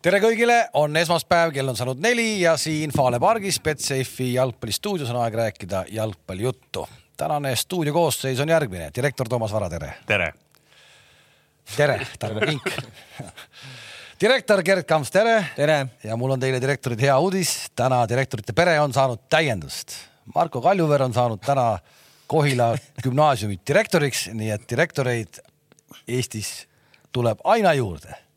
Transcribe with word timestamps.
tere 0.00 0.16
kõigile, 0.22 0.54
on 0.80 0.96
esmaspäev, 0.96 1.52
kell 1.52 1.68
on 1.68 1.76
saanud 1.76 1.98
neli 2.00 2.40
ja 2.40 2.54
siin 2.60 2.92
Fale 2.94 3.18
pargis 3.20 3.58
Betsafe'i 3.60 4.32
jalgpallistuudios 4.32 5.10
on 5.12 5.18
aeg 5.20 5.34
rääkida 5.36 5.84
jalgpallijuttu. 5.92 6.88
tänane 7.16 7.56
stuudio 7.56 7.92
koosseis 7.92 8.40
on 8.40 8.48
järgmine, 8.48 8.90
direktor 8.96 9.28
Toomas 9.28 9.52
Vara, 9.52 9.68
tere. 9.68 9.94
tere. 10.06 10.32
tere, 11.76 12.06
Tarmo 12.18 12.40
Kink 12.40 12.70
direktor 14.22 14.62
Gerd 14.62 14.84
Kamps, 14.84 15.10
tere. 15.10 15.46
tere. 15.56 15.86
ja 16.04 16.16
mul 16.16 16.30
on 16.30 16.40
teile 16.40 16.60
direktorid 16.60 17.00
hea 17.00 17.18
uudis, 17.18 17.68
täna 17.76 18.08
direktorite 18.08 18.52
pere 18.52 18.80
on 18.80 18.92
saanud 18.92 19.28
täiendust. 19.28 19.92
Marko 20.34 20.60
Kaljuveer 20.60 21.02
on 21.02 21.12
saanud 21.14 21.44
täna 21.44 21.78
Kohila 22.26 22.72
gümnaasiumi 23.02 23.60
direktoriks, 23.66 24.28
nii 24.32 24.50
et 24.50 24.66
direktoreid 24.70 25.44
Eestis 26.08 26.66
tuleb 27.12 27.38
aina 27.44 27.74
juurde 27.74 28.29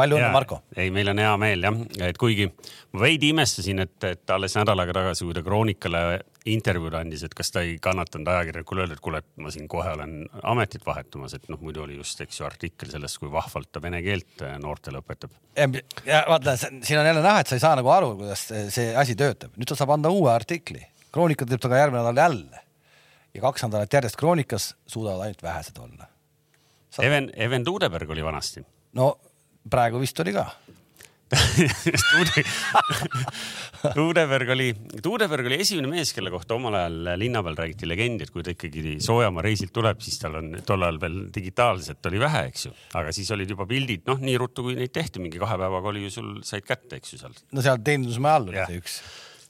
palju 0.00 0.18
õnne, 0.18 0.32
Marko. 0.34 0.60
ei, 0.76 0.90
meil 0.94 1.12
on 1.12 1.20
hea 1.22 1.32
meel 1.40 1.66
jah, 1.66 1.78
et 2.08 2.18
kuigi 2.20 2.48
ma 2.48 3.04
veidi 3.04 3.30
imestasin, 3.34 3.84
et, 3.86 3.96
et 4.08 4.34
alles 4.34 4.56
nädal 4.58 4.82
aega 4.82 4.96
tagasi, 5.00 5.26
kui 5.28 5.36
ta 5.36 5.44
Kroonikale 5.46 6.04
intervjuud 6.50 6.96
andis, 6.96 7.24
et 7.26 7.34
kas 7.36 7.52
ta 7.52 7.62
ei 7.66 7.76
kannatanud 7.82 8.28
ajakirjanikule 8.32 8.84
öelda, 8.84 8.96
et 8.96 9.04
kuule, 9.04 9.20
et 9.20 9.42
ma 9.44 9.52
siin 9.52 9.68
kohe 9.70 9.92
olen 9.92 10.14
ametit 10.52 10.86
vahetamas, 10.86 11.34
et 11.36 11.50
noh, 11.52 11.60
muidu 11.60 11.84
oli 11.84 11.98
just, 11.98 12.20
eks 12.24 12.40
ju, 12.40 12.46
artikkel 12.48 12.92
sellest, 12.92 13.20
kui 13.20 13.32
vahvalt 13.32 13.68
ta 13.72 13.82
vene 13.84 14.00
keelt 14.04 14.46
äh, 14.46 14.56
noortele 14.62 15.02
õpetab. 15.04 15.36
ja 16.06 16.24
vaata, 16.28 16.56
siin 16.56 17.00
on 17.00 17.06
jälle 17.06 17.20
näha, 17.24 17.44
et 17.44 17.52
sa 17.52 17.58
ei 17.58 17.66
saa 17.66 17.76
nagu 17.78 17.92
aru, 17.92 18.14
kuidas 18.22 18.48
see 18.72 18.88
asi 18.96 19.18
töötab. 19.20 19.52
nüüd 19.60 19.68
ta 19.68 19.78
saab 19.78 19.94
anda 19.98 20.12
uue 20.12 20.32
artikli. 20.32 20.82
Kroonika 21.10 21.46
teeb 21.46 21.60
ta 21.60 21.68
ka 21.68 21.78
järgmine 21.80 22.04
nädal 22.06 22.24
jälle 22.24 22.64
ja 23.34 23.40
kaks 23.40 23.62
nädalat 23.66 23.92
järjest 23.92 24.16
Kroonikas 24.16 24.74
suudavad 24.86 25.26
ainult 25.26 25.42
vähesed 25.42 25.78
olla. 25.78 26.06
Even, 27.02 27.30
Even 27.36 27.64
Tuudeberg 27.64 28.10
oli 28.10 28.24
vanasti. 28.24 28.64
no 28.92 29.20
praegu 29.70 30.02
vist 30.02 30.20
oli 30.22 30.34
ka 30.36 30.44
Tuudeberg 33.94 34.48
oli, 34.50 34.72
Tuudeberg 35.02 35.46
oli 35.46 35.60
esimene 35.62 35.86
mees, 35.92 36.10
kelle 36.14 36.30
kohta 36.34 36.56
omal 36.56 36.74
ajal 36.74 36.96
linna 37.20 37.42
peal 37.46 37.58
räägiti 37.60 37.86
legendi, 37.86 38.26
et 38.26 38.32
kui 38.34 38.42
ta 38.42 38.50
ikkagi 38.50 38.96
Soojamaa 39.04 39.44
reisilt 39.46 39.72
tuleb, 39.76 40.00
siis 40.02 40.18
tal 40.18 40.40
on 40.40 40.48
tol 40.66 40.82
ajal 40.82 40.98
veel 41.04 41.20
digitaalselt 41.34 42.06
oli 42.10 42.22
vähe, 42.22 42.42
eks 42.50 42.66
ju, 42.66 42.72
aga 42.98 43.14
siis 43.14 43.30
olid 43.36 43.48
juba 43.54 43.66
pildid, 43.70 44.02
noh, 44.10 44.18
nii 44.18 44.36
ruttu 44.42 44.66
kui 44.66 44.74
neid 44.78 44.92
tehti, 44.96 45.22
mingi 45.22 45.38
kahe 45.38 45.56
päevaga 45.62 45.86
oli 45.92 46.02
ju 46.08 46.10
sul, 46.16 46.30
said 46.46 46.66
kätte, 46.66 46.98
eks 46.98 47.14
ju 47.14 47.18
seal. 47.22 47.34
no 47.54 47.64
seal 47.64 47.78
teenindusmaja 47.86 48.40
all 48.40 48.50
oli 48.50 48.60
see 48.66 48.82
üks. 48.82 48.94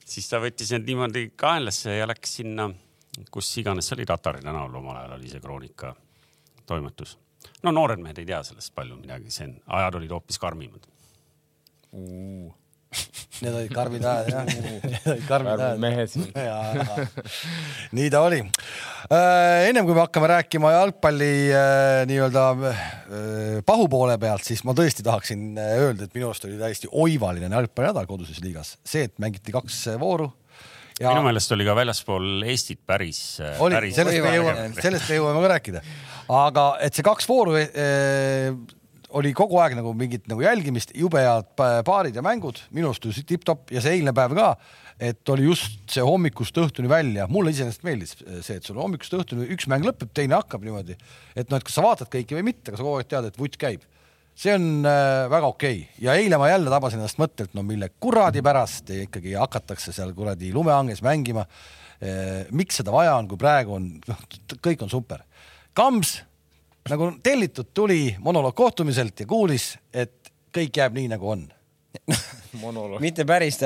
siis 0.05 0.27
ta 0.29 0.37
võttis 0.45 0.69
need 0.77 0.87
niimoodi 0.93 1.23
kaenlasse 1.41 1.97
ja 1.97 2.05
läks 2.11 2.31
sinna 2.43 2.69
kus 3.33 3.51
iganes 3.61 3.89
see 3.89 3.99
oli, 3.99 4.07
Tatari 4.09 4.45
tänaval 4.45 4.81
omal 4.83 5.01
ajal 5.01 5.17
oli 5.19 5.33
see 5.33 5.43
Kroonika 5.43 5.95
toimetus. 6.67 7.17
No 7.65 7.75
noored 7.75 8.01
mehed 8.03 8.23
ei 8.23 8.29
tea 8.29 8.41
sellest 8.47 8.75
palju 8.77 8.99
midagi, 9.01 9.33
see 9.35 9.49
on, 9.49 9.59
ajad 9.81 10.01
olid 10.01 10.17
hoopis 10.17 10.41
karmimad 10.43 10.89
uh.. 11.93 12.49
Need 13.41 13.55
olid 13.55 13.71
karmid 13.73 14.03
ajad 14.05 14.27
jah, 14.35 14.49
need 14.49 15.05
olid 15.07 15.23
karmid 15.29 15.61
ajad. 15.63 15.79
mehed 15.81 16.11
siin. 16.11 16.27
nii 17.97 18.09
ta 18.13 18.25
oli 18.27 18.41
äh,. 18.43 19.69
ennem 19.69 19.87
kui 19.87 19.95
me 19.95 20.03
hakkame 20.03 20.29
rääkima 20.33 20.73
jalgpalli 20.75 21.31
äh, 21.55 22.03
nii-öelda 22.11 22.45
äh, 22.73 22.83
pahupoole 23.67 24.19
pealt, 24.21 24.45
siis 24.45 24.65
ma 24.67 24.75
tõesti 24.77 25.07
tahaksin 25.07 25.55
öelda, 25.55 26.09
et 26.09 26.19
minu 26.19 26.29
arust 26.29 26.45
oli 26.51 26.59
täiesti 26.61 26.91
oivaline 26.91 27.49
jalgpallinädal 27.49 28.11
koduses 28.11 28.43
liigas, 28.45 28.75
see, 28.85 29.07
et 29.09 29.17
mängiti 29.23 29.55
kaks 29.55 29.87
vooru 30.03 30.29
ja.... 31.01 31.15
minu 31.15 31.25
meelest 31.25 31.55
oli 31.57 31.67
ka 31.67 31.75
väljaspool 31.79 32.45
Eestit 32.51 32.83
päris. 32.87 33.23
Oli, 33.65 33.93
sellest 33.97 34.21
me 34.25 34.35
jõuame, 34.37 34.71
sellest 34.79 35.09
me 35.09 35.21
jõuame 35.21 35.45
ka 35.45 35.53
rääkida. 35.55 35.83
Aga 36.31 36.67
et 36.85 36.97
see 36.97 37.07
kaks 37.07 37.27
vooru 37.31 37.57
eh, 37.59 38.53
oli 39.19 39.33
kogu 39.35 39.59
aeg 39.59 39.75
nagu 39.79 39.93
mingit 39.99 40.29
nagu 40.31 40.45
jälgimist, 40.45 40.93
jube 40.95 41.23
head 41.23 41.49
paarid 41.87 42.15
ja 42.15 42.23
mängud, 42.23 42.61
minu 42.71 42.93
arust 42.93 43.27
tipp-topp 43.27 43.73
ja 43.75 43.83
see 43.83 43.99
eilne 43.99 44.15
päev 44.15 44.37
ka, 44.39 44.53
et 45.03 45.33
oli 45.35 45.49
just 45.49 45.81
see 45.91 46.05
hommikust 46.07 46.61
õhtuni 46.63 46.91
välja, 46.91 47.27
mulle 47.31 47.51
iseenesest 47.51 47.83
meeldis 47.87 48.15
see, 48.21 48.61
et 48.61 48.67
sul 48.67 48.79
hommikust 48.79 49.17
õhtuni 49.19 49.49
üks 49.57 49.67
mäng 49.71 49.87
lõpeb, 49.89 50.13
teine 50.15 50.39
hakkab 50.39 50.63
niimoodi, 50.63 50.95
et 51.35 51.51
noh, 51.51 51.59
et 51.59 51.67
kas 51.67 51.81
sa 51.81 51.87
vaatad 51.87 52.13
kõiki 52.13 52.39
või 52.39 52.47
mitte, 52.53 52.71
aga 52.71 52.79
sa 52.79 52.87
kogu 52.87 53.01
aeg 53.01 53.11
tead, 53.11 53.33
et 53.33 53.41
vutt 53.41 53.59
käib 53.59 53.89
see 54.41 54.55
on 54.57 54.87
äh, 54.87 55.27
väga 55.31 55.51
okei 55.51 55.83
okay. 55.83 56.05
ja 56.05 56.15
eile 56.19 56.39
ma 56.41 56.49
jälle 56.51 56.73
tabasin 56.73 57.01
ennast 57.01 57.21
mõttelt, 57.21 57.53
no 57.57 57.65
mille 57.67 57.91
kuradi 58.01 58.43
pärast 58.45 58.91
ikkagi 58.95 59.35
hakatakse 59.39 59.93
seal 59.97 60.15
kuradi 60.17 60.53
lumehanges 60.55 61.03
mängima. 61.05 61.45
Äh, 62.01 62.47
miks 62.57 62.81
seda 62.81 62.95
vaja 62.95 63.17
on, 63.19 63.29
kui 63.29 63.41
praegu 63.41 63.77
on, 63.77 63.91
noh, 64.09 64.23
kõik 64.65 64.87
on 64.87 64.93
super. 64.93 65.27
Kams 65.81 66.19
nagu 66.91 67.13
tellitud 67.23 67.71
tuli 67.75 68.17
monoloog 68.19 68.55
kohtumiselt 68.55 69.21
ja 69.21 69.27
kuulis, 69.27 69.73
et 69.95 70.33
kõik 70.53 70.77
jääb 70.77 70.97
nii, 70.97 71.09
nagu 71.15 71.31
on 71.31 71.47
mitte 73.01 73.25
päris, 73.25 73.57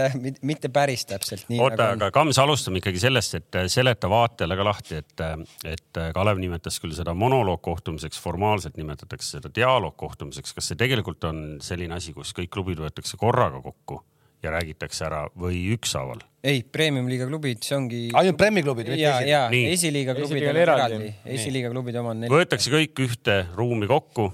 mitte 0.42 0.68
päris 0.72 1.02
täpselt 1.10 1.48
nii. 1.48 1.58
oota, 1.60 1.90
aga 1.96 2.10
Kams, 2.14 2.38
alustame 2.38 2.78
ikkagi 2.78 3.02
sellest, 3.02 3.34
et 3.40 3.58
äh, 3.58 3.66
seleta 3.72 4.08
vaatajale 4.10 4.56
ka 4.60 4.66
lahti, 4.68 5.00
et, 5.02 5.14
äh, 5.20 5.34
et 5.72 6.00
äh, 6.00 6.12
Kalev 6.14 6.38
nimetas 6.38 6.78
küll 6.80 6.94
seda 6.96 7.16
monoloogkohtumiseks, 7.18 8.20
formaalselt 8.22 8.78
nimetatakse 8.78 9.38
seda 9.38 9.50
dialoogkohtumiseks. 9.54 10.54
kas 10.54 10.70
see 10.70 10.80
tegelikult 10.80 11.26
on 11.28 11.44
selline 11.64 11.98
asi, 11.98 12.14
kus 12.16 12.32
kõik 12.36 12.52
klubid 12.54 12.82
võetakse 12.84 13.18
korraga 13.20 13.60
kokku? 13.64 14.04
Ja 14.44 14.52
räägitakse 14.54 15.06
ära 15.08 15.24
või 15.40 15.64
ükshaaval? 15.74 16.22
ei, 16.44 16.60
premium-liiga 16.68 17.26
klubid, 17.28 17.62
see 17.64 17.76
ongi. 17.76 18.00
ainult 18.12 18.38
Premi 18.40 18.62
klubid? 18.64 18.90
ja, 19.00 19.16
ja 19.24 19.40
esiliiga 19.48 20.16
klubid 20.18 20.46
on 20.50 20.60
eraldi, 20.60 21.10
esiliiga 21.36 21.72
klubid 21.72 21.98
omad 22.02 22.20
neli. 22.20 22.32
võetakse 22.34 22.72
kõik 22.74 23.04
ühte 23.06 23.38
ruumi 23.56 23.88
kokku, 23.90 24.30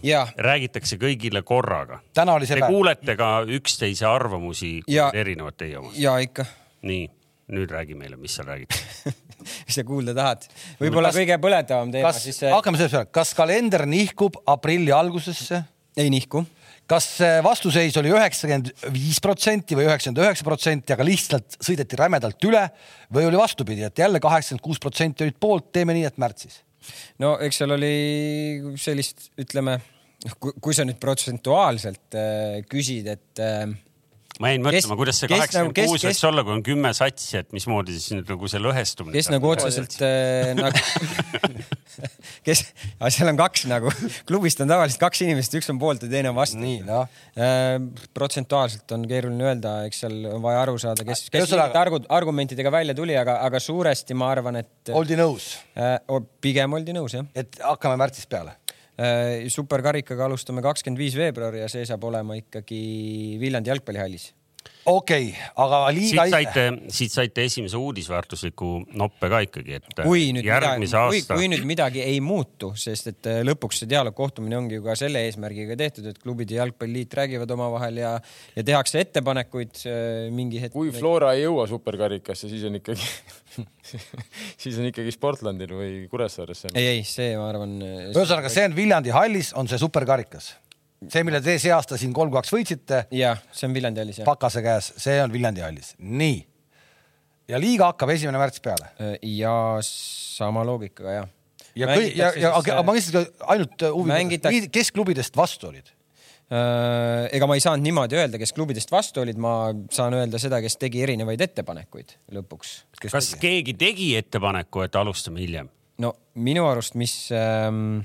räägitakse 0.48 0.98
kõigile 1.00 1.44
korraga. 1.46 2.00
täna 2.16 2.34
oli 2.38 2.50
see 2.50 2.58
päev. 2.58 2.66
Te 2.66 2.74
kuulete 2.74 3.16
ka 3.20 3.30
üksteise 3.60 4.08
arvamusi, 4.10 4.74
erinevad 5.12 5.58
teie 5.60 5.78
omast? 5.78 5.98
ja 6.02 6.16
ikka. 6.22 6.48
nii, 6.90 7.06
nüüd 7.54 7.74
räägi 7.78 7.98
meile, 7.98 8.18
mis 8.20 8.34
seal 8.38 8.50
räägitakse 8.50 9.14
mis 9.66 9.78
sa 9.78 9.86
kuulda 9.86 10.16
tahad? 10.16 10.48
võib-olla 10.82 11.14
kõige 11.14 11.38
põletavam 11.42 11.94
teema 11.94 12.14
siis 12.16 12.42
see.... 12.42 12.50
hakkame 12.52 12.80
sellest 12.80 12.98
peale, 12.98 13.12
kas 13.20 13.34
kalender 13.38 13.86
nihkub 13.88 14.42
aprilli 14.50 14.92
algusesse? 14.94 15.62
ei 16.00 16.10
nihku 16.10 16.42
kas 16.90 17.06
vastuseis 17.44 17.94
oli 18.00 18.10
üheksakümmend 18.10 18.72
viis 18.94 19.20
protsenti 19.22 19.78
või 19.78 19.86
üheksakümmend 19.86 20.24
üheksa 20.24 20.46
protsenti, 20.46 20.94
aga 20.96 21.06
lihtsalt 21.06 21.60
sõideti 21.62 21.98
rämedalt 22.00 22.48
üle 22.48 22.64
või 23.14 23.28
oli 23.28 23.38
vastupidi, 23.38 23.84
et 23.86 24.02
jälle 24.02 24.22
kaheksakümmend 24.22 24.64
kuus 24.64 24.82
protsenti 24.82 25.26
olid 25.26 25.38
poolt, 25.40 25.70
teeme 25.76 25.94
nii, 25.96 26.08
et 26.10 26.18
märtsis? 26.20 26.60
no 27.22 27.36
eks 27.44 27.60
seal 27.60 27.76
oli 27.76 27.94
sellist, 28.80 29.30
ütleme, 29.40 29.76
noh, 30.24 30.36
kui 30.40 30.74
sa 30.76 30.86
nüüd 30.88 30.98
protsentuaalselt 31.02 32.18
äh, 32.18 32.58
küsid, 32.70 33.10
et 33.12 33.42
äh, 33.44 33.68
ma 34.40 34.52
jäin 34.54 34.64
mõtlema, 34.64 34.96
kuidas 34.98 35.20
see 35.20 35.28
kaheksakümmend 35.30 35.76
nagu, 35.76 35.90
kuus 35.92 36.04
võiks 36.06 36.22
olla, 36.28 36.44
kui 36.46 36.54
on 36.56 36.62
kümme 36.64 36.92
satsi, 36.96 37.34
et 37.42 37.50
mismoodi 37.56 37.96
siis 37.96 38.14
nüüd 38.16 38.30
nagu 38.32 38.50
see 38.50 38.62
lõhestumine. 38.62 39.16
kes 39.18 39.28
nagu 39.32 39.50
otseselt 39.52 39.96
äh, 40.06 40.52
nagu 40.56 40.80
kes, 42.46 42.62
seal 43.12 43.30
on 43.32 43.40
kaks 43.40 43.66
nagu, 43.70 43.92
klubist 44.28 44.62
on 44.64 44.70
tavaliselt 44.70 45.02
kaks 45.02 45.24
inimest, 45.26 45.56
üks 45.60 45.68
on 45.72 45.80
poolt 45.82 46.06
ja 46.06 46.10
teine 46.12 46.32
on 46.32 46.38
vastu. 46.38 46.60
nii, 46.62 46.80
noh 46.86 47.04
äh,. 47.36 47.76
protsentuaalselt 48.16 48.96
on 48.96 49.04
keeruline 49.10 49.50
öelda, 49.50 49.76
eks 49.90 50.04
seal 50.06 50.16
on 50.32 50.44
vaja 50.44 50.64
aru 50.64 50.78
saada, 50.80 51.04
kes, 51.06 51.26
kes 51.28 51.52
mingite 51.52 51.82
argu, 51.82 52.00
argumentidega 52.20 52.72
välja 52.72 52.96
tuli, 52.96 53.16
aga, 53.20 53.40
aga 53.46 53.60
suuresti 53.62 54.16
ma 54.16 54.32
arvan, 54.34 54.62
et. 54.62 54.94
oldi 54.96 55.20
nõus 55.20 55.52
äh,? 55.76 55.98
pigem 56.40 56.80
oldi 56.80 56.96
nõus, 56.96 57.18
jah. 57.18 57.28
et 57.36 57.60
hakkame 57.64 58.00
märtsis 58.00 58.28
peale 58.30 58.56
superkarikaga 59.48 60.26
alustame 60.26 60.62
kakskümmend 60.64 61.00
viis 61.00 61.16
veebruar 61.16 61.54
ja 61.56 61.68
see 61.72 61.86
saab 61.88 62.04
olema 62.04 62.36
ikkagi 62.36 62.80
Viljandi 63.40 63.72
jalgpallihallis 63.72 64.30
okei 64.88 65.28
okay,, 65.28 65.48
aga 65.60 65.80
liiga. 65.92 66.24
siit 66.24 66.34
saite, 66.34 66.64
siit 66.94 67.12
saite 67.12 67.44
esimese 67.44 67.78
uudisväärtusliku 67.80 68.70
noppe 69.00 69.30
ka 69.32 69.40
ikkagi, 69.44 69.80
et 69.80 70.00
kui 70.00 70.30
nüüd 70.36 70.46
järgmise 70.48 70.96
midagi, 70.96 71.20
aasta. 71.20 71.36
kui 71.36 71.50
nüüd 71.52 71.66
midagi 71.68 72.02
ei 72.04 72.20
muutu, 72.24 72.72
sest 72.80 73.10
et 73.12 73.30
äh, 73.30 73.40
lõpuks 73.46 73.82
see 73.82 73.90
dialoogkohtumine 73.90 74.56
ongi 74.58 74.78
ju 74.78 74.84
ka 74.86 74.96
selle 74.98 75.24
eesmärgiga 75.28 75.76
tehtud, 75.80 76.08
et 76.12 76.20
klubid 76.22 76.52
ja 76.52 76.62
jalgpalliliit 76.62 77.18
räägivad 77.20 77.52
omavahel 77.56 78.00
ja, 78.00 78.14
ja 78.56 78.66
tehakse 78.72 79.04
ettepanekuid 79.04 79.84
äh, 79.84 80.30
mingi 80.34 80.62
hetk. 80.64 80.76
kui 80.76 80.94
Flora 80.96 81.34
ei 81.36 81.44
jõua 81.44 81.68
superkarikasse, 81.70 82.48
siis 82.52 82.64
on 82.68 82.80
ikkagi 82.80 83.12
siis 84.62 84.80
on 84.80 84.88
ikkagi 84.88 85.12
Sportlandil 85.14 85.76
või 85.76 85.92
Kuressaares. 86.10 86.66
ei, 86.72 86.96
ei, 86.96 87.04
see 87.04 87.34
ma 87.36 87.50
arvan. 87.52 87.78
ühesõnaga, 88.14 88.52
see 88.52 88.66
on 88.70 88.76
Viljandi 88.78 89.14
hallis, 89.14 89.54
on 89.58 89.68
see 89.68 89.80
superkarikas 89.80 90.54
see, 91.08 91.24
mille 91.26 91.40
te 91.44 91.56
see 91.62 91.72
aasta 91.74 91.98
siin 92.00 92.14
kolm-kaks 92.16 92.52
võitsite. 92.54 93.04
jah, 93.14 93.40
see 93.52 93.68
on 93.68 93.76
Viljandi 93.76 94.02
hallis. 94.02 94.22
Pakase 94.26 94.64
käes, 94.64 94.92
see 95.00 95.20
on 95.22 95.32
Viljandi 95.32 95.64
hallis, 95.64 95.94
nii. 95.98 96.40
ja 97.52 97.60
liiga 97.62 97.92
hakkab 97.92 98.12
esimene 98.16 98.40
märts 98.42 98.62
peale. 98.64 98.92
Äh, 99.00 99.14
ja 99.38 99.54
sama 99.86 100.64
loogikaga 100.66 101.20
jah. 101.20 101.30
ja, 101.74 101.94
ja, 101.94 102.10
ja, 102.24 102.34
ja 102.46 102.52
aga 102.58 102.82
ma 102.84 102.96
lihtsalt 102.96 103.46
ainult 103.54 103.88
huvi, 103.94 104.68
kes 104.72 104.92
klubidest 104.94 105.38
vastu 105.38 105.70
olid? 105.70 105.94
Äh, 106.50 107.28
ega 107.36 107.46
ma 107.46 107.54
ei 107.54 107.62
saanud 107.62 107.86
niimoodi 107.86 108.18
öelda, 108.18 108.38
kes 108.42 108.50
klubidest 108.56 108.90
vastu 108.90 109.22
olid, 109.22 109.38
ma 109.38 109.70
saan 109.94 110.16
öelda 110.18 110.40
seda, 110.42 110.58
kes 110.64 110.80
tegi 110.82 111.04
erinevaid 111.04 111.44
ettepanekuid 111.46 112.16
lõpuks. 112.34 112.72
kas 113.04 113.36
tegi? 113.36 113.42
keegi 113.44 113.74
tegi 113.78 114.08
ettepaneku, 114.18 114.82
et 114.82 114.98
alustame 114.98 115.44
hiljem? 115.44 115.70
no 116.02 116.10
minu 116.34 116.64
arust, 116.66 116.96
mis 116.98 117.14
ähm, 117.36 118.00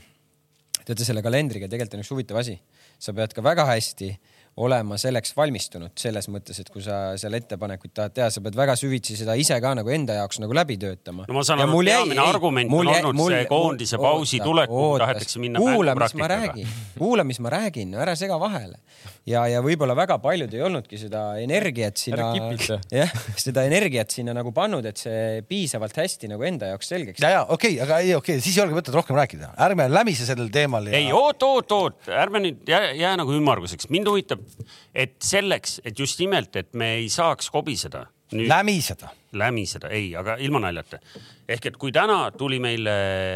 teate, 0.86 1.06
selle 1.08 1.24
kalendriga 1.26 1.70
tegelikult 1.72 1.98
on 1.98 2.06
üks 2.06 2.12
huvitav 2.14 2.40
asi. 2.42 2.58
Sa 3.02 3.14
pead 3.16 3.34
ka 3.36 3.44
väga 3.46 3.66
hästi 3.70 4.12
olema 4.56 4.96
selleks 5.00 5.34
valmistunud 5.36 5.92
selles 6.00 6.30
mõttes, 6.32 6.62
et 6.62 6.70
kui 6.72 6.84
sa 6.84 7.18
seal 7.20 7.36
ettepanekuid 7.36 7.92
tahad 7.96 8.14
teha, 8.16 8.30
sa 8.32 8.44
pead 8.44 8.56
väga 8.56 8.78
süvitsi 8.80 9.18
seda 9.20 9.34
ise 9.36 9.58
ka 9.60 9.74
nagu 9.76 9.92
enda 9.92 10.16
jaoks 10.16 10.40
nagu 10.40 10.56
läbi 10.56 10.78
töötama. 10.80 11.26
no 11.28 11.36
ma 11.36 11.44
saan 11.44 11.64
aru, 11.66 11.82
et 11.84 11.90
peamine 11.92 12.22
ei, 12.22 12.30
argument 12.32 12.72
on 12.72 12.88
jäi, 12.88 13.02
olnud 13.02 13.20
mul, 13.20 13.34
see 13.36 13.50
koondise 13.50 14.00
pausi 14.00 14.40
tulek, 14.40 14.72
kuhu 14.72 14.94
tahetakse 15.02 15.42
minna 15.44 15.60
kuula, 15.60 15.96
mis 16.00 16.16
ma 16.22 16.30
räägin, 16.32 16.70
kuula, 16.96 17.26
mis 17.28 17.42
ma 17.44 17.52
räägin, 17.52 17.98
ära 18.00 18.14
sega 18.16 18.38
vahele. 18.40 18.80
ja, 19.28 19.44
ja 19.52 19.60
võib-olla 19.66 19.98
väga 19.98 20.22
paljud 20.24 20.56
ei 20.56 20.64
olnudki 20.64 21.02
seda 21.04 21.26
energiat 21.44 22.00
sinna, 22.00 22.32
jah, 23.02 23.12
seda 23.42 23.68
energiat 23.68 24.16
sinna 24.16 24.38
nagu 24.38 24.56
pannud, 24.56 24.88
et 24.88 25.04
see 25.04 25.44
piisavalt 25.50 26.00
hästi 26.00 26.32
nagu 26.32 26.48
enda 26.48 26.72
jaoks 26.72 26.94
selgeks. 26.96 27.20
ja, 27.20 27.34
ja 27.36 27.44
okei 27.44 27.76
okay,, 27.76 27.84
aga 27.84 28.00
ei, 28.00 28.16
okei 28.16 28.38
okay,, 28.38 28.46
siis 28.46 28.56
ei 28.56 28.64
olegi 28.64 28.80
mõtet 28.80 28.96
rohkem 28.96 29.20
rääkida, 29.20 29.52
ärme 29.68 29.92
lämise 29.92 30.32
sellel 30.32 30.48
teemal 30.54 30.88
ja.... 30.88 30.96
ei, 30.96 31.12
oot, 31.12 31.44
oot, 31.44 31.76
oot, 31.76 32.02
ärme 32.08 32.46
nüüd 32.48 32.72
jää, 32.72 32.94
jää 32.96 33.16
nagu 33.20 33.36
ümmarguseks, 33.36 33.92
mind 33.92 34.08
huvitab 34.08 34.45
et 34.94 35.16
selleks, 35.24 35.80
et 35.86 36.00
just 36.00 36.20
nimelt, 36.20 36.56
et 36.56 36.74
me 36.74 36.96
ei 37.00 37.10
saaks 37.10 37.50
kobiseda. 37.54 38.06
lämiseda. 38.32 39.10
lämiseda, 39.32 39.90
ei, 39.90 40.16
aga 40.16 40.38
ilma 40.42 40.60
naljata. 40.60 41.00
ehk 41.48 41.66
et 41.66 41.78
kui 41.78 41.92
täna 41.92 42.32
tuli 42.32 42.60
meile 42.60 42.96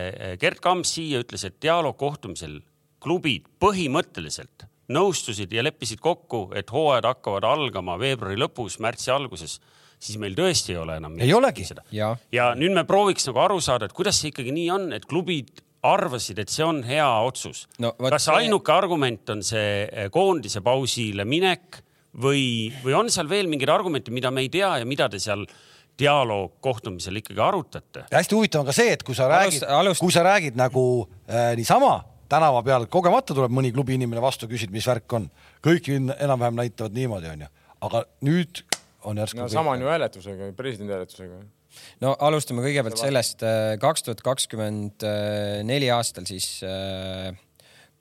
eh, 0.10 0.38
Gerd 0.40 0.60
Kamps 0.60 0.96
siia, 0.98 1.22
ütles, 1.24 1.46
et 1.46 1.62
dialoogkohtumisel 1.62 2.60
klubid 3.00 3.46
põhimõtteliselt 3.60 4.66
nõustusid 4.90 5.52
ja 5.54 5.64
leppisid 5.64 6.00
kokku, 6.02 6.50
et 6.58 6.72
hooajad 6.74 7.06
hakkavad 7.06 7.46
algama 7.46 8.00
veebruari 8.02 8.40
lõpus, 8.40 8.80
märtsi 8.82 9.12
alguses 9.14 9.60
siis 10.00 10.20
meil 10.22 10.36
tõesti 10.38 10.74
ei 10.74 10.80
ole 10.80 10.98
enam. 11.00 11.18
ei 11.20 11.34
olegi. 11.36 11.68
ja 12.32 12.52
nüüd 12.58 12.74
me 12.76 12.86
prooviks 12.88 13.28
nagu 13.30 13.42
aru 13.44 13.60
saada, 13.64 13.90
et 13.90 13.96
kuidas 13.96 14.20
see 14.20 14.32
ikkagi 14.34 14.54
nii 14.56 14.70
on, 14.74 14.88
et 14.96 15.06
klubid 15.10 15.62
arvasid, 15.88 16.40
et 16.42 16.52
see 16.52 16.66
on 16.66 16.81
hea 16.84 17.08
otsus 17.24 17.66
no,. 17.80 17.94
kas 18.00 18.28
see... 18.28 18.36
ainuke 18.44 18.74
argument 18.74 19.30
on 19.36 19.44
see 19.46 19.86
eh, 19.86 20.10
koondise 20.12 20.62
pausile 20.66 21.26
minek 21.26 21.80
või, 22.20 22.44
või 22.84 22.96
on 22.98 23.12
seal 23.14 23.30
veel 23.30 23.50
mingeid 23.52 23.72
argumente, 23.72 24.12
mida 24.12 24.31
me 24.31 24.44
ei 24.46 24.52
tea 24.54 24.78
ja 24.81 24.88
mida 24.88 25.10
te 25.12 25.22
seal 25.24 25.46
dialoog 26.00 26.58
kohtumisel 26.64 27.22
ikkagi 27.22 27.44
arutate? 27.44 28.06
hästi 28.12 28.38
huvitav 28.38 28.64
on 28.64 28.72
ka 28.72 28.76
see, 28.76 28.94
et 28.96 29.04
kui 29.08 29.16
sa 29.18 29.30
räägid, 29.31 29.68
kui 30.00 30.16
sa 30.16 30.24
räägid 30.28 30.60
nagu 30.60 30.86
äh, 31.28 31.54
niisama 31.60 32.00
tänava 32.30 32.62
peal, 32.66 32.86
kogemata 32.92 33.34
tuleb 33.34 33.54
mõni 33.54 33.72
klubi 33.74 33.96
inimene 33.98 34.22
vastu, 34.22 34.48
küsib, 34.52 34.74
mis 34.74 34.86
värk 34.88 35.18
on. 35.18 35.30
kõik 35.66 35.88
enam-vähem 35.90 36.60
näitavad 36.60 36.94
niimoodi, 36.94 37.32
onju. 37.32 37.48
aga 37.88 38.04
nüüd 38.28 38.62
on 39.08 39.18
järsku. 39.18 39.40
no 39.40 39.48
sama 39.50 39.74
on 39.74 39.82
ju 39.82 39.90
hääletusega, 39.90 40.52
presidendi 40.58 40.94
hääletusega 40.94 41.40
no 42.04 42.16
alustame 42.27 42.63
kõigepealt 42.66 43.00
sellest, 43.01 43.44
äh, 43.45 43.75
kaks 43.81 44.06
tuhat 44.06 44.24
kakskümmend 44.25 45.06
neli 45.68 45.89
aastal 45.94 46.27
siis 46.30 46.60
äh, 46.66 47.31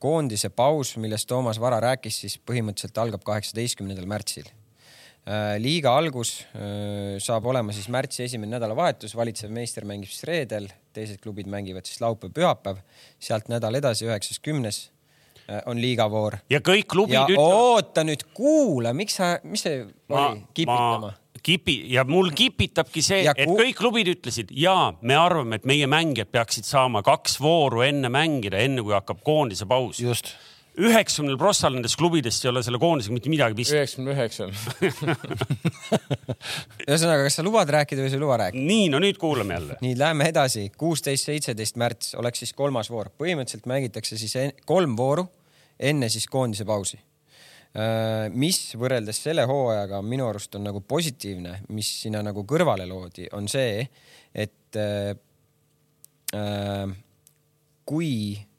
koondise 0.03 0.51
paus, 0.55 0.95
millest 1.01 1.29
Toomas 1.31 1.61
Vara 1.61 1.81
rääkis, 1.83 2.23
siis 2.25 2.39
põhimõtteliselt 2.39 2.99
algab 3.03 3.25
kaheksateistkümnendal 3.27 4.09
märtsil. 4.11 4.47
Äh, 5.29 5.57
liiga 5.61 5.93
algus 5.99 6.39
saab 7.21 7.49
olema 7.51 7.75
siis 7.77 7.89
märtsi 7.93 8.25
esimene 8.25 8.57
nädalavahetus, 8.57 9.17
valitsev 9.19 9.53
meister 9.55 9.85
mängib 9.89 10.13
siis 10.13 10.25
reedel, 10.29 10.71
teised 10.97 11.21
klubid 11.23 11.51
mängivad 11.51 11.89
siis 11.89 12.01
laupäev-pühapäev, 12.05 12.81
sealt 13.21 13.51
nädal 13.53 13.77
edasi, 13.79 14.07
üheksas, 14.09 14.41
kümnes 14.41 14.87
on 15.69 15.79
liigavoor. 15.81 16.39
ja 16.53 16.61
kõik 16.61 16.91
klubid 16.93 17.17
ja 17.17 17.23
ütlevad. 17.25 17.55
oota 17.57 18.05
nüüd, 18.05 18.25
kuula, 18.37 18.93
miks 18.97 19.17
sa, 19.17 19.31
mis 19.49 19.65
see 19.65 19.79
ma, 20.13 20.27
oli, 20.29 20.43
kipitama? 20.53 21.13
Kipi 21.49 21.79
ja 21.95 22.05
mul 22.09 22.31
kipitabki 22.37 23.03
see, 23.05 23.25
et 23.29 23.49
kõik 23.49 23.79
klubid 23.79 24.13
ütlesid 24.13 24.53
ja 24.57 24.93
me 25.01 25.17
arvame, 25.19 25.59
et 25.59 25.67
meie 25.69 25.89
mängijad 25.91 26.31
peaksid 26.35 26.69
saama 26.69 27.03
kaks 27.07 27.39
vooru 27.41 27.85
enne 27.87 28.11
mängida, 28.13 28.61
enne 28.61 28.85
kui 28.85 28.97
hakkab 28.97 29.25
koondise 29.27 29.69
paus. 29.69 30.01
just 30.03 30.35
üheksakümnel 30.79 31.39
prossal 31.41 31.75
nendest 31.75 31.99
klubidest 31.99 32.45
ei 32.45 32.51
ole 32.53 32.63
selle 32.63 32.79
koondisega 32.83 33.17
mitte 33.17 33.33
midagi 33.33 33.57
pistmist. 33.59 33.79
üheksakümne 33.79 34.15
üheksal. 34.15 34.53
ühesõnaga, 36.87 37.25
kas 37.27 37.39
sa 37.41 37.47
lubad 37.47 37.73
rääkida 37.75 38.05
või 38.05 38.13
sa 38.13 38.19
ei 38.19 38.23
luba 38.23 38.39
rääkida? 38.45 38.69
nii, 38.69 38.87
no 38.93 39.03
nüüd 39.03 39.19
kuulame 39.21 39.59
jälle. 39.59 39.81
nii, 39.83 39.97
lähme 39.99 40.31
edasi. 40.31 40.69
kuusteist, 40.79 41.31
seitseteist 41.31 41.81
märts 41.81 42.15
oleks 42.21 42.45
siis 42.45 42.55
kolmas 42.55 42.93
voor. 42.95 43.11
põhimõtteliselt 43.19 43.67
mängitakse 43.71 44.21
siis 44.21 44.39
kolm 44.69 44.97
vooru 44.99 45.27
enne 45.91 46.11
siis 46.13 46.27
koondise 46.31 46.67
pausi 46.69 47.01
mis 48.33 48.59
võrreldes 48.81 49.21
selle 49.23 49.45
hooajaga 49.47 50.01
minu 50.03 50.27
arust 50.29 50.57
on 50.59 50.65
nagu 50.67 50.81
positiivne, 50.81 51.61
mis 51.77 51.91
sinna 52.03 52.23
nagu 52.25 52.45
kõrvale 52.49 52.89
loodi, 52.89 53.29
on 53.37 53.49
see, 53.51 53.85
et 54.35 54.79
äh, 54.81 55.13
äh, 56.35 56.97
kui 57.89 58.13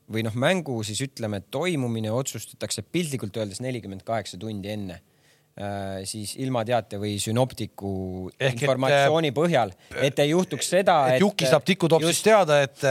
või 0.10 0.26
noh, 0.26 0.34
mängu 0.40 0.80
siis 0.86 1.02
ütleme, 1.06 1.44
toimumine 1.54 2.12
otsustatakse 2.14 2.82
piltlikult 2.82 3.36
öeldes 3.38 3.62
nelikümmend 3.62 4.02
kaheksa 4.08 4.40
tundi 4.42 4.72
enne 4.74 4.96
äh,, 4.98 6.00
siis 6.10 6.34
ilmateate 6.42 6.98
või 7.02 7.18
sünoptiku 7.22 7.92
Ehk 8.34 8.64
informatsiooni 8.64 9.30
et, 9.30 9.36
äh, 9.36 9.38
põhjal, 9.38 9.74
et 10.02 10.22
ei 10.24 10.32
juhtuks 10.32 10.72
seda, 10.78 11.00
et, 11.12 11.20
et 11.20 11.26
Juki 11.26 11.50
saab 11.50 11.68
tikutopsist 11.68 12.26
teada, 12.26 12.62
et, 12.66 12.86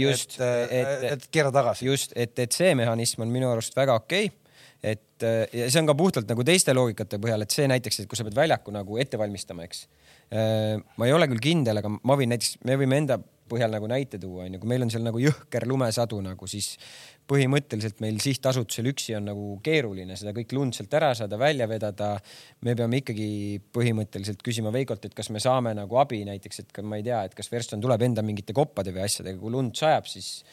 just, 0.00 0.38
et, 0.40 0.76
et, 0.80 1.08
et 1.16 1.28
keera 1.32 1.52
tagasi. 1.52 1.90
just, 1.90 2.16
et, 2.16 2.32
et 2.38 2.56
see 2.56 2.72
mehhanism 2.78 3.26
on 3.26 3.34
minu 3.34 3.50
arust 3.52 3.76
väga 3.76 3.98
okei 4.00 4.30
okay 4.30 4.36
et 5.20 5.26
äh, 5.52 5.60
ja 5.62 5.68
see 5.70 5.82
on 5.82 5.90
ka 5.90 5.96
puhtalt 5.98 6.30
nagu 6.30 6.44
teiste 6.46 6.74
loogikate 6.76 7.20
põhjal, 7.22 7.44
et 7.44 7.54
see 7.54 7.68
näiteks, 7.70 8.02
et 8.02 8.10
kui 8.10 8.18
sa 8.18 8.26
pead 8.26 8.38
väljaku 8.38 8.72
nagu 8.74 9.00
ette 9.02 9.20
valmistama, 9.20 9.66
eks. 9.68 9.84
Äh, 10.30 10.78
ma 10.96 11.08
ei 11.08 11.14
ole 11.16 11.28
küll 11.30 11.42
kindel, 11.50 11.82
aga 11.82 11.92
ma 11.92 12.16
võin 12.18 12.32
näiteks, 12.32 12.60
me 12.68 12.78
võime 12.80 13.00
enda 13.02 13.20
põhjal 13.50 13.72
nagu 13.74 13.88
näite 13.90 14.18
tuua, 14.22 14.44
onju, 14.46 14.60
kui 14.62 14.70
meil 14.70 14.84
on 14.84 14.92
seal 14.92 15.02
nagu 15.02 15.18
jõhker 15.18 15.66
lumesadu 15.66 16.20
nagu, 16.22 16.46
siis 16.50 16.76
põhimõtteliselt 17.30 17.98
meil 18.02 18.20
sihtasutusel 18.22 18.90
üksi 18.92 19.16
on 19.18 19.26
nagu 19.30 19.46
keeruline 19.64 20.14
seda 20.18 20.32
kõik 20.36 20.54
lund 20.54 20.76
sealt 20.76 20.94
ära 20.98 21.10
saada, 21.18 21.38
välja 21.38 21.66
vedada. 21.70 22.12
me 22.66 22.76
peame 22.78 23.02
ikkagi 23.02 23.60
põhimõtteliselt 23.74 24.42
küsima 24.46 24.72
Veikolt, 24.74 25.06
et 25.06 25.16
kas 25.18 25.30
me 25.34 25.42
saame 25.42 25.74
nagu 25.78 25.98
abi 25.98 26.22
näiteks, 26.26 26.62
et 26.62 26.82
ma 26.82 26.98
ei 26.98 27.06
tea, 27.06 27.24
et 27.26 27.34
kas 27.34 27.50
Verston 27.50 27.82
tuleb 27.82 28.02
enda 28.06 28.22
mingite 28.22 28.54
koppade 28.54 28.94
või 28.94 29.04
asjadega, 29.06 29.38
kui 29.42 29.54
lund 29.54 29.74
sajab, 29.78 30.06
siis 30.10 30.44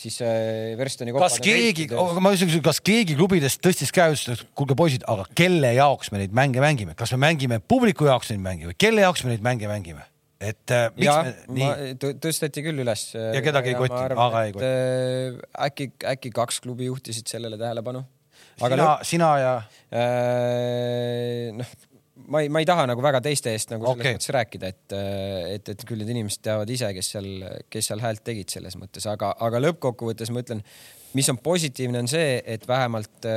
siis 0.00 0.18
äh, 0.24 0.74
Verstoni 0.78 1.14
kas 1.16 1.38
keegi, 1.42 1.88
ma 1.92 2.32
küsin, 2.34 2.60
kas 2.64 2.80
keegi 2.84 3.16
klubidest 3.18 3.62
tõstis 3.64 3.92
käe, 3.94 4.12
ütles, 4.14 4.42
et 4.42 4.50
kuulge 4.58 4.76
poisid, 4.78 5.06
aga 5.10 5.26
kelle 5.38 5.72
jaoks 5.76 6.12
me 6.12 6.22
neid 6.22 6.34
mänge 6.36 6.62
mängime, 6.62 6.96
kas 6.98 7.14
me 7.16 7.22
mängime 7.26 7.60
publiku 7.62 8.08
jaoks 8.08 8.32
neid 8.32 8.44
mänge 8.44 8.70
või 8.70 8.76
kelle 8.78 9.06
jaoks 9.06 9.24
me 9.24 9.34
neid 9.34 9.44
mänge 9.46 9.70
mängime? 9.70 10.04
et 10.40 10.72
äh, 10.74 10.90
miks 10.96 11.06
ja, 11.06 11.14
me 11.48 11.60
nii. 11.60 11.94
tõsteti 12.20 12.64
küll 12.66 12.82
üles. 12.84 13.08
ja 13.16 13.40
kedagi 13.44 13.72
ei 13.72 13.78
kotti, 13.78 14.02
aga 14.12 14.42
ei 14.44 14.52
kotti. 14.52 14.68
Äh, 14.68 15.40
äkki, 15.68 15.88
äkki 16.12 16.32
kaks 16.36 16.60
klubi 16.64 16.90
juhtisid 16.90 17.26
sellele 17.30 17.56
tähelepanu. 17.60 18.04
sina, 18.60 18.90
sina 19.04 19.30
ja 19.40 19.54
äh,? 19.92 21.52
noh, 21.56 21.72
ma 22.24 22.40
ei, 22.40 22.48
ma 22.52 22.62
ei 22.62 22.68
taha 22.68 22.86
nagu 22.88 23.02
väga 23.04 23.20
teiste 23.24 23.52
eest 23.52 23.72
nagu 23.72 23.84
selles 23.84 24.00
okay. 24.00 24.16
mõttes 24.16 24.32
rääkida, 24.34 24.70
et, 24.72 24.94
et, 25.56 25.70
et 25.74 25.84
küll 25.88 26.00
need 26.00 26.12
inimesed 26.14 26.42
teavad 26.44 26.70
ise, 26.72 26.88
kes 26.96 27.10
seal, 27.14 27.28
kes 27.72 27.90
seal 27.90 28.02
häält 28.02 28.24
tegid 28.26 28.52
selles 28.52 28.76
mõttes, 28.80 29.06
aga, 29.10 29.34
aga 29.46 29.60
lõppkokkuvõttes 29.62 30.32
ma 30.34 30.42
ütlen, 30.44 30.62
mis 31.16 31.28
on 31.32 31.40
positiivne, 31.44 32.00
on 32.04 32.10
see, 32.10 32.38
et 32.56 32.66
vähemalt 32.68 33.28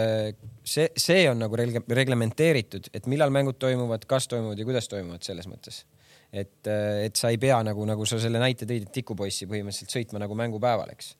see, 0.63 0.89
see 0.99 1.25
on 1.31 1.43
nagu 1.43 1.59
reglementeeritud, 1.59 2.91
et 2.95 3.09
millal 3.11 3.33
mängud 3.35 3.59
toimuvad, 3.61 4.07
kas 4.09 4.29
toimuvad 4.31 4.59
ja 4.59 4.67
kuidas 4.67 4.89
toimuvad 4.91 5.27
selles 5.27 5.49
mõttes. 5.51 5.83
et, 6.31 6.67
et 6.69 7.15
sa 7.15 7.33
ei 7.33 7.39
pea 7.41 7.59
nagu, 7.65 7.85
nagu 7.89 8.05
sa 8.05 8.19
selle 8.21 8.41
näite 8.41 8.67
tõid, 8.69 8.87
et 8.87 8.95
tikupoissi 8.95 9.47
põhimõtteliselt 9.49 9.95
sõitma 9.95 10.23
nagu 10.23 10.35
mängupäeval, 10.37 10.91
eks. 10.95 11.13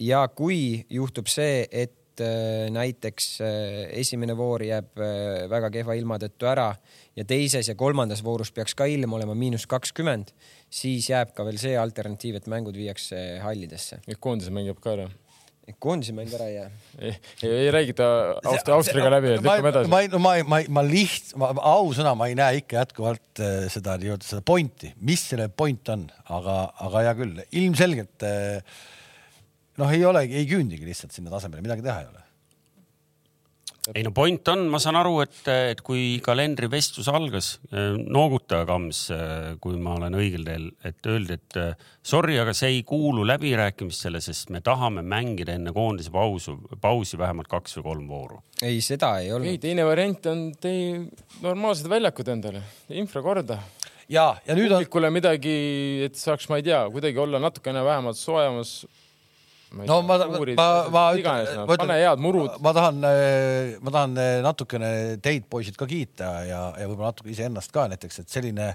ja 0.00 0.24
kui 0.34 0.86
juhtub 0.92 1.28
see, 1.32 1.64
et 1.70 1.96
et 2.16 2.24
äh, 2.24 2.70
näiteks 2.72 3.40
äh, 3.40 3.98
esimene 4.00 4.36
voor 4.36 4.64
jääb 4.64 4.96
äh, 4.98 5.44
väga 5.50 5.70
kehva 5.74 5.96
ilma 5.96 6.18
tõttu 6.20 6.48
ära 6.48 6.70
ja 7.16 7.24
teises 7.28 7.68
ja 7.68 7.76
kolmandas 7.76 8.22
voorus 8.24 8.52
peaks 8.52 8.74
ka 8.74 8.86
ilm 8.88 9.12
olema 9.12 9.34
miinus 9.36 9.66
kakskümmend, 9.68 10.32
siis 10.70 11.10
jääb 11.10 11.34
ka 11.36 11.44
veel 11.44 11.60
see 11.60 11.76
alternatiiv, 11.76 12.40
et 12.40 12.48
mängud 12.48 12.76
viiakse 12.76 13.40
hallidesse. 13.44 14.00
et 14.06 14.20
koondise 14.20 14.50
mängib 14.54 14.80
ka 14.80 14.96
ära? 14.96 15.08
koondise 15.82 16.14
mäng 16.14 16.32
ära 16.32 16.48
ei 16.48 16.54
jää. 16.54 16.70
ei, 17.00 17.14
ei, 17.42 17.52
ei 17.66 17.70
räägita 17.74 18.08
Austria, 18.44 18.76
Austriaga 18.76 19.10
läbi, 19.16 19.34
et 19.34 19.44
lükkame 19.44 19.72
edasi. 19.74 19.90
ma, 19.90 20.02
ma, 20.12 20.18
ma, 20.18 20.34
ma, 20.54 20.60
ma 20.80 20.84
liht-, 20.86 21.32
ausõna, 21.36 22.14
ma 22.16 22.30
ei 22.30 22.36
näe 22.38 22.62
ikka 22.62 22.80
jätkuvalt 22.84 23.46
seda 23.74 23.96
nii-öelda 24.00 24.28
seda 24.28 24.44
pointi, 24.46 24.94
mis 25.04 25.28
selle 25.32 25.50
point 25.52 25.90
on, 25.92 26.06
aga, 26.32 26.60
aga 26.86 27.08
hea 27.08 27.16
küll, 27.18 27.48
ilmselgelt 27.64 28.24
äh, 28.28 28.78
noh, 29.80 29.90
ei 29.92 30.06
olegi, 30.06 30.38
ei 30.38 30.46
küündigi 30.48 30.86
lihtsalt 30.88 31.16
sinna 31.16 31.32
tasemele, 31.32 31.64
midagi 31.64 31.84
teha 31.84 31.98
ei 32.02 32.08
ole. 32.10 32.22
ei 33.94 34.02
no 34.02 34.10
point 34.10 34.48
on, 34.50 34.64
ma 34.72 34.80
saan 34.82 34.98
aru, 34.98 35.20
et, 35.22 35.36
et 35.46 35.80
kui 35.86 36.16
kalendrivestlus 36.24 37.06
algas, 37.12 37.52
nooguta 38.02 38.64
Kams, 38.66 39.04
kui 39.62 39.76
ma 39.78 39.94
olen 39.94 40.16
õigel 40.18 40.42
teel, 40.48 40.66
et 40.88 41.06
öeldi, 41.06 41.36
et 41.38 41.58
sorry, 42.02 42.34
aga 42.42 42.54
see 42.56 42.72
ei 42.74 42.82
kuulu 42.88 43.22
läbirääkimistele, 43.30 44.18
sest 44.24 44.50
me 44.54 44.62
tahame 44.66 45.06
mängida 45.06 45.54
enne 45.54 45.74
koondise 45.76 46.10
pausu, 46.14 46.56
pausi 46.82 47.20
vähemalt 47.20 47.52
kaks 47.52 47.78
või 47.78 47.88
kolm 47.92 48.10
vooru. 48.10 48.42
ei, 48.62 48.82
seda 48.82 49.18
ei 49.22 49.30
olnud. 49.36 49.52
ei, 49.52 49.62
teine 49.62 49.86
variant 49.86 50.32
on 50.32 50.46
tee 50.58 51.04
normaalsed 51.46 51.86
väljakud 51.92 52.34
endale, 52.34 52.66
infra 52.90 53.22
korda 53.22 53.60
ja, 54.08 54.28
ja 54.46 54.54
nüüd 54.56 54.70
on. 54.70 54.80
publikule 54.80 55.10
midagi, 55.14 55.56
et 56.06 56.18
saaks, 56.18 56.48
ma 56.50 56.60
ei 56.60 56.66
tea, 56.66 56.82
kuidagi 56.92 57.20
olla 57.22 57.40
natukene 57.42 57.82
vähemalt 57.86 58.18
soojemas 58.18 58.80
no 59.84 59.98
ma, 60.06 60.18
ma, 60.24 60.68
ma, 60.92 61.02
ütlen, 61.18 61.66
pane 61.68 61.98
head 62.00 62.22
murud. 62.22 62.54
ma 62.64 62.72
tahan, 62.76 63.02
ma 63.82 63.94
tahan 63.96 64.20
natukene 64.46 64.92
teid, 65.24 65.48
poisid, 65.52 65.76
ka 65.78 65.88
kiita 65.90 66.30
ja, 66.48 66.62
ja 66.80 66.86
võib-olla 66.88 67.12
natuke 67.12 67.32
iseennast 67.34 67.74
ka 67.74 67.88
näiteks, 67.92 68.22
et 68.24 68.32
selline 68.32 68.70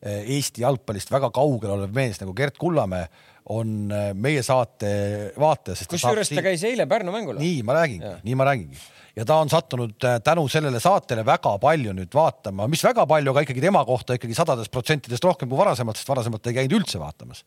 Eesti 0.00 0.62
jalgpallist 0.62 1.10
väga 1.12 1.28
kaugel 1.36 1.74
olev 1.74 1.92
mees 1.92 2.16
nagu 2.22 2.32
Gert 2.32 2.56
Kullamäe 2.56 3.10
on 3.52 3.90
meie 4.16 4.40
saate 4.46 4.92
vaataja. 5.40 5.84
kusjuures 5.90 6.30
ta 6.32 6.44
käis 6.46 6.64
eile 6.64 6.86
Pärnu 6.88 7.12
mängul. 7.12 7.36
nii 7.40 7.60
ma 7.68 7.76
räägingi, 7.82 8.14
nii 8.24 8.38
ma 8.38 8.48
räägingi 8.48 8.80
ja 9.16 9.24
ta 9.26 9.40
on 9.42 9.50
sattunud 9.50 9.96
tänu 10.24 10.46
sellele 10.48 10.80
saatele 10.80 11.24
väga 11.26 11.56
palju 11.62 11.94
nüüd 11.96 12.14
vaatama, 12.14 12.68
mis 12.70 12.84
väga 12.84 13.06
palju, 13.10 13.32
aga 13.32 13.44
ikkagi 13.46 13.64
tema 13.64 13.82
kohta 13.88 14.16
ikkagi 14.18 14.36
sadadest 14.36 14.72
protsentidest 14.72 15.24
rohkem 15.24 15.50
kui 15.50 15.58
varasemalt, 15.58 15.98
sest 15.98 16.08
varasemalt 16.12 16.46
ei 16.46 16.58
käinud 16.60 16.78
üldse 16.80 17.00
vaatamas 17.02 17.44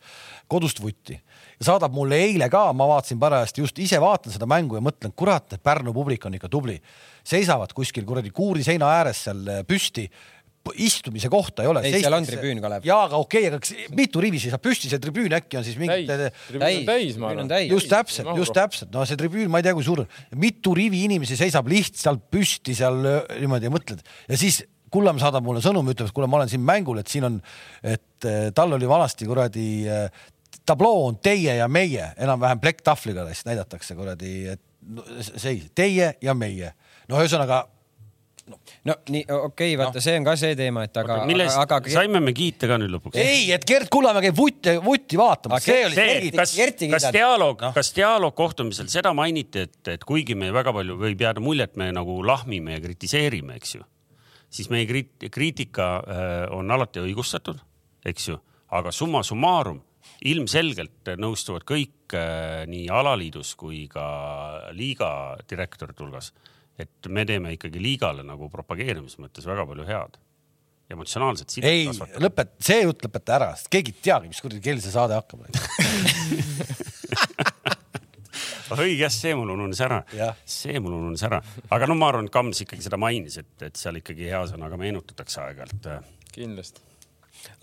kodust 0.51 0.82
vutti 0.84 1.15
ja 1.15 1.67
saadab 1.72 1.96
mulle 1.96 2.20
eile 2.25 2.50
ka, 2.51 2.65
ma 2.74 2.88
vaatasin 2.89 3.20
parajasti 3.22 3.63
just 3.63 3.79
ise 3.79 4.01
vaatan 4.01 4.34
seda 4.36 4.50
mängu 4.50 4.77
ja 4.79 4.84
mõtlen, 4.84 5.13
kurat, 5.15 5.53
et 5.53 5.63
Pärnu 5.63 5.93
publik 5.96 6.25
on 6.25 6.36
ikka 6.38 6.50
tubli. 6.51 6.79
seisavad 7.24 7.74
kuskil 7.74 8.05
kuradi 8.05 8.29
kuuri 8.29 8.63
seina 8.63 8.89
ääres 9.00 9.24
seal 9.24 9.48
äh, 9.48 9.63
püsti 9.67 10.10
istumise 10.79 11.29
kohta 11.32 11.63
ei 11.63 11.70
ole. 11.72 11.82
ei, 11.84 12.00
seal 12.00 12.15
on 12.15 12.27
tribüün, 12.27 12.62
Kalev. 12.63 12.86
jaa, 12.88 13.05
aga 13.10 13.20
okei 13.20 13.48
okay,, 13.50 13.60
aga 13.60 13.96
mitu 13.98 14.22
rivi 14.24 14.39
seisab 14.39 14.63
püsti, 14.63 14.91
see 14.91 15.01
tribüün 15.03 15.36
äkki 15.39 15.60
on 15.60 15.65
siis 15.67 15.79
mingi. 15.79 16.05
täis, 16.08 16.84
täis, 16.88 17.17
ma 17.20 17.34
arvan. 17.34 17.51
just 17.67 17.91
täpselt, 17.91 18.29
just 18.39 18.55
täpselt, 18.55 18.91
no 18.96 19.05
see 19.10 19.20
tribüün, 19.20 19.51
ma 19.51 19.60
ei 19.60 19.67
tea, 19.67 19.75
kui 19.75 19.86
suur, 19.86 20.05
mitu 20.39 20.75
rivi 20.77 21.03
inimesi 21.10 21.38
seisab 21.39 21.67
lihtsalt 21.72 22.29
püsti 22.34 22.77
seal 22.79 23.01
äh, 23.10 23.20
niimoodi 23.43 23.70
ja 23.70 23.74
mõtled 23.74 24.05
ja 24.29 24.39
siis 24.39 24.63
Kullamäe 24.93 25.24
saadab 25.24 25.41
mulle 25.41 25.58
sõnumi, 25.58 25.96
ütleb, 25.96 26.05
et 26.12 26.13
kuule, 26.13 26.27
ma 26.29 26.38
olen 26.38 26.51
siin 26.51 26.62
mängul, 26.62 27.00
et 27.01 27.10
siin 27.10 27.25
on, 27.25 27.39
et 27.82 28.27
äh, 28.29 28.51
tal 28.53 28.75
oli 28.75 28.86
vanasti 28.86 29.25
kuradi 29.25 29.65
tabloo 30.65 31.08
on 31.08 31.17
teie 31.17 31.55
ja 31.58 31.67
meie, 31.67 32.12
enam-vähem 32.22 32.62
plekktahvliga 32.62 33.25
näidatakse 33.48 33.96
kuradi, 33.98 34.53
seis, 35.22 35.65
teie 35.75 36.13
ja 36.22 36.36
meie. 36.38 36.74
no 37.10 37.20
ühesõnaga 37.20 37.63
no, 38.90 38.96
nii, 39.10 39.24
okei 39.24 39.46
okay,, 39.48 39.78
vaata 39.80 40.00
no., 40.00 40.04
see 40.04 40.16
on 40.20 40.25
ka 40.28 40.36
see 40.40 40.58
teema, 40.60 40.84
et 40.88 41.00
aga. 41.00 41.20
millest 41.30 41.60
aga, 41.60 41.80
saime 41.94 42.22
me 42.24 42.34
kiita 42.36 42.70
ka 42.70 42.78
nüüd 42.82 42.92
lõpuks? 42.96 43.20
ei, 43.22 43.46
et 43.56 43.66
Gert 43.68 43.92
Kullamäe 43.94 44.25
käib 44.28 44.38
vutti, 44.38 44.75
vutti 44.84 45.20
vaatamas, 45.20 45.63
see 45.66 45.86
oli 45.88 45.98
see, 45.98 46.34
kas, 46.36 46.56
kas 46.96 47.08
dialoog 47.16 47.63
no., 47.68 47.72
kas 47.75 47.94
dialoog 47.96 48.36
kohtumisel, 48.38 48.90
seda 48.92 49.13
mainiti, 49.18 49.66
et, 49.68 49.80
et 49.96 50.04
kuigi 50.08 50.38
me 50.40 50.52
väga 50.56 50.75
palju 50.75 51.00
võib 51.00 51.24
jääda 51.25 51.44
mulje, 51.44 51.70
et 51.70 51.80
me 51.80 51.90
nagu 51.96 52.20
lahmime 52.28 52.78
ja 52.78 52.84
kritiseerime, 52.84 53.58
eks 53.62 53.78
ju, 53.78 53.88
siis 54.54 54.70
meie 54.74 54.88
kriitika 55.32 55.90
äh, 56.04 56.36
on 56.56 56.72
alati 56.75 57.04
õigustatud, 57.04 57.63
eks 58.10 58.32
ju, 58.34 58.40
aga 58.74 58.92
summa 58.96 59.24
summarum 59.24 59.82
ilmselgelt 60.28 61.13
nõustuvad 61.20 61.63
kõik 61.68 62.16
äh, 62.18 62.63
nii 62.70 62.90
alaliidus 62.92 63.56
kui 63.60 63.86
ka 63.92 64.06
liiga 64.75 65.38
direktorite 65.50 66.04
hulgas, 66.04 66.34
et 66.80 67.10
me 67.10 67.25
teeme 67.30 67.53
ikkagi 67.56 67.82
liigale 67.82 68.24
nagu 68.25 68.50
propageerimise 68.51 69.22
mõttes 69.22 69.46
väga 69.50 69.65
palju 69.70 69.86
head 69.88 70.18
emotsionaalset 70.94 71.50
sidet 71.53 71.70
ei, 71.70 71.88
lõpet-, 72.22 72.56
see 72.63 72.82
jutt 72.84 73.06
lõpeta 73.06 73.38
ära, 73.38 73.50
sest 73.58 73.70
keegi 73.74 73.94
ei 73.94 74.01
teagi, 74.10 74.30
mis 74.32 74.42
kuradi 74.44 74.62
kell 74.63 74.82
see 74.84 74.94
saade 74.94 75.18
hakkab 75.18 75.39
õige 78.74 79.03
jah, 79.03 79.13
see 79.13 79.36
mul 79.38 79.51
ununes 79.53 79.80
ära, 79.86 80.00
see 80.50 80.80
mul 80.82 80.96
ununes 80.98 81.22
ära, 81.27 81.39
aga 81.74 81.89
no 81.89 81.96
ma 82.00 82.10
arvan, 82.10 82.25
et 82.30 82.34
Kams 82.34 82.63
ikkagi 82.65 82.86
seda 82.86 82.98
mainis, 83.01 83.38
et, 83.42 83.53
et 83.68 83.75
seal 83.77 84.00
ikkagi 84.00 84.32
hea 84.32 84.42
sõnaga 84.50 84.80
meenutatakse 84.82 85.44
aeg-ajalt. 85.44 85.84
kindlasti 86.34 86.82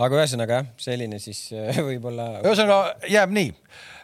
aga 0.00 0.21
ühesõnaga 0.21 0.61
jah, 0.61 0.69
selline 0.81 1.19
siis 1.23 1.40
äh, 1.57 1.81
võib-olla. 1.87 2.26
ühesõnaga 2.45 3.09
jääb 3.11 3.33
nii 3.37 3.50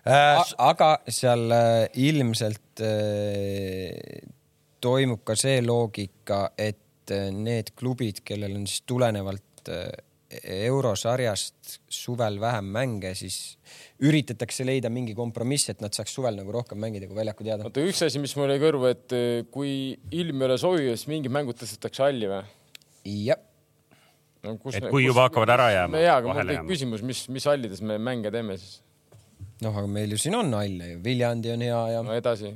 äh,. 0.08 0.40
aga 0.66 0.90
seal 1.12 1.46
äh, 1.52 1.84
ilmselt 2.08 2.82
äh, 2.84 3.92
toimub 4.83 5.23
ka 5.26 5.37
see 5.38 5.61
loogika, 5.64 6.50
et 6.59 7.14
äh, 7.14 7.30
need 7.33 7.73
klubid, 7.78 8.23
kellel 8.26 8.59
on 8.59 8.66
siis 8.68 8.85
tulenevalt 8.88 9.73
äh, 9.73 9.88
eurosarjast 10.66 11.76
suvel 11.92 12.40
vähem 12.42 12.66
mänge, 12.75 13.12
siis 13.14 13.56
üritatakse 14.02 14.66
leida 14.66 14.90
mingi 14.90 15.14
kompromiss, 15.14 15.71
et 15.71 15.83
nad 15.85 15.95
saaks 15.95 16.16
suvel 16.18 16.35
nagu 16.37 16.52
rohkem 16.52 16.80
mängida, 16.83 17.06
kui 17.06 17.16
väljaku 17.16 17.47
teada. 17.47 17.68
oota, 17.68 17.85
üks 17.87 18.02
asi, 18.09 18.21
mis 18.23 18.35
mul 18.37 18.50
jäi 18.50 18.62
kõrvu, 18.62 18.90
et 18.90 19.16
kui 19.54 19.71
ilm 20.11 20.42
ei 20.42 20.49
ole 20.50 20.59
sobiv, 20.61 20.90
siis 20.92 21.06
mingid 21.11 21.33
mängud 21.33 21.59
tõstetakse 21.61 22.04
halli 22.09 22.33
või? 22.33 22.42
jah 23.26 23.38
no,. 24.42 24.56
et 24.56 24.83
me, 24.83 24.90
kui 24.90 25.02
kus, 25.02 25.09
juba 25.11 25.28
hakkavad 25.28 25.52
ära 25.56 25.71
jääma. 25.75 26.02
jaa, 26.02 26.18
aga 26.21 26.33
mul 26.33 26.50
tekib 26.50 26.75
küsimus, 26.75 27.06
mis, 27.06 27.23
mis 27.33 27.49
hallides 27.49 27.83
me 27.87 27.99
mänge 28.02 28.33
teeme 28.35 28.59
siis? 28.61 28.80
noh, 29.64 29.73
aga 29.73 29.87
meil 29.90 30.14
ju 30.14 30.21
siin 30.21 30.37
on 30.38 30.52
halle 30.56 30.92
ju, 30.92 31.00
Viljandi 31.04 31.52
on 31.54 31.66
hea 31.66 31.83
ja. 31.95 32.04
no 32.06 32.14
edasi. 32.16 32.52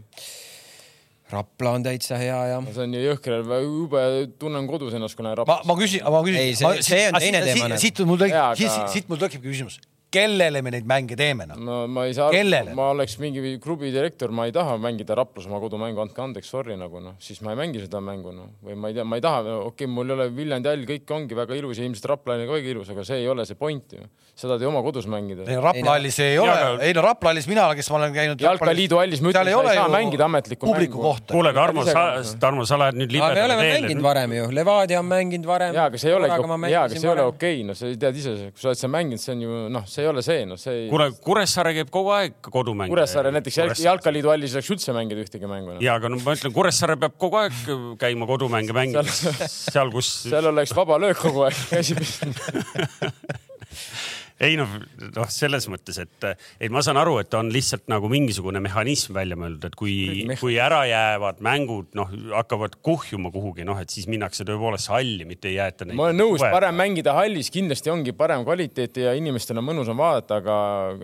Rapla 1.31 1.77
on 1.79 1.87
täitsa 1.87 2.19
hea 2.19 2.39
ja 2.53 2.59
no,. 2.63 2.73
see 2.75 2.87
on 2.87 2.97
ju 2.97 3.05
jõhker, 3.05 3.45
jube 3.63 4.03
tunnen 4.41 4.67
kodus 4.71 4.97
ennast, 4.99 5.19
kui 5.19 5.27
näen 5.27 5.39
Raplas. 5.39 5.63
ma, 5.65 5.75
ma 5.75 5.79
küsin, 5.81 6.03
ma 6.03 6.25
küsin. 6.27 6.41
ei, 6.43 6.59
see, 6.59 6.83
see 6.87 7.07
on 7.11 7.21
teine 7.23 7.45
teema. 7.47 7.79
siit 7.81 8.03
mul 8.09 8.21
tekib, 8.21 8.67
siit 8.95 9.11
mul 9.11 9.23
tekibki 9.23 9.53
küsimus 9.53 9.79
kellele 10.11 10.63
me 10.63 10.73
neid 10.75 10.87
mänge 10.89 11.17
teeme 11.19 11.47
noh? 11.47 11.59
no 11.61 11.77
ma 11.91 12.05
ei 12.09 12.15
saa 12.17 12.31
ma 12.75 12.91
oleks 12.91 13.17
mingi 13.23 13.55
klubi 13.63 13.93
direktor, 13.95 14.33
ma 14.35 14.47
ei 14.49 14.55
taha 14.55 14.77
mängida 14.81 15.15
Raplas 15.19 15.47
oma 15.47 15.61
kodumängu, 15.63 16.03
andke 16.03 16.23
andeks, 16.25 16.51
sorry 16.51 16.77
nagu 16.79 17.01
noh, 17.03 17.15
siis 17.23 17.41
ma 17.47 17.55
ei 17.55 17.61
mängi 17.61 17.83
seda 17.85 18.01
mängu 18.05 18.33
noh, 18.35 18.51
või 18.65 18.77
ma 18.79 18.91
ei 18.91 18.97
tea, 18.97 19.05
ma 19.07 19.19
ei 19.21 19.25
taha, 19.25 19.43
okei 19.71 19.87
okay,, 19.87 19.91
mul 19.91 20.11
ei 20.11 20.17
ole 20.17 20.27
Viljandi 20.35 20.71
hall, 20.71 20.87
kõik 20.89 21.15
ongi 21.15 21.39
väga 21.39 21.59
ilus 21.59 21.79
ja 21.81 21.87
ilmselt 21.87 22.09
Rapla 22.11 22.37
on 22.37 22.45
ka 22.49 22.57
väga 22.59 22.73
ilus, 22.75 22.91
aga 22.95 23.05
see 23.07 23.21
ei 23.23 23.29
ole 23.31 23.47
see 23.49 23.59
point 23.61 23.95
ju. 23.97 24.07
seda 24.41 24.57
te 24.59 24.67
oma 24.67 24.83
kodus 24.83 25.07
mängida. 25.11 25.47
ei 25.47 25.59
no 25.59 25.65
Rapla 25.69 25.95
hallis 25.95 26.19
ei 26.25 26.39
ole, 26.43 26.57
ei 26.87 26.97
no 26.97 27.05
Rapla 27.07 27.33
hallis 27.33 27.49
mina, 27.51 27.69
kes 27.79 27.91
ma 27.93 28.01
olen 28.01 28.15
käinud. 28.17 28.45
jalkaliidu 28.47 29.01
hallis 29.01 29.23
ma 29.23 29.33
ütlen, 29.35 29.53
sa 29.53 29.75
ei 29.75 29.81
saa 29.81 29.89
mängida 29.95 30.27
ametlikku 30.27 30.75
mängu. 30.75 31.15
kuule, 31.31 31.55
Tarmo, 31.55 31.87
sa, 31.87 32.05
Tarmo, 32.41 32.67
sa 32.67 32.81
lähed 32.81 32.99
nüüd 32.99 33.15
libedale 33.15 33.39
teele. 33.39 33.55
aga 33.55 33.63
me 33.63 33.69
oleme 33.69 33.87
mänginud 33.87 34.07
varem 34.09 34.37
ju, 34.39 34.51
Levadia 34.59 35.03
on 35.03 35.11
mänginud 35.11 35.51
varem. 35.51 35.75
jaa, 35.77 35.89
aga 35.93 36.03
see 36.03 36.11
ei 36.11 36.19
ole, 36.19 36.31
jaa, 36.31 36.85
aga 36.87 36.95
see 36.97 37.07
ei 37.07 37.13
ole 37.15 37.27
okei, 37.31 37.63
no 37.67 37.77
sa 37.79 37.91
tead 38.07 38.23
ise, 38.23 38.37
kui 38.55 38.65
sa 38.65 38.73
oled 38.73 38.81
seal 38.81 38.95
mänginud, 38.95 39.23
see 39.23 39.35
on 39.37 39.45
ju 39.45 39.61
noh, 39.77 39.87
see 39.91 40.00
ei 40.01 40.09
ole 40.11 40.23
see, 40.25 40.45
noh, 40.49 40.59
see 40.61 40.77
ei. 40.85 40.87
kuule, 40.93 41.11
Kuressaare 41.25 41.75
käib 41.77 41.91
kogu 41.95 42.13
aeg 42.17 42.39
kodumänge. 42.49 42.93
Kuressaare 42.93 43.33
näiteks 43.37 43.59
Kuressaare. 43.61 43.87
jalkaliidu 43.89 44.33
hallis 44.33 44.55
ei 44.55 44.59
saaks 44.59 44.73
üldse 44.77 44.97
mängida 44.97 45.25
ühtegi 45.25 45.51
mängu 45.51 45.75
no.. 45.75 45.81
ja, 45.85 45.99
aga 46.01 46.13
no 46.13 46.21
ma 46.25 46.37
ütlen, 46.39 46.55
Kuressaare 46.57 46.97
peab 47.01 47.19
kogu 47.21 47.41
aeg 47.43 47.61
käima 48.01 48.29
kodumänge 48.31 48.77
mängimas 48.77 49.23
seal, 49.71 49.93
kus. 49.95 50.11
seal 50.27 50.51
oleks 50.53 50.75
vaba 50.77 50.99
löök 51.03 51.21
kogu 51.21 51.47
aeg 51.49 51.61
käsi 51.75 51.99
püsti 51.99 52.31
ei 54.41 54.57
noh, 54.57 54.71
noh, 55.17 55.29
selles 55.29 55.67
mõttes, 55.69 55.99
et, 56.01 56.27
et 56.61 56.73
ma 56.73 56.81
saan 56.85 56.97
aru, 57.01 57.19
et 57.21 57.35
on 57.37 57.51
lihtsalt 57.53 57.91
nagu 57.93 58.09
mingisugune 58.11 58.63
mehhanism 58.65 59.13
välja 59.17 59.37
mõeldud, 59.37 59.67
et 59.69 59.77
kui, 59.77 59.95
kui 60.41 60.57
ära 60.61 60.81
jäävad 60.89 61.43
mängud, 61.45 61.91
noh, 61.99 62.09
hakkavad 62.33 62.79
kuhjuma 62.85 63.33
kuhugi, 63.35 63.67
noh, 63.69 63.79
et 63.83 63.93
siis 63.93 64.09
minnakse 64.11 64.47
tõepoolest 64.49 64.89
halli, 64.93 65.27
mitte 65.29 65.51
ei 65.51 65.59
jäeta 65.59 65.85
neid. 65.85 65.99
ma 65.99 66.09
olen 66.09 66.21
nõus, 66.23 66.41
parem 66.41 66.79
mängida 66.81 67.15
hallis, 67.19 67.53
kindlasti 67.53 67.93
ongi 67.93 68.15
parem 68.17 68.47
kvaliteet 68.47 69.03
ja 69.05 69.13
inimestel 69.19 69.61
on 69.61 69.69
mõnusam 69.69 70.01
vaadata, 70.01 70.41
aga 70.41 70.57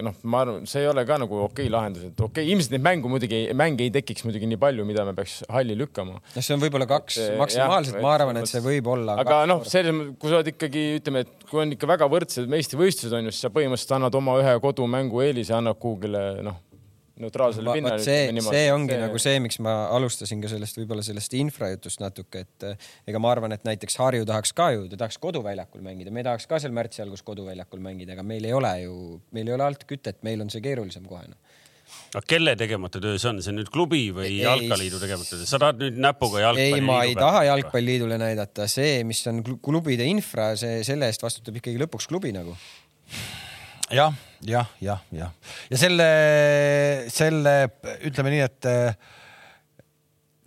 noh, 0.07 0.17
ma 0.25 0.43
arvan, 0.47 0.65
see 0.71 0.87
ei 0.87 0.91
ole 0.93 1.05
ka 1.09 1.21
nagu 1.21 1.43
okei 1.45 1.67
okay 1.67 1.75
lahendus, 1.77 2.09
et 2.09 2.17
okei 2.17 2.47
okay,, 2.47 2.55
ilmselt 2.55 2.77
neid 2.79 2.87
mängu 2.89 3.13
muidugi, 3.13 3.43
mänge 3.59 3.85
ei 3.85 3.93
tekiks 3.99 4.25
muidugi 4.25 4.49
nii 4.49 4.61
palju, 4.65 4.89
mida 4.89 5.05
me 5.05 5.13
peaks 5.19 5.43
halli 5.53 5.77
lükkama. 5.77 6.23
noh, 6.25 6.41
see 6.41 6.57
on 6.57 6.65
võib-olla 6.65 6.89
kaks 6.89 7.21
maksimaalselt, 7.43 8.01
ma 8.01 8.17
arvan, 8.17 8.41
et 8.41 8.49
see 8.49 8.65
võib 8.65 8.89
olla. 8.97 9.21
aga 9.21 9.45
noh, 9.51 9.61
selles 9.69 9.93
mõttes, 9.93 10.17
kui 10.23 10.33
sa 10.33 10.41
oled 10.41 10.53
ikkagi, 10.55 10.89
ütleme, 11.03 11.27
et 11.27 11.49
kui 11.51 11.61
on 11.63 11.77
ikka 11.77 11.93
väga 11.93 12.09
võrdsed 12.11 12.49
meistrivõistlused 12.51 13.13
on 13.13 13.26
ju, 13.29 13.35
siis 13.35 13.47
sa 13.47 13.53
põhimõtteliselt 13.55 13.97
annad 13.99 14.19
oma 14.19 14.39
ühe 14.43 14.55
kodumängu 14.63 15.23
eelise, 15.25 15.55
annad 15.57 15.79
kuhugile 15.83 16.23
noh, 16.47 16.61
neutraalsele 17.23 17.73
pinnale. 17.79 18.03
see, 18.05 18.29
see 18.45 18.65
ongi 18.73 18.93
see... 18.93 19.03
nagu 19.03 19.21
see, 19.23 19.37
miks 19.45 19.59
ma 19.65 19.75
alustasin 19.97 20.43
ka 20.43 20.51
sellest 20.53 20.81
võib-olla 20.81 21.05
sellest 21.07 21.37
infrajutust 21.39 22.03
natuke, 22.05 22.45
et 22.47 22.67
eh, 22.69 22.89
ega 23.09 23.23
ma 23.23 23.33
arvan, 23.33 23.57
et 23.57 23.65
näiteks 23.67 23.97
Harju 24.03 24.27
tahaks 24.29 24.53
ka 24.57 24.71
ju, 24.77 24.87
ta 24.93 25.01
tahaks 25.05 25.21
koduväljakul 25.23 25.85
mängida, 25.85 26.13
me 26.15 26.25
tahaks 26.27 26.49
ka 26.51 26.61
seal 26.63 26.77
märtsi 26.77 27.05
algus 27.05 27.25
koduväljakul 27.27 27.83
mängida, 27.85 28.17
aga 28.17 28.27
meil 28.27 28.45
ei 28.49 28.57
ole 28.57 28.73
ju, 28.85 28.97
meil 29.37 29.49
ei 29.49 29.57
ole 29.57 29.69
alt 29.69 29.87
kütet, 29.89 30.21
meil 30.27 30.45
on 30.45 30.53
see 30.53 30.65
keerulisem 30.65 31.09
kohe 31.09 31.25
no 31.31 31.41
aga 32.17 32.23
kelle 32.27 32.55
tegemata 32.59 33.01
töö 33.03 33.15
see 33.15 33.29
on, 33.31 33.39
see 33.45 33.53
on 33.53 33.61
nüüd 33.61 33.69
klubi 33.73 34.01
või 34.15 34.27
ei, 34.27 34.41
jalkaliidu 34.43 34.99
tegemata 35.03 35.37
töö, 35.37 35.47
sa 35.49 35.61
tahad 35.63 35.79
nüüd 35.83 36.01
näpuga 36.03 36.43
jalgpalli? 36.43 36.81
ei, 36.81 36.85
ma 36.85 36.97
ei 37.07 37.15
taha 37.19 37.45
jalgpalliliidule 37.47 38.19
näidata, 38.21 38.67
see, 38.71 39.05
mis 39.07 39.23
on 39.31 39.43
klubide 39.63 40.07
infra, 40.11 40.51
see, 40.59 40.81
selle 40.87 41.09
eest 41.11 41.23
vastutab 41.23 41.61
ikkagi 41.61 41.79
lõpuks 41.85 42.11
klubi 42.11 42.35
nagu 42.35 42.57
jah, 43.91 44.15
jah, 44.47 44.73
jah, 44.81 45.05
jah. 45.15 45.31
ja 45.71 45.79
selle, 45.81 46.09
selle 47.13 47.55
ütleme 48.09 48.35
nii, 48.35 48.43
et 48.47 48.69
äh, 48.71 49.15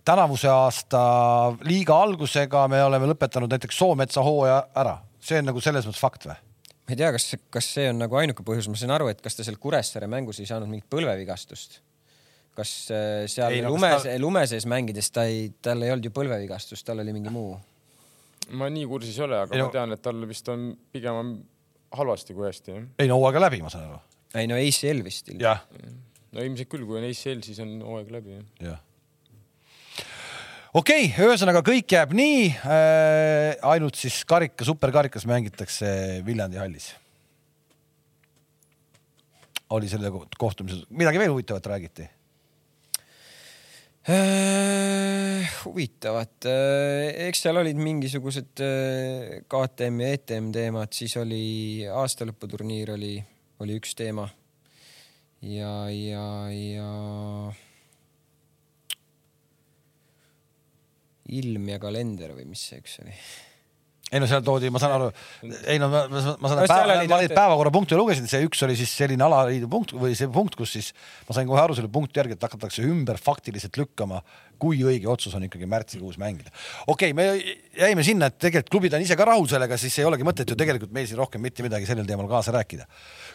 tänavuse 0.06 0.50
aasta 0.52 1.00
liiga 1.66 1.96
algusega 2.04 2.66
me 2.70 2.82
oleme 2.84 3.10
lõpetanud 3.12 3.52
näiteks 3.52 3.78
Soometsa 3.80 4.24
hooaja 4.26 4.62
ära, 4.82 4.98
see 5.22 5.40
on 5.40 5.50
nagu 5.50 5.62
selles 5.64 5.88
mõttes 5.88 6.02
fakt 6.02 6.28
või? 6.28 6.38
ma 6.90 6.94
ei 6.96 6.98
tea, 6.98 7.12
kas, 7.14 7.28
kas 7.54 7.70
see 7.76 7.86
on 7.92 8.00
nagu 8.02 8.18
ainuke 8.18 8.44
põhjus, 8.46 8.66
ma 8.70 8.78
sain 8.78 8.92
aru, 8.94 9.10
et 9.12 9.20
kas 9.22 9.38
ta 9.38 9.46
seal 9.46 9.60
Kuressaare 9.62 10.08
mängus 10.10 10.40
ei 10.42 10.48
saanud 10.48 10.70
mingit 10.70 10.88
põlvevigastust. 10.90 11.80
kas 12.58 12.72
äh, 12.90 13.24
seal 13.30 13.56
ei, 13.56 13.64
no, 13.64 13.74
lume, 13.76 13.92
ta... 13.94 14.16
lume 14.18 14.46
sees 14.50 14.66
mängides 14.68 15.12
ta 15.14 15.24
ei, 15.30 15.52
tal 15.62 15.82
ei 15.86 15.92
olnud 15.94 16.08
ju 16.08 16.14
põlvevigastust, 16.16 16.86
tal 16.86 17.04
oli 17.04 17.14
mingi 17.16 17.32
muu? 17.32 17.54
ma 18.58 18.66
nii 18.72 18.88
kursis 18.90 19.20
ei 19.20 19.28
ole, 19.28 19.44
aga 19.44 19.54
ei, 19.54 19.62
ma 19.62 19.72
tean, 19.74 19.94
et 19.94 20.02
tal 20.02 20.26
vist 20.26 20.48
on 20.50 20.72
pigem 20.90 21.20
halvasti 21.96 22.36
kui 22.36 22.46
hästi, 22.48 22.76
jah. 22.76 22.86
ei 22.98 23.10
no 23.10 23.18
hooaega 23.20 23.46
läbi, 23.46 23.62
ma 23.64 23.72
saan 23.72 23.88
aru. 23.88 23.98
ei 24.38 24.50
no 24.50 24.58
ACL 24.60 25.02
vist. 25.06 25.32
jah, 25.40 25.64
no 26.30 26.44
ilmselt 26.46 26.70
küll, 26.70 26.86
kui 26.88 27.00
on 27.00 27.08
ACL, 27.08 27.42
siis 27.46 27.60
on 27.64 27.74
hooaeg 27.86 28.14
läbi. 28.14 28.38
jah 28.62 28.78
okei 30.76 31.08
okay,, 31.10 31.26
ühesõnaga 31.26 31.62
kõik 31.66 31.96
jääb 31.96 32.14
nii 32.14 32.46
äh,. 32.54 33.58
ainult 33.72 33.98
siis 33.98 34.22
karika, 34.28 34.66
superkarikas 34.66 35.26
mängitakse 35.26 36.22
Viljandi 36.26 36.60
hallis. 36.60 36.92
oli 39.70 39.90
selle 39.90 40.12
kohtumisel 40.38 40.86
midagi 40.90 41.18
veel 41.22 41.34
huvitavat 41.34 41.66
räägiti? 41.74 42.08
Huvitavat 45.64 46.46
äh,, 46.48 47.28
eks 47.28 47.44
seal 47.44 47.60
olid 47.60 47.78
mingisugused 47.78 48.62
äh, 48.64 49.40
KTM 49.50 50.00
ja 50.02 50.12
ETM 50.16 50.50
teemad, 50.54 50.92
siis 50.96 51.16
oli 51.20 51.86
aastalõputurniir 51.86 52.94
oli, 52.96 53.14
oli 53.62 53.76
üks 53.80 53.94
teema. 53.98 54.28
ja, 55.42 55.74
ja, 55.92 56.24
ja 56.50 56.88
ilm 61.30 61.70
ja 61.70 61.78
kalender 61.82 62.34
või 62.34 62.48
mis 62.50 62.66
see 62.70 62.82
üks 62.82 62.98
oli? 63.04 63.14
Ei 64.10 64.18
no 64.18 64.26
seal 64.26 64.42
toodi, 64.42 64.70
ma 64.74 64.80
saan 64.82 64.96
aru, 64.96 65.08
ei 65.70 65.78
no 65.78 65.86
ma, 65.90 66.02
ma, 66.10 66.20
ma 66.42 66.50
saan 66.50 66.60
no,, 66.64 66.66
päeva, 66.66 66.96
ma 67.06 67.18
neid 67.20 67.34
päevakorrapunkte 67.36 67.98
lugesin, 67.98 68.26
see 68.30 68.42
üks 68.42 68.64
oli 68.66 68.74
siis 68.78 68.90
selline 68.98 69.22
alaliidu 69.22 69.70
punkt 69.70 69.94
või 69.94 70.16
see 70.18 70.26
punkt, 70.34 70.56
kus 70.58 70.74
siis 70.74 70.90
ma 71.28 71.36
sain 71.36 71.46
kohe 71.46 71.60
aru 71.62 71.76
selle 71.78 71.90
punkti 71.92 72.18
järgi, 72.18 72.34
et 72.34 72.46
hakatakse 72.46 72.82
ümber 72.88 73.20
faktiliselt 73.22 73.78
lükkama, 73.78 74.18
kui 74.60 74.82
õige 74.84 75.06
otsus 75.08 75.36
on 75.38 75.46
ikkagi 75.46 75.68
märtsikuus 75.70 76.18
mängida. 76.20 76.50
okei 76.90 77.14
okay,, 77.14 77.16
me 77.16 77.78
jäime 77.78 78.04
sinna, 78.06 78.28
et 78.28 78.40
tegelikult 78.42 78.74
klubid 78.74 78.98
on 78.98 79.06
ise 79.06 79.16
ka 79.16 79.28
rahul 79.30 79.46
sellega, 79.50 79.78
siis 79.78 80.00
ei 80.02 80.08
olegi 80.10 80.26
mõtet 80.26 80.50
ju 80.50 80.58
tegelikult 80.58 80.92
meil 80.96 81.06
siin 81.06 81.22
rohkem 81.22 81.46
mitte 81.46 81.64
midagi 81.64 81.86
sellel 81.88 82.08
teemal 82.08 82.28
kaasa 82.30 82.54
rääkida. 82.58 82.90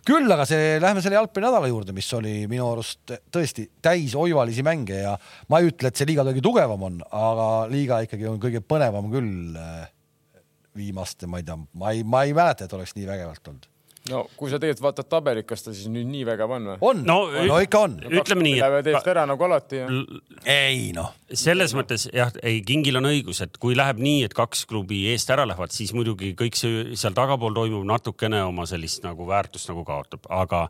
küll 0.05 0.27
aga 0.27 0.43
see, 0.49 0.75
lähme 0.83 1.01
selle 1.01 1.21
jalgpallinädala 1.21 1.71
juurde, 1.71 1.95
mis 1.95 2.11
oli 2.19 2.35
minu 2.51 2.67
arust 2.73 3.15
tõesti 3.31 3.69
täis 3.79 4.19
oivalisi 4.19 4.65
mänge 4.67 5.01
ja 5.05 5.15
ma 5.49 5.63
ei 5.63 5.71
ütle, 5.71 5.87
et 5.87 5.95
see 5.95 6.11
liiga 6.11 6.27
kõige 6.27 6.43
tugevam 6.43 6.87
on, 6.91 7.01
aga 7.09 7.49
liiga 7.71 8.03
ikkagi 8.05 8.27
on 8.29 8.41
kõige 8.43 8.59
põnevam 8.59 9.07
küll 9.13 9.55
viimaste, 10.77 11.29
ma 11.31 11.41
ei 11.41 11.47
tea, 11.47 11.57
ma 11.73 11.95
ei, 11.95 12.03
ma 12.03 12.25
ei 12.27 12.35
mäleta, 12.37 12.67
et 12.67 12.77
oleks 12.77 12.95
nii 12.97 13.07
vägevalt 13.09 13.53
olnud 13.53 13.71
no 14.11 14.21
kui 14.37 14.51
sa 14.51 14.59
tegelikult 14.61 14.85
vaatad 14.85 15.07
tabelit, 15.09 15.47
kas 15.49 15.65
ta 15.65 15.73
siis 15.73 15.89
nüüd 15.91 16.07
nii 16.11 16.25
vägev 16.27 16.51
on 16.55 16.67
või? 16.69 16.75
on, 16.89 17.01
no, 17.07 17.17
no 17.49 17.57
ikka 17.63 17.81
on. 17.87 17.95
ütleme 18.05 18.45
nii. 18.45 18.57
Lähevad 18.61 18.89
eest 18.91 19.09
ära 19.15 19.23
nagu 19.29 19.47
alati 19.47 19.79
ja. 19.81 19.87
ei 20.51 20.91
noh. 20.95 21.09
selles 21.33 21.73
mõttes 21.77 22.07
jah, 22.13 22.33
ei, 22.45 22.61
Kingil 22.65 22.99
on 23.01 23.09
õigus, 23.09 23.41
et 23.45 23.57
kui 23.61 23.77
läheb 23.77 24.01
nii, 24.01 24.25
et 24.27 24.35
kaks 24.37 24.65
klubi 24.69 25.05
eest 25.13 25.31
ära 25.33 25.47
lähevad, 25.49 25.73
siis 25.73 25.93
muidugi 25.97 26.35
kõik 26.37 26.59
see 26.59 26.99
seal 26.99 27.17
tagapool 27.17 27.57
toimub 27.57 27.85
natukene 27.89 28.43
oma 28.45 28.67
sellist 28.69 29.03
nagu 29.05 29.25
väärtust 29.29 29.73
nagu 29.73 29.85
kaotab, 29.87 30.29
aga 30.29 30.67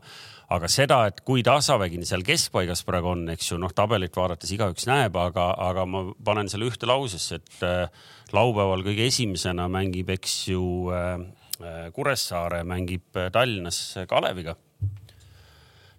aga 0.54 0.68
seda, 0.70 1.00
et 1.10 1.22
kui 1.26 1.42
tasavägine 1.46 2.06
seal 2.06 2.22
keskpaigas 2.26 2.84
praegu 2.86 3.12
on, 3.14 3.24
eks 3.34 3.50
ju, 3.52 3.58
noh, 3.62 3.72
tabelit 3.74 4.14
vaadates 4.16 4.52
igaüks 4.54 4.86
näeb, 4.90 5.16
aga, 5.18 5.48
aga 5.70 5.86
ma 5.90 6.04
panen 6.24 6.50
selle 6.52 6.68
ühte 6.70 6.88
lausesse, 6.88 7.40
et 7.40 7.66
äh, 7.66 8.06
laupäeval 8.36 8.84
kõige 8.86 9.08
esimesena 9.10 9.66
mängib, 9.72 10.12
eks 10.16 10.38
ju 10.52 10.62
äh, 10.94 11.16
äh 11.56 11.90
Kuressaare 11.96 12.62
mängib 12.68 13.16
Tallinnas 13.32 13.96
Kaleviga 14.08 14.56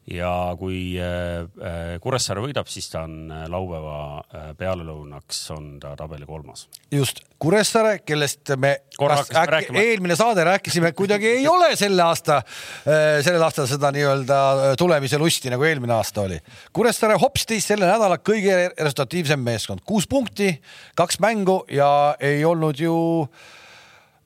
ja 0.08 0.56
kui 0.60 0.96
äh, 1.00 1.44
äh, 1.44 1.96
Kuressaare 2.04 2.42
võidab, 2.44 2.70
siis 2.72 2.88
ta 2.92 3.04
on 3.08 3.32
äh, 3.34 3.46
laupäeva 3.52 4.54
pealelõunaks 4.58 5.40
on 5.56 5.74
ta 5.82 5.94
tabeli 6.00 6.28
kolmas. 6.28 6.68
just, 6.92 7.20
Kuressaare, 7.38 8.00
kellest 8.08 8.54
me 8.58 8.72
äkki, 9.04 9.76
eelmine 9.78 10.16
saade 10.18 10.46
rääkisime, 10.48 10.94
kuidagi 10.98 11.28
ei 11.36 11.48
ole 11.48 11.76
selle 11.78 12.02
aasta, 12.02 12.40
sellel 12.86 13.44
aastal 13.46 13.68
seda 13.70 13.92
nii-öelda 13.94 14.40
tulemise 14.80 15.20
lusti 15.22 15.52
nagu 15.54 15.68
eelmine 15.68 15.94
aasta 15.94 16.24
oli. 16.24 16.40
Kuressaare 16.74 17.20
hopsti 17.22 17.60
selle 17.62 17.86
nädala 17.86 18.18
kõige 18.18 18.72
resultatiivsem 18.72 19.44
meeskond, 19.44 19.86
kuus 19.86 20.08
punkti, 20.10 20.50
kaks 20.98 21.22
mängu 21.22 21.60
ja 21.70 22.16
ei 22.18 22.42
olnud 22.48 22.82
ju 22.82 22.96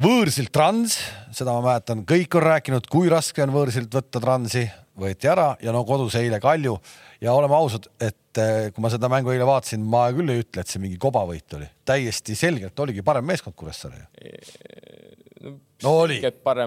võõrsilt 0.01 0.53
trans, 0.55 0.95
seda 1.35 1.57
ma 1.57 1.65
mäletan, 1.73 2.05
kõik 2.07 2.39
on 2.39 2.47
rääkinud, 2.47 2.87
kui 2.87 3.11
raske 3.11 3.43
on 3.43 3.51
võõrsilt 3.53 3.91
võtta 3.91 4.23
transi 4.23 4.69
võeti 5.01 5.29
ära 5.31 5.51
ja 5.63 5.73
no 5.75 5.83
kodus 5.87 6.15
eile 6.19 6.39
Kalju 6.43 6.77
ja 7.21 7.33
oleme 7.37 7.57
ausad, 7.57 7.89
et 8.01 8.41
eh, 8.41 8.69
kui 8.73 8.83
ma 8.83 8.91
seda 8.93 9.09
mängu 9.11 9.33
eile 9.33 9.47
vaatasin, 9.47 9.83
ma 9.83 10.07
küll 10.15 10.33
ei 10.33 10.45
ütle, 10.45 10.63
et 10.63 10.71
see 10.71 10.83
mingi 10.83 10.99
kobavõit 11.01 11.57
oli, 11.57 11.67
täiesti 11.87 12.37
selgelt 12.37 12.79
oligi 12.85 13.03
parem 13.05 13.27
meeskond 13.27 13.57
Kuressaare 13.57 14.01
ju. 14.01 14.31
no, 15.43 15.57
no 15.83 15.97
oli, 16.05 16.21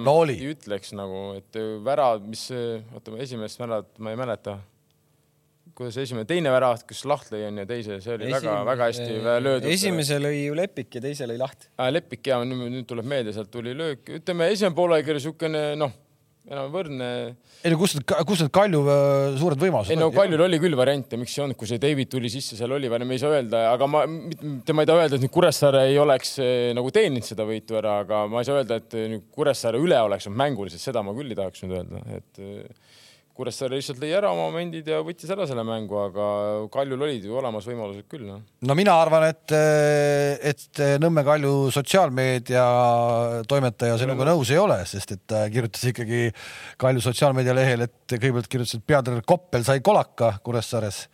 no 0.05 0.19
oli. 0.25 0.39
ütleks 0.53 0.95
nagu, 0.99 1.27
et 1.41 1.59
värav, 1.87 2.23
mis, 2.29 2.49
oota, 2.95 3.19
esimest 3.25 3.61
väravat 3.63 3.99
ma 3.99 4.15
ei 4.15 4.21
mäleta 4.21 4.59
kuidas 5.75 5.97
esimene, 5.99 6.27
teine 6.29 6.53
värav, 6.55 6.79
kus 6.87 7.03
Laht 7.09 7.33
lõi 7.35 7.43
on 7.49 7.59
ju 7.63 7.67
teise, 7.69 7.99
see 8.05 8.15
oli 8.15 8.31
väga-väga 8.31 8.89
hästi 8.91 9.19
löödud. 9.43 9.69
esimese 9.73 10.21
lõi 10.23 10.45
ju 10.45 10.55
Lepik 10.59 10.99
ja 10.99 11.03
teise 11.03 11.27
lõi 11.27 11.39
Laht 11.41 11.69
ah,. 11.75 11.91
Lepik 11.91 12.31
ja 12.31 12.39
nüüd, 12.47 12.69
nüüd 12.77 12.87
tuleb 12.91 13.09
meelde, 13.11 13.35
sealt 13.35 13.51
tuli 13.53 13.75
löök, 13.77 14.07
ütleme 14.21 14.49
esimene 14.55 14.77
poolaeg 14.79 15.11
oli 15.11 15.19
niisugune 15.19 15.65
noh 15.81 15.97
enam 16.51 16.73
võrdne. 16.73 17.09
ei 17.65 17.73
no 17.73 17.79
kus 17.81 17.95
need, 17.97 18.13
kus 18.29 18.43
need 18.45 18.53
Kalju 18.55 18.81
äh, 18.85 19.37
suured 19.41 19.61
võimalused 19.63 19.95
ei 19.95 20.01
no 20.01 20.11
Kaljul 20.15 20.45
oli 20.45 20.61
küll 20.63 20.77
variante, 20.77 21.19
miks 21.21 21.37
ei 21.39 21.45
olnud, 21.47 21.59
kui 21.61 21.71
see 21.71 21.81
David 21.81 22.11
tuli 22.13 22.31
sisse, 22.33 22.59
seal 22.59 22.75
oli, 22.77 22.91
me 22.93 23.17
ei 23.17 23.23
saa 23.23 23.33
öelda, 23.39 23.63
aga 23.73 23.89
ma, 23.89 24.05
tema 24.67 24.85
ei 24.85 24.91
taha 24.91 25.07
öelda, 25.07 25.19
et 25.19 25.25
nüüd 25.25 25.35
Kuressaare 25.35 25.87
ei 25.89 26.01
oleks 26.03 26.37
äh, 26.45 26.73
nagu 26.77 26.93
teeninud 26.95 27.27
seda 27.27 27.49
võitu 27.49 27.81
ära, 27.81 28.01
aga 28.05 28.25
ma 28.31 28.43
ei 28.43 28.51
saa 28.51 28.61
öelda, 28.61 28.81
et 28.83 28.99
Kuressaare 29.35 29.81
üle 29.81 30.01
oleks 30.05 30.29
olnud 30.29 30.43
mänguliselt, 30.45 30.85
seda 30.85 31.05
ma 31.07 31.17
küll 31.17 31.33
ei 31.33 31.41
tahaks 31.41 31.65
nüüd 31.65 31.79
öelda, 31.81 32.05
et 32.19 32.45
äh, 32.45 32.93
Kuressaare 33.35 33.75
lihtsalt 33.75 33.99
lõi 33.99 34.13
ära 34.15 34.29
momendid 34.37 34.87
ja 34.87 35.01
võttis 35.03 35.31
ära 35.35 35.43
selle 35.51 35.65
mängu, 35.67 35.97
aga 35.99 36.27
Kaljul 36.71 37.01
olid 37.03 37.25
ju 37.27 37.35
olemas 37.41 37.67
võimalused 37.67 38.07
küll. 38.11 38.29
no, 38.29 38.37
no 38.63 38.77
mina 38.79 38.95
arvan, 39.03 39.27
et, 39.27 39.55
et 40.53 40.83
Nõmme 41.03 41.25
Kalju 41.27 41.73
sotsiaalmeedia 41.75 42.65
toimetaja 43.51 43.99
sinuga 43.99 44.29
nõus 44.31 44.55
ei 44.55 44.61
ole, 44.63 44.79
sest 44.87 45.17
et 45.17 45.25
ta 45.27 45.45
kirjutas 45.51 45.83
ikkagi 45.91 46.29
Kalju 46.79 47.03
sotsiaalmeedia 47.09 47.57
lehel, 47.59 47.89
et 47.89 48.15
kõigepealt 48.15 48.51
kirjutas, 48.53 48.79
et 48.79 48.87
peatreener 48.87 49.27
Koppel 49.27 49.67
sai 49.67 49.83
kolaka 49.83 50.37
Kuressaares 50.47 51.09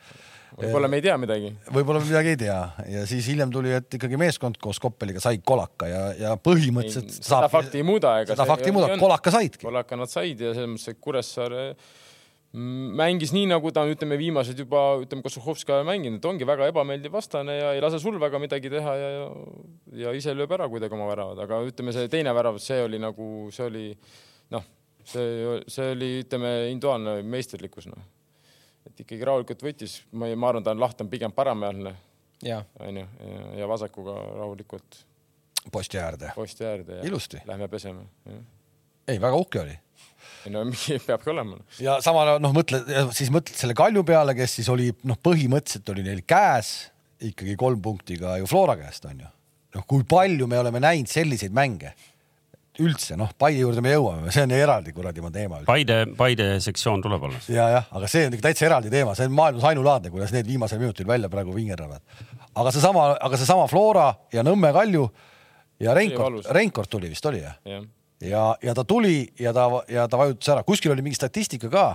võib-olla 0.61 0.91
me 0.91 1.01
ei 1.01 1.05
tea 1.05 1.17
midagi. 1.21 1.51
võib-olla 1.73 2.03
me 2.03 2.09
midagi 2.09 2.35
ei 2.35 2.39
tea 2.41 2.59
ja 2.93 3.07
siis 3.09 3.29
hiljem 3.31 3.53
tuli, 3.55 3.73
et 3.77 3.97
ikkagi 3.97 4.19
meeskond 4.21 4.61
koos 4.61 4.81
Koppeliga 4.83 5.23
sai 5.23 5.41
kolaka 5.41 5.89
ja, 5.89 6.05
ja 6.19 6.37
põhimõtteliselt. 6.37 7.17
seda 7.17 7.49
fakti 7.53 7.81
ei 7.81 7.87
muuda. 7.87 8.19
seda 8.29 8.47
fakti 8.49 8.71
ei 8.71 8.77
muuda, 8.77 9.01
kolaka 9.01 9.33
saidki. 9.35 9.65
kolaka 9.65 9.99
nad 10.01 10.13
said 10.13 10.45
ja 10.45 10.53
selles 10.53 10.73
mõttes, 10.75 10.93
et 10.93 11.01
Kuressaare 11.01 11.65
mängis 12.53 13.31
nii, 13.31 13.45
nagu 13.47 13.71
ta 13.71 13.85
on, 13.85 13.93
ütleme, 13.95 14.17
viimased 14.19 14.59
juba, 14.59 14.83
ütleme, 15.05 15.23
Kosuhovskaja 15.23 15.85
mänginud, 15.87 16.19
et 16.19 16.27
ongi 16.27 16.47
väga 16.49 16.67
ebameeldiv 16.73 17.13
vastane 17.15 17.55
ja 17.55 17.73
ei 17.77 17.83
lase 17.83 18.01
sul 18.03 18.19
väga 18.21 18.41
midagi 18.43 18.73
teha 18.73 18.95
ja, 18.99 19.11
ja, 19.15 19.27
ja 20.03 20.15
ise 20.19 20.35
lööb 20.35 20.51
ära 20.57 20.67
kuidagi 20.71 20.97
oma 20.97 21.07
väravad, 21.13 21.39
aga 21.45 21.61
ütleme, 21.69 21.95
see 21.95 22.11
teine 22.11 22.35
värav, 22.35 22.59
see 22.63 22.81
oli 22.83 22.99
nagu, 23.03 23.27
see 23.55 23.69
oli 23.71 23.85
noh, 24.51 24.67
see, 25.07 25.61
see 25.71 25.93
oli, 25.95 26.09
ütleme, 26.25 26.51
individuaalne 26.73 27.21
meisterlikkus, 27.37 27.87
noh. 27.91 28.09
et 28.89 29.05
ikkagi 29.05 29.29
rahulikult 29.29 29.63
võttis, 29.69 30.01
ma 30.11 30.31
ei, 30.31 30.39
ma 30.39 30.51
arvan, 30.51 30.67
ta 30.67 30.75
on 30.75 30.83
laht 30.83 31.05
on 31.05 31.11
pigem 31.13 31.35
paremäärne. 31.37 31.95
onju, 32.51 33.05
ja 33.61 33.69
vasakuga 33.71 34.17
rahulikult. 34.41 35.05
posti 35.71 36.03
äärde. 36.03 36.33
posti 36.35 36.67
äärde 36.67 36.99
ja 36.99 37.07
ilusti. 37.07 37.45
Lähme 37.47 37.69
peseme. 37.69 38.09
ei, 39.07 39.21
väga 39.21 39.37
uhke 39.37 39.63
oli 39.63 39.79
no 40.53 40.65
peabki 41.09 41.33
olema. 41.33 41.59
ja 41.83 41.99
samal 42.05 42.29
ajal 42.35 42.45
noh, 42.45 42.55
mõtle 42.57 42.83
siis 43.17 43.33
mõtled 43.33 43.57
selle 43.57 43.77
Kalju 43.79 44.05
peale, 44.09 44.37
kes 44.39 44.61
siis 44.61 44.71
oli 44.73 44.91
noh, 45.09 45.19
põhimõtteliselt 45.23 45.93
oli 45.95 46.07
neil 46.07 46.25
käes 46.29 46.91
ikkagi 47.31 47.57
kolm 47.61 47.83
punkti 47.85 48.17
ka 48.21 48.39
ju 48.41 48.49
Flora 48.51 48.79
käest 48.81 49.05
on 49.11 49.21
ju. 49.25 49.35
noh, 49.77 49.87
kui 49.87 50.07
palju 50.09 50.49
me 50.51 50.61
oleme 50.61 50.83
näinud 50.83 51.11
selliseid 51.11 51.55
mänge 51.57 51.95
üldse 52.81 53.17
noh, 53.19 53.31
Paide 53.39 53.61
juurde 53.61 53.83
me 53.85 53.93
jõuame, 53.93 54.33
see 54.33 54.45
on 54.47 54.55
eraldi 54.57 54.93
kuradi 54.97 55.23
teema. 55.35 55.61
Paide, 55.69 55.99
Paide 56.17 56.49
sektsioon 56.65 57.03
tuleb 57.05 57.25
alles. 57.29 57.49
ja, 57.53 57.69
jah, 57.75 57.89
aga 57.97 58.09
see 58.09 58.27
on 58.29 58.37
ikka 58.37 58.49
täitsa 58.49 58.67
eraldi 58.69 58.93
teema, 58.93 59.15
see 59.19 59.29
on 59.29 59.35
maailmas 59.37 59.67
ainulaadne, 59.71 60.13
kuidas 60.15 60.33
need 60.33 60.49
viimasel 60.49 60.81
minutil 60.81 61.09
välja 61.09 61.29
praegu 61.33 61.55
vingerdavad. 61.55 62.01
aga 62.55 62.73
seesama, 62.75 63.11
aga 63.21 63.41
seesama 63.41 63.67
Flora 63.71 64.13
ja 64.33 64.45
Nõmme 64.47 64.73
Kalju 64.73 65.09
ja 65.81 65.95
Reinkord, 65.97 66.47
Reinkord 66.51 66.91
tuli 66.93 67.11
vist 67.13 67.27
oli 67.27 67.43
jah 67.43 67.59
ja.? 67.69 67.83
Ja, 68.21 68.45
ja 68.63 68.75
ta 68.77 68.85
tuli 68.85 69.29
ja 69.41 69.53
ta, 69.57 69.67
ja 69.89 70.07
ta 70.09 70.21
vajutas 70.21 70.53
ära, 70.55 70.65
kuskil 70.67 70.95
oli 70.95 71.05
mingi 71.07 71.19
statistika 71.19 71.71
ka, 71.73 71.87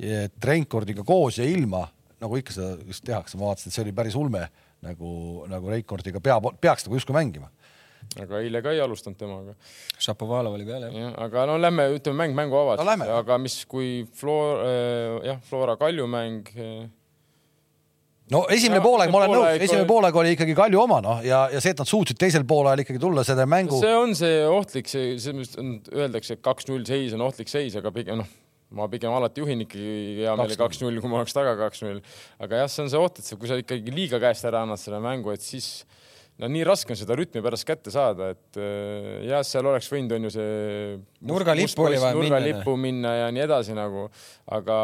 et 0.00 0.44
Reinkordiga 0.44 1.04
koos 1.06 1.38
ja 1.40 1.46
ilma, 1.48 1.84
nagu 2.20 2.40
ikka 2.40 2.56
seda 2.56 2.74
just 2.88 3.04
tehakse, 3.06 3.38
ma 3.38 3.50
vaatasin, 3.50 3.70
et 3.70 3.76
see 3.76 3.84
oli 3.84 3.96
päris 3.96 4.16
ulme 4.18 4.46
nagu, 4.84 5.46
nagu 5.50 5.72
Reinkordiga 5.72 6.22
pea, 6.24 6.38
peaks 6.60 6.86
nagu 6.86 7.00
justkui 7.00 7.16
mängima 7.16 7.50
aga 8.18 8.40
eile 8.42 8.62
ka 8.64 8.72
ei 8.74 8.80
alustanud 8.82 9.18
temaga. 9.20 9.54
Šapovalov 10.00 10.56
oli 10.56 10.66
peal 10.68 10.86
jah 10.88 10.94
ja,? 10.96 11.10
aga 11.26 11.44
no 11.50 11.58
lähme, 11.60 11.86
ütleme 11.94 12.24
mäng 12.24 12.36
mängu 12.38 12.58
avas 12.58 12.80
no,, 12.80 13.10
aga 13.20 13.36
mis, 13.42 13.60
kui 13.70 14.06
Flora 14.16 14.64
äh,, 14.64 15.18
jah, 15.28 15.42
Flora 15.46 15.76
Kalju 15.80 16.08
mäng 16.10 16.48
äh, 16.56 16.88
no 18.34 18.42
esimene 18.52 18.82
poolaeg, 18.84 19.12
ma 19.12 19.22
olen 19.22 19.32
nõus, 19.34 19.62
esimene 19.66 19.86
poolaeg 19.88 20.18
oli 20.22 20.34
ikkagi 20.36 20.54
Kalju 20.58 20.82
oma 20.82 21.00
noh, 21.04 21.22
ja, 21.26 21.44
ja 21.52 21.62
see, 21.62 21.74
et 21.74 21.82
nad 21.82 21.88
suutsid 21.88 22.18
teisel 22.20 22.46
poolajal 22.48 22.84
ikkagi 22.84 23.02
tulla 23.02 23.24
selle 23.26 23.46
mängu. 23.50 23.80
see 23.82 23.96
on 23.96 24.14
see 24.18 24.44
ohtlik, 24.46 24.90
see, 24.90 25.16
selles 25.22 25.56
mõttes 25.56 25.96
öeldakse, 25.96 26.38
et 26.38 26.44
kaks-null 26.44 26.86
seis 26.88 27.16
on 27.16 27.26
ohtlik 27.26 27.50
seis, 27.52 27.76
aga 27.80 27.92
pigem 27.94 28.20
noh, 28.22 28.30
ma 28.76 28.86
pigem 28.90 29.14
alati 29.14 29.42
juhin 29.42 29.64
ikkagi 29.66 30.20
hea 30.22 30.34
meelega 30.38 30.60
kaks-null, 30.62 31.00
kui 31.02 31.10
ma 31.10 31.20
oleks 31.20 31.34
taga 31.36 31.56
kaks-null. 31.58 32.02
aga 32.42 32.62
jah, 32.64 32.70
see 32.70 32.84
on 32.86 32.92
see 32.92 33.02
oht, 33.02 33.22
et 33.22 33.26
sa, 33.26 33.38
kui 33.40 33.50
sa 33.50 33.58
ikkagi 33.60 33.94
liiga 33.94 34.22
käest 34.22 34.46
ära 34.46 34.62
annad 34.66 34.80
selle 34.80 35.02
mängu, 35.02 35.34
et 35.34 35.44
siis 35.44 35.82
no 36.40 36.48
nii 36.50 36.64
raske 36.66 36.94
on 36.94 36.98
seda 36.98 37.16
rütmi 37.18 37.42
pärast 37.44 37.66
kätte 37.68 37.92
saada, 37.92 38.30
et 38.34 38.58
äh, 38.60 39.26
jah, 39.28 39.42
seal 39.46 39.66
oleks 39.68 39.88
võinud, 39.92 40.14
on 40.16 40.26
ju 40.26 40.32
see 40.34 40.96
nurgalippu 41.28 41.84
oli 41.84 41.98
vaja 42.00 42.16
minna. 42.16 42.38
nurgalippu 42.38 42.76
minna 42.80 43.12
ja 43.16 43.28
nii 43.34 43.44
edasi 43.44 43.76
nagu, 43.76 44.06
aga 44.56 44.78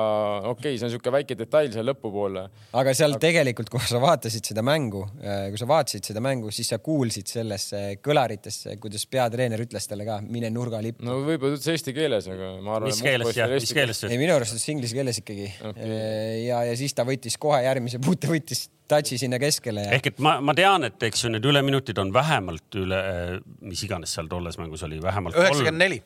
okei 0.53 0.75
okay,, 0.75 0.77
see 0.77 0.87
on 0.87 0.92
niisugune 0.92 1.14
väike 1.16 1.38
detail 1.38 1.71
seal 1.75 1.88
lõpupoole. 1.88 2.45
aga 2.77 2.95
seal 2.99 3.16
aga... 3.16 3.23
tegelikult, 3.25 3.73
kui 3.73 3.88
sa 3.88 4.01
vaatasid 4.03 4.53
seda 4.53 4.64
mängu, 4.66 5.07
äh, 5.23 5.49
kui 5.53 5.61
sa 5.61 5.69
vaatasid 5.71 6.12
seda 6.12 6.23
mängu, 6.25 6.53
siis 6.55 6.73
sa 6.75 6.81
kuulsid 6.83 7.33
sellesse 7.33 7.83
kõlaritesse, 8.05 8.77
kuidas 8.83 9.09
peatreener 9.11 9.64
ütles 9.64 9.88
talle 9.88 10.09
ka, 10.09 10.21
mine 10.25 10.53
nurgalippu. 10.55 11.07
no 11.09 11.23
võib-olla 11.25 11.57
ütles 11.57 11.73
eesti 11.73 11.97
keeles, 11.97 12.29
aga 12.33 12.53
ma 12.61 12.79
arvan. 12.79 12.92
mis 12.92 13.03
keeles 13.05 13.33
jah, 13.37 13.53
mis 13.53 13.77
keeles? 13.77 14.05
ei, 14.11 14.21
minu 14.21 14.37
arust 14.37 14.57
ütles 14.57 14.69
inglise 14.77 15.01
keeles 15.01 15.23
ikkagi 15.25 15.51
okay.. 15.57 15.88
Äh, 15.88 16.33
ja, 16.51 16.62
ja 16.69 16.77
siis 16.79 16.97
ta 16.97 17.07
võttis 17.09 17.40
kohe 17.40 17.64
järgmise 17.64 18.03
puute, 18.07 18.29
võttis 18.31 18.69
touch'i 18.88 19.18
sinna 19.20 19.40
keskele 19.42 19.87
ja. 19.87 19.94
ehk 19.96 20.12
et 20.12 20.20
ma, 20.22 20.37
ma 20.44 20.55
tean, 20.57 20.87
et 20.88 21.09
eks 21.09 21.25
ju 21.25 21.33
need 21.35 21.46
üleminutid 21.46 21.99
on 22.03 22.12
vähemalt 22.14 22.79
üle, 22.79 23.01
mis 23.66 23.83
iganes 23.87 24.14
seal 24.16 24.31
tolles 24.31 24.59
mängus 24.61 24.85
oli, 24.87 25.01
vähemalt. 25.03 25.38
üheksakümmend 25.38 25.85
neli 25.85 26.03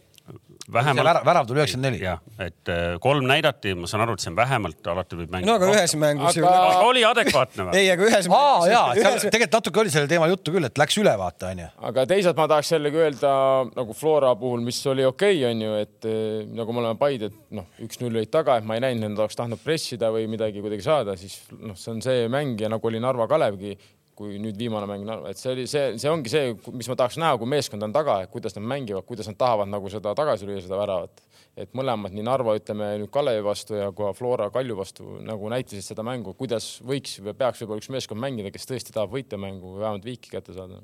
vähemalt. 0.72 1.06
värav, 1.06 1.26
värav 1.26 1.46
tuli 1.48 1.60
üheksakümmend 1.60 1.88
neli. 1.88 2.00
jah, 2.04 2.20
et 2.38 2.70
äh, 2.72 2.96
kolm 3.02 3.26
näidati, 3.28 3.74
ma 3.78 3.90
saan 3.90 4.04
aru, 4.04 4.16
et 4.16 4.24
see 4.24 4.30
on 4.32 4.38
vähemalt, 4.38 4.80
alati 4.92 5.18
võib 5.18 5.34
mängida. 5.34 5.50
no 5.50 5.56
aga 5.58 5.70
ühes 5.74 5.94
mängus 6.00 6.38
aga... 6.40 6.52
aga 6.70 6.86
oli 6.88 7.04
adekvaatne 7.08 7.66
või? 7.68 7.76
ei, 7.80 7.90
aga 7.94 8.06
ühes 8.08 8.30
mängus. 8.32 8.68
jaa, 8.72 8.84
ühes... 8.98 9.26
tegelikult 9.26 9.58
natuke 9.58 9.82
oli 9.84 9.94
sellel 9.94 10.10
teemal 10.10 10.32
juttu 10.32 10.54
küll, 10.54 10.68
et 10.70 10.82
läks 10.82 10.98
üle, 11.02 11.14
vaata 11.20 11.52
onju. 11.54 11.68
aga 11.90 12.06
teisalt 12.14 12.40
ma 12.40 12.48
tahaks 12.54 12.72
jällegi 12.74 13.02
öelda 13.04 13.34
nagu 13.76 13.96
Flora 13.96 14.34
puhul, 14.40 14.64
mis 14.66 14.80
oli 14.90 15.06
okei 15.08 15.38
okay,, 15.38 15.46
onju, 15.52 15.76
et 15.84 16.10
äh, 16.10 16.26
nagu 16.58 16.76
me 16.76 16.84
oleme 16.84 17.00
Paide, 17.00 17.30
et 17.30 17.56
noh, 17.60 17.68
üks-null 17.84 18.20
olid 18.20 18.32
taga, 18.32 18.58
et 18.60 18.68
ma 18.68 18.78
ei 18.78 18.84
näinud, 18.86 19.06
et 19.06 19.14
nad 19.14 19.24
oleks 19.24 19.38
tahtnud 19.38 19.62
pressida 19.64 20.12
või 20.14 20.26
midagi 20.30 20.62
kuidagi 20.64 20.86
saada, 20.86 21.16
siis 21.20 21.40
noh, 21.58 21.78
see 21.78 21.94
on 21.94 22.04
see 22.04 22.28
mäng 22.32 22.60
ja 22.60 22.70
nagu 22.72 22.90
oli 22.90 23.02
Narva 23.02 23.28
Kalevgi, 23.30 23.76
kui 24.20 24.36
nüüd 24.42 24.58
viimane 24.60 24.84
mäng, 24.88 25.08
et 25.30 25.40
see 25.40 25.54
oli 25.54 25.64
see, 25.70 25.94
see 26.00 26.10
ongi 26.12 26.28
see, 26.32 26.52
mis 26.76 26.88
ma 26.90 26.96
tahaks 27.00 27.16
näha, 27.20 27.38
kui 27.40 27.48
meeskond 27.48 27.86
on 27.86 27.94
taga, 27.94 28.18
kuidas 28.32 28.56
nad 28.58 28.66
mängivad, 28.68 29.06
kuidas 29.08 29.30
nad 29.30 29.38
tahavad 29.40 29.70
nagu 29.72 29.88
seda 29.92 30.12
tagasi 30.18 30.48
lüüa, 30.48 30.60
seda 30.66 30.76
väravat. 30.80 31.22
et 31.60 31.72
mõlemad, 31.76 32.12
nii 32.14 32.24
Narva, 32.24 32.54
ütleme 32.56 32.86
nüüd 33.00 33.10
Kalevi 33.12 33.42
vastu 33.44 33.74
ja 33.74 33.88
ka 33.96 34.12
Flora 34.16 34.46
Kalju 34.54 34.76
vastu 34.78 35.16
nagu 35.26 35.48
näitasid 35.50 35.84
seda 35.84 36.04
mängu, 36.06 36.32
kuidas 36.38 36.68
võiks 36.86 37.18
või 37.24 37.34
peaks 37.36 37.60
võib-olla 37.60 37.82
üks 37.82 37.90
meeskond 37.92 38.22
mängida, 38.22 38.52
kes 38.54 38.68
tõesti 38.70 38.94
tahab 38.94 39.12
võita 39.16 39.40
mängu 39.40 39.74
või 39.74 39.82
vähemalt 39.82 40.06
viiki 40.06 40.32
kätte 40.32 40.54
saada. 40.56 40.82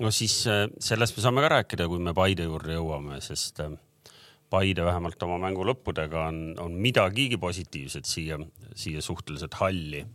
no 0.00 0.14
siis 0.14 0.38
äh, 0.50 0.64
sellest 0.78 1.18
me 1.18 1.26
saame 1.26 1.44
ka 1.44 1.52
rääkida, 1.58 1.90
kui 1.90 2.02
me 2.02 2.14
Paide 2.16 2.46
juurde 2.46 2.78
jõuame, 2.78 3.20
sest 3.22 3.60
äh, 3.62 3.74
Paide 4.50 4.86
vähemalt 4.86 5.22
oma 5.26 5.38
mängu 5.42 5.66
lõppudega 5.66 6.28
on, 6.30 6.42
on 6.62 6.78
midagigi 6.78 7.38
positiivset 7.42 8.06
siia, 8.06 8.38
siia 8.74 9.02
suhteliselt 9.02 9.58
halli 9.58 10.06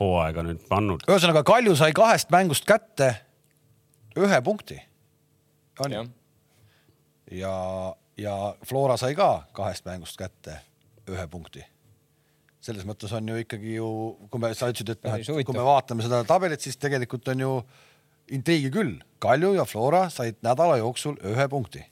hooaega 0.00 0.44
nüüd 0.46 0.60
pannud. 0.68 1.02
ühesõnaga 1.08 1.42
Kalju 1.46 1.74
sai 1.78 1.92
kahest 1.96 2.30
mängust 2.34 2.66
kätte 2.68 3.14
ühe 4.18 4.42
punkti. 4.42 4.78
on 5.84 5.92
ju? 5.92 6.04
ja, 7.40 7.54
ja 8.16 8.36
Flora 8.66 8.96
sai 8.96 9.14
ka 9.14 9.42
kahest 9.52 9.84
mängust 9.86 10.18
kätte 10.18 10.60
ühe 11.08 11.26
punkti. 11.30 11.64
selles 12.60 12.86
mõttes 12.86 13.12
on 13.14 13.28
ju 13.28 13.36
ikkagi 13.42 13.74
ju, 13.74 13.90
kui 14.30 14.40
me, 14.40 14.52
sa 14.54 14.70
ütlesid, 14.70 14.96
et 14.96 15.04
noh, 15.04 15.18
et 15.18 15.46
kui 15.46 15.56
me 15.56 15.64
vaatame 15.64 16.04
seda 16.04 16.24
tabelit, 16.26 16.60
siis 16.60 16.76
tegelikult 16.76 17.28
on 17.32 17.40
ju 17.40 17.52
intriigi 18.34 18.70
küll. 18.70 18.98
Kalju 19.22 19.54
ja 19.56 19.64
Flora 19.64 20.08
said 20.12 20.36
nädala 20.44 20.76
jooksul 20.76 21.16
ühe 21.24 21.48
punkti. 21.48 21.84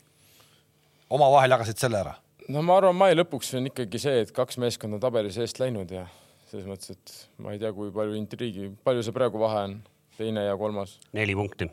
omavahel 1.11 1.51
jagasid 1.51 1.79
selle 1.79 2.01
ära. 2.03 2.14
no 2.49 2.62
ma 2.62 2.77
arvan, 2.77 2.97
mai 2.97 3.14
lõpuks 3.14 3.55
on 3.59 3.66
ikkagi 3.71 3.99
see, 3.99 4.21
et 4.21 4.33
kaks 4.33 4.59
meeskonda 4.59 4.99
tabelis 5.03 5.38
eest 5.38 5.59
läinud 5.59 5.90
ja 5.90 6.07
selles 6.51 6.69
mõttes, 6.69 6.95
et 6.95 7.43
ma 7.43 7.55
ei 7.55 7.61
tea, 7.63 7.73
kui 7.75 7.91
palju 7.95 8.17
intriigi, 8.19 8.71
palju 8.87 9.03
see 9.05 9.15
praegu 9.15 9.41
vahe 9.43 9.65
on, 9.69 9.77
teine 10.19 10.47
ja 10.47 10.55
kolmas? 10.61 10.97
neli 11.17 11.35
punkti. 11.39 11.69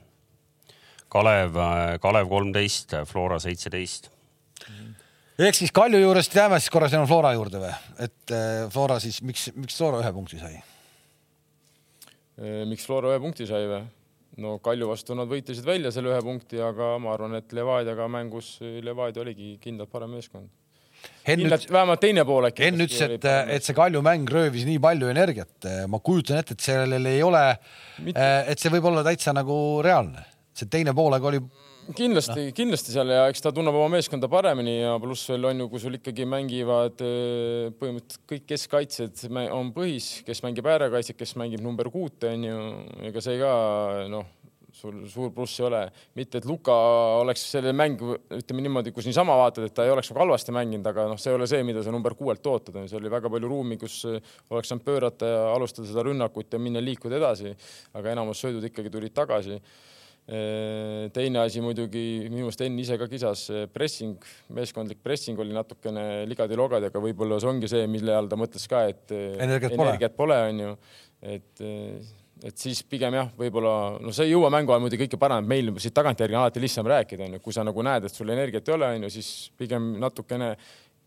Kalev, 1.14 1.58
Kalev 2.02 2.30
kolmteist, 2.32 2.96
Flora 3.06 3.38
seitseteist. 3.42 4.10
ehk 5.38 5.58
siis 5.58 5.74
Kalju 5.76 6.00
juurest 6.02 6.34
jääme 6.36 6.58
siis 6.60 6.74
korra 6.74 6.90
sinna 6.90 7.06
Flora 7.10 7.36
juurde 7.38 7.62
või, 7.62 7.74
et 8.02 8.34
eh, 8.34 8.64
Flora 8.74 9.00
siis, 9.04 9.22
miks, 9.22 9.52
miks 9.56 9.78
Flora 9.78 10.02
ühe 10.02 10.14
punkti 10.16 10.42
sai? 10.42 10.58
Eh, 12.42 12.64
miks 12.70 12.88
Flora 12.90 13.14
ühe 13.14 13.22
punkti 13.22 13.46
sai 13.50 13.70
või? 13.70 13.84
no 14.42 14.58
Kalju 14.66 14.90
vastu 14.90 15.14
nad 15.14 15.30
võitlesid 15.30 15.70
välja 15.70 15.94
selle 15.94 16.10
ühe 16.16 16.26
punkti, 16.26 16.58
aga 16.58 16.96
ma 16.98 17.14
arvan, 17.14 17.38
et 17.38 17.54
Levadiaga 17.54 18.10
mängus 18.10 18.56
Levadia 18.62 19.22
oligi 19.22 19.54
kindlalt 19.62 19.94
parem 19.94 20.18
meeskond 20.18 20.50
kindlalt 21.28 21.68
vähemalt 21.72 22.04
teine 22.04 22.26
pool 22.28 22.50
äkki. 22.50 22.68
Henn 22.68 22.86
ütles, 22.86 23.02
et, 23.18 23.28
et 23.56 23.66
see 23.66 23.76
Kalju 23.78 24.04
mäng 24.06 24.30
röövis 24.30 24.68
nii 24.68 24.80
palju 24.84 25.12
energiat. 25.12 25.70
ma 25.88 26.00
kujutan 26.00 26.42
ette, 26.42 26.58
et 26.58 26.72
sellel 26.72 27.12
ei 27.12 27.22
ole, 27.24 27.44
et 28.14 28.60
see 28.60 28.74
võib 28.74 28.92
olla 28.92 29.06
täitsa 29.06 29.36
nagu 29.36 29.58
reaalne. 29.86 30.26
see 30.54 30.70
teine 30.70 30.94
poolega 30.94 31.32
oli 31.32 31.40
kindlasti 31.98 32.48
no., 32.48 32.52
kindlasti 32.56 32.94
seal 32.94 33.12
ja 33.12 33.24
eks 33.32 33.44
ta 33.44 33.52
tunneb 33.56 33.76
oma 33.76 33.90
meeskonda 33.96 34.30
paremini 34.32 34.78
ja 34.80 34.94
pluss 35.02 35.28
veel 35.32 35.50
on 35.50 35.64
ju, 35.64 35.70
kui 35.72 35.82
sul 35.82 35.98
ikkagi 35.98 36.28
mängivad 36.30 37.02
eh, 37.04 37.74
põhimõtteliselt 37.80 38.30
kõik 38.30 38.46
keskkaitsjad 38.54 39.26
on 39.56 39.74
põhis, 39.76 40.14
kes 40.28 40.44
mängib 40.46 40.70
äärekaitset, 40.70 41.18
kes 41.20 41.36
mängib 41.42 41.64
number 41.66 41.90
kuute 41.94 42.32
on 42.32 42.48
ju, 42.48 42.62
ega 43.10 43.26
see 43.26 43.42
ka 43.42 43.54
noh 44.14 44.30
sul 44.84 45.04
suur 45.08 45.32
pluss 45.36 45.62
ei 45.62 45.68
ole. 45.70 45.84
mitte, 46.20 46.42
et 46.42 46.48
Luka 46.50 46.74
oleks 47.22 47.46
selle 47.56 47.72
mäng, 47.76 48.02
ütleme 48.36 48.66
niimoodi, 48.66 48.92
kus 48.96 49.08
niisama 49.08 49.38
vaatad, 49.40 49.70
et 49.70 49.76
ta 49.76 49.88
ei 49.88 49.94
oleks 49.94 50.12
nagu 50.12 50.24
halvasti 50.26 50.56
mänginud, 50.56 50.90
aga 50.92 51.08
noh, 51.12 51.22
see 51.22 51.32
ei 51.32 51.40
ole 51.40 51.48
see, 51.50 51.64
mida 51.68 51.84
sa 51.86 51.94
number 51.94 52.18
kuuelt 52.20 52.52
ootad, 52.52 52.82
seal 52.92 53.00
oli 53.02 53.14
väga 53.14 53.32
palju 53.32 53.52
ruumi, 53.52 53.80
kus 53.80 54.02
oleks 54.10 54.74
saanud 54.74 54.86
pöörata 54.88 55.32
ja 55.32 55.42
alustada 55.54 55.88
seda 55.88 56.04
rünnakut 56.10 56.54
ja 56.54 56.60
minna 56.60 56.84
liikuda 56.84 57.20
edasi. 57.22 57.56
aga 57.94 58.12
enamus 58.12 58.44
söödud 58.44 58.68
ikkagi 58.68 58.92
tulid 58.92 59.14
tagasi 59.16 59.60
teine 60.24 61.42
asi 61.42 61.60
muidugi, 61.60 62.30
minu 62.30 62.46
meelest 62.46 62.62
Enn 62.64 62.80
ise 62.80 62.96
ka 63.00 63.10
kisas, 63.12 63.44
pressing, 63.76 64.16
meeskondlik 64.56 65.02
pressing 65.04 65.40
oli 65.44 65.52
natukene 65.56 66.24
ligadi-logadi, 66.32 66.88
aga 66.88 67.02
võib-olla 67.04 67.42
see 67.44 67.52
ongi 67.52 67.68
see, 67.72 67.90
mille 67.92 68.16
all 68.16 68.32
ta 68.32 68.40
mõtles 68.40 68.64
ka, 68.72 68.86
et 68.88 69.12
energiat 69.12 69.76
pole, 69.76 69.90
energiat 69.90 70.16
pole, 70.16 70.40
on 70.48 70.62
ju, 70.64 70.76
et 71.36 71.66
et 72.44 72.60
siis 72.60 72.82
pigem 72.88 73.16
jah, 73.16 73.30
võib-olla 73.40 73.74
no 74.04 74.12
see 74.16 74.28
ei 74.28 74.34
jõua 74.34 74.50
mängu 74.54 74.74
ajal 74.74 74.84
muidugi 74.84 75.06
kõike 75.06 75.20
paraneb, 75.20 75.48
meil 75.48 75.72
siit 75.80 75.96
tagantjärgi 75.96 76.36
on 76.36 76.44
alati 76.44 76.64
lihtsam 76.64 76.88
rääkida, 76.92 77.28
onju, 77.30 77.42
kui 77.44 77.56
sa 77.56 77.64
nagu 77.64 77.86
näed, 77.86 78.08
et 78.10 78.16
sul 78.16 78.32
energiat 78.34 78.68
ei 78.68 78.76
ole, 78.76 78.90
onju, 78.98 79.12
siis 79.14 79.30
pigem 79.60 79.94
natukene 80.02 80.54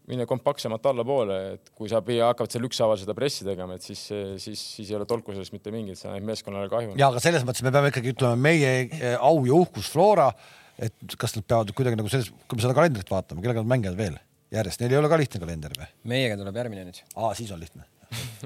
mine 0.06 0.26
kompaktsemalt 0.28 0.84
allapoole, 0.86 1.38
et 1.56 1.72
kui 1.74 1.90
sa 1.90 2.00
hakkad 2.00 2.52
seal 2.52 2.68
ükshaaval 2.68 2.98
seda 3.00 3.14
pressi 3.18 3.44
tegema, 3.46 3.76
et 3.76 3.84
siis, 3.84 4.04
siis, 4.42 4.60
siis 4.78 4.92
ei 4.92 4.98
ole 4.98 5.06
tolku 5.08 5.34
sellest 5.34 5.54
mitte 5.54 5.72
mingit, 5.74 5.98
see 5.98 6.12
näeb 6.12 6.28
meeskonnale 6.28 6.70
kahju. 6.72 6.94
ja 7.00 7.10
aga 7.10 7.22
selles 7.22 7.44
mõttes 7.46 7.66
me 7.66 7.74
peame 7.74 7.90
ikkagi 7.90 8.14
ütlema, 8.14 8.38
meie 8.38 8.70
eh, 8.86 9.16
au 9.18 9.42
ja 9.48 9.58
uhkus 9.58 9.90
Flora, 9.92 10.30
et 10.78 11.18
kas 11.18 11.34
nad 11.36 11.48
peavad 11.48 11.74
kuidagi 11.74 11.98
nagu 11.98 12.12
selles, 12.12 12.30
kui 12.46 12.60
me 12.60 12.64
seda 12.64 12.76
kalendrit 12.78 13.10
vaatame, 13.10 13.42
kellega 13.42 13.64
nad 13.64 13.74
mängivad 13.74 13.98
veel 13.98 14.16
järjest, 14.54 14.80
neil 14.80 14.94
ei 14.94 15.02
ole 15.02 15.10
ka 15.10 15.18
lihtne 15.18 15.42
kalender 15.42 15.74
või? 15.74 15.90
meiega 16.14 16.38
tuleb 16.38 16.62
järgmine 16.62 16.86
nüüd. 16.86 17.02
aa, 17.18 17.34
siis 17.34 17.50
on 17.50 17.60
lihtne 17.60 17.88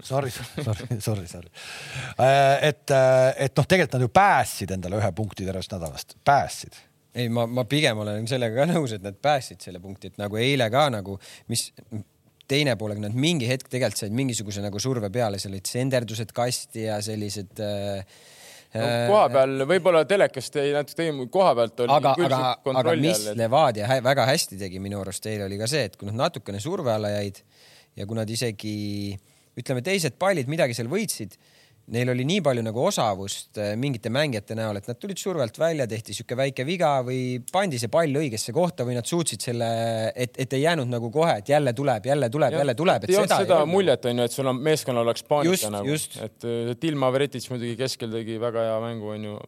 Sorry, 0.03 0.31
sorry, 0.67 1.01
sorry, 1.01 1.27
sorry. 1.27 1.51
Äh, 2.19 2.69
et, 2.71 2.87
äh, 2.91 3.33
et 3.47 3.57
noh, 3.57 3.67
tegelikult 3.67 3.99
nad 3.99 4.07
ju 4.07 4.13
päästsid 4.15 4.77
endale 4.77 5.01
ühe 5.01 5.11
punkti 5.17 5.49
tervest 5.49 5.75
nädalast, 5.77 6.17
päästsid 6.25 6.79
ei, 7.15 7.29
ma, 7.33 7.47
ma 7.51 7.65
pigem 7.69 7.99
olen 8.05 8.27
sellega 8.31 8.63
ka 8.63 8.69
nõus, 8.71 8.95
et 8.95 9.03
nad 9.05 9.17
päästsid 9.19 9.63
selle 9.65 9.81
punkti, 9.83 10.13
et 10.13 10.21
nagu 10.21 10.39
eile 10.39 10.69
ka 10.71 10.87
nagu, 10.95 11.17
mis 11.51 11.69
teine 12.51 12.75
poolega 12.79 13.05
nad 13.05 13.17
mingi 13.19 13.49
hetk 13.51 13.71
tegelikult 13.71 14.05
said 14.05 14.15
mingisuguse 14.17 14.63
nagu 14.65 14.83
surve 14.83 15.11
peale, 15.15 15.39
seal 15.43 15.55
olid 15.55 15.71
senderdused 15.71 16.35
kasti 16.35 16.87
ja 16.87 16.99
sellised 17.05 17.63
äh, 17.63 18.21
no, 18.75 18.87
koha 19.11 19.25
peal 19.35 19.67
võib-olla 19.71 20.05
telekast 20.09 20.61
ei 20.63 20.75
natuke 20.75 20.99
teine, 21.03 21.27
koha 21.33 21.55
pealt 21.59 21.85
oli 21.87 21.97
aga, 21.97 22.15
aga, 22.27 22.41
aga 22.83 22.97
mis 22.99 23.27
all. 23.27 23.39
Levadia 23.39 23.91
hä 23.91 24.01
väga 24.07 24.27
hästi 24.31 24.59
tegi 24.61 24.83
minu 24.83 25.03
arust 25.03 25.27
eile 25.31 25.47
oli 25.47 25.59
ka 25.61 25.71
see, 25.71 25.87
et 25.91 25.99
kui 25.99 26.11
nad 26.11 26.19
natukene 26.25 26.63
surve 26.63 26.95
alla 26.95 27.13
jäid 27.19 27.43
ja 27.99 28.07
kui 28.07 28.19
nad 28.19 28.31
isegi 28.31 28.75
ütleme, 29.59 29.83
teised 29.87 30.19
pallid 30.21 30.51
midagi 30.51 30.77
seal 30.77 30.91
võitsid, 30.91 31.35
neil 31.91 32.11
oli 32.13 32.25
nii 32.29 32.43
palju 32.45 32.63
nagu 32.63 32.83
osavust 32.87 33.59
äh, 33.59 33.73
mingite 33.81 34.13
mängijate 34.15 34.55
näol, 34.59 34.79
et 34.79 34.87
nad 34.91 34.99
tulid 35.01 35.19
survelt 35.19 35.57
välja, 35.59 35.87
tehti 35.91 36.15
sihuke 36.15 36.37
väike 36.39 36.67
viga 36.69 36.93
või 37.07 37.41
pandi 37.53 37.81
see 37.83 37.91
pall 37.93 38.21
õigesse 38.21 38.55
kohta 38.55 38.87
või 38.87 38.99
nad 38.99 39.09
suutsid 39.09 39.43
selle, 39.43 39.71
et, 40.15 40.37
et 40.45 40.59
ei 40.59 40.67
jäänud 40.67 40.91
nagu 40.91 41.11
kohe, 41.15 41.41
et 41.43 41.51
jälle 41.51 41.75
tuleb, 41.77 42.07
jälle 42.07 42.31
tuleb, 42.31 42.59
jälle 42.61 42.77
tuleb. 42.79 43.09
ei 43.09 43.19
olnud 43.19 43.35
seda 43.35 43.63
ei 43.65 43.71
muljet 43.71 44.07
onju, 44.13 44.29
et 44.29 44.37
sul 44.37 44.53
on 44.53 44.61
meeskonnal 44.71 45.09
oleks 45.09 45.27
paanika 45.27 45.73
nagu, 45.75 45.97
et, 46.27 46.47
et 46.75 46.87
Ilma 46.93 47.11
Veretits 47.17 47.51
muidugi 47.51 47.75
keskel 47.81 48.15
tegi 48.15 48.39
väga 48.43 48.69
hea 48.69 48.79
mängu 48.87 49.17
onju 49.17 49.41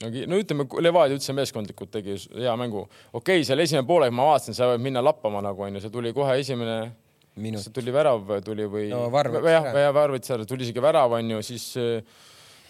no 0.00 0.40
ütleme, 0.40 0.64
Levadia 0.80 1.18
üldse 1.18 1.34
meeskondlikult 1.36 1.92
tegi 1.92 2.16
hea 2.32 2.56
mängu. 2.56 2.86
okei 3.12 3.40
okay,, 3.40 3.44
seal 3.44 3.60
esimene 3.60 3.84
poolek 3.86 4.14
ma 4.16 4.30
vaatasin, 4.30 4.56
sa 4.56 4.72
võid 4.72 4.88
minna 4.88 5.04
lappama 5.04 5.42
nagu 5.44 5.68
onju, 5.68 5.82
see 5.84 5.92
tuli 5.92 6.14
kohe 6.16 6.38
esimene 6.40 6.78
minut. 7.42 7.70
tuli 7.74 7.94
värav 7.94 8.34
tuli 8.44 8.66
või 8.70 8.88
no,? 8.92 9.06
jah, 9.48 9.70
jah, 9.74 9.94
Varvits 9.96 10.34
tuli 10.48 10.68
isegi 10.68 10.82
värav 10.84 11.18
onju, 11.18 11.42
siis 11.46 11.70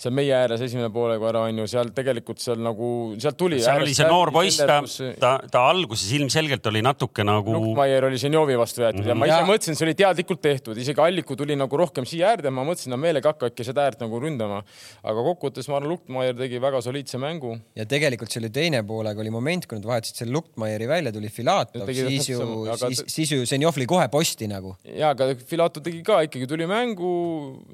seal 0.01 0.15
meie 0.17 0.33
ääres 0.33 0.63
esimene 0.65 0.89
poolega 0.93 1.29
ära 1.29 1.43
onju, 1.49 1.67
seal 1.69 1.91
tegelikult 1.97 2.41
seal 2.41 2.61
nagu, 2.65 2.89
sealt 3.21 3.37
tuli. 3.41 3.59
seal 3.61 3.83
oli 3.85 3.95
see 3.97 4.07
noor 4.09 4.33
poiss, 4.33 4.61
ta, 4.65 4.79
ta, 5.21 5.33
ta 5.53 5.65
alguses 5.69 6.09
ilmselgelt 6.17 6.67
oli 6.71 6.81
natuke 6.85 7.27
nagu. 7.27 7.53
Lukmaier 7.59 8.07
oli 8.09 8.21
Ženjovi 8.21 8.57
vastu 8.61 8.85
jäetud 8.85 9.03
mm 9.03 9.05
-hmm. 9.05 9.13
ja 9.13 9.19
ma 9.21 9.29
ise 9.29 9.37
ja. 9.37 9.49
mõtlesin, 9.51 9.77
see 9.77 9.87
oli 9.89 9.97
teadlikult 9.99 10.41
tehtud, 10.41 10.81
isegi 10.81 11.05
Alliku 11.05 11.37
tuli 11.37 11.57
nagu 11.57 11.77
rohkem 11.77 12.09
siia 12.09 12.33
äärde, 12.33 12.51
ma 12.51 12.65
mõtlesin, 12.65 12.97
et 12.97 13.03
meelega 13.05 13.35
hakkavadki 13.35 13.67
seda 13.67 13.85
äärt 13.89 14.01
nagu 14.01 14.21
ründama. 14.21 14.63
aga 15.03 15.27
kokkuvõttes 15.29 15.69
ma 15.69 15.77
arvan, 15.77 15.91
Lukmaier 15.91 16.37
tegi 16.37 16.61
väga 16.61 16.81
soliidse 16.81 17.19
mängu. 17.19 17.59
ja 17.77 17.87
tegelikult 17.87 18.33
see 18.33 18.41
oli 18.41 18.51
teine 18.51 18.83
poolega 18.83 19.21
oli 19.21 19.31
moment, 19.31 19.67
kui 19.67 19.79
nad 19.79 19.87
vahetasid 19.87 20.17
selle 20.25 20.33
Lukmaieri 20.33 20.89
välja, 20.89 21.13
tuli 21.13 21.29
Filatov, 21.29 21.87
siis 21.87 22.29
ju, 22.29 22.41
siis, 22.77 23.05
siis 23.07 23.33
ju 23.33 23.45
Ženjov 23.45 23.77
lõi 23.77 23.87
kohe 23.87 24.09
posti 24.09 24.49
nagu. 24.49 24.77
ja, 24.85 25.11
aga 25.11 25.35
Filatov 25.47 25.85
tegi 25.85 26.03
ka 26.03 26.23
ikkagi, 26.25 26.47
tuli 26.47 26.67
mängu 26.67 27.13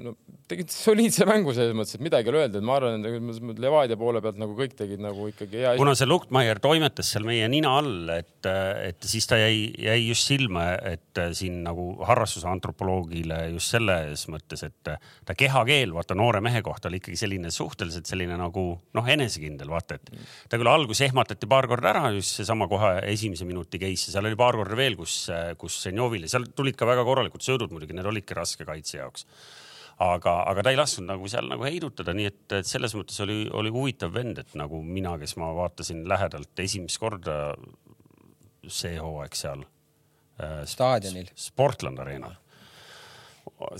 no, 0.02 0.16
tegid 0.50 0.70
soliidse 0.70 1.26
mängu 1.26 1.50
selles 1.56 1.74
mõttes, 1.74 1.96
et 1.96 2.02
midagi 2.06 2.28
ei 2.28 2.32
ole 2.32 2.42
öelda, 2.44 2.60
et 2.60 2.66
ma 2.66 2.76
arvan, 2.78 3.02
et 3.02 3.60
Levadia 3.62 3.98
poole 3.98 4.20
pealt 4.22 4.38
nagu 4.38 4.54
kõik 4.58 4.76
tegid 4.78 5.02
nagu 5.02 5.26
ikkagi 5.32 5.62
hea. 5.62 5.72
kuna 5.80 5.96
see 5.98 6.06
Luktmaier 6.06 6.60
toimetas 6.62 7.10
seal 7.10 7.26
meie 7.26 7.48
nina 7.50 7.72
all, 7.80 8.12
et, 8.14 8.46
et 8.46 9.08
siis 9.10 9.26
ta 9.26 9.40
jäi, 9.40 9.72
jäi 9.88 9.98
just 10.04 10.30
silma, 10.30 10.68
et 10.86 11.20
siin 11.36 11.58
nagu 11.66 11.88
harrastuse 12.06 12.46
antropoloogile 12.50 13.40
just 13.56 13.74
selles 13.74 14.26
mõttes, 14.30 14.62
et 14.68 14.92
ta 15.26 15.36
kehakeel 15.38 15.96
vaata 15.96 16.14
noore 16.18 16.42
mehe 16.44 16.62
kohta 16.66 16.90
oli 16.92 17.02
ikkagi 17.02 17.18
selline 17.24 17.50
suhteliselt 17.54 18.06
selline 18.06 18.38
nagu 18.38 18.68
noh, 18.78 19.12
enesekindel 19.16 19.72
vaata, 19.74 19.98
et 19.98 20.14
ta 20.50 20.62
küll 20.62 20.70
alguses 20.70 21.08
ehmatati 21.08 21.50
paar 21.50 21.66
korda 21.70 21.90
ära, 21.90 22.06
just 22.14 22.38
seesama 22.38 22.70
kohe 22.70 22.96
esimese 23.10 23.48
minuti 23.48 23.82
case 23.82 24.14
seal 24.14 24.30
oli 24.30 24.38
paar 24.38 24.58
korda 24.62 24.78
veel, 24.78 24.94
kus, 25.00 25.24
kus 25.58 25.82
Senjovile, 25.88 26.30
seal 26.30 26.46
tulid 26.54 26.78
ka 26.78 26.86
väga 26.86 27.02
korralikud 27.06 27.42
söödud 27.42 27.74
muidugi, 27.74 27.98
need 27.98 28.14
olidki 28.14 28.38
raske 28.38 28.66
kaitse 28.68 29.00
jaoks 29.02 29.26
aga, 30.02 30.34
aga 30.50 30.64
ta 30.64 30.72
ei 30.72 30.78
lasknud 30.78 31.08
nagu 31.08 31.28
seal 31.30 31.48
nagu 31.50 31.64
heidutada, 31.64 32.14
nii 32.16 32.28
et, 32.28 32.42
et 32.58 32.68
selles 32.68 32.94
mõttes 32.98 33.20
oli, 33.24 33.44
oli 33.56 33.72
huvitav 33.72 34.12
vend, 34.14 34.40
et 34.42 34.56
nagu 34.58 34.82
mina, 34.84 35.16
kes 35.20 35.36
ma 35.40 35.52
vaatasin 35.56 36.04
lähedalt 36.08 36.64
esimest 36.66 37.00
korda 37.00 37.54
see 38.66 38.96
hooaeg 38.98 39.36
seal 39.38 39.62
äh,. 40.42 40.64
staadionil. 40.68 41.30
Sportland 41.38 42.02
Arenal 42.02 42.36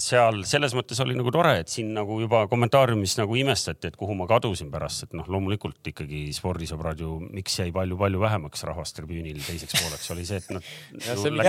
seal 0.01 0.41
selles 0.49 0.73
mõttes 0.77 0.99
oli 1.05 1.15
nagu 1.17 1.31
tore, 1.35 1.53
et 1.61 1.69
siin 1.69 1.91
nagu 1.97 2.17
juba 2.23 2.43
kommentaariumis 2.49 3.17
nagu 3.21 3.37
imestati, 3.37 3.91
et 3.91 3.99
kuhu 4.01 4.15
ma 4.17 4.25
kadusin 4.29 4.71
pärast, 4.73 5.05
et 5.05 5.17
noh, 5.19 5.27
loomulikult 5.29 5.91
ikkagi 5.93 6.23
spordisõbrad 6.37 7.03
ju, 7.05 7.19
miks 7.37 7.59
jäi 7.61 7.69
palju-palju 7.75 8.23
vähemaks 8.23 8.65
rahvast 8.69 8.97
tribüünil 8.97 9.43
teiseks 9.45 9.77
pooleks, 9.77 10.09
oli 10.15 10.25
see, 10.29 10.41
et 10.41 10.49
noh. 10.57 10.65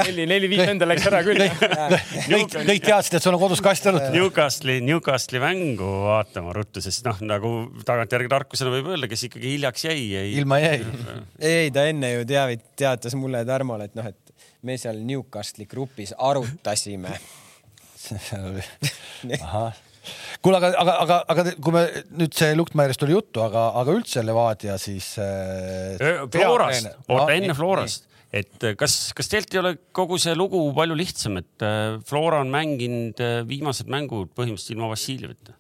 neli, 0.01 0.27
neli-viis 0.27 0.65
venda 0.67 0.89
läks 0.89 1.07
ära 1.07 1.23
küll 1.27 1.39
kõik, 1.39 2.57
kõik 2.57 2.83
teadsid, 2.89 3.15
et 3.15 3.23
sul 3.23 3.37
on 3.37 3.41
kodus 3.45 3.63
kast 3.63 3.87
olnud. 3.93 4.09
Newcastle'i, 4.11 4.83
Newcastle'i 4.83 5.43
mängu 5.43 5.87
vaatama 6.09 6.51
ruttu, 6.57 6.83
sest 6.83 7.07
noh, 7.07 7.23
nagu 7.23 7.55
tagantjärgi 7.87 8.31
tarkusena 8.35 8.75
võib 8.75 8.91
öelda, 8.91 9.07
kes 9.11 9.27
ikkagi 9.31 9.55
hiljaks 9.55 9.87
jäi, 9.87 9.97
jäi. 10.17 10.29
ilma 10.35 10.59
jäi. 10.65 10.83
ei, 11.39 11.71
ta 11.71 11.87
enne 11.87 12.11
ju 12.17 12.27
teavit-, 12.27 12.69
teatas 12.75 13.15
mulle 13.15 13.45
ja 13.45 13.53
Tarmole, 13.55 13.87
et 13.87 13.95
noh, 13.95 14.11
et 14.11 14.37
me 14.67 14.75
seal 14.75 14.99
Newcastle'i 15.07 15.69
grupis 15.71 16.11
arutasime 16.17 17.15
ahah. 19.41 19.83
Kuule, 20.39 20.59
aga, 20.61 20.69
aga, 20.79 20.93
aga, 21.03 21.15
aga 21.33 21.45
kui 21.59 21.73
me 21.75 21.81
nüüd 22.21 22.35
see 22.37 22.53
Luktmaierist 22.55 23.01
oli 23.03 23.15
juttu, 23.17 23.41
aga, 23.43 23.69
aga 23.81 23.95
üldse 23.97 24.23
Levadia 24.23 24.77
siis 24.79 25.09
äh,. 25.19 25.97
Florast, 26.31 26.87
oota 27.11 27.35
enne 27.35 27.55
Florast, 27.57 28.07
et 28.31 28.67
kas, 28.79 28.95
kas 29.17 29.31
teilt 29.31 29.51
ei 29.55 29.61
ole 29.61 29.73
kogu 29.95 30.19
see 30.21 30.35
lugu 30.37 30.61
palju 30.77 30.95
lihtsam, 30.99 31.41
et 31.41 31.65
äh, 31.65 31.97
Flora 32.07 32.39
on 32.45 32.53
mänginud 32.53 33.19
äh, 33.23 33.41
viimased 33.49 33.91
mängud 33.91 34.31
põhimõtteliselt 34.37 34.77
ilma 34.77 34.91
Vassiljevita? 34.93 35.57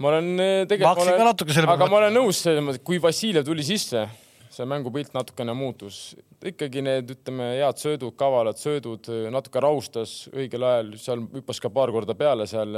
ma 0.00 0.14
olen 0.14 0.30
tegelikult, 0.70 1.10
aga 1.74 1.90
ma 1.90 2.04
olen 2.04 2.14
nõus 2.16 2.44
selles 2.46 2.62
mõttes, 2.64 2.84
kui 2.86 3.02
Vassiljev 3.02 3.44
tuli 3.50 3.66
sisse 3.66 4.06
see 4.60 4.68
mängupilt 4.68 5.14
natukene 5.16 5.54
muutus. 5.56 6.00
ikkagi 6.44 6.82
need, 6.84 7.10
ütleme, 7.16 7.54
head 7.60 7.80
söödud, 7.80 8.14
kavalad 8.18 8.60
söödud, 8.60 9.08
natuke 9.32 9.60
rahustas 9.60 10.22
õigel 10.32 10.64
ajal, 10.64 10.94
seal 11.00 11.24
hüppas 11.34 11.60
ka 11.60 11.72
paar 11.72 11.92
korda 11.94 12.16
peale 12.16 12.46
seal. 12.50 12.76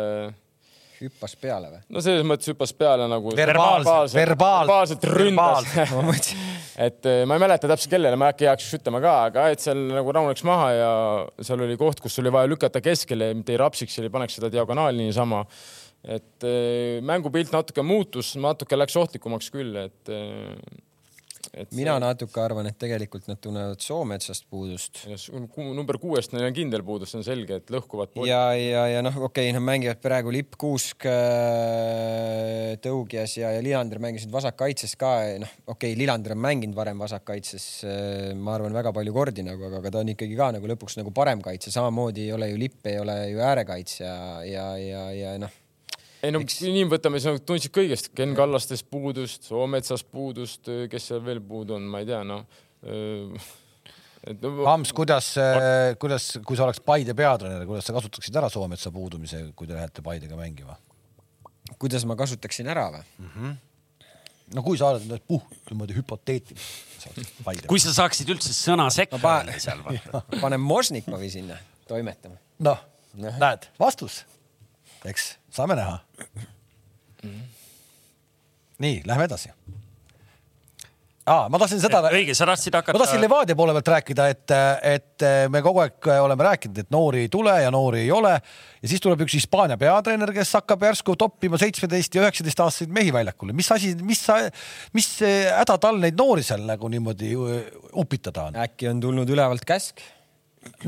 hüppas 1.02 1.34
peale 1.42 1.70
või? 1.72 1.82
no 1.90 2.02
selles 2.04 2.26
mõttes 2.26 2.50
hüppas 2.52 2.72
peale 2.78 3.08
nagu. 3.10 3.34
verbaalselt, 3.36 4.14
verbaalselt 4.14 5.06
ründas 5.10 6.34
et 6.86 7.06
eh, 7.06 7.22
ma 7.26 7.36
ei 7.36 7.42
mäleta 7.42 7.70
täpselt 7.70 7.92
kellele, 7.92 8.18
ma 8.18 8.30
äkki 8.32 8.48
heaks 8.48 8.70
ütlema 8.78 9.02
ka, 9.02 9.14
aga 9.28 9.48
et 9.52 9.62
seal 9.62 9.80
nagu 9.92 10.14
rahuneks 10.14 10.44
maha 10.48 10.68
ja 10.76 10.92
seal 11.42 11.64
oli 11.66 11.78
koht, 11.80 12.02
kus 12.02 12.18
oli 12.22 12.32
vaja 12.34 12.50
lükata 12.50 12.82
keskele, 12.84 13.32
mitte 13.38 13.54
ei 13.54 13.60
rapsiks, 13.60 13.98
ei 13.98 14.12
paneks 14.12 14.38
seda 14.38 14.52
diagonaali 14.52 15.08
niisama 15.08 15.42
et 16.02 16.46
eh, 16.46 17.02
mängupilt 17.06 17.52
natuke 17.54 17.82
muutus, 17.86 18.34
natuke 18.40 18.78
läks 18.78 18.96
ohtlikumaks 18.98 19.52
küll, 19.54 19.76
et 19.84 20.10
eh, 21.52 21.66
mina 21.76 21.94
see... 21.96 22.02
natuke 22.04 22.40
arvan, 22.42 22.68
et 22.70 22.78
tegelikult 22.80 23.28
nad 23.30 23.40
tunnevad 23.42 23.80
Soometsast 23.82 24.46
puudust. 24.50 25.04
number 25.76 25.98
kuuest 26.02 26.34
neil 26.34 26.48
on 26.48 26.56
kindel 26.56 26.84
puudus, 26.86 27.12
see 27.12 27.20
on 27.20 27.26
selge, 27.26 27.60
et 27.62 27.72
lõhkuvad. 27.72 28.16
ja, 28.28 28.42
ja, 28.58 28.86
ja 28.90 29.04
noh, 29.04 29.16
okei 29.28 29.48
okay,, 29.48 29.56
nad 29.56 29.64
mängivad 29.64 30.02
praegu 30.04 30.34
Lipp 30.34 30.58
Kuusk 30.60 31.06
äh,, 31.10 32.74
Tõugjas 32.82 33.36
ja, 33.38 33.52
ja 33.56 33.62
Lillander 33.64 34.02
mängisid 34.02 34.32
vasakkaitses 34.32 34.96
ka, 35.00 35.14
noh, 35.42 35.56
okei 35.66 35.92
okay,, 35.92 35.98
Lillander 36.00 36.36
on 36.36 36.42
mänginud 36.44 36.76
varem 36.78 37.00
vasakkaitses 37.02 37.68
äh,, 37.86 38.28
ma 38.36 38.56
arvan, 38.58 38.74
väga 38.76 38.94
palju 38.96 39.16
kordi 39.16 39.46
nagu, 39.46 39.68
aga, 39.68 39.82
aga 39.82 39.94
ta 39.96 40.04
on 40.04 40.12
ikkagi 40.14 40.38
ka 40.38 40.52
nagu 40.58 40.72
lõpuks 40.74 40.98
nagu 41.00 41.14
parem 41.14 41.44
kaitse, 41.44 41.74
samamoodi 41.74 42.28
ei 42.28 42.36
ole 42.36 42.52
ju 42.52 42.62
Lipp, 42.62 42.84
ei 42.86 43.00
ole 43.02 43.18
ju 43.32 43.42
äärekaitsja 43.42 44.12
ja, 44.12 44.44
ja, 44.46 44.68
ja, 44.80 45.08
ja 45.16 45.34
noh 45.42 45.61
ei 46.22 46.34
no 46.34 46.42
Eks... 46.44 46.60
nii 46.64 46.84
võtame, 46.90 47.20
siis 47.20 47.32
nad 47.32 47.46
tundsid 47.48 47.74
kõigest, 47.74 48.12
Ken 48.16 48.36
Kallastest 48.38 48.86
puudust, 48.90 49.48
Soometsast 49.50 50.06
puudust, 50.12 50.70
kes 50.90 51.10
seal 51.10 51.24
veel 51.26 51.42
puudu 51.44 51.76
on, 51.78 51.88
ma 51.90 52.02
ei 52.02 52.08
tea, 52.08 52.22
noh 52.26 52.46
et 54.22 54.38
no, 54.42 54.52
Hams, 54.68 54.92
kuidas, 54.94 55.32
kuidas, 56.02 56.28
kui 56.46 56.58
sa 56.58 56.66
oleks 56.66 56.80
Paide 56.84 57.14
peatreener, 57.18 57.66
kuidas 57.66 57.88
sa 57.88 57.94
kasutaksid 57.96 58.38
ära 58.38 58.50
Soometsa 58.52 58.92
puudumise, 58.94 59.44
kui 59.58 59.70
te 59.70 59.76
lähete 59.76 60.04
Paidega 60.04 60.38
mängima? 60.38 60.78
kuidas 61.80 62.04
ma 62.06 62.16
kasutaksin 62.18 62.68
ära 62.68 62.88
või 62.92 63.02
mm? 63.02 63.30
-hmm. 63.34 63.54
no 64.56 64.64
kui 64.66 64.78
sa 64.78 64.92
oled 64.92 65.06
nüüd 65.08 65.24
puh, 65.26 65.42
niimoodi 65.70 65.96
hüpoteetiline. 65.96 67.66
kui 67.70 67.80
sa 67.82 67.94
saaksid 67.96 68.30
üldse 68.34 68.52
sõna 68.54 68.90
sekka 68.90 69.18
no, 69.18 69.28
öelda 69.28 69.58
seal. 69.58 69.82
panen 70.44 70.60
Možnikovi 70.60 71.30
sinna 71.30 71.58
toimetama. 71.88 72.36
noh, 72.58 72.84
näed, 73.16 73.70
vastus 73.80 74.22
eks 75.08 75.36
saame 75.52 75.76
näha. 75.78 75.98
nii, 78.82 79.02
lähme 79.06 79.24
edasi. 79.24 79.52
Aa, 81.22 81.46
ma 81.46 81.58
tahtsin 81.62 81.78
seda. 81.78 82.00
õige, 82.10 82.34
sa 82.34 82.46
tahtsid 82.50 82.74
hakata. 82.74 82.96
ma 82.96 83.04
tahtsin 83.04 83.22
Levadia 83.22 83.54
poole 83.54 83.74
pealt 83.76 83.90
rääkida, 83.92 84.24
et, 84.32 84.54
et 84.82 85.24
me 85.54 85.60
kogu 85.62 85.78
aeg 85.84 86.08
oleme 86.18 86.46
rääkinud, 86.48 86.80
et 86.82 86.88
noori 86.90 87.20
ei 87.26 87.28
tule 87.30 87.54
ja 87.62 87.70
noori 87.70 88.00
ei 88.02 88.10
ole. 88.10 88.32
ja 88.82 88.90
siis 88.90 89.02
tuleb 89.04 89.22
üks 89.22 89.36
Hispaania 89.38 89.76
peatreener, 89.78 90.32
kes 90.34 90.50
hakkab 90.58 90.82
järsku 90.88 91.14
toppima 91.20 91.60
seitsmeteist 91.62 92.18
ja 92.18 92.24
üheksateist 92.24 92.64
aastaseid 92.64 92.94
mehi 92.94 93.14
väljakule. 93.14 93.54
mis 93.54 93.70
asi, 93.70 93.92
mis, 94.02 94.24
mis 94.98 95.12
häda 95.22 95.78
tal 95.78 96.02
neid 96.02 96.18
noori 96.18 96.42
seal 96.46 96.66
nagu 96.66 96.90
niimoodi 96.90 97.36
upitada 98.02 98.48
on? 98.50 98.58
äkki 98.66 98.90
on 98.90 99.04
tulnud 99.06 99.30
ülevalt 99.30 99.62
käsk? 99.68 100.02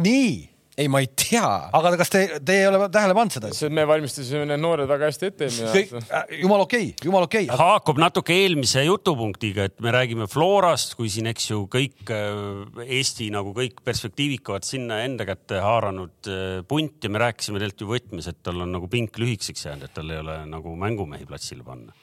nii 0.03 0.54
ei, 0.76 0.88
ma 0.90 1.00
ei 1.02 1.08
tea. 1.14 1.46
aga 1.74 1.92
kas 1.98 2.10
te, 2.10 2.22
te 2.44 2.56
ei 2.58 2.66
ole 2.66 2.88
tähele 2.92 3.14
pannud 3.16 3.37
seda? 3.37 3.50
me 3.74 3.84
valmistasime 3.88 4.44
need 4.48 4.62
noored 4.62 4.90
väga 4.90 5.10
hästi 5.10 5.28
ette 5.30 5.46
eelmine 5.46 5.70
aasta. 5.70 6.00
Äh, 6.18 6.37
jumal 6.42 6.64
okei 6.64 6.88
okay,, 6.90 7.08
jumal 7.08 7.26
okei 7.28 7.46
okay.. 7.46 7.58
haakub 7.60 8.00
natuke 8.02 8.34
eelmise 8.42 8.82
jutupunktiga, 8.87 9.68
et 9.70 9.76
me 9.84 9.92
räägime 9.94 10.26
Florast, 10.30 10.96
kui 10.98 11.10
siin, 11.12 11.28
eks 11.30 11.50
ju, 11.52 11.64
kõik 11.70 12.10
äh, 12.14 12.87
Eesti 12.98 13.30
nagu 13.34 13.54
kõik 13.56 13.84
perspektiivikavad 13.87 14.66
sinna 14.66 15.02
enda 15.06 15.26
kätte 15.28 15.60
haaranud 15.62 16.30
äh, 16.30 16.56
punt 16.68 17.06
ja 17.06 17.12
me 17.12 17.22
rääkisime 17.22 17.62
tegelikult 17.62 17.84
ju 17.84 17.92
võtmes, 17.92 18.30
et 18.30 18.40
tal 18.42 18.64
on 18.64 18.74
nagu 18.74 18.90
pink 18.90 19.20
lühikeseks 19.22 19.68
jäänud, 19.68 19.87
et 19.87 19.94
tal 19.94 20.10
ei 20.10 20.22
ole 20.24 20.40
nagu 20.50 20.74
mängumehi 20.80 21.28
platsile 21.28 21.62
panna 21.66 21.94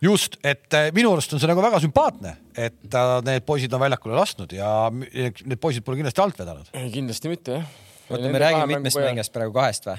just, 0.00 0.38
et 0.46 0.72
minu 0.96 1.10
arust 1.12 1.32
on 1.34 1.42
see 1.42 1.50
nagu 1.50 1.60
väga 1.60 1.80
sümpaatne, 1.82 2.32
et 2.56 2.96
need 3.26 3.44
poisid 3.44 3.74
on 3.74 3.82
väljakule 3.82 4.16
lasknud 4.16 4.54
ja 4.56 4.70
need 4.94 5.58
poisid 5.60 5.84
pole 5.84 6.00
kindlasti 6.00 6.24
alt 6.24 6.40
vedanud. 6.40 6.72
kindlasti 6.94 7.34
mitte 7.34 7.58
jah 7.58 7.68
oota, 8.10 8.28
me 8.28 8.38
räägime 8.38 8.66
mitmest 8.74 9.00
mängijast 9.00 9.32
praegu, 9.32 9.52
kahest 9.56 9.88
või? 9.88 9.98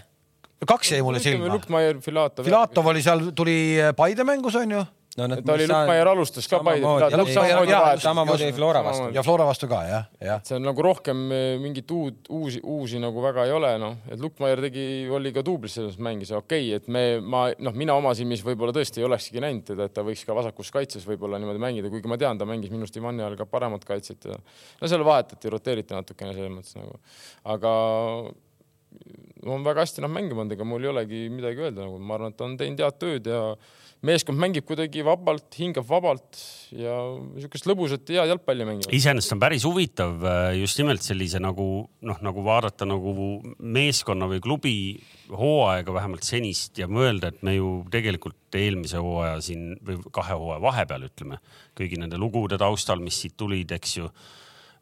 kaks 0.67 0.91
jäi 0.91 1.01
mulle 1.05 1.19
silma. 1.23 1.59
Filatov. 2.03 2.45
Filatov 2.45 2.89
oli 2.91 3.03
seal, 3.03 3.29
tuli 3.35 3.59
Paide 3.95 4.25
mängus 4.27 4.57
onju 4.59 4.83
no, 5.17 5.27
no, 5.27 5.37
ta 5.41 5.53
oli 5.53 5.65
Lukmaier 5.67 6.09
alustas 6.11 6.47
ka 6.49 6.59
Paide. 6.63 6.85
samamoodi 8.03 8.45
oli 8.47 8.53
Flora 8.53 8.81
vastu. 8.85 9.07
ja 9.15 9.23
Flora 9.25 9.45
vastu 9.47 9.69
ka 9.71 9.79
jah, 9.87 10.07
jah. 10.21 10.41
see 10.45 10.57
on 10.59 10.65
nagu 10.67 10.83
rohkem 10.85 11.23
eh, 11.33 11.45
mingit 11.61 11.91
uut, 11.95 12.29
uusi, 12.29 12.61
uusi 12.63 13.01
nagu 13.01 13.23
väga 13.23 13.45
ei 13.49 13.53
ole, 13.55 13.71
noh, 13.81 13.95
et 14.11 14.21
Lukmaier 14.21 14.61
tegi, 14.67 14.85
oli 15.15 15.33
ka 15.35 15.43
duublis 15.45 15.77
selles 15.79 15.97
mängis, 16.01 16.33
okei 16.35 16.67
okay,, 16.69 16.81
et 16.81 16.91
me, 16.91 17.05
ma 17.21 17.47
noh, 17.57 17.75
mina 17.77 17.95
oma 17.99 18.13
silmis 18.17 18.43
võib-olla 18.45 18.75
tõesti 18.75 19.01
ei 19.01 19.07
olekski 19.09 19.43
näinud 19.43 19.65
teda, 19.71 19.89
et 19.89 19.95
ta 19.95 20.05
võiks 20.05 20.25
ka 20.27 20.37
vasakus 20.37 20.69
kaitses 20.75 21.07
võib-olla 21.09 21.41
niimoodi 21.41 21.63
mängida, 21.63 21.93
kuigi 21.93 22.11
ma 22.11 22.19
tean, 22.21 22.39
ta 22.39 22.47
mängis 22.49 22.73
minu 22.73 22.85
arust 22.85 22.99
Ivani 23.01 23.25
ajal 23.25 23.39
ka 23.39 23.49
paremat 23.49 23.87
kaitset 23.87 24.29
ja 24.29 24.37
no 24.37 24.91
seal 24.91 25.05
vahetati, 25.07 25.51
roteeriti 25.53 25.97
natukene 25.97 26.35
selles 26.37 26.53
mõttes 26.53 26.77
nagu, 26.77 27.01
aga 27.49 27.73
on 29.49 29.63
väga 29.63 29.85
hästi 29.85 30.03
nad 30.03 30.11
mängima 30.11 30.41
pannud, 30.41 30.55
ega 30.55 30.65
mul 30.67 30.83
ei 30.83 30.91
olegi 30.91 31.19
midagi 31.31 31.63
öelda, 31.63 31.85
nagu 31.85 31.99
ma 32.01 32.17
arvan, 32.17 32.33
et 32.33 32.39
ta 32.39 32.47
on 32.47 32.57
teinud 32.59 32.81
head 32.83 32.97
tööd 32.99 33.29
ja 33.29 33.43
meeskond 34.05 34.39
mängib 34.39 34.63
kuidagi 34.67 35.03
vabalt, 35.03 35.47
hingab 35.59 35.83
vabalt 35.89 36.39
ja 36.71 36.93
niisugust 37.35 37.67
lõbusat 37.67 38.11
head 38.13 38.29
jalgpalli 38.31 38.67
mängivad. 38.67 38.93
iseenesest 38.95 39.35
on 39.35 39.41
päris 39.41 39.65
huvitav 39.67 40.23
äh, 40.23 40.51
just 40.61 40.79
nimelt 40.79 41.03
sellise 41.03 41.41
nagu 41.43 41.65
noh, 42.07 42.21
nagu 42.23 42.43
vaadata 42.45 42.87
nagu 42.87 43.13
meeskonna 43.59 44.29
või 44.31 44.39
klubi 44.43 44.75
hooaega 45.29 45.95
vähemalt 45.95 46.23
senist 46.27 46.79
ja 46.79 46.87
mõelda, 46.87 47.33
et 47.33 47.43
me 47.43 47.57
ju 47.57 47.73
tegelikult 47.91 48.55
eelmise 48.55 49.03
hooaja 49.03 49.41
siin 49.43 49.73
või 49.85 49.99
kahe 50.15 50.37
hooaja 50.39 50.63
vahepeal 50.63 51.09
ütleme 51.09 51.41
kõigi 51.77 51.99
nende 51.99 52.19
lugude 52.21 52.59
taustal, 52.59 53.03
mis 53.03 53.19
siit 53.19 53.35
tulid, 53.37 53.71
eks 53.75 53.97
ju. 53.99 54.07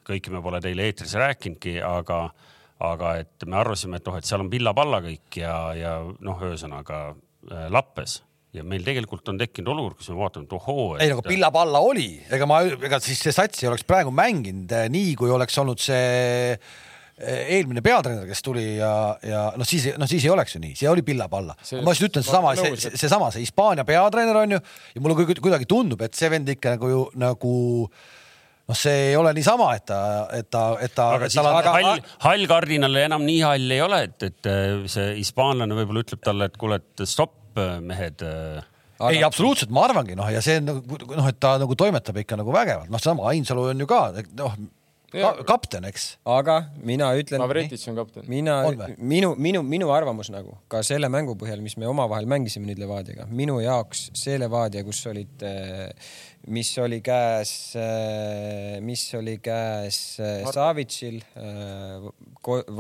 kõike 0.08 0.32
me 0.32 0.42
pole 0.42 0.62
teile 0.64 0.86
eetris 0.88 1.18
rääkinudki, 1.20 1.80
aga, 1.84 2.30
aga 2.86 3.18
et 3.24 3.50
me 3.50 3.58
arvasime, 3.60 3.98
et 3.98 4.06
noh, 4.06 4.16
et 4.16 4.30
seal 4.30 4.46
on 4.46 4.54
pilla-palla 4.54 5.02
kõik 5.04 5.42
ja, 5.42 5.58
ja 5.76 5.98
noh, 6.06 6.48
ühesõnaga 6.48 7.02
äh, 7.10 7.68
lappes 7.74 8.22
ja 8.58 8.66
meil 8.68 8.86
tegelikult 8.86 9.32
on 9.32 9.40
tekkinud 9.40 9.72
olukord, 9.74 10.00
kus 10.00 10.12
me 10.12 10.20
vaatame, 10.22 10.48
et 10.48 10.58
ohoo 10.58 10.90
et.... 10.96 11.06
ei, 11.06 11.14
nagu 11.14 11.24
pilla-palla 11.26 11.82
oli, 11.84 12.10
ega 12.34 12.50
ma, 12.50 12.62
ega 12.90 13.00
siis 13.04 13.22
see 13.26 13.36
sats 13.36 13.64
ei 13.64 13.72
oleks 13.72 13.88
praegu 13.88 14.14
mänginud 14.16 14.76
eh, 14.76 14.90
nii, 14.94 15.16
kui 15.20 15.32
oleks 15.34 15.58
olnud 15.62 15.82
see 15.82 16.04
eh, 16.52 17.56
eelmine 17.58 17.84
peatreener, 17.86 18.28
kes 18.30 18.44
tuli 18.46 18.68
ja, 18.78 18.92
ja 19.26 19.48
noh, 19.58 19.68
siis, 19.68 19.90
noh 20.00 20.10
siis 20.10 20.28
ei 20.28 20.34
oleks 20.34 20.58
ju 20.58 20.64
nii, 20.64 20.76
see 20.80 20.92
oli 20.92 21.06
pilla-palla. 21.08 21.58
ma 21.82 21.96
just 21.96 22.10
ütlen 22.10 22.28
seesama, 22.28 22.54
see, 22.60 22.94
seesama, 22.94 23.32
see 23.34 23.46
Hispaania 23.46 23.88
peatreener 23.88 24.44
on 24.44 24.58
ju 24.58 24.62
ja 24.62 25.04
mulle 25.04 25.28
kuidagi 25.34 25.70
tundub, 25.70 26.06
et 26.06 26.18
see 26.18 26.32
vend 26.34 26.56
ikka 26.58 26.78
nagu 26.78 27.08
nagu 27.18 27.58
noh, 28.68 28.76
see 28.78 29.12
ei 29.12 29.16
ole 29.18 29.32
niisama, 29.36 29.72
et 29.78 29.86
ta, 29.88 30.00
et 30.36 30.50
ta, 30.52 30.64
et 30.84 30.94
ta. 30.96 31.10
aga 31.16 31.30
siis 31.32 31.42
on... 31.42 31.70
hall, 31.72 32.06
hall 32.26 32.48
kardinal 32.50 33.02
enam 33.06 33.26
nii 33.28 33.42
hall 33.46 33.76
ei 33.78 33.84
ole, 33.84 34.04
et, 34.10 34.28
et 34.28 34.52
see 34.92 35.14
hispaanlane 35.22 35.78
võib-olla 35.78 36.04
ütleb 36.04 36.24
talle, 36.24 36.50
et 36.52 36.60
kuule, 36.60 36.82
et 36.82 37.08
stopp 37.08 37.36
mehed 37.84 38.24
äh, 38.26 38.64
Aga... 38.98 39.12
ei, 39.14 39.22
absoluutselt, 39.22 39.70
ma 39.74 39.84
arvangi, 39.86 40.16
noh, 40.18 40.26
ja 40.34 40.42
see 40.42 40.58
nagu 40.64 40.98
noh, 41.12 41.28
et 41.30 41.38
ta 41.38 41.54
nagu 41.62 41.76
toimetab 41.78 42.18
ikka 42.18 42.40
nagu 42.40 42.54
vägevalt, 42.56 42.90
noh, 42.90 43.02
seesama 43.02 43.30
Ainsalu 43.30 43.70
on 43.70 43.86
ju 43.86 43.90
ka 43.90 44.02
noh 44.40 44.56
ka, 45.12 45.32
kapten, 45.48 45.86
eks. 45.88 46.08
aga 46.28 46.58
mina 46.84 47.10
ütlen. 47.20 47.42
Mavretits 47.42 47.88
on 47.92 47.98
kapten. 48.00 48.26
mina, 48.28 48.58
minu, 48.98 49.34
minu, 49.40 49.62
minu 49.64 49.92
arvamus 49.94 50.32
nagu 50.34 50.58
ka 50.72 50.82
selle 50.86 51.10
mängu 51.14 51.38
põhjal, 51.40 51.62
mis 51.64 51.78
me 51.80 51.88
omavahel 51.90 52.28
mängisime 52.30 52.68
nüüd 52.70 52.82
Levadiaga, 52.82 53.28
minu 53.30 53.60
jaoks 53.64 54.08
see 54.18 54.38
Levadia, 54.42 54.84
kus 54.88 55.04
olid, 55.12 55.46
äh, 55.46 56.10
mis 56.52 56.72
oli 56.84 57.00
käes, 57.06 57.52
äh, 57.80 58.80
mis 58.84 59.06
oli 59.18 59.38
käes 59.44 60.02
Savitšil, 60.54 61.22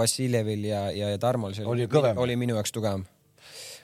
Vassiljevil 0.01 0.65
ja, 0.71 0.87
ja 0.95 1.13
Tarmol, 1.21 1.55
see 1.55 1.67
oli, 1.67 1.87
oli, 1.87 2.17
oli 2.25 2.39
minu 2.39 2.57
jaoks 2.59 2.75
tugevam 2.75 3.05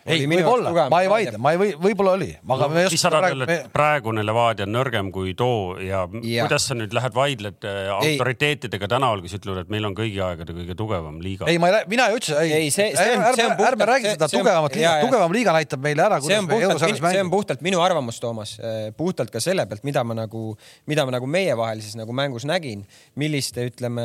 ei, 0.06 0.26
võib-olla, 0.28 0.88
ma 0.92 1.00
ei 1.04 1.10
vaidle, 1.12 1.40
ma 1.42 1.54
ei 1.54 1.60
või, 1.60 1.70
võib-olla 1.80 2.16
oli, 2.18 2.30
aga 2.36 2.68
no, 2.68 2.74
me 2.74 2.84
just. 2.84 2.96
siis 2.96 3.04
sa 3.06 3.12
tahad 3.14 3.32
öelda, 3.32 3.48
et 3.48 3.70
praegune 3.74 4.24
Levadia 4.26 4.68
on 4.68 4.74
nõrgem 4.76 5.12
kui 5.16 5.32
too 5.40 5.78
ja, 5.80 6.04
ja. 6.28 6.44
kuidas 6.44 6.68
sa 6.70 6.76
nüüd 6.78 6.96
lähed 6.96 7.16
vaidled 7.16 7.68
äh, 7.70 7.92
autoriteetidega 7.96 8.90
tänaval, 8.92 9.24
kes 9.24 9.38
ütlevad, 9.40 9.64
et 9.64 9.74
meil 9.74 9.88
on 9.88 9.96
kõigi 9.98 10.20
aegade 10.26 10.56
kõige 10.56 10.76
tugevam 10.80 11.22
liiga? 11.24 11.48
ei, 11.52 11.60
ma 11.62 11.72
ei, 11.72 11.88
mina 11.92 12.10
ei 12.12 12.20
ütle, 12.20 12.40
ei, 12.44 12.56
ei, 12.58 12.74
see, 12.76 12.90
see 12.98 13.16
on, 13.16 13.24
ärme, 13.30 13.48
ärme 13.70 13.90
räägi 13.94 14.12
seda 14.12 14.30
tugevamat 14.34 14.78
liiga, 14.80 14.96
tugevam 15.06 15.38
liiga 15.38 15.56
näitab 15.56 15.84
meile 15.88 16.06
ära, 16.08 16.20
kuidas 16.24 16.48
me 16.50 16.60
eurosarjas 16.60 17.00
mängime. 17.00 17.14
see 17.16 17.24
on 17.28 17.32
puhtalt 17.34 17.64
minu 17.66 17.84
arvamus, 17.86 18.20
Toomas, 18.24 18.58
äh, 18.60 18.90
puhtalt 18.98 19.32
ka 19.32 19.44
selle 19.44 19.68
pealt, 19.70 19.86
mida 19.88 20.04
ma 20.08 20.18
nagu, 20.24 20.50
mida 20.92 21.08
ma 21.08 21.16
nagu 21.16 21.30
meievahelises 21.32 21.96
nagu 22.00 22.16
mängus 22.16 22.48
nägin, 22.50 22.84
milliste, 23.20 23.70
ütleme, 23.72 24.04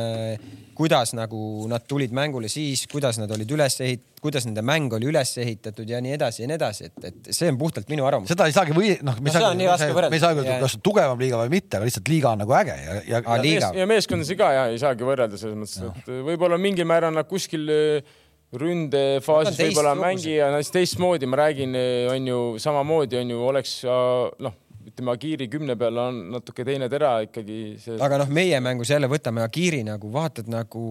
kuidas 0.78 1.14
nagu 1.18 1.66
nad 1.70 1.90
tulid 1.90 2.14
mängule 2.14 2.50
siis, 2.52 2.86
kuidas 2.90 3.18
nad 3.18 3.34
olid 3.34 3.58
üles 3.58 3.80
ehitatud 3.82 4.17
kuidas 4.22 4.46
nende 4.48 4.62
mäng 4.66 4.92
oli 4.96 5.08
üles 5.10 5.32
ehitatud 5.40 5.88
ja 5.88 6.00
nii 6.04 6.14
edasi 6.16 6.42
ja 6.42 6.50
nii 6.50 6.58
edasi, 6.58 6.90
et, 6.90 7.08
et 7.10 7.30
see 7.34 7.50
on 7.52 7.58
puhtalt 7.60 7.90
minu 7.92 8.06
arvamus. 8.08 8.30
seda 8.32 8.48
ei 8.48 8.54
saagi 8.56 8.76
või 8.76 8.94
noh, 9.06 9.18
me 9.22 9.32
no, 9.34 9.52
ei 10.08 10.22
saa 10.22 10.32
öelda, 10.34 10.58
kas 10.62 10.78
tugevam 10.84 11.20
liiga 11.20 11.40
või 11.42 11.54
mitte, 11.58 11.78
aga 11.78 11.88
lihtsalt 11.88 12.12
liiga 12.12 12.32
on 12.34 12.42
nagu 12.44 12.56
äge 12.60 12.76
ja, 12.76 13.00
ja, 13.00 13.22
ja, 13.24 13.40
ja, 13.48 13.72
ja 13.82 13.88
meeskondasi 13.90 14.38
ka 14.38 14.52
ja 14.54 14.68
ei 14.72 14.80
saagi 14.82 15.06
võrrelda 15.08 15.40
selles 15.40 15.58
mõttes, 15.58 15.82
et 16.02 16.14
võib-olla 16.30 16.60
mingil 16.60 16.88
määral 16.88 17.14
nad 17.16 17.28
kuskil 17.30 17.68
äh, 17.72 18.14
ründefaasis 18.58 19.58
võib-olla 19.60 19.96
mängija 19.98 20.52
teistmoodi, 20.72 21.28
ma 21.28 21.42
räägin, 21.44 21.76
äh, 21.76 22.06
on 22.14 22.32
ju 22.32 22.40
samamoodi 22.62 23.20
on 23.20 23.36
ju, 23.36 23.44
oleks 23.52 23.80
noh 23.84 24.56
ütleme, 24.88 25.12
Agiri 25.14 25.48
kümne 25.50 25.76
peal 25.78 25.98
on 26.02 26.18
natuke 26.34 26.64
teine 26.66 26.88
tera 26.90 27.12
ikkagi 27.24 27.58
see.... 27.80 27.96
aga 28.04 28.20
noh, 28.22 28.30
meie 28.32 28.58
mängus 28.64 28.90
jälle 28.92 29.08
võtame 29.10 29.42
Agiri 29.44 29.80
nagu 29.86 30.10
vaatad 30.12 30.48
nagu, 30.52 30.82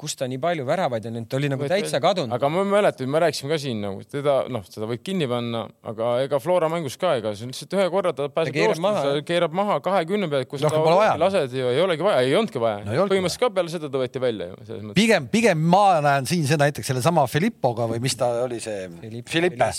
kust 0.00 0.18
ta 0.20 0.28
nii 0.30 0.40
palju 0.42 0.66
väravaid 0.68 1.08
on, 1.10 1.20
ta 1.28 1.38
oli 1.38 1.50
nagu 1.52 1.64
Võt, 1.64 1.74
täitsa 1.74 2.00
kadunud. 2.02 2.34
aga 2.36 2.50
ma 2.52 2.64
mäletan, 2.68 3.10
me 3.10 3.22
rääkisime 3.24 3.52
ka 3.52 3.60
siin 3.60 3.82
nagu 3.84 4.02
teda, 4.08 4.36
noh, 4.52 4.64
seda 4.68 4.88
võib 4.90 5.04
kinni 5.06 5.28
panna, 5.30 5.64
aga 5.86 6.14
ega 6.24 6.40
Flora 6.42 6.70
mängus 6.72 6.98
ka, 7.00 7.14
ega 7.20 7.34
see 7.36 7.48
on 7.48 7.54
lihtsalt 7.54 7.78
ühe 7.78 7.86
korra 7.92 8.14
ta 8.16 8.28
pääseb 8.32 8.58
joostma, 8.62 8.94
keerab 9.28 9.56
maha 9.56 9.78
kahekümne 9.84 10.30
pealt, 10.32 10.50
kus 10.50 10.64
no, 10.64 10.72
ta 10.72 11.14
lased 11.20 11.54
ju 11.54 11.70
ei 11.70 11.82
olegi 11.84 12.06
vaja, 12.06 12.24
ei 12.24 12.34
olnudki 12.38 12.62
vaja 12.62 12.82
no,. 12.84 13.06
põhimõtteliselt 13.10 13.44
ka 13.46 13.52
peale 13.58 13.72
seda 13.72 13.92
ta 13.92 14.00
võeti 14.00 14.22
välja 14.22 14.50
ju. 14.52 14.94
pigem, 14.96 15.30
pigem 15.32 15.64
ma 15.74 15.86
näen 16.04 16.28
siin 16.28 16.46
seda 16.48 16.68
näiteks 16.68 16.92
sellesama 16.92 17.26
Filippoga 17.30 17.88
või 17.90 18.02
mis 18.04 18.16
ta 18.18 18.30
oli 18.44 18.60
see 18.62 18.88
Filippe, 19.00 19.30
Filippe 19.30 19.72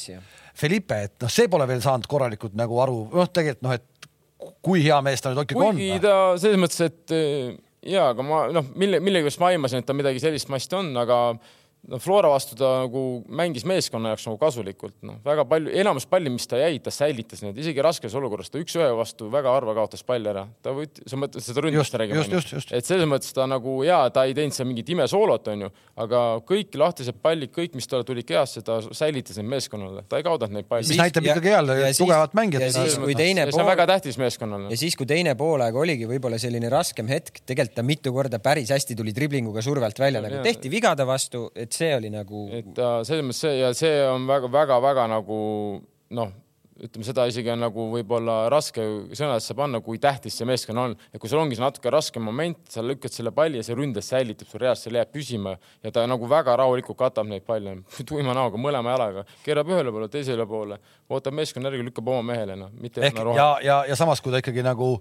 Felipe, 0.56 0.98
et 1.08 1.16
noh, 1.24 1.32
see 1.32 1.50
pole 1.52 1.68
veel 1.68 1.84
saanud 1.84 2.08
korralikult 2.10 2.56
nagu 2.58 2.80
aru, 2.84 3.02
noh, 3.12 3.30
tegelikult 3.32 3.68
noh, 3.68 3.76
et 3.76 4.56
kui 4.64 4.84
hea 4.86 4.98
mees 5.04 5.24
ta 5.24 5.32
nüüd 5.32 5.44
ikkagi 5.44 5.62
on. 5.62 5.78
kuigi 5.80 6.02
ta 6.04 6.16
selles 6.40 6.62
mõttes, 6.62 6.82
et 6.86 7.16
ja, 7.86 8.10
aga 8.12 8.26
ma 8.26 8.46
noh, 8.56 8.66
mille, 8.80 9.02
millegipärast 9.04 9.42
ma 9.42 9.52
aimasin, 9.54 9.84
et 9.84 9.88
ta 9.90 9.96
midagi 9.98 10.22
sellist 10.24 10.50
masti 10.54 10.78
on, 10.78 10.92
aga 11.02 11.20
no 11.90 12.00
Flora 12.02 12.30
vastu 12.32 12.58
ta 12.58 12.72
nagu 12.86 13.02
mängis 13.30 13.66
meeskonna 13.68 14.14
jaoks 14.14 14.26
nagu 14.30 14.40
kasulikult, 14.42 14.96
noh, 15.06 15.20
väga 15.26 15.46
palju, 15.50 15.72
enamus 15.82 16.08
palli, 16.10 16.32
mis 16.34 16.48
ta 16.50 16.60
jäi, 16.60 16.80
ta 16.84 16.94
säilitas 16.94 17.44
need, 17.46 17.58
isegi 17.62 17.84
raskes 17.86 18.16
olukorras, 18.18 18.50
ta 18.50 18.62
üks-ühe 18.62 18.88
vastu 18.98 19.30
väga 19.34 19.54
harva 19.54 19.76
kaotas 19.78 20.02
palli 20.08 20.32
ära. 20.32 20.46
ta 20.66 20.74
võt-, 20.76 21.04
sa 21.10 21.20
mõtled 21.20 21.46
seda 21.46 21.64
ründust 21.66 21.98
räägime. 22.02 22.26
et 22.74 22.88
selles 22.88 23.10
mõttes 23.10 23.34
ta 23.36 23.46
nagu 23.50 23.78
ja 23.86 24.02
ta 24.14 24.26
ei 24.26 24.34
teinud 24.38 24.56
seal 24.58 24.70
mingit 24.70 24.90
imesoolot, 24.96 25.52
onju, 25.54 25.72
aga 26.06 26.24
kõik 26.48 26.78
lahtised 26.80 27.22
pallid, 27.22 27.54
kõik, 27.54 27.78
mis 27.78 27.90
talle 27.92 28.08
tulid 28.08 28.28
kehasse, 28.28 28.66
ta 28.66 28.80
säilitas 28.90 29.38
neid 29.40 29.52
meeskonnale, 29.54 30.06
ta 30.10 30.22
ei 30.22 30.26
kaotanud 30.26 30.58
neid 30.58 30.70
palle. 30.70 30.88
mis 30.90 31.02
näitab 31.02 31.30
ikkagi 31.30 31.54
jälle 31.54 31.78
tugevat 32.00 32.34
mängijat. 32.38 32.68
see 32.74 33.62
on 33.62 33.70
väga 33.70 33.88
tähtis 33.94 34.18
meeskonnale. 34.22 34.72
ja 34.74 34.82
siis, 34.82 34.98
kui 34.98 35.06
teine 35.10 35.36
poolaeg 35.38 35.78
oligi 35.78 36.10
võib-olla 36.10 36.42
selline 36.42 36.72
raskem 36.74 37.10
hetk, 37.12 37.44
tegelikult 37.46 37.76
ta 37.76 37.84
mitu 37.86 38.14
korda 38.16 38.40
päris 38.40 38.72
hästi 38.74 38.96
tuli 38.98 39.14
driblinguga 39.16 39.62
surve 39.66 39.86
alt 39.86 40.00
välja, 40.00 40.24
nagu 40.24 40.42
tehti 40.46 40.72
vigade 40.72 41.06
vastu, 41.08 41.48
et 41.56 41.75
see 41.82 41.92
oli 41.98 42.12
nagu. 42.14 42.48
et 42.54 42.80
äh, 42.80 42.98
selles 43.08 43.26
mõttes 43.26 43.44
see 43.46 43.60
ja 43.60 43.74
see 43.78 44.02
on 44.10 44.28
väga-väga-väga 44.30 45.08
nagu 45.12 45.38
noh, 46.16 46.34
ütleme 46.76 47.06
seda 47.08 47.24
isegi 47.30 47.52
on 47.54 47.62
nagu 47.64 47.86
võib-olla 47.94 48.50
raske 48.52 48.84
sõnadesse 49.16 49.56
panna, 49.56 49.80
kui 49.84 50.00
tähtis 50.02 50.36
see 50.36 50.48
meeskond 50.48 50.82
on 50.82 50.96
ja 51.14 51.22
kui 51.22 51.32
sul 51.32 51.40
ongi 51.40 51.56
see 51.56 51.64
natuke 51.64 51.92
raske 51.94 52.20
moment, 52.20 52.60
sa 52.72 52.84
lükkad 52.84 53.16
selle 53.16 53.32
palli 53.36 53.62
ja 53.62 53.68
see 53.68 53.78
ründes 53.80 54.10
säilitab 54.12 54.50
sul 54.52 54.60
reaalselt, 54.64 54.90
seal 54.90 55.00
jääb 55.00 55.14
püsima 55.14 55.56
ja 55.86 55.94
ta 55.96 56.04
nagu 56.10 56.28
väga 56.30 56.58
rahulikult 56.60 57.00
katab 57.00 57.30
neid 57.32 57.46
palle 57.48 57.78
tuima 58.10 58.36
näoga 58.36 58.60
mõlema 58.60 58.98
jalaga, 58.98 59.24
keerab 59.46 59.72
ühele 59.72 59.94
poole, 59.96 60.10
teisele 60.12 60.48
poole, 60.50 60.82
ootab 61.08 61.38
meeskonna 61.40 61.72
järgi, 61.72 61.88
lükkab 61.92 62.12
oma 62.12 62.26
mehele, 62.34 62.60
noh, 62.60 62.76
mitte. 62.82 63.04
ehk 63.08 63.24
ja, 63.38 63.50
ja, 63.64 63.80
ja 63.92 64.00
samas, 64.00 64.24
kui 64.24 64.36
ta 64.36 64.44
ikkagi 64.44 64.66
nagu 64.66 64.98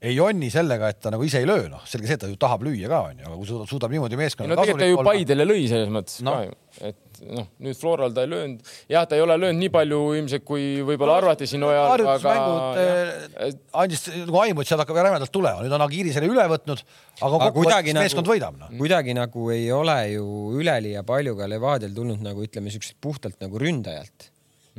ei 0.00 0.14
jonni 0.16 0.48
sellega, 0.52 0.88
et 0.88 1.00
ta 1.02 1.10
nagu 1.12 1.24
ise 1.26 1.42
ei 1.42 1.46
löö, 1.48 1.66
noh, 1.68 1.82
selge 1.88 2.08
see, 2.08 2.16
et 2.16 2.22
ta 2.22 2.28
ju 2.30 2.38
tahab 2.40 2.62
lüüa 2.64 2.88
ka, 2.88 3.02
onju, 3.10 3.24
aga 3.26 3.36
kui 3.36 3.48
suudab, 3.48 3.68
suudab 3.68 3.92
niimoodi 3.92 4.16
meeskonna 4.16 4.48
no 4.48 4.56
tegelikult 4.62 4.80
ta 4.80 4.88
ju 4.88 5.04
Paidele 5.04 5.44
lõi 5.44 5.66
selles 5.68 5.92
mõttes 5.92 6.22
no. 6.24 6.32
ka 6.32 6.46
ju, 6.46 6.54
et 6.88 7.20
noh, 7.36 7.48
nüüd 7.66 7.76
Floral 7.76 8.14
ta 8.16 8.24
ei 8.24 8.30
löönud, 8.32 8.72
jah, 8.88 9.04
ta 9.10 9.18
ei 9.18 9.24
ole 9.26 9.36
löönud 9.42 9.60
nii 9.60 9.72
palju 9.74 10.00
ilmselt, 10.22 10.46
kui 10.48 10.64
võib-olla 10.88 11.18
no, 11.18 11.20
arvati 11.20 11.50
siin 11.50 11.68
ajal, 11.68 11.90
harjutusmängud 11.92 12.80
eh, 12.80 13.54
andis 13.84 14.06
nagu 14.24 14.42
aimu, 14.46 14.64
et 14.64 14.72
sealt 14.72 14.84
hakkab 14.86 15.02
rämedalt 15.04 15.36
tulema, 15.36 15.60
nüüd 15.66 15.76
on 15.76 15.84
Agiri 15.84 16.16
selle 16.16 16.32
üle 16.32 16.48
võtnud, 16.54 16.84
aga 17.20 17.44
kokkuvõttes 17.44 17.76
nagu, 17.76 18.00
meeskond 18.00 18.32
võidab 18.32 18.56
no.. 18.56 18.72
kuidagi 18.80 19.20
nagu 19.20 19.48
ei 19.52 19.68
ole 19.76 20.00
ju 20.14 20.26
üleliia 20.62 21.04
palju 21.04 21.36
ka 21.36 21.50
Levadial 21.50 21.92
tulnud 21.96 22.24
nagu 22.24 22.48
ütleme, 22.48 22.72
siukseid 22.72 22.96
puhtalt 23.04 23.36
nagu 23.44 23.60
ründajalt 23.60 24.30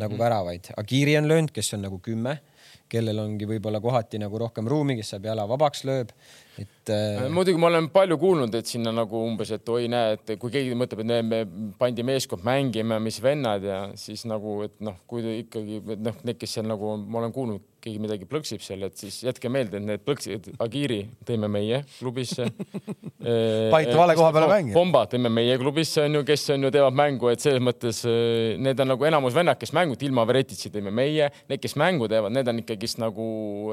nagu 0.01 0.15
mm 0.15 0.17
-hmm. 0.17 0.23
väravaid. 0.23 0.73
Agiri 0.81 1.17
on 1.19 1.27
löönud, 1.27 1.51
kes 1.53 1.75
on 1.75 1.85
nagu 1.85 1.99
kümme 2.01 2.39
kellel 2.91 3.21
ongi 3.23 3.47
võib-olla 3.47 3.79
kohati 3.83 4.19
nagu 4.21 4.39
rohkem 4.41 4.67
ruumi, 4.67 4.97
kes 4.99 5.13
saab 5.13 5.29
jala 5.29 5.45
vabaks 5.49 5.85
lööb, 5.87 6.11
et 6.59 6.91
äh.... 6.91 7.23
muidugi 7.31 7.61
ma 7.61 7.69
olen 7.71 7.89
palju 7.93 8.17
kuulnud, 8.21 8.55
et 8.59 8.69
sinna 8.69 8.93
nagu 8.95 9.23
umbes, 9.27 9.53
et 9.55 9.71
oi, 9.71 9.87
näe, 9.91 10.17
et 10.17 10.35
kui 10.41 10.53
keegi 10.53 10.75
mõtleb, 10.77 11.03
et 11.05 11.27
me 11.31 11.41
pandi 11.79 12.05
meeskond 12.07 12.43
mängima, 12.47 12.99
mis 13.03 13.21
vennad 13.23 13.67
ja 13.67 13.81
siis 13.99 14.25
nagu, 14.29 14.59
et 14.67 14.75
noh, 14.83 14.99
kui 15.07 15.23
ikkagi 15.41 15.81
noh, 15.95 16.23
need, 16.27 16.39
kes 16.41 16.57
seal 16.59 16.67
nagu 16.69 16.95
ma 17.01 17.23
olen 17.23 17.35
kuulnud, 17.35 17.70
keegi 17.81 18.01
midagi 18.01 18.27
plõksib 18.29 18.61
seal, 18.63 18.85
et 18.87 18.97
siis 18.99 19.21
jätke 19.25 19.49
meelde, 19.51 19.79
et 19.79 19.85
need 19.85 20.03
plõksid, 20.05 20.51
Agiri 20.61 21.01
tõime 21.27 21.49
meie 21.51 21.81
klubisse 21.97 22.47
Pait 23.21 23.91
vale 23.93 24.15
koha 24.17 24.31
peale 24.33 24.47
mängida. 24.49 24.73
Pomba 24.73 25.03
tõime 25.09 25.29
meie 25.33 25.57
klubisse 25.61 26.05
on 26.07 26.17
ju, 26.17 26.23
kes 26.25 26.47
on 26.55 26.65
ju 26.65 26.71
teevad 26.73 26.95
mängu, 26.97 27.29
et 27.29 27.43
selles 27.43 27.61
mõttes 27.63 28.01
äh, 28.09 28.57
need 28.61 28.79
on 28.81 28.89
nagu 28.93 29.05
enamus 29.07 29.35
vennad, 29.35 29.59
kes 29.61 29.73
mängut 29.77 30.01
ilma 30.05 30.25
Veretitsi 30.29 30.71
tõime 30.73 30.93
meie, 30.95 31.29
need, 31.49 31.61
kes 31.61 31.77
mängu 31.79 32.09
teevad, 32.11 32.33
need 32.33 32.49
on 32.49 32.61
ikkagist 32.63 33.01
nagu, 33.01 33.25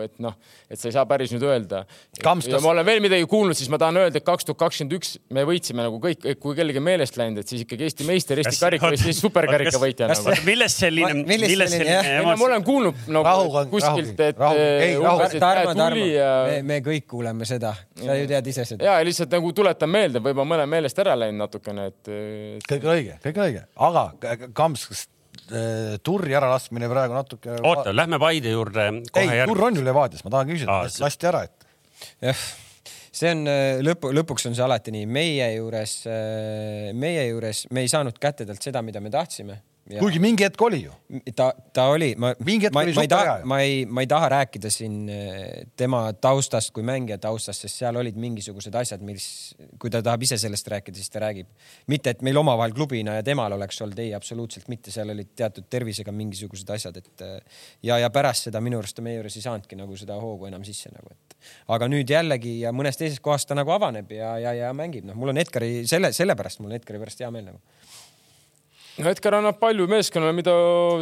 et 0.04 0.14
noh, 0.22 0.36
et 0.68 0.80
sa 0.80 0.90
ei 0.90 0.96
saa 0.96 1.06
päris 1.08 1.32
nüüd 1.32 1.46
öelda. 1.48 1.84
Kamstas, 2.24 2.64
veel 2.88 3.02
midagi 3.04 3.28
kuulnud, 3.30 3.56
siis 3.56 3.70
ma 3.72 3.80
tahan 3.80 4.02
öelda, 4.02 4.20
et 4.20 4.26
kaks 4.26 4.48
tuhat 4.48 4.60
kakskümmend 4.66 4.98
üks 4.98 5.14
me 5.34 5.44
võitsime 5.48 5.84
nagu 5.86 6.00
kõik, 6.02 6.28
kui 6.42 6.56
kellegi 6.58 6.82
meelest 6.84 7.16
läinud, 7.20 7.40
et 7.42 7.48
siis 7.48 7.64
ikkagi 7.64 7.88
Eesti 7.88 8.08
meister, 8.08 8.42
Eesti 8.42 8.60
karika 8.60 8.92
või 8.92 9.00
siis 9.00 9.20
superkarika 9.22 9.80
võitja 9.80 10.10
nagu. 10.12 10.36
millest 10.48 10.84
selline, 10.84 11.24
millest 11.24 11.72
selline 11.72 12.22
ma 12.28 12.36
olen 12.36 12.64
kuulnud 12.66 13.08
nagu 13.16 13.26
kuskilt, 13.98 14.24
et 14.28 14.40
umbes, 15.02 15.34
et 15.34 15.42
Tarmo, 15.42 15.74
Tarmo, 15.78 16.06
me, 16.48 16.56
me 16.70 16.80
kõik 16.86 17.06
kuuleme 17.10 17.48
seda, 17.48 17.74
sa 17.98 18.16
ju 18.18 18.30
tead 18.30 18.50
ise 18.54 18.64
seda. 18.72 18.88
ja 18.88 18.96
lihtsalt 19.06 19.36
nagu 19.36 19.52
tuletan 19.56 19.92
meelde, 19.92 20.22
võib-olla 20.24 20.54
mõne 20.56 20.70
meelest 20.70 21.04
ära 21.04 21.18
läinud 21.18 21.44
natukene, 21.44 21.90
et. 21.92 22.16
kõik 22.70 22.90
õige, 22.96 23.20
kõik 23.28 23.44
õige, 23.46 23.68
aga 23.88 24.08
Kams, 24.56 24.88
kas 24.90 25.06
Äh, 25.48 25.96
turri 26.04 26.34
äralaskmine 26.36 26.88
praegu 26.90 27.14
natuke. 27.16 27.54
oota, 27.64 27.92
lähme 27.96 28.18
Paide 28.20 28.50
juurde. 28.52 28.88
ei, 29.16 29.28
turr 29.48 29.62
on 29.64 29.76
ju 29.76 29.84
Levadias, 29.84 30.24
ma 30.24 30.32
tahan 30.34 30.50
küsida, 30.50 30.80
kas 30.84 30.98
lasti 31.00 31.28
ära, 31.30 31.40
et. 31.48 31.64
jah, 32.26 32.42
see 33.16 33.32
on 33.32 33.48
äh, 33.48 33.78
lõpu, 33.80 34.10
lõpuks 34.12 34.44
on 34.50 34.58
see 34.58 34.66
alati 34.66 34.92
nii, 34.92 35.06
meie 35.08 35.46
juures, 35.54 35.94
äh, 36.10 36.90
meie 36.92 37.24
juures 37.30 37.64
me 37.72 37.86
ei 37.86 37.88
saanud 37.88 38.20
kätte 38.20 38.44
talt 38.48 38.64
seda, 38.64 38.82
mida 38.84 39.00
me 39.00 39.12
tahtsime 39.14 39.62
Ja. 39.88 40.02
kuigi 40.02 40.20
mingi 40.20 40.44
hetk 40.44 40.60
oli 40.60 40.82
ju. 40.82 40.92
ta, 41.36 41.48
ta 41.72 41.86
oli, 41.94 42.10
ma, 42.20 42.34
ma, 42.36 42.56
ma 42.76 42.82
ei 42.84 43.08
taha, 43.08 43.36
ma 43.48 43.60
ei, 43.64 43.86
ma 43.88 44.02
ei 44.04 44.08
taha 44.10 44.28
rääkida 44.34 44.68
siin 44.72 44.98
eh, 45.08 45.62
tema 45.80 46.02
taustast 46.12 46.74
kui 46.76 46.84
mängija 46.84 47.16
taustast, 47.22 47.64
sest 47.64 47.80
seal 47.80 47.96
olid 47.96 48.18
mingisugused 48.20 48.74
asjad, 48.76 49.00
mis, 49.06 49.28
kui 49.80 49.92
ta 49.92 50.02
tahab 50.04 50.26
ise 50.26 50.36
sellest 50.40 50.68
rääkida, 50.68 51.00
siis 51.00 51.08
ta 51.14 51.22
räägib. 51.24 51.48
mitte, 51.88 52.12
et 52.12 52.24
meil 52.26 52.36
omavahel 52.36 52.76
klubina 52.76 53.16
ja 53.16 53.24
temal 53.24 53.56
oleks 53.56 53.80
olnud, 53.86 54.02
ei, 54.04 54.12
absoluutselt 54.18 54.68
mitte, 54.68 54.92
seal 54.92 55.14
olid 55.14 55.32
teatud 55.38 55.70
tervisega 55.72 56.12
mingisugused 56.12 56.68
asjad, 56.76 57.00
et 57.00 57.24
eh, 57.24 57.64
ja, 57.88 57.96
ja 58.02 58.12
pärast 58.12 58.50
seda 58.50 58.60
minu 58.60 58.82
arust 58.82 58.98
ta 58.98 59.06
meie 59.06 59.22
juures 59.22 59.40
ei 59.40 59.46
saanudki 59.46 59.80
nagu 59.80 59.96
seda 59.96 60.20
hoogu 60.20 60.50
enam 60.52 60.68
sisse 60.68 60.92
nagu, 60.92 61.16
et 61.16 61.52
aga 61.72 61.88
nüüd 61.88 62.12
jällegi 62.12 62.58
ja 62.66 62.74
mõnes 62.76 63.00
teises 63.00 63.24
kohas 63.24 63.48
ta 63.48 63.56
nagu 63.56 63.72
avaneb 63.72 64.12
ja, 64.12 64.36
ja, 64.42 64.52
ja 64.52 64.76
mängib, 64.76 65.08
noh, 65.08 65.16
mul 65.16 65.32
on 65.32 65.40
Edgari 65.40 65.86
selle, 65.88 66.12
sellepärast 66.12 66.60
mul 66.60 66.74
on 66.74 66.80
Edgari 66.82 67.00
pärast 67.00 67.24
hea 67.24 67.32
meel 67.32 67.48
nagu 67.54 67.77
no 69.02 69.12
Edgar 69.12 69.38
annab 69.38 69.60
palju 69.60 69.88
meeskonnale, 69.90 70.34
mida 70.36 70.54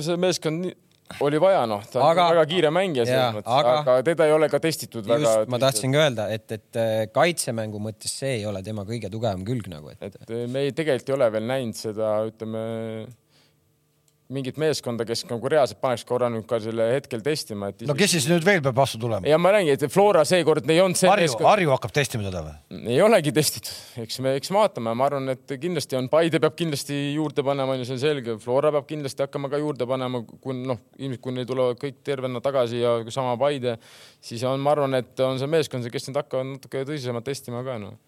see 0.05 0.19
meeskond 0.21 0.69
oli 1.23 1.39
vaja, 1.39 1.61
noh, 1.71 1.85
ta 1.87 2.01
on 2.01 2.09
aga, 2.09 2.25
väga 2.35 2.45
kiire 2.51 2.71
mängija 2.75 3.05
selles 3.07 3.37
mõttes, 3.37 3.53
aga, 3.59 3.75
aga 3.83 3.97
teda 4.09 4.27
ei 4.27 4.35
ole 4.35 4.49
ka 4.51 4.59
testitud 4.63 5.05
just, 5.07 5.13
väga. 5.13 5.45
ma 5.53 5.61
tahtsingi 5.63 6.01
öelda, 6.01 6.27
et, 6.35 6.47
et 6.57 6.81
äh, 6.83 6.95
kaitsemängu 7.15 7.81
mõttes 7.83 8.17
see 8.23 8.41
ei 8.41 8.49
ole 8.49 8.63
tema 8.67 8.83
kõige 8.89 9.11
tugevam 9.13 9.45
külg 9.47 9.71
nagu, 9.71 9.93
et. 9.95 10.03
et 10.03 10.35
me 10.51 10.67
ei, 10.67 10.75
tegelikult 10.77 11.13
ei 11.13 11.17
ole 11.21 11.31
veel 11.37 11.47
näinud 11.53 11.79
seda, 11.79 12.11
ütleme 12.27 12.65
mingit 14.33 14.57
meeskonda, 14.59 15.05
kes 15.07 15.23
nagu 15.29 15.51
reaalselt 15.51 15.79
paneks 15.83 16.03
korra 16.07 16.27
nüüd 16.33 16.47
ka 16.51 16.59
selle 16.63 16.89
hetkel 16.97 17.23
testima, 17.23 17.69
et. 17.71 17.85
no 17.87 17.95
kes 17.99 18.17
siis 18.17 18.27
nüüd 18.31 18.43
veel 18.47 18.59
peab 18.65 18.75
vastu 18.79 18.99
tulema? 18.99 19.27
ja 19.29 19.39
ma 19.39 19.53
räägin, 19.55 19.77
et 19.77 19.93
Flora 19.93 20.25
seekord 20.27 20.67
ei 20.73 20.81
olnud 20.83 20.99
see 20.99 21.11
Harju 21.11 21.29
meeskond..., 21.29 21.47
Harju 21.47 21.73
hakkab 21.75 21.95
testima 21.95 22.27
teda 22.27 22.43
või? 22.43 22.81
ei 22.91 22.99
olegi 23.05 23.33
testitud, 23.37 23.71
eks 24.03 24.19
me, 24.25 24.35
eks 24.41 24.53
vaatame, 24.57 24.97
ma 24.99 25.07
arvan, 25.07 25.31
et 25.37 25.57
kindlasti 25.63 25.99
on, 26.01 26.11
Paide 26.11 26.43
peab 26.43 26.59
kindlasti 26.59 26.99
juurde 27.15 27.47
panema, 27.47 27.77
on 27.77 27.85
ju, 27.85 27.89
see 27.89 27.99
on 27.99 28.03
selge, 28.03 28.37
Flora 28.43 28.75
peab 28.75 28.91
kindlasti 28.91 29.27
hakkama 29.29 29.53
ka 29.53 29.63
juurde 29.63 29.87
panema, 29.87 30.25
kui 30.43 30.59
noh, 30.59 30.83
ilmselt 30.99 31.23
kui 31.23 31.39
neil 31.39 31.47
tulevad 31.47 31.79
kõik 31.83 32.03
tervena 32.07 32.43
tagasi 32.43 32.83
ja 32.83 32.99
sama 33.15 33.39
Paide, 33.39 33.79
siis 34.19 34.43
on, 34.49 34.59
ma 34.63 34.75
arvan, 34.75 34.99
et 34.99 35.27
on 35.27 35.39
see 35.39 35.51
meeskond, 35.55 35.87
kes 35.93 36.11
nüüd 36.11 36.23
hakkavad 36.25 36.55
natuke 36.57 36.83
tõsisemalt 36.89 37.31
testima 37.31 37.63
ka 37.67 37.79
noh. 37.79 37.99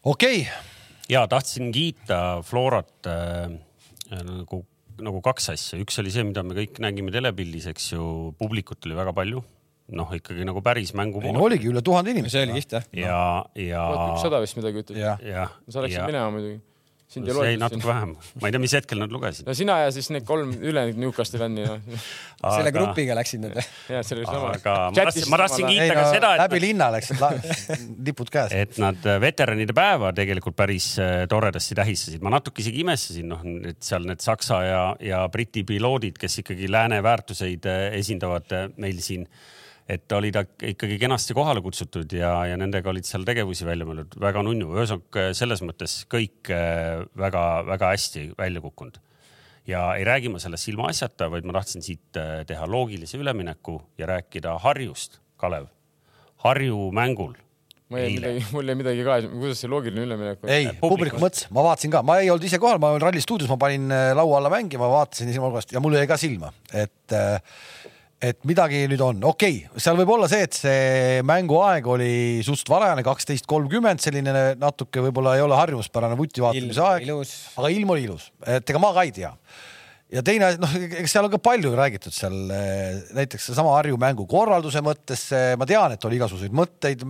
okei 0.00 0.46
okay.. 0.46 0.70
ja 1.12 1.28
tahtsin 1.28 1.68
kiita 1.76 2.40
Florat 2.48 2.94
äh 3.04 3.66
nagu, 4.26 4.64
nagu 5.00 5.22
kaks 5.24 5.50
asja, 5.54 5.80
üks 5.82 5.98
oli 6.02 6.12
see, 6.14 6.26
mida 6.26 6.44
me 6.46 6.56
kõik 6.58 6.80
nägime 6.82 7.14
telepildis, 7.14 7.70
eks 7.72 7.92
ju, 7.94 8.04
publikut 8.40 8.88
oli 8.88 8.98
väga 8.98 9.14
palju 9.16 9.42
noh, 9.90 10.10
ikkagi 10.14 10.46
nagu 10.46 10.62
päris 10.62 10.92
mängu. 10.94 11.22
no 11.34 11.42
oligi 11.42 11.70
üle 11.70 11.82
tuhande 11.82 12.12
inimese. 12.14 12.38
see 12.38 12.46
oli 12.46 12.60
kihvt 12.60 12.76
jah. 12.76 12.84
ja, 12.94 13.22
ja. 13.58 13.84
ükssada 14.12 14.40
vist 14.42 14.58
midagi 14.58 14.84
ütles. 14.84 15.00
sa 15.68 15.82
läksid 15.84 16.06
minema 16.06 16.30
muidugi 16.34 16.60
sind 17.10 17.26
ei 17.26 17.34
loetud. 17.34 17.58
natuke 17.58 17.88
vähem, 17.88 18.12
ma 18.40 18.48
ei 18.48 18.54
tea, 18.54 18.62
mis 18.62 18.74
hetkel 18.76 19.00
nad 19.02 19.10
lugesid. 19.10 19.46
no 19.48 19.54
sina 19.58 19.80
ja 19.82 19.90
siis 19.94 20.10
need 20.14 20.26
kolm 20.28 20.52
ülejäänud 20.54 21.00
Newcastle'i 21.02 21.40
fänni 21.42 21.64
no.. 21.66 21.78
Aga... 22.40 22.52
selle 22.54 22.72
grupiga 22.76 23.16
läksid 23.18 23.42
nad 23.42 23.56
või? 23.56 23.64
jah, 23.96 24.04
see 24.06 24.16
oli 24.16 24.28
sama. 24.28 24.52
aga 24.54 24.76
ma 24.86 25.06
tahtsin, 25.08 25.26
ma 25.32 25.40
tahtsin 25.42 25.66
kiita 25.72 25.98
ka 25.98 26.04
seda, 26.14 26.32
et. 26.36 26.42
läbi 26.44 26.62
linna 26.66 26.90
läksid 26.94 27.24
lipud 28.10 28.30
käes. 28.30 28.54
et 28.54 28.78
nad 28.82 29.10
äh, 29.10 29.18
veteranide 29.22 29.74
päeva 29.76 30.14
tegelikult 30.16 30.58
päris 30.58 30.92
äh, 31.02 31.24
toredasti 31.30 31.78
tähistasid, 31.80 32.22
ma 32.22 32.34
natuke 32.36 32.62
isegi 32.62 32.84
imestasin, 32.84 33.30
noh, 33.34 33.42
et 33.72 33.82
seal 33.84 34.06
need 34.06 34.22
Saksa 34.22 34.62
ja, 34.66 34.82
ja 35.02 35.24
Briti 35.32 35.64
piloodid, 35.66 36.18
kes 36.20 36.44
ikkagi 36.44 36.70
lääne 36.70 37.02
väärtuseid 37.02 37.66
äh, 37.66 37.88
esindavad 37.98 38.54
meil 38.78 39.02
siin 39.02 39.26
et 39.90 40.12
oli 40.14 40.30
ta 40.34 40.44
ikkagi 40.44 40.98
kenasti 41.00 41.34
kohale 41.36 41.62
kutsutud 41.64 42.12
ja, 42.14 42.32
ja 42.50 42.58
nendega 42.60 42.92
olid 42.92 43.06
seal 43.08 43.24
tegevusi 43.26 43.66
välja 43.66 43.86
mõeldud, 43.88 44.16
väga 44.22 44.44
nunnu, 44.46 44.70
ühesõnaga 44.76 45.30
selles 45.36 45.62
mõttes 45.66 46.00
kõik 46.10 46.52
väga-väga 47.18 47.88
äh, 47.88 47.94
hästi 47.96 48.24
välja 48.38 48.62
kukkunud. 48.64 49.00
ja 49.66 49.82
ei 49.98 50.06
räägi 50.06 50.30
ma 50.32 50.40
sellest 50.42 50.70
ilmaasjata, 50.72 51.30
vaid 51.32 51.46
ma 51.48 51.58
tahtsin 51.58 51.84
siit 51.84 52.18
äh, 52.20 52.40
teha 52.46 52.66
loogilise 52.70 53.18
ülemineku 53.18 53.80
ja 53.98 54.08
rääkida 54.10 54.58
Harjust, 54.58 55.20
Kalev. 55.36 55.70
Harju 56.44 56.90
mängul 56.96 57.34
ma 57.90 57.98
jäin 57.98 58.20
midagi, 58.20 58.44
mul 58.54 58.70
jäi 58.70 58.78
midagi 58.78 59.04
ka, 59.06 59.16
kuidas 59.26 59.60
see 59.60 59.70
loogiline 59.70 60.06
üleminek 60.06 60.44
on? 60.44 60.50
ei, 60.54 60.68
publiku 60.78 61.18
mõttes, 61.22 61.48
ma 61.50 61.64
vaatasin 61.66 61.90
ka, 61.90 62.04
ma 62.06 62.20
ei 62.22 62.30
olnud 62.30 62.46
ise 62.46 62.60
kohal, 62.62 62.78
ma 62.82 62.92
olin 62.94 63.02
Ralli 63.02 63.22
stuudios, 63.24 63.50
ma 63.50 63.58
panin 63.58 63.90
äh, 63.94 64.12
laua 64.14 64.38
alla 64.38 64.52
mängima, 64.52 64.86
vaatasin 64.92 65.32
silmakorrast 65.34 65.74
ja 65.74 65.82
mul 65.82 65.98
jäi 65.98 66.06
ka 66.10 66.18
silma, 66.20 66.52
et 66.70 67.16
äh, 67.16 67.58
et 68.20 68.38
midagi 68.48 68.82
nüüd 68.90 69.00
on, 69.04 69.22
okei 69.30 69.62
okay,, 69.64 69.80
seal 69.80 69.96
võib 69.96 70.12
olla 70.12 70.28
see, 70.28 70.44
et 70.44 70.56
see 70.56 71.20
mänguaeg 71.26 71.86
oli 71.88 72.12
suht 72.44 72.68
varajane, 72.68 73.04
kaksteist 73.06 73.48
kolmkümmend, 73.48 74.02
selline 74.04 74.34
natuke 74.60 75.04
võib-olla 75.06 75.38
ei 75.38 75.44
ole 75.44 75.56
harjumuspärane 75.56 76.18
vuti 76.18 76.44
vaatamise 76.44 76.84
aeg, 76.84 77.08
aga 77.08 77.72
ilm 77.72 77.94
oli 77.96 78.04
ilus, 78.10 78.28
et 78.44 78.68
ega 78.68 78.82
ma 78.82 78.92
ka 78.96 79.06
ei 79.08 79.14
tea 79.16 79.32
ja 80.10 80.22
teine, 80.26 80.48
noh, 80.60 80.72
eks 81.00 81.12
seal 81.12 81.26
on 81.26 81.32
ka 81.32 81.40
palju 81.42 81.70
räägitud 81.78 82.14
seal 82.14 82.34
näiteks 83.16 83.50
seesama 83.50 83.76
Harju 83.76 83.98
mängu 84.00 84.26
korralduse 84.30 84.82
mõttes, 84.84 85.26
ma 85.58 85.68
tean, 85.68 85.94
et 85.94 86.06
oli 86.06 86.18
igasuguseid 86.18 86.54
mõtteid 86.56 87.04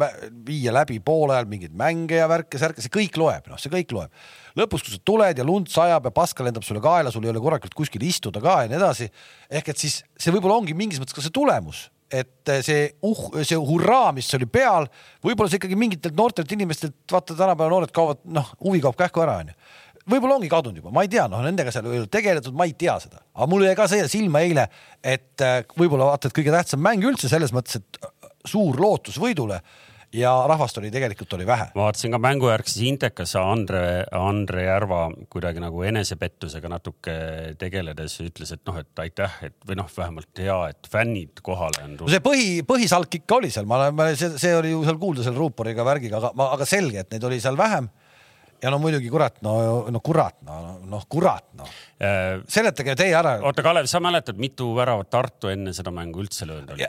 viia 0.46 0.74
läbi 0.74 0.98
poole 1.04 1.36
ajal 1.36 1.48
mingeid 1.50 1.76
mänge 1.76 2.18
ja 2.20 2.28
värke-särke, 2.30 2.84
see 2.84 2.92
kõik 2.92 3.16
loeb, 3.20 3.48
noh, 3.50 3.60
see 3.60 3.72
kõik 3.72 3.94
loeb. 3.96 4.26
lõpus, 4.58 4.84
kui 4.84 4.92
sa 4.92 5.00
tuled 5.04 5.40
ja 5.40 5.46
lund 5.46 5.70
sajab 5.72 6.10
ja 6.10 6.14
paska 6.14 6.44
lendab 6.44 6.66
sulle 6.66 6.82
kaela, 6.84 7.12
sul 7.12 7.24
ei 7.24 7.32
ole 7.32 7.42
korralikult 7.42 7.76
kuskil 7.78 8.04
istuda 8.04 8.42
ka 8.44 8.62
ja 8.64 8.72
nii 8.72 8.80
edasi. 8.80 9.08
ehk 9.48 9.72
et 9.72 9.80
siis 9.80 10.02
see 10.18 10.34
võib-olla 10.34 10.60
ongi 10.60 10.76
mingis 10.76 11.00
mõttes 11.00 11.16
ka 11.16 11.24
see 11.24 11.32
tulemus, 11.32 11.88
et 12.10 12.52
see 12.66 12.88
uh, 13.06 13.42
see 13.46 13.56
hurraa, 13.56 14.10
mis 14.12 14.28
oli 14.36 14.48
peal, 14.50 14.90
võib-olla 15.24 15.48
see 15.48 15.60
ikkagi 15.62 15.78
mingitelt 15.78 16.16
noortelt 16.18 16.52
inimestelt, 16.52 16.98
vaata 17.10 17.36
tänapäeva 17.38 17.70
noored 17.70 17.94
kaovad, 17.94 18.24
noh, 18.28 18.50
huvi 18.60 18.82
kaob 18.82 18.98
kähku 18.98 19.24
ära, 19.24 19.40
onju 19.44 19.56
võib-olla 20.08 20.38
ongi 20.38 20.50
kadunud 20.52 20.80
juba, 20.80 20.94
ma 20.94 21.04
ei 21.04 21.12
tea, 21.12 21.26
noh, 21.30 21.42
nendega 21.44 21.72
seal 21.74 21.90
ei 21.90 22.02
ole 22.02 22.10
tegeletud, 22.12 22.56
ma 22.56 22.66
ei 22.68 22.74
tea 22.78 22.96
seda, 23.02 23.22
aga 23.36 23.50
mul 23.50 23.66
jäi 23.66 23.76
ka 23.78 23.88
see 23.90 24.08
silma 24.10 24.42
eile, 24.46 24.66
et 25.02 25.44
äh, 25.44 25.60
võib-olla 25.76 26.12
vaata, 26.12 26.30
et 26.30 26.36
kõige 26.36 26.54
tähtsam 26.54 26.82
mäng 26.84 27.04
üldse 27.06 27.30
selles 27.32 27.54
mõttes, 27.56 27.80
et 27.80 28.02
äh, 28.04 28.34
suur 28.48 28.80
lootus 28.80 29.20
võidule 29.20 29.60
ja 30.12 30.32
rahvast 30.50 30.78
oli 30.80 30.90
tegelikult 30.90 31.32
oli 31.36 31.46
vähe. 31.46 31.68
ma 31.74 31.84
vaatasin 31.86 32.10
ka 32.10 32.18
mängujärgses 32.18 32.80
Intekas 32.88 33.36
Andre, 33.38 34.04
Andre 34.16 34.64
Järva 34.64 35.04
kuidagi 35.30 35.62
nagu 35.62 35.84
enesepettusega 35.86 36.70
natuke 36.72 37.14
tegeledes 37.58 38.16
ütles, 38.24 38.50
et 38.56 38.64
noh, 38.66 38.80
et 38.80 39.04
aitäh, 39.04 39.38
et 39.46 39.56
või 39.68 39.78
noh, 39.78 39.90
vähemalt 39.96 40.42
hea, 40.42 40.58
et 40.72 40.90
fännid 40.90 41.44
kohale 41.46 41.84
on 41.84 41.96
tulnud. 41.96 42.14
see 42.14 42.24
põhi, 42.24 42.50
põhisalk 42.66 43.20
ikka 43.20 43.38
oli 43.38 43.52
seal, 43.54 43.70
ma 43.70 43.84
olen, 43.84 44.16
see, 44.18 44.34
see 44.40 44.54
oli 44.56 44.74
ju 44.74 44.82
seal 44.88 44.98
kuulda 44.98 45.26
selle 45.26 45.38
ruuporiga 45.38 45.86
värgiga, 45.86 46.18
aga, 46.18 46.50
aga 46.58 46.68
selge, 46.68 47.04
et 47.04 47.14
neid 47.14 47.30
oli 47.30 47.40
seal 47.42 47.58
vähem 47.60 47.90
ja 48.62 48.72
no 48.72 48.78
muidugi 48.82 49.10
kurat, 49.12 49.40
no, 49.44 49.54
no 49.90 50.02
kurat, 50.04 50.36
no, 50.46 50.78
noh, 50.90 51.06
kurat, 51.08 51.46
noh 51.58 51.70
seletage 52.48 52.96
teie 52.96 53.16
ära. 53.16 53.38
oota, 53.44 53.64
Kalev, 53.64 53.88
sa 53.90 54.00
mäletad, 54.00 54.38
mitu 54.40 54.70
väravat 54.76 55.10
Tartu 55.12 55.50
enne 55.52 55.74
seda 55.76 55.92
mängu 55.94 56.22
üldse 56.24 56.48
löönud 56.48 56.74
oli? 56.76 56.88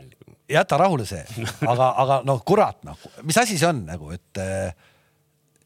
jäta 0.52 0.78
rahule 0.80 1.06
see, 1.08 1.24
aga, 1.62 1.92
aga 2.04 2.22
noh, 2.28 2.42
kurat, 2.48 2.82
noh, 2.88 3.00
mis 3.28 3.40
asi 3.40 3.58
see 3.60 3.70
on 3.70 3.86
nagu, 3.88 4.12
et 4.16 4.42
äh, 4.42 4.72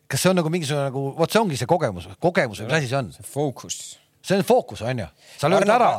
kas 0.07 0.21
see 0.21 0.31
on 0.31 0.39
nagu 0.41 0.51
mingisugune 0.53 0.89
nagu, 0.89 1.05
vot 1.17 1.31
see 1.31 1.41
ongi 1.41 1.59
see 1.59 1.69
kogemus, 1.69 2.09
kogemus 2.21 2.61
või 2.61 2.69
mis 2.69 2.79
asi 2.79 2.91
see 2.91 2.99
on? 3.01 3.13
fookus 3.25 3.79
see 4.25 4.37
on 4.39 4.45
fookus, 4.45 4.81
on 4.85 5.03
ju. 5.03 5.07
sa 5.37 5.49
lööd 5.51 5.69
ära, 5.69 5.91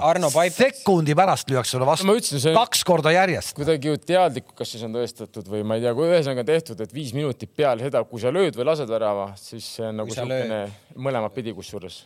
sekundi 0.55 1.15
pärast 1.19 1.51
lüüakse 1.51 1.77
sulle 1.77 1.87
vastu, 1.89 2.09
ütlesin, 2.11 2.57
kaks 2.57 2.83
korda 2.87 3.13
järjest. 3.15 3.55
kuidagi 3.59 3.93
ju 3.93 4.01
teadlik, 4.03 4.51
kas 4.59 4.75
siis 4.75 4.83
on 4.87 4.97
tõestatud 4.97 5.47
või 5.53 5.63
ma 5.67 5.79
ei 5.79 5.87
tea, 5.87 5.95
kui 5.97 6.09
ühesõnaga 6.11 6.47
tehtud, 6.49 6.83
et 6.83 6.95
viis 6.95 7.15
minutit 7.17 7.53
peale 7.57 7.87
seda, 7.87 8.03
kui 8.09 8.23
sa 8.23 8.35
lööd 8.35 8.59
või 8.59 8.69
lased 8.73 8.91
värava, 8.91 9.31
siis 9.41 9.69
see 9.79 9.87
on 9.87 10.03
nagu 10.03 10.11
niisugune 10.11 10.61
mõlemat 11.07 11.35
pidi 11.37 11.55
kusjuures. 11.55 12.03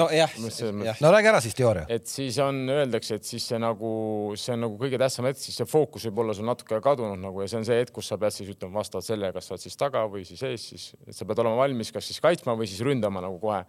no 0.00 0.08
jah, 0.84 0.98
no 1.04 1.12
räägi 1.14 1.30
ära 1.30 1.40
siis 1.44 1.54
teooria. 1.56 1.86
et 1.88 2.10
siis 2.10 2.38
on, 2.42 2.58
öeldakse, 2.74 3.20
et 3.20 3.28
siis 3.28 3.46
see 3.52 3.62
nagu, 3.62 3.92
see 4.40 4.56
on 4.56 4.64
nagu 4.66 4.76
kõige 4.80 4.98
tähtsam 5.00 5.30
hetk, 5.30 5.38
siis 5.44 5.62
see 5.62 5.68
fookus 5.70 6.08
võib 6.08 6.24
olla 6.24 6.34
sul 6.36 6.48
natuke 6.48 6.82
kadunud 6.82 7.20
nagu 7.22 7.44
ja 7.44 7.48
see 7.52 7.62
on 7.62 7.68
see 7.68 7.78
hetk, 7.78 7.94
kus 7.94 8.10
sa 8.10 8.18
pead 8.18 8.34
siis 8.34 8.50
ütlema 8.50 8.82
vastavalt 8.82 9.06
sellele, 9.06 9.32
kas 9.36 9.46
sa 9.46 9.54
oled 9.54 9.68
siis 9.68 9.78
taga 9.78 10.04
või 10.10 10.26
siis 10.28 10.42
ees, 10.48 10.66
siis 10.74 10.90
et 11.06 11.16
sa 11.16 11.28
pead 11.28 11.44
olema 11.44 11.62
valmis, 11.62 11.94
kas 11.94 12.10
siis 12.10 12.20
kaitsma 12.24 12.58
või 12.58 12.68
siis 12.72 12.82
ründama 12.84 13.22
nagu 13.22 13.38
kohe 13.42 13.62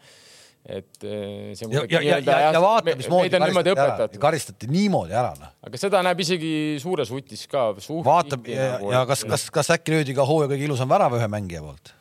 et 0.62 1.04
eh, 1.04 1.54
see 1.58 1.70
ja, 1.74 1.82
ja, 1.90 2.02
ja, 2.06 2.18
ja, 2.22 2.52
ja 2.54 2.60
vaata, 2.62 2.94
mismoodi 3.00 3.32
karistati 3.34 4.20
karistati 4.22 4.68
niimoodi 4.70 5.16
ära, 5.18 5.32
noh. 5.40 5.56
aga 5.66 5.80
seda 5.82 6.04
näeb 6.06 6.22
isegi 6.22 6.52
suures 6.82 7.10
vutis 7.10 7.48
ka. 7.50 7.72
vaata 8.06 8.38
ja, 8.46 8.76
nagu, 8.76 8.92
ja 8.94 9.02
kas, 9.10 9.26
kas, 9.26 9.48
kas 9.54 9.74
äkki 9.74 9.96
löödi 9.96 10.16
ka 10.18 10.28
hooaja 10.28 10.52
kõige 10.54 10.70
ilusam 10.70 10.92
värav 10.92 11.18
ühe 11.18 11.32
mängija 11.34 11.64
poolt? 11.66 11.96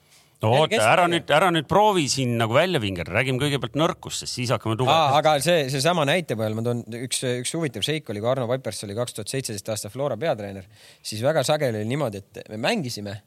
no 0.45 0.51
oota, 0.57 0.81
ära 0.81 1.07
nüüd, 1.11 1.29
ära 1.37 1.49
nüüd 1.53 1.69
proovi 1.71 2.07
siin 2.13 2.37
nagu 2.41 2.55
välja 2.57 2.81
vingerdada, 2.83 3.17
räägime 3.19 3.41
kõigepealt 3.43 3.77
nõrkustest, 3.81 4.33
siis 4.33 4.53
hakkame 4.55 4.77
tugevdama. 4.81 5.19
aga 5.21 5.35
see, 5.45 5.67
seesama 5.73 6.07
näite 6.09 6.37
põhjal 6.39 6.57
ma 6.57 6.65
toon 6.67 6.83
üks, 7.01 7.23
üks 7.43 7.55
huvitav 7.57 7.85
seik 7.87 8.09
oli, 8.13 8.23
kui 8.23 8.31
Arno 8.33 8.49
Vaipers 8.51 8.85
oli 8.87 8.97
kaks 8.99 9.17
tuhat 9.17 9.33
seitseteist 9.33 9.73
aasta 9.73 9.93
Flora 9.93 10.17
peatreener, 10.21 10.69
siis 11.05 11.25
väga 11.25 11.45
sageli 11.47 11.83
oli 11.83 11.91
niimoodi, 11.93 12.25
et 12.25 12.43
me 12.53 12.61
mängisime. 12.69 13.21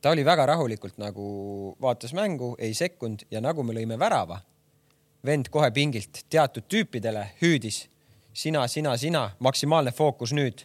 ta 0.00 0.14
oli 0.14 0.22
väga 0.24 0.46
rahulikult 0.48 0.96
nagu 0.98 1.24
vaatas 1.80 2.14
mängu, 2.16 2.54
ei 2.58 2.74
sekkunud 2.74 3.26
ja 3.30 3.42
nagu 3.44 3.62
me 3.62 3.74
lõime 3.76 3.98
värava, 4.00 4.40
vend 5.26 5.48
kohe 5.52 5.70
pingilt 5.70 6.24
teatud 6.30 6.64
tüüpidele 6.68 7.26
hüüdis 7.42 7.84
sina, 8.32 8.66
sina, 8.68 8.96
sina, 8.96 9.30
maksimaalne 9.38 9.92
fookus 9.92 10.32
nüüd. 10.36 10.64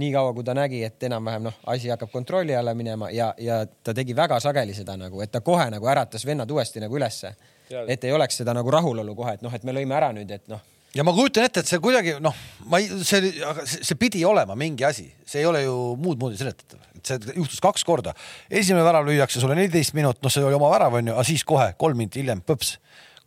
Niikaua 0.00 0.32
kui 0.32 0.44
ta 0.46 0.54
nägi, 0.54 0.84
et 0.86 1.02
enam-vähem 1.02 1.48
noh, 1.48 1.56
asi 1.68 1.90
hakkab 1.90 2.12
kontrolli 2.12 2.54
alla 2.56 2.72
minema 2.78 3.10
ja, 3.10 3.32
ja 3.38 3.64
ta 3.66 3.92
tegi 3.94 4.14
väga 4.16 4.38
sageli 4.40 4.74
seda 4.74 4.94
nagu, 4.96 5.20
et 5.20 5.32
ta 5.34 5.42
kohe 5.44 5.66
nagu 5.72 5.88
äratas 5.90 6.24
vennad 6.26 6.50
uuesti 6.50 6.80
nagu 6.80 6.96
ülesse. 6.96 7.34
et 7.70 8.04
ei 8.04 8.12
oleks 8.12 8.38
seda 8.40 8.54
nagu 8.54 8.70
rahulolu 8.70 9.14
kohe, 9.14 9.34
et 9.34 9.42
noh, 9.42 9.54
et 9.54 9.64
me 9.66 9.74
lõime 9.74 9.94
ära 9.94 10.12
nüüd, 10.14 10.30
et 10.30 10.46
noh. 10.48 10.62
Ja 10.94 11.04
ma 11.06 11.12
kujutan 11.14 11.44
ette, 11.46 11.62
et 11.62 11.70
see 11.70 11.78
kuidagi 11.78 12.16
noh, 12.22 12.34
ma 12.66 12.80
ei, 12.82 12.88
see, 13.06 13.30
see, 13.30 13.82
see 13.90 13.98
pidi 13.98 14.24
olema 14.26 14.56
mingi 14.58 14.86
asi, 14.86 15.06
see 15.26 15.42
ei 15.42 15.46
ole 15.46 15.62
ju 15.62 15.74
muud 16.02 16.18
moodi 16.18 16.38
seletatav, 16.38 16.80
et 16.98 17.12
see 17.12 17.36
juhtus 17.36 17.60
kaks 17.62 17.84
korda. 17.86 18.14
esimene 18.50 18.86
värav 18.86 19.06
lüüakse 19.06 19.42
sulle 19.42 19.58
neliteist 19.58 19.94
minut, 19.94 20.18
noh, 20.22 20.32
see 20.32 20.42
oli 20.46 20.58
oma 20.58 20.70
värav 20.72 20.98
onju, 20.98 21.14
aga 21.14 21.26
siis 21.26 21.46
kohe 21.46 21.68
kolm 21.78 21.98
minutit 21.98 22.22
hiljem 22.22 22.42
põps, 22.46 22.76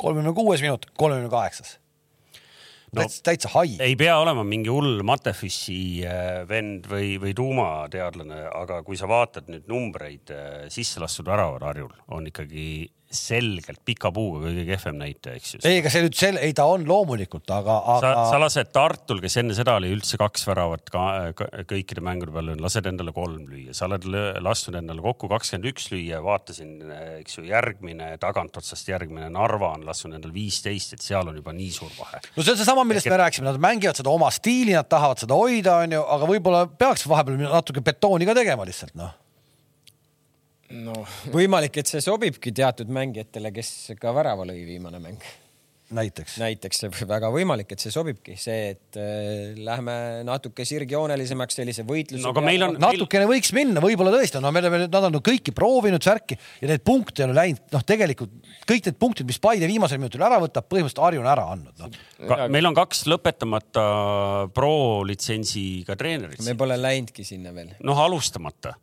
kolmekümne 0.03 0.35
kuues 0.35 0.63
minut, 0.65 0.89
kolmekümne 0.99 1.31
kaheksas 1.31 1.77
no, 2.97 3.05
täitsa 3.25 3.51
hai. 3.55 3.75
ei 3.83 3.95
pea 3.99 4.15
olema 4.21 4.43
mingi 4.47 4.71
hull 4.71 5.03
Matefissi 5.07 5.77
äh, 6.07 6.43
vend 6.49 6.87
või, 6.91 7.15
või 7.21 7.33
tuumateadlane, 7.37 8.43
aga 8.51 8.81
kui 8.85 8.99
sa 8.99 9.09
vaatad 9.09 9.49
nüüd 9.51 9.69
numbreid 9.71 10.33
äh, 10.33 10.51
sisse 10.73 11.01
lastud 11.03 11.29
väravad 11.29 11.65
Harjul, 11.65 11.93
on 12.13 12.27
ikkagi 12.29 12.65
selgelt 13.13 13.81
pika 13.85 14.11
puuga 14.13 14.47
kõige 14.47 14.65
kehvem 14.67 14.97
näitaja, 14.99 15.37
eks 15.39 15.55
ju. 15.55 15.59
ei, 15.67 15.79
ega 15.79 15.91
see 15.93 16.03
nüüd 16.05 16.17
sel-, 16.17 16.39
ei 16.41 16.55
ta 16.57 16.65
on 16.69 16.85
loomulikult, 16.87 17.45
aga, 17.53 17.77
aga. 17.95 18.13
sa, 18.31 18.39
lased 18.41 18.71
Tartul, 18.73 19.21
kes 19.23 19.37
enne 19.41 19.55
seda 19.57 19.77
oli 19.79 19.91
üldse 19.93 20.17
kaks 20.21 20.47
väravat 20.49 20.91
ka, 20.93 21.05
ka, 21.37 21.47
kõikide 21.69 22.03
mängude 22.05 22.33
peale, 22.35 22.57
lased 22.61 22.89
endale 22.89 23.13
kolm 23.15 23.45
lüüa, 23.49 23.75
sa 23.77 23.87
oled 23.89 24.07
lasknud 24.43 24.79
endale 24.81 25.03
kokku 25.05 25.29
kakskümmend 25.31 25.69
üks 25.73 25.89
lüüa, 25.93 26.21
vaatasin, 26.25 26.75
eks 27.21 27.39
ju, 27.39 27.47
järgmine 27.49 28.13
tagantotsast 28.21 28.89
järgmine 28.91 29.29
Narva 29.33 29.73
on 29.77 29.87
lasknud 29.87 30.17
endale 30.17 30.35
viisteist, 30.35 30.97
et 30.97 31.05
seal 31.05 31.29
on 31.29 31.39
juba 31.39 31.55
nii 31.55 31.71
suur 31.73 31.93
vahe. 31.99 32.21
no 32.35 32.45
see 32.45 32.55
on 32.55 32.61
seesama, 32.61 32.85
millest 32.87 33.07
Ehk... 33.07 33.15
me 33.15 33.23
rääkisime, 33.23 33.49
nad 33.49 33.61
mängivad 33.61 33.99
seda 33.99 34.13
oma 34.13 34.31
stiili, 34.33 34.75
nad 34.77 34.89
tahavad 34.89 35.23
seda 35.23 35.37
hoida, 35.37 35.79
onju, 35.85 36.05
aga 36.17 36.31
võib-olla 36.33 36.65
peaks 36.69 37.07
vahepeal 37.09 37.43
natuke 37.45 37.85
betooni 37.85 38.29
ka 38.29 38.37
tegema 38.37 38.65
lihtsalt 38.67 38.97
noh 38.99 39.22
no 40.81 41.03
võimalik, 41.33 41.77
et 41.81 41.89
see 41.89 42.01
sobibki 42.03 42.53
teatud 42.55 42.91
mängijatele, 42.93 43.53
kes 43.55 43.93
ka 43.99 44.13
värava 44.15 44.47
lõi 44.49 44.63
viimane 44.67 44.99
mäng. 45.03 45.31
näiteks? 45.93 46.37
näiteks 46.41 46.85
väga 47.05 47.29
võimalik, 47.33 47.73
et 47.75 47.83
see 47.83 47.93
sobibki, 47.93 48.35
see, 48.39 48.71
et 48.73 48.97
äh, 48.97 49.53
lähme 49.61 49.95
natuke 50.25 50.65
sirgjoonelisemaks 50.65 51.59
sellise 51.59 51.85
võitluse 51.85 52.25
no,. 52.25 52.33
on 52.33 52.79
natukene 52.81 53.27
meil... 53.27 53.35
võiks 53.35 53.53
minna, 53.53 53.83
võib-olla 53.83 54.13
tõesti, 54.15 54.41
no 54.41 54.51
me 54.55 54.63
oleme, 54.63 54.79
nad 54.87 55.09
on 55.09 55.19
kõiki 55.21 55.53
proovinud 55.55 56.03
särki 56.03 56.39
ja 56.61 56.71
neid 56.71 56.85
punkte 56.87 57.27
on 57.27 57.35
läinud, 57.37 57.61
noh, 57.75 57.83
tegelikult 57.85 58.33
kõik 58.69 58.89
need 58.89 58.97
punktid, 59.01 59.29
mis 59.29 59.41
Paide 59.43 59.69
viimasel 59.69 60.01
minutil 60.01 60.23
ära 60.25 60.39
võtab, 60.41 60.65
põhimõtteliselt 60.71 61.03
Harju 61.03 61.21
on 61.21 61.29
ära 61.29 61.45
andnud 61.53 61.83
no.. 61.83 61.91
Ka, 62.23 62.47
meil 62.47 62.65
on 62.69 62.77
kaks 62.77 63.03
lõpetamata 63.11 63.85
pro 64.55 65.03
litsentsiga 65.05 65.99
treenerit. 65.99 66.41
me 66.47 66.57
pole 66.57 66.79
läinudki 66.79 67.27
sinna 67.27 67.53
veel. 67.53 67.75
noh, 67.83 68.01
alustamata 68.07 68.73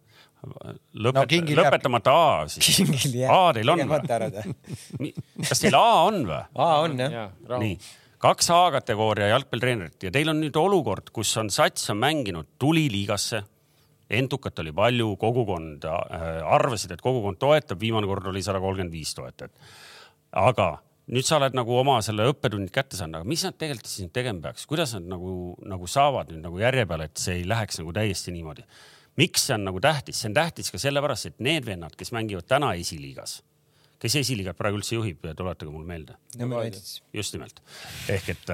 lõpeta, 0.40 1.38
no, 1.40 1.56
lõpetamata 1.60 2.12
A 2.16 2.48
siis. 2.48 3.16
A 3.28 3.40
teil 3.56 3.72
on 3.72 3.82
või? 3.90 5.10
kas 5.48 5.62
teil 5.62 5.76
A 5.76 5.86
on 6.08 6.22
või? 6.28 6.42
A 6.54 6.68
on 6.84 6.96
jah 7.00 7.16
ja,. 7.16 7.26
nii, 7.60 7.76
kaks 8.20 8.50
A-kategooria 8.56 9.30
jalgpallitreenerit 9.34 10.08
ja 10.08 10.12
teil 10.14 10.32
on 10.32 10.40
nüüd 10.42 10.56
olukord, 10.60 11.12
kus 11.14 11.32
on 11.40 11.52
sats 11.52 11.92
on 11.92 12.00
mänginud, 12.02 12.54
tuli 12.60 12.88
liigasse. 12.92 13.42
entukat 14.10 14.58
oli 14.58 14.72
palju, 14.74 15.14
kogukond 15.16 15.84
äh, 15.86 16.28
arvasid, 16.44 16.92
et 16.92 17.02
kogukond 17.04 17.38
toetab, 17.38 17.80
viimane 17.80 18.08
kord 18.10 18.26
oli 18.26 18.42
sada 18.42 18.60
kolmkümmend 18.60 18.92
viis 18.92 19.14
toetajat. 19.14 19.52
aga 20.32 20.78
nüüd 21.10 21.26
sa 21.26 21.36
oled 21.36 21.56
nagu 21.58 21.74
oma 21.78 21.98
selle 22.02 22.28
õppetunnid 22.30 22.72
kätte 22.74 22.96
saanud, 22.98 23.20
aga 23.20 23.28
mis 23.28 23.44
nad 23.44 23.56
tegelikult 23.58 23.90
siis 23.90 24.06
nüüd 24.06 24.14
tegema 24.14 24.48
peaks, 24.48 24.66
kuidas 24.70 24.94
nad 24.96 25.08
nagu, 25.16 25.54
nagu 25.66 25.86
saavad 25.90 26.32
nüüd 26.32 26.44
nagu 26.44 26.58
järje 26.62 26.86
peale, 26.86 27.10
et 27.10 27.22
see 27.22 27.40
ei 27.40 27.46
läheks 27.48 27.80
nagu 27.82 27.94
täiesti 27.96 28.34
niimoodi 28.34 28.66
miks 29.18 29.46
see 29.48 29.56
on 29.56 29.68
nagu 29.68 29.82
tähtis, 29.82 30.22
see 30.22 30.30
on 30.30 30.40
tähtis 30.40 30.72
ka 30.72 30.80
sellepärast, 30.80 31.32
et 31.32 31.44
need 31.44 31.66
vennad, 31.66 31.96
kes 31.98 32.12
mängivad 32.16 32.48
täna 32.50 32.72
esiliigas, 32.78 33.40
kes 34.00 34.20
esiliigat 34.22 34.58
praegu 34.58 34.78
üldse 34.80 34.96
juhib, 34.96 35.24
tuletage 35.36 35.70
mulle 35.70 35.88
meelde. 35.88 36.14
just 37.12 37.34
nimelt 37.34 37.58
ehk 38.08 38.28
et, 38.32 38.52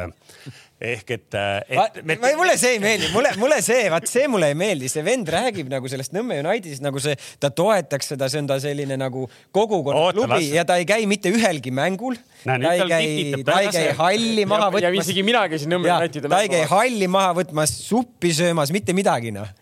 ehk 0.80 1.10
et, 1.18 1.36
et. 1.36 2.00
Me... 2.08 2.16
mulle 2.38 2.56
see 2.58 2.72
ei 2.76 2.80
meeldi, 2.82 3.10
mulle, 3.12 3.34
mulle 3.38 3.60
see, 3.64 3.84
vaat 3.92 4.08
see 4.10 4.24
mulle 4.32 4.48
ei 4.50 4.56
meeldi, 4.58 4.88
see 4.90 5.04
vend 5.06 5.28
räägib 5.30 5.68
nagu 5.70 5.90
sellest 5.92 6.16
Nõmme 6.16 6.40
Unitedist 6.40 6.82
nagu 6.84 7.02
see, 7.02 7.14
ta 7.42 7.52
toetaks 7.54 8.14
seda, 8.14 8.30
see 8.32 8.40
on 8.42 8.48
ta 8.50 8.56
selline 8.62 8.98
nagu 8.98 9.26
kogukonnaklubi 9.54 10.54
ja 10.56 10.64
ta 10.68 10.80
ei 10.80 10.88
käi 10.88 11.06
mitte 11.10 11.30
ühelgi 11.34 11.74
mängul. 11.74 12.16
ta 12.42 12.56
ei 12.72 12.88
käi, 12.88 13.44
ta 13.46 13.60
ei 13.60 13.70
käi 13.76 13.92
halli 14.00 14.48
maha 14.48 14.72
võtmas. 14.72 14.88
ja 14.88 15.04
isegi 15.04 15.26
mina 15.26 15.44
käisin 15.52 15.70
Nõmme 15.76 15.92
Unitedi. 16.00 16.32
ta 16.32 16.42
ei 16.42 16.50
käi 16.56 16.64
halli 16.72 17.12
maha 17.12 17.36
võtmas, 17.42 17.76
suppi 17.86 18.34
söömas, 18.34 18.74
mitte 18.74 18.96
midagi 18.96 19.36
noh 19.36 19.54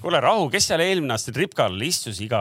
kuule, 0.00 0.20
rahu, 0.22 0.46
kes 0.52 0.68
seal 0.70 0.82
eelmine 0.84 1.14
aasta 1.14 1.32
tripkal 1.34 1.74
istus 1.84 2.20
iga 2.24 2.40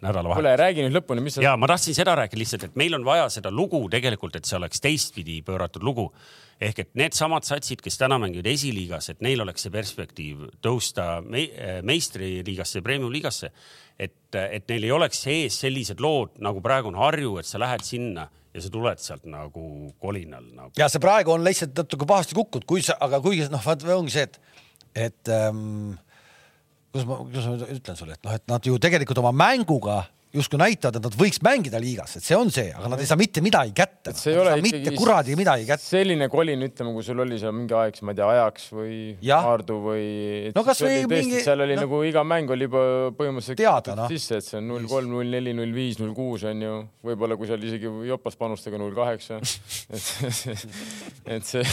nädalavahetus? 0.00 0.38
kuule, 0.38 0.54
räägi 0.60 0.84
nüüd 0.84 0.96
lõpuni, 0.98 1.24
mis 1.24 1.36
sa. 1.36 1.44
ja 1.44 1.56
ma 1.60 1.68
tahtsin 1.70 1.96
seda 1.96 2.14
rääkida 2.18 2.40
lihtsalt, 2.40 2.66
et 2.68 2.78
meil 2.80 2.94
on 2.98 3.04
vaja 3.06 3.28
seda 3.32 3.52
lugu 3.54 3.82
tegelikult, 3.92 4.38
et 4.38 4.48
see 4.48 4.58
oleks 4.58 4.82
teistpidi 4.84 5.40
pööratud 5.46 5.84
lugu. 5.86 6.10
ehk 6.60 6.82
et 6.82 6.90
needsamad 7.00 7.46
satsid, 7.48 7.80
kes 7.80 7.96
täna 7.98 8.18
mängivad 8.20 8.50
esiliigas, 8.50 9.08
et 9.08 9.22
neil 9.24 9.40
oleks 9.40 9.64
see 9.64 9.72
perspektiiv 9.72 10.42
tõusta 10.62 11.22
me, 11.24 11.46
meistriliigasse, 11.88 12.82
premium-liigasse. 12.84 13.50
et, 13.98 14.36
et 14.40 14.68
neil 14.68 14.84
ei 14.84 14.92
oleks 14.92 15.22
sees 15.24 15.60
sellised 15.60 16.00
lood 16.00 16.36
nagu 16.40 16.60
praegu 16.60 16.92
on 16.92 17.00
Harju, 17.00 17.38
et 17.40 17.48
sa 17.48 17.58
lähed 17.60 17.84
sinna 17.84 18.28
ja 18.54 18.62
sa 18.62 18.70
tuled 18.72 18.98
sealt 18.98 19.26
nagu 19.30 19.64
kolinal 19.98 20.44
nagu. 20.54 20.72
ja 20.78 20.88
see 20.90 21.02
praegu 21.02 21.34
on 21.34 21.44
lihtsalt 21.46 21.74
natuke 21.76 22.06
pahasti 22.06 22.38
kukkunud, 22.38 22.66
kui 22.66 22.84
sa, 22.84 22.96
aga 23.00 23.20
kuigi 23.24 23.48
noh, 23.50 23.62
vaat 23.64 23.84
ongi 23.94 24.14
see, 24.14 24.26
et, 24.26 24.40
et 25.08 25.32
ähm, 25.34 25.98
kuidas 26.90 27.06
ma, 27.08 27.18
kuidas 27.24 27.46
ma 27.46 27.74
ütlen 27.76 27.98
sulle, 27.98 28.16
et 28.18 28.24
noh, 28.26 28.34
et 28.34 28.46
nad 28.50 28.66
ju 28.66 28.78
tegelikult 28.82 29.20
oma 29.22 29.32
mänguga 29.32 30.02
justkui 30.34 30.60
näitavad, 30.60 30.98
et 31.00 31.06
nad 31.08 31.16
võiks 31.18 31.40
mängida 31.42 31.80
liigas, 31.82 32.12
et 32.18 32.24
see 32.24 32.36
on 32.38 32.52
see, 32.54 32.68
aga 32.70 32.92
nad 32.92 33.00
ei 33.02 33.08
saa 33.08 33.18
mitte 33.18 33.42
midagi 33.42 33.72
kätte. 33.74 34.12
see 34.14 34.30
ei 34.34 34.38
ole 34.38 34.52
mitte 34.62 34.92
kuradi 34.94 35.34
midagi 35.38 35.66
kätte. 35.66 35.82
selline 35.82 36.28
kolin, 36.30 36.62
ütleme, 36.68 36.92
kui 36.94 37.06
sul 37.06 37.22
oli 37.24 37.38
seal 37.40 37.54
mingi 37.56 37.74
aeg, 37.74 37.98
ma 38.06 38.14
ei 38.14 38.20
tea, 38.20 38.28
ajaks 38.36 38.68
või 38.76 39.00
Aardu 39.34 39.78
või. 39.88 40.04
no 40.54 40.64
kasvõi 40.66 41.02
mingi. 41.10 41.42
seal 41.42 41.66
oli 41.66 41.74
no, 41.74 41.82
nagu 41.82 42.02
iga 42.06 42.22
mäng 42.26 42.54
oli 42.54 42.68
juba 42.68 42.84
põhimõtteliselt 43.18 43.58
teada, 43.58 43.96
no. 43.98 44.06
sisse, 44.12 44.38
et 44.38 44.46
see 44.46 44.60
on 44.60 44.70
null 44.70 44.86
kolm, 44.90 45.10
null 45.16 45.34
neli, 45.34 45.56
null 45.56 45.74
viis, 45.74 45.98
null 45.98 46.14
kuus 46.14 46.46
on 46.46 46.62
ju, 46.62 46.78
võib-olla 47.10 47.38
kui 47.40 47.50
seal 47.50 47.66
isegi 47.66 47.90
jopas 48.12 48.38
panustada 48.38 48.78
null 48.78 48.94
kaheksa. 48.94 49.40
et 51.34 51.50
see, 51.50 51.66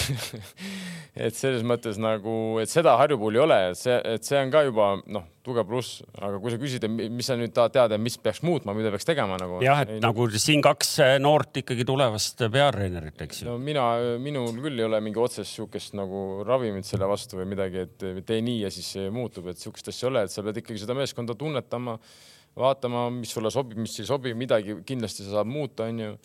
et 1.14 1.38
selles 1.38 1.62
mõttes 1.68 2.02
nagu, 2.02 2.58
et 2.64 2.74
seda 2.74 2.98
Harju 2.98 3.22
puhul 3.22 3.38
ei 3.38 3.46
ole, 3.46 3.64
et 3.72 3.86
see, 3.86 4.02
et 4.18 4.26
see 4.26 4.42
on 4.42 4.54
ka 4.54 4.66
juba 4.66 4.96
noh 5.06 5.30
tugev 5.48 5.68
pluss, 5.68 6.02
aga 6.20 6.40
kui 6.44 6.52
sa 6.54 6.60
küsid, 6.62 6.86
mis 6.92 7.28
sa 7.30 7.38
nüüd 7.40 7.54
tahad 7.56 7.74
teada, 7.76 8.00
mis 8.02 8.18
peaks 8.22 8.44
muutma, 8.46 8.76
mida 8.78 8.92
peaks 8.94 9.08
tegema 9.08 9.40
nagu. 9.40 9.60
jah, 9.64 9.82
et 9.86 9.96
ei, 9.96 10.02
nagu 10.04 10.28
siin 10.34 10.64
kaks 10.66 10.92
eh, 11.06 11.14
noort 11.24 11.62
ikkagi 11.64 11.86
tulevast 11.88 12.44
peatreenerit, 12.54 13.24
eks 13.26 13.42
ju. 13.42 13.50
no 13.50 13.56
mina, 13.62 13.86
minul 14.24 14.52
küll 14.60 14.84
ei 14.84 14.88
ole 14.88 15.02
mingi 15.04 15.22
otsest 15.24 15.58
sihukest 15.58 15.98
nagu 15.98 16.44
ravimit 16.48 16.88
selle 16.90 17.10
vastu 17.10 17.40
või 17.40 17.48
midagi, 17.54 17.88
et 17.88 18.08
tee 18.28 18.44
nii 18.46 18.62
ja 18.66 18.74
siis 18.74 18.94
muutub, 19.14 19.50
et 19.52 19.62
sihukest 19.62 19.94
asja 19.94 20.08
ei 20.08 20.12
ole, 20.12 20.26
et 20.28 20.34
sa 20.34 20.46
pead 20.46 20.62
ikkagi 20.64 20.84
seda 20.84 20.98
meeskonda 20.98 21.38
tunnetama, 21.40 21.98
vaatama, 22.58 23.08
mis 23.14 23.34
sulle 23.34 23.52
sobib, 23.54 23.80
mis 23.82 23.98
ei 24.02 24.08
sobi, 24.10 24.36
midagi 24.38 24.80
kindlasti 24.88 25.26
sa 25.26 25.40
saad 25.40 25.52
muuta, 25.52 25.90
onju. 25.90 26.16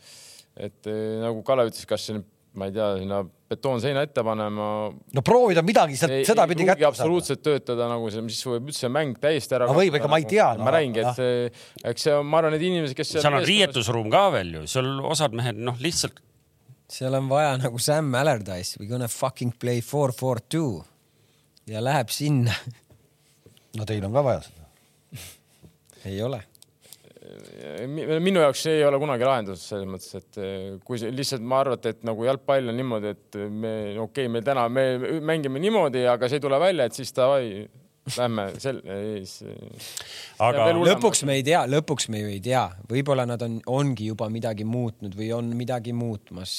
et 0.68 0.92
nagu 1.22 1.42
Kalev 1.46 1.72
ütles, 1.72 1.88
kas 1.88 2.10
see 2.10 2.20
ma 2.58 2.68
ei 2.68 2.74
tea, 2.74 2.88
sinna 3.00 3.22
betoonseina 3.52 4.02
ette 4.04 4.24
panema. 4.24 4.66
no 4.92 5.24
proovida 5.24 5.62
midagi 5.64 5.96
sealt 5.96 6.26
sedapidi 6.28 6.66
kätte 6.68 6.82
saada. 6.82 6.90
absoluutselt 6.92 7.42
töötada 7.44 7.88
nagu 7.90 8.10
see, 8.12 8.24
siis 8.28 8.46
võib 8.48 8.70
üldse 8.72 8.90
mäng 8.92 9.18
täiesti 9.22 9.56
ära. 9.58 9.68
no 9.70 9.76
võib, 9.76 9.96
ega 9.98 10.10
ma 10.10 10.20
ei 10.20 10.28
tea 10.28 10.50
no,. 10.58 10.66
ma 10.66 10.74
räägingi, 10.76 11.02
et 11.02 11.18
see, 11.18 11.50
eks 11.92 12.08
see 12.08 12.14
on, 12.16 12.28
ma 12.28 12.42
arvan, 12.42 12.56
need 12.56 12.66
inimesed, 12.68 12.96
kes. 12.98 13.16
seal 13.18 13.40
on 13.40 13.46
riietusruum 13.48 14.12
ka 14.12 14.26
veel 14.36 14.54
ju, 14.58 14.66
seal 14.74 14.92
osad 15.08 15.36
mehed 15.38 15.60
noh, 15.64 15.80
lihtsalt. 15.82 16.20
seal 16.92 17.16
on 17.16 17.28
vaja 17.32 17.56
nagu 17.62 17.80
Sam 17.80 18.12
Allardyce, 18.20 18.80
we 18.80 18.88
gonna 18.90 19.08
fucking 19.08 19.56
play 19.58 19.80
four, 19.80 20.12
four, 20.16 20.44
two 20.52 20.82
ja 21.68 21.80
läheb 21.84 22.12
sinna. 22.12 22.56
no 23.78 23.88
teil 23.88 24.04
on 24.04 24.16
ka 24.16 24.26
vaja 24.28 24.44
seda 24.48 24.62
ei 26.04 26.22
ole 26.22 26.42
minu 28.22 28.40
jaoks 28.42 28.64
see 28.66 28.78
ei 28.80 28.86
ole 28.86 28.98
kunagi 29.02 29.26
lahendus 29.26 29.62
selles 29.68 29.88
mõttes, 29.88 30.16
et 30.18 30.38
eh, 30.42 30.64
kui 30.86 30.98
see 31.00 31.12
lihtsalt 31.14 31.44
ma 31.46 31.60
arvate, 31.62 31.94
et 31.94 32.06
nagu 32.06 32.26
jalgpall 32.26 32.72
on 32.72 32.78
niimoodi, 32.78 33.12
et 33.14 33.38
me 33.46 33.74
okei 33.92 34.26
okay,, 34.26 34.32
meil 34.32 34.46
täna 34.46 34.66
me 34.72 34.86
mängime 35.22 35.62
niimoodi, 35.62 36.04
aga 36.10 36.28
see 36.28 36.40
ei 36.40 36.44
tule 36.46 36.58
välja, 36.62 36.88
et 36.88 36.98
siis 36.98 37.14
davai, 37.16 37.66
lähme 38.10 38.48
sel-, 38.58 38.80
aga 40.42 40.64
lõpuks 40.74 41.22
me 41.28 41.36
ei 41.38 41.44
tea, 41.46 41.60
lõpuks 41.70 42.08
me 42.10 42.22
ju 42.22 42.30
ei 42.32 42.40
tea, 42.42 42.64
võib-olla 42.90 43.24
nad 43.28 43.42
on, 43.46 43.60
ongi 43.70 44.08
juba 44.10 44.26
midagi 44.32 44.66
muutnud 44.66 45.14
või 45.18 45.28
on 45.36 45.52
midagi 45.56 45.94
muutmas. 45.94 46.56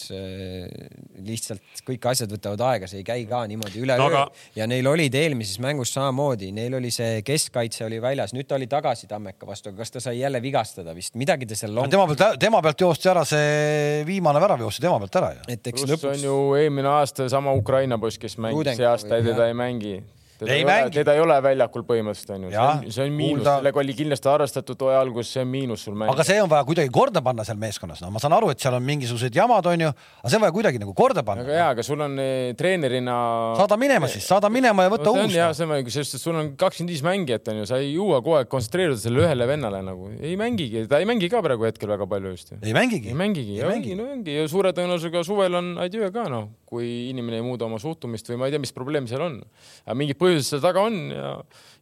lihtsalt 1.24 1.84
kõik 1.88 2.08
asjad 2.14 2.32
võtavad 2.32 2.64
aega, 2.70 2.88
see 2.88 3.02
ei 3.02 3.08
käi 3.08 3.28
ka 3.28 3.44
niimoodi 3.50 3.84
üleöö 3.84 4.00
no, 4.00 4.08
aga... 4.08 4.24
ja 4.56 4.68
neil 4.72 4.88
olid 4.88 5.16
eelmises 5.20 5.60
mängus 5.64 5.92
samamoodi, 5.98 6.54
neil 6.56 6.80
oli 6.80 6.94
see 6.96 7.20
keskkaitse 7.28 7.84
oli 7.90 8.00
väljas, 8.04 8.36
nüüd 8.36 8.48
ta 8.48 8.56
oli 8.56 8.70
tagasi 8.72 9.12
Tammeka 9.12 9.48
vastu, 9.48 9.74
aga 9.74 9.84
kas 9.84 9.92
ta 9.98 10.04
sai 10.08 10.22
jälle 10.22 10.40
vigastada 10.44 10.96
vist, 10.96 11.18
midagi 11.20 11.50
ta 11.50 11.60
seal 11.60 11.76
long.... 11.76 11.92
tema 11.92 12.08
pealt, 12.08 12.40
tema 12.40 12.64
pealt 12.64 12.88
joostis 12.88 13.12
ära 13.12 13.28
see 13.28 14.02
viimane 14.08 14.40
värav 14.44 14.64
joostis 14.64 14.88
tema 14.88 14.96
pealt 15.04 15.22
ära 15.22 15.36
ju. 15.36 15.46
et 15.58 15.72
eks 15.74 15.88
lõpuks. 15.92 16.10
on 16.16 16.28
ju 16.30 16.42
eelmine 16.64 16.96
aasta 16.96 17.28
sama 17.32 17.52
Ukraina 17.60 18.00
poiss, 18.00 18.22
kes 18.22 18.40
mängis, 18.40 18.78
see 18.80 18.88
aasta 18.88 19.20
teda 19.20 19.52
ei 19.52 19.58
mängi 19.58 19.98
teda 20.40 20.54
ei, 20.54 20.64
ole, 20.66 20.78
teda 20.94 21.14
ei 21.16 21.22
ole 21.24 21.38
väljakul 21.44 21.86
põhimõtteliselt 21.88 22.34
onju, 22.36 22.52
see 22.54 22.64
on, 22.64 22.92
see 22.96 23.06
on 23.06 23.16
miinus, 23.18 23.46
sellega 23.48 23.82
oli 23.84 23.96
kindlasti 23.98 24.30
arvestatud 24.32 24.84
hooaja 24.86 25.02
alguses, 25.04 25.32
see 25.36 25.44
on 25.46 25.52
miinus 25.52 25.86
sul 25.88 25.96
mängida. 25.96 26.16
aga 26.16 26.26
see 26.28 26.40
on 26.44 26.50
vaja 26.52 26.68
kuidagi 26.68 26.92
korda 26.94 27.24
panna 27.26 27.46
seal 27.48 27.60
meeskonnas, 27.62 28.02
no 28.04 28.10
ma 28.14 28.22
saan 28.24 28.36
aru, 28.38 28.50
et 28.54 28.64
seal 28.64 28.78
on 28.78 28.86
mingisugused 28.88 29.38
jamad 29.38 29.70
onju, 29.74 29.92
aga 29.94 30.32
see 30.32 30.40
on 30.40 30.46
vaja 30.46 30.56
kuidagi 30.58 30.82
nagu 30.82 30.96
korda 30.98 31.24
panna. 31.28 31.46
aga 31.46 31.60
jaa, 31.60 31.70
aga 31.76 31.86
sul 31.86 32.06
on 32.06 32.18
eh, 32.24 32.54
treenerina. 32.60 33.18
saada 33.60 33.78
minema 33.82 34.10
siis, 34.12 34.26
saada 34.30 34.52
minema 34.54 34.88
ja 34.88 34.94
võtta 34.96 35.12
no, 35.12 35.28
uus. 35.28 35.38
jaa, 35.38 35.52
see 35.58 35.70
on, 35.70 35.92
sest 35.94 36.18
sul 36.22 36.40
on 36.40 36.54
kakskümmend 36.60 36.96
viis 36.96 37.06
mängijat 37.06 37.54
onju, 37.54 37.70
sa 37.70 37.82
ei 37.84 37.94
jõua 37.94 38.24
kogu 38.24 38.40
aeg 38.40 38.52
kontsentreeruda 38.52 39.00
sellele 39.04 39.28
ühele 39.28 39.50
vennale 39.50 39.84
nagu, 39.86 40.10
ei 40.20 40.36
mängigi, 40.40 40.88
ta 40.90 41.02
ei 41.04 41.10
mängi 41.10 41.30
ka 41.32 41.44
praegu 41.46 41.70
hetkel 41.70 41.94
väga 41.94 42.10
palju 42.10 42.34
just. 42.34 42.56
ei 42.60 42.76
mängigi. 42.76 43.14
ei 43.14 43.18
mängigi, 43.18 43.60
ja 43.62 43.70
ongi, 43.70 43.98
no 44.00 44.10
ongi 44.16 44.38
ja 44.40 44.48
suure 44.52 44.74
tõenäosusega 44.76 45.24
suvel 45.28 45.60
on 45.60 45.74
adjöö 45.84 46.10
ka 46.14 46.26
noh, 46.32 46.50
kui 46.74 46.90
inimene 47.12 47.40
ei 47.40 47.46
muuda 47.46 47.68
oma 47.68 47.80
suhtumist 47.82 48.30
või 48.32 48.40
ma 48.42 48.50
ei 48.50 48.56
tea, 48.56 48.62
mis 48.64 48.74
probleem 48.74 49.08
seal 49.10 49.22
on. 49.26 49.38
aga 49.86 49.96
mingid 50.00 50.18
põhjused 50.20 50.50
seal 50.50 50.64
taga 50.64 50.84
on 50.88 50.98
ja, 51.14 51.34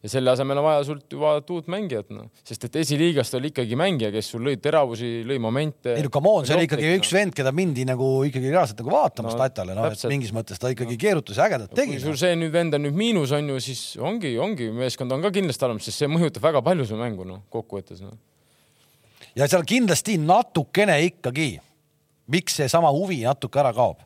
ja 0.04 0.12
selle 0.12 0.34
asemel 0.34 0.60
on 0.60 0.66
vaja 0.66 0.84
sult 0.88 1.16
vaadata 1.22 1.56
uut 1.56 1.70
mängijat, 1.72 2.10
noh, 2.14 2.28
sest 2.48 2.68
et 2.68 2.80
esiliigast 2.82 3.38
oli 3.38 3.52
ikkagi 3.52 3.78
mängija, 3.80 4.12
kes 4.14 4.32
sul 4.34 4.44
lõi 4.48 4.58
teravusi, 4.62 5.12
lõi 5.28 5.38
momente. 5.44 5.96
ei 5.96 6.06
no 6.06 6.12
come 6.14 6.34
on, 6.34 6.48
see 6.48 6.58
oli 6.58 6.68
ikkagi 6.68 6.92
üks 6.98 7.14
vend, 7.16 7.36
keda 7.38 7.54
mindi 7.56 7.86
nagu 7.88 8.10
ikkagi 8.28 8.52
reaalselt 8.52 8.82
nagu 8.82 8.94
vaatama 8.96 9.32
no, 9.32 9.38
statale, 9.38 9.78
noh, 9.78 9.90
et 9.92 10.06
mingis 10.12 10.34
mõttes 10.36 10.62
ta 10.62 10.74
ikkagi 10.74 11.00
keerutas 11.02 11.40
ja 11.40 11.48
ägedat 11.48 11.74
tegi. 11.78 11.96
kui 11.96 12.04
sul 12.04 12.20
see 12.20 12.36
nüüd 12.40 12.54
vend 12.56 12.78
on 12.78 12.86
nüüd 12.88 12.98
miinus 12.98 13.34
on 13.38 13.54
ju, 13.54 13.62
siis 13.64 13.86
ongi, 14.02 14.36
ongi, 14.42 14.72
meeskond 14.76 15.14
on 15.16 15.24
ka 15.24 15.34
kindlasti 15.38 15.68
halvem, 15.68 15.82
sest 15.84 16.04
see 16.04 16.12
mõjutab 16.12 16.50
väga 16.50 16.66
palju 16.66 16.90
su 16.90 17.00
mängu, 17.00 17.28
noh, 17.28 17.46
kokkuvõttes 17.54 18.04
noh. 18.04 18.18
ja 19.38 19.48
seal 19.52 19.68
kindlasti 19.70 20.18
natukene 20.22 20.98
ikkagi, 21.12 21.52
miks 22.32 22.58
seesama 22.58 22.90
huvi 22.96 23.22
natuke 23.28 23.62
ära 23.62 23.74
kaob 23.76 24.02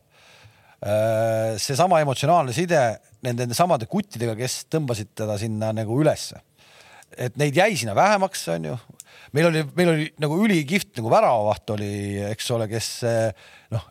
seesama 0.85 1.99
emotsionaalne 2.03 2.53
side 2.53 2.81
nende, 3.25 3.45
nende 3.45 3.57
samade 3.57 3.87
kuttidega, 3.89 4.35
kes 4.37 4.65
tõmbasid 4.69 5.15
teda 5.17 5.37
sinna 5.41 5.71
nagu 5.73 5.97
ülesse. 6.01 6.41
et 7.17 7.37
neid 7.39 7.55
jäi 7.55 7.77
sinna 7.79 7.95
vähemaks, 7.95 8.47
onju. 8.53 8.75
meil 9.33 9.47
oli, 9.47 9.63
meil 9.75 9.89
oli 9.89 10.07
nagu 10.19 10.37
ülikihvt 10.43 10.97
nagu 10.99 11.09
väravavaht 11.09 11.69
oli, 11.77 11.91
eks 12.29 12.51
ole, 12.51 12.67
kes 12.69 12.89
noh, 13.73 13.85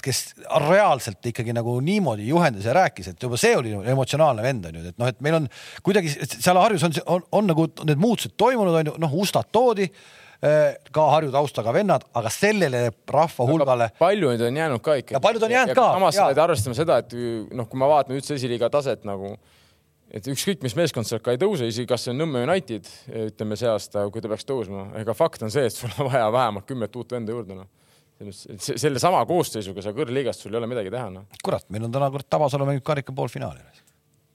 kes 0.00 0.20
reaalselt 0.68 1.26
ikkagi 1.26 1.52
nagu 1.52 1.74
niimoodi 1.84 2.28
juhendas 2.28 2.64
ja 2.64 2.76
rääkis, 2.76 3.10
et 3.12 3.22
juba 3.22 3.36
see 3.40 3.52
oli 3.58 3.74
emotsionaalne 3.92 4.46
vend 4.46 4.70
on 4.70 4.78
ju, 4.78 4.86
et 4.92 5.02
noh, 5.02 5.10
et 5.10 5.20
meil 5.20 5.40
on 5.42 5.50
kuidagi 5.82 6.14
seal 6.30 6.60
Harjus 6.62 6.86
on, 6.88 6.96
on, 7.16 7.28
on 7.40 7.52
nagu 7.52 7.68
need 7.84 8.00
muutused 8.00 8.38
toimunud, 8.40 8.78
on 8.80 8.92
ju, 8.92 8.96
noh, 9.04 9.20
Ustad 9.20 9.52
toodi 9.52 9.90
Äh, 9.90 10.19
ka 10.40 11.06
Harju 11.12 11.32
taustaga 11.34 11.72
vennad, 11.76 12.04
aga 12.16 12.32
sellele 12.32 12.86
rahva 13.12 13.46
hulgale. 13.48 13.90
palju 13.98 14.32
neid 14.32 14.44
on 14.46 14.60
jäänud 14.62 14.82
ka 14.84 14.94
ikka. 15.02 15.16
ja 15.18 15.20
paljud 15.20 15.42
on 15.42 15.52
jäänud 15.56 15.76
ka. 15.76 15.86
samas 15.98 16.16
sa 16.16 16.28
pead 16.30 16.42
arvestama 16.44 16.78
seda, 16.78 17.00
et 17.02 17.12
noh, 17.52 17.68
kui 17.68 17.80
ma 17.80 17.88
vaatan 17.90 18.16
üldse 18.16 18.38
esiliiga 18.38 18.70
taset 18.72 19.04
nagu, 19.08 19.34
et 20.10 20.30
ükskõik, 20.32 20.62
mis 20.64 20.76
meeskond 20.78 21.08
sealt 21.08 21.26
ka 21.26 21.34
ei 21.36 21.40
tõuse, 21.40 21.68
isegi 21.68 21.90
kas 21.90 22.06
see 22.06 22.14
on 22.14 22.22
Nõmme 22.22 22.46
United, 22.46 22.88
ütleme 23.28 23.58
see 23.60 23.68
aasta, 23.68 24.06
kui 24.08 24.24
ta 24.24 24.32
peaks 24.32 24.48
tõusma, 24.48 24.88
ega 25.02 25.14
fakt 25.14 25.44
on 25.44 25.52
see, 25.52 25.68
et 25.68 25.76
sul 25.76 25.92
on 25.98 26.08
vaja 26.08 26.32
vähemalt 26.32 26.66
kümmet 26.70 26.96
uut 26.96 27.12
venda 27.18 27.36
juurde, 27.36 27.60
noh 27.60 27.68
selle 28.60 29.00
sama 29.00 29.22
koosseisuga 29.24 29.80
sa 29.80 29.94
kõrgliigast, 29.96 30.42
sul 30.44 30.52
ei 30.52 30.58
ole 30.60 30.68
midagi 30.68 30.90
teha, 30.92 31.06
noh. 31.14 31.24
kurat, 31.44 31.64
meil 31.72 31.86
on 31.86 31.94
täna 31.94 32.10
kurat 32.12 32.28
Tabasalu 32.28 32.66
mängib 32.68 32.84
karika 32.84 33.14
poolfinaali 33.16 33.64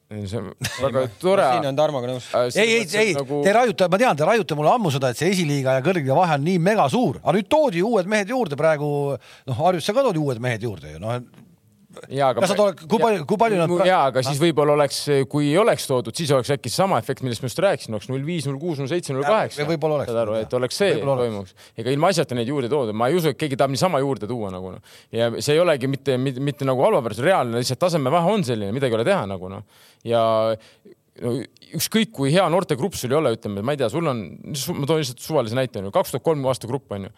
see 0.10 0.38
on 0.38 0.51
väga 0.86 1.06
tore. 1.22 1.45
siin 1.56 1.70
on 1.72 1.78
Tarmoga 1.78 2.10
nõus. 2.10 2.28
ei, 2.53 2.76
ei, 2.82 2.84
ei 3.01 3.14
nagu..., 3.18 3.41
te 3.45 3.53
raiute, 3.56 3.88
ma 3.89 4.01
tean, 4.01 4.18
te 4.20 4.28
raiute 4.28 4.58
mulle 4.58 4.74
ammu 4.76 4.91
seda, 4.93 5.10
et 5.12 5.20
see 5.22 5.32
esiliiga 5.34 5.80
ja 5.80 5.86
kõrgliiga 5.86 6.18
vahe 6.18 6.38
on 6.38 6.45
nii 6.45 6.62
mega 6.62 6.86
suur, 6.91 7.18
aga 7.24 7.38
nüüd 7.38 7.49
toodi 7.49 7.82
uued 7.86 8.10
mehed 8.12 8.30
juurde 8.30 8.60
praegu, 8.60 8.89
noh, 9.18 9.58
Harjusse 9.64 9.95
ka 9.95 10.06
toodi 10.06 10.22
uued 10.22 10.41
mehed 10.43 10.66
juurde 10.68 10.93
ju, 10.93 11.01
noh. 11.01 11.18
Kas 12.37 12.51
nad 12.53 12.61
oleks, 12.63 12.87
kui 12.91 13.01
palju, 13.01 13.25
kui 13.29 13.39
palju 13.41 13.59
nad. 13.61 13.73
jaa, 13.89 14.01
aga 14.11 14.23
siis 14.25 14.39
võib-olla 14.41 14.75
oleks, 14.77 14.99
kui 15.31 15.49
ei 15.51 15.59
oleks 15.61 15.87
toodud, 15.89 16.15
siis 16.17 16.31
oleks 16.35 16.51
äkki 16.55 16.71
seesama 16.71 16.99
efekt, 17.01 17.23
millest 17.25 17.43
ma 17.43 17.49
just 17.49 17.61
rääkisin, 17.65 17.95
oleks 17.97 18.09
null 18.11 18.25
viis, 18.27 18.47
null 18.49 18.59
kuus, 18.61 18.81
null 18.81 18.91
seitse, 18.91 19.13
null 19.15 19.27
kaheksa. 19.27 19.67
võib-olla 19.69 19.99
oleks. 19.99 20.11
saad 20.11 20.21
aru, 20.23 20.37
et 20.41 20.57
oleks 20.59 20.81
see 20.81 20.99
toimuks. 21.01 21.55
ega 21.81 21.95
ilma 21.95 22.11
asjata 22.13 22.37
neid 22.37 22.51
juurde 22.51 22.71
toodud, 22.71 22.97
ma 22.97 23.09
ei 23.11 23.19
usu, 23.19 23.33
et 23.33 23.39
keegi 23.39 23.59
tahab 23.59 23.73
niisama 23.75 24.01
juurde 24.03 24.29
tuua 24.29 24.51
nagu 24.53 24.75
noh. 24.75 24.95
ja 25.15 25.31
see 25.39 25.57
ei 25.57 25.63
olegi 25.63 25.89
mitte, 25.91 26.17
mitte, 26.21 26.43
mitte 26.43 26.67
nagu 26.67 26.83
halva 26.85 27.03
pärast, 27.05 27.23
reaalne, 27.25 27.59
lihtsalt 27.61 27.81
tasemevahe 27.85 28.37
on 28.37 28.45
selline, 28.47 28.73
midagi 28.75 28.95
ei 28.95 29.01
ole 29.01 29.07
teha 29.07 29.27
nagu 29.29 29.51
noh. 29.51 29.85
ja 30.07 30.23
no 31.23 31.37
ükskõik 31.75 32.11
kui 32.15 32.33
hea 32.33 32.45
noortegrupp 32.51 32.97
sul 32.97 33.13
ei 33.13 33.19
ole, 33.19 33.35
ütleme, 33.37 33.63
ma 33.65 33.75
ei 33.75 33.79
tea, 33.79 33.89
sul 33.91 34.07
on, 34.11 34.25
ma 34.75 34.89
toon 34.89 35.01
lihtsalt 35.01 35.23
suvalise 35.23 35.57
näite, 35.57 35.83
kaks 35.93 36.15
tuhat 36.15 36.25
kolm 36.25 36.45
aasta 36.49 36.69
grupp 36.71 36.95
on 36.95 37.09
ju 37.09 37.15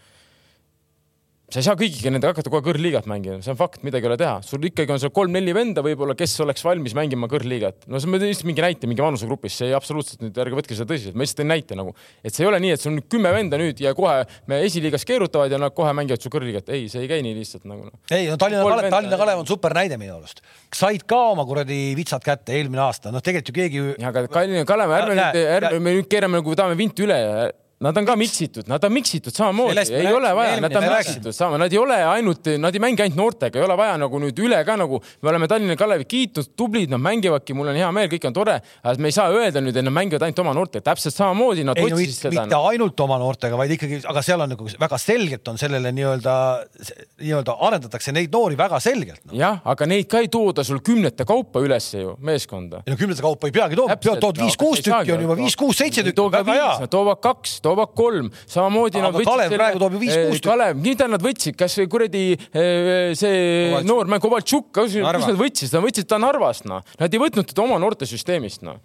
sa 1.47 1.61
ei 1.61 1.63
saa 1.63 1.77
kõigiga 1.79 2.11
nendega 2.11 2.33
hakata 2.33 2.51
kohe 2.51 2.63
kõrgliigat 2.65 3.05
mängima, 3.07 3.37
see 3.39 3.53
on 3.53 3.57
fakt, 3.59 3.79
midagi 3.87 4.03
ei 4.03 4.09
ole 4.09 4.17
teha. 4.19 4.41
sul 4.43 4.65
ikkagi 4.67 4.91
on 4.91 4.99
seal 4.99 5.13
kolm-neli 5.15 5.53
venda 5.55 5.79
võib-olla, 5.85 6.11
kes 6.19 6.33
oleks 6.43 6.65
valmis 6.67 6.91
mängima 6.97 7.29
kõrgliigat. 7.31 7.85
no 7.87 8.01
see 8.03 8.09
on 8.09 8.17
lihtsalt 8.19 8.49
mingi 8.49 8.63
näite 8.65 8.87
mingi 8.91 9.03
vanusegrupis, 9.03 9.55
see 9.61 9.69
absoluutselt 9.75 10.25
nüüd 10.25 10.39
ärge 10.43 10.57
võtke 10.57 10.75
seda 10.75 10.89
tõsiselt, 10.89 11.15
ma 11.15 11.23
lihtsalt 11.23 11.39
tõin 11.39 11.47
näite 11.53 11.77
nagu, 11.79 11.93
et 12.19 12.35
see 12.35 12.43
ei 12.43 12.49
ole 12.49 12.59
nii, 12.65 12.73
et 12.75 12.83
sul 12.83 12.91
on 12.91 12.99
kümme 13.15 13.31
venda 13.31 13.59
nüüd 13.61 13.79
ja 13.79 13.93
kohe 13.95 14.25
me 14.51 14.59
esiliigas 14.65 15.07
keerutavad 15.07 15.55
ja 15.55 15.59
nad 15.61 15.71
kohe 15.77 15.93
mängivad 15.95 16.25
su 16.25 16.31
kõrgliigat. 16.33 16.67
ei, 16.75 16.89
see 16.91 17.05
ei 17.05 17.11
käi 17.13 17.23
nii 17.23 17.37
lihtsalt 17.37 17.63
nagu 17.63 17.87
no.. 17.87 17.95
ei, 18.11 18.27
no 18.27 18.35
Tallinna 18.41 18.65
Kalev, 18.67 18.89
Tallinna 18.91 19.19
Kalev 19.21 19.43
on 19.45 19.47
super 19.47 19.75
näide 19.77 19.95
minu 20.01 20.17
arust. 20.17 20.43
said 20.75 21.05
ka 21.07 21.21
oma 21.29 21.45
kuradi 21.47 21.93
vitsad 21.95 22.27
kätte 22.27 22.57
eelmine 22.59 22.83
aasta, 22.89 23.13
noh, 23.15 23.23
tegelikult 23.23 23.53
ju 23.53 23.55
keegi. 23.61 23.85
aga 24.03 24.25
Tallinna 24.27 24.67
Kalev, 24.67 24.97
ärme 24.99 25.15
nüüd, 25.15 25.39
ärme 25.61 25.79
me 25.79 25.95
nüüd 26.01 26.11
keerame 26.11 26.41
nagu 26.41 26.59
tahame 26.59 26.75
vinti 26.75 27.07
üle 27.07 27.21
Nad 27.79 27.97
on 27.97 28.05
ka 28.05 28.15
miksitud, 28.17 28.65
nad 28.65 28.83
on 28.83 28.93
miksitud 28.93 29.35
samamoodi, 29.37 29.83
ei 29.93 30.09
ole 30.09 30.31
vaja, 30.33 30.55
nad 30.61 30.73
on 30.75 30.85
miksitud 30.89 31.35
sama, 31.35 31.59
nad 31.61 31.73
ei 31.73 31.77
ole 31.77 31.97
ainult, 32.09 32.47
nad 32.57 32.73
ei 32.73 32.81
mängi 32.81 33.03
ainult 33.03 33.19
noortega, 33.19 33.59
ei 33.59 33.65
ole 33.67 33.75
vaja 33.77 33.99
nagu 34.01 34.17
nüüd 34.23 34.39
üle 34.41 34.57
ka 34.65 34.73
nagu, 34.81 34.97
me 35.21 35.29
oleme 35.29 35.45
Tallinna 35.51 35.75
Kalevi 35.77 36.07
kiitnud, 36.09 36.55
tublid, 36.57 36.89
nad 36.89 37.03
mängivadki, 37.05 37.53
mul 37.53 37.69
on 37.69 37.77
hea 37.77 37.89
meel, 37.93 38.09
kõik 38.09 38.25
on 38.31 38.33
tore, 38.33 38.55
aga 38.81 38.95
me 38.97 39.11
ei 39.11 39.13
saa 39.13 39.29
öelda 39.29 39.61
nüüd, 39.61 39.77
et 39.77 39.85
nad 39.85 39.93
mängivad 39.93 40.25
ainult 40.25 40.41
oma 40.41 40.55
noortega, 40.57 40.87
täpselt 40.87 41.13
samamoodi 41.19 41.67
nad 41.67 41.77
ei, 41.77 41.85
otsisid 41.85 42.15
no, 42.15 42.17
seda. 42.23 42.47
mitte 42.47 42.63
ainult 42.71 43.03
oma 43.05 43.19
noortega, 43.21 43.59
vaid 43.61 43.75
ikkagi, 43.77 44.01
aga 44.09 44.25
seal 44.25 44.45
on 44.47 44.51
nagu 44.55 44.71
väga 44.87 44.99
selgelt 45.03 45.53
on 45.53 45.61
sellele 45.61 45.93
nii-öelda, 45.99 46.33
nii-öelda 47.21 47.57
arendatakse 47.69 48.15
neid 48.17 48.33
noori 48.33 48.57
väga 48.57 48.81
selgelt 48.81 49.21
no.. 49.21 49.37
jah, 49.37 49.61
aga 49.69 49.89
neid 49.93 50.09
ka 50.09 50.23
ei 50.25 50.31
tooda 50.33 50.65
sul 50.65 50.81
kümnete 50.81 51.29
kaupa 51.29 51.61
üles 51.61 51.91
ju 51.93 52.17
meeskonda. 52.25 52.81
ei 52.87 52.95
no 52.95 52.97
kümnete 52.97 53.21
kaupa 53.21 53.53
ei 53.53 53.53
peagi 53.53 53.77
tooma, 53.77 54.01
tood 54.01 54.41
viis-kuus 54.41 54.81
tükki 54.81 55.13
on 55.13 55.25
juba 55.27 55.39
viis-kuus-seitse 55.43 56.07
tükki, 56.09 56.27
väga 56.39 56.57
hea. 56.57 56.91
toovad 56.97 57.21
kaks 57.21 57.59
toovad 57.67 57.93
kolm, 57.97 58.31
samamoodi 58.49 59.01
aga 59.01 59.11
Kalev 59.21 59.47
selle, 59.47 59.59
praegu 59.59 59.83
toob 59.83 59.97
ju 59.97 60.01
viis-kuus. 60.05 60.39
Eh, 60.39 60.43
Kalev, 60.47 60.81
mida 60.83 61.09
nad 61.11 61.23
võtsid, 61.23 61.57
kas 61.59 61.77
kuradi 61.91 62.23
eh, 62.33 63.13
see 63.17 63.83
noor 63.87 64.09
mäng 64.11 64.23
Kovaltšuk, 64.23 64.71
kus 64.79 64.97
nad 65.03 65.21
võtsid, 65.39 65.71
nad 65.75 65.85
võtsid 65.85 66.09
ta 66.09 66.21
Narvast, 66.21 66.67
noh. 66.69 66.83
Nad 67.01 67.13
ei 67.13 67.21
võtnud 67.21 67.47
teda 67.51 67.65
oma 67.67 67.79
noortesüsteemist, 67.83 68.65
noh. 68.67 68.81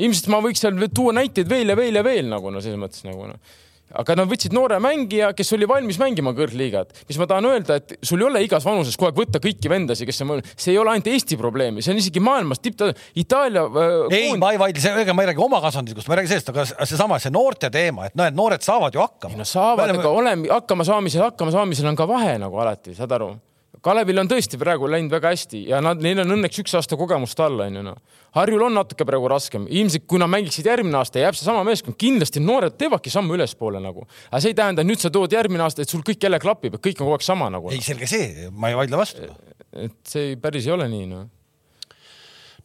ilmselt 0.00 0.30
ma 0.32 0.42
võiks 0.44 0.62
seal 0.62 0.78
tuua 0.94 1.16
näiteid 1.16 1.48
veel 1.50 1.72
ja 1.72 1.78
veel 1.78 1.98
ja 1.98 2.06
veel 2.06 2.30
nagu 2.30 2.52
no 2.52 2.62
selles 2.62 2.78
mõttes 2.80 3.02
nagu 3.08 3.32
noh 3.32 3.58
aga 3.98 4.16
nad 4.18 4.30
võtsid 4.30 4.54
noore 4.54 4.78
mängija, 4.82 5.32
kes 5.36 5.52
oli 5.56 5.68
valmis 5.70 5.98
mängima 6.00 6.32
kõrgliigat. 6.36 6.94
mis 7.08 7.18
ma 7.20 7.26
tahan 7.30 7.48
öelda, 7.50 7.80
et 7.80 7.96
sul 8.06 8.22
ei 8.22 8.28
ole 8.28 8.44
igas 8.46 8.66
vanuses 8.66 8.96
kogu 8.96 9.10
aeg 9.10 9.20
võtta 9.22 9.42
kõiki 9.42 9.72
vendasid, 9.72 10.08
kes 10.08 10.22
on, 10.26 10.42
see 10.54 10.74
ei 10.74 10.80
ole 10.80 10.94
ainult 10.94 11.10
Eesti 11.10 11.38
probleem, 11.40 11.80
see 11.82 11.94
on 11.94 12.00
isegi 12.02 12.22
maailmas 12.22 12.62
tipp, 12.62 12.82
Itaalia 13.18 13.66
äh,. 13.66 14.16
ei, 14.16 14.32
ma 14.40 14.52
ei 14.54 14.60
vaidle, 14.62 14.94
ega 15.02 15.16
ma 15.16 15.26
ei 15.26 15.32
räägi 15.32 15.44
oma 15.44 15.60
kasvandikust, 15.64 16.08
ma 16.08 16.16
ei 16.16 16.22
räägi 16.22 16.34
sellest, 16.34 16.54
aga 16.54 16.66
seesama, 16.86 17.20
see 17.22 17.34
noorte 17.34 17.70
teema, 17.74 18.08
et 18.08 18.18
noh, 18.18 18.30
et 18.30 18.36
noored 18.36 18.64
saavad 18.64 18.94
ju 18.94 19.02
hakkama. 19.02 19.38
no 19.40 19.48
saavad, 19.48 19.90
aga 19.90 20.08
oleme... 20.08 20.20
oleme, 20.22 20.54
hakkama 20.54 20.86
saamisel, 20.86 21.26
hakkama 21.28 21.54
saamisel 21.54 21.90
on 21.90 21.98
ka 21.98 22.08
vahe 22.10 22.36
nagu 22.40 22.62
alati, 22.62 22.94
saad 22.96 23.18
aru 23.18 23.34
Kalevil 23.80 24.20
on 24.20 24.28
tõesti 24.28 24.58
praegu 24.60 24.88
läinud 24.90 25.12
väga 25.14 25.30
hästi 25.32 25.62
ja 25.70 25.78
nad, 25.80 26.02
neil 26.04 26.20
on 26.20 26.34
õnneks 26.36 26.60
üks 26.60 26.74
aasta 26.76 26.98
kogemust 27.00 27.40
all, 27.40 27.62
onju 27.64 27.84
noh. 27.86 27.96
Harjul 28.36 28.66
on 28.66 28.76
natuke 28.76 29.06
praegu 29.08 29.30
raskem, 29.32 29.64
ilmselt 29.72 30.04
kui 30.10 30.20
nad 30.20 30.30
mängiksid 30.30 30.68
järgmine 30.68 31.00
aasta, 31.00 31.22
jääb 31.22 31.38
seesama 31.38 31.64
meeskond, 31.66 31.96
kindlasti 32.00 32.42
noored 32.44 32.76
teevadki 32.78 33.10
sammu 33.10 33.38
ülespoole 33.38 33.80
nagu. 33.82 34.04
aga 34.28 34.42
see 34.44 34.52
ei 34.52 34.58
tähenda, 34.60 34.84
et 34.84 34.90
nüüd 34.90 35.00
sa 35.00 35.10
tood 35.10 35.32
järgmine 35.32 35.64
aasta, 35.64 35.82
et 35.82 35.90
sul 35.90 36.04
kõik 36.06 36.22
jälle 36.28 36.38
klapib, 36.42 36.76
et 36.76 36.84
kõik 36.84 37.00
on 37.00 37.08
kogu 37.08 37.16
aeg 37.16 37.26
sama 37.26 37.48
nagu. 37.50 37.72
ei, 37.72 37.80
selge 37.84 38.06
see, 38.10 38.48
ma 38.52 38.70
ei 38.70 38.78
vaidle 38.78 39.00
vastu. 39.00 39.32
et 39.72 39.98
see 40.04 40.36
päris 40.36 40.68
ei 40.68 40.76
ole 40.76 40.88
nii 40.92 41.10
noh 41.10 41.28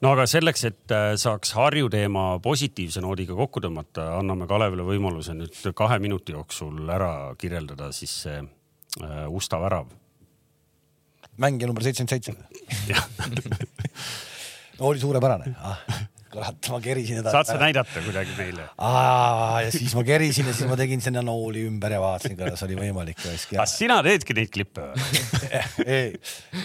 no 0.03 0.11
aga 0.13 0.25
selleks, 0.29 0.63
et 0.67 0.93
äh, 0.93 1.13
saaks 1.19 1.53
Harju 1.57 1.89
teema 1.93 2.25
positiivse 2.43 3.01
noodiga 3.03 3.37
kokku 3.37 3.63
tõmmata, 3.63 4.11
anname 4.19 4.47
Kalevile 4.49 4.85
võimaluse 4.87 5.35
nüüd 5.37 5.55
kahe 5.77 5.99
minuti 6.03 6.35
jooksul 6.35 6.89
ära 6.91 7.11
kirjeldada 7.39 7.91
siis 7.95 8.15
see 8.25 8.41
äh, 8.41 9.23
Usta 9.31 9.59
värav. 9.63 9.87
Mängija 11.41 11.69
number 11.69 11.83
seitsekümmend 11.85 12.09
seitse. 12.09 12.33
oli 14.89 14.99
suurepärane 14.99 15.55
ah 15.59 15.79
kurat, 16.35 16.67
ma 16.71 16.79
kerisin 16.83 17.19
edasi. 17.21 17.33
saad 17.33 17.49
sa 17.49 17.55
näidata 17.59 18.01
kuidagi 18.03 18.33
meile? 18.37 18.67
ja 19.63 19.71
siis 19.73 19.95
ma 19.95 20.03
kerisin 20.07 20.49
ja 20.49 20.55
siis 20.55 20.69
ma 20.69 20.77
tegin 20.79 21.03
sinna 21.03 21.23
nooli 21.25 21.63
ümber 21.69 21.95
ja 21.95 22.01
vaatasin, 22.03 22.35
kas 22.39 22.65
oli 22.67 22.77
võimalik. 22.79 23.21
kas 23.51 23.77
sina 23.79 24.01
teedki 24.05 24.35
neid 24.37 24.51
klippe 24.53 24.89
või? 24.89 25.21
ei, 25.97 26.11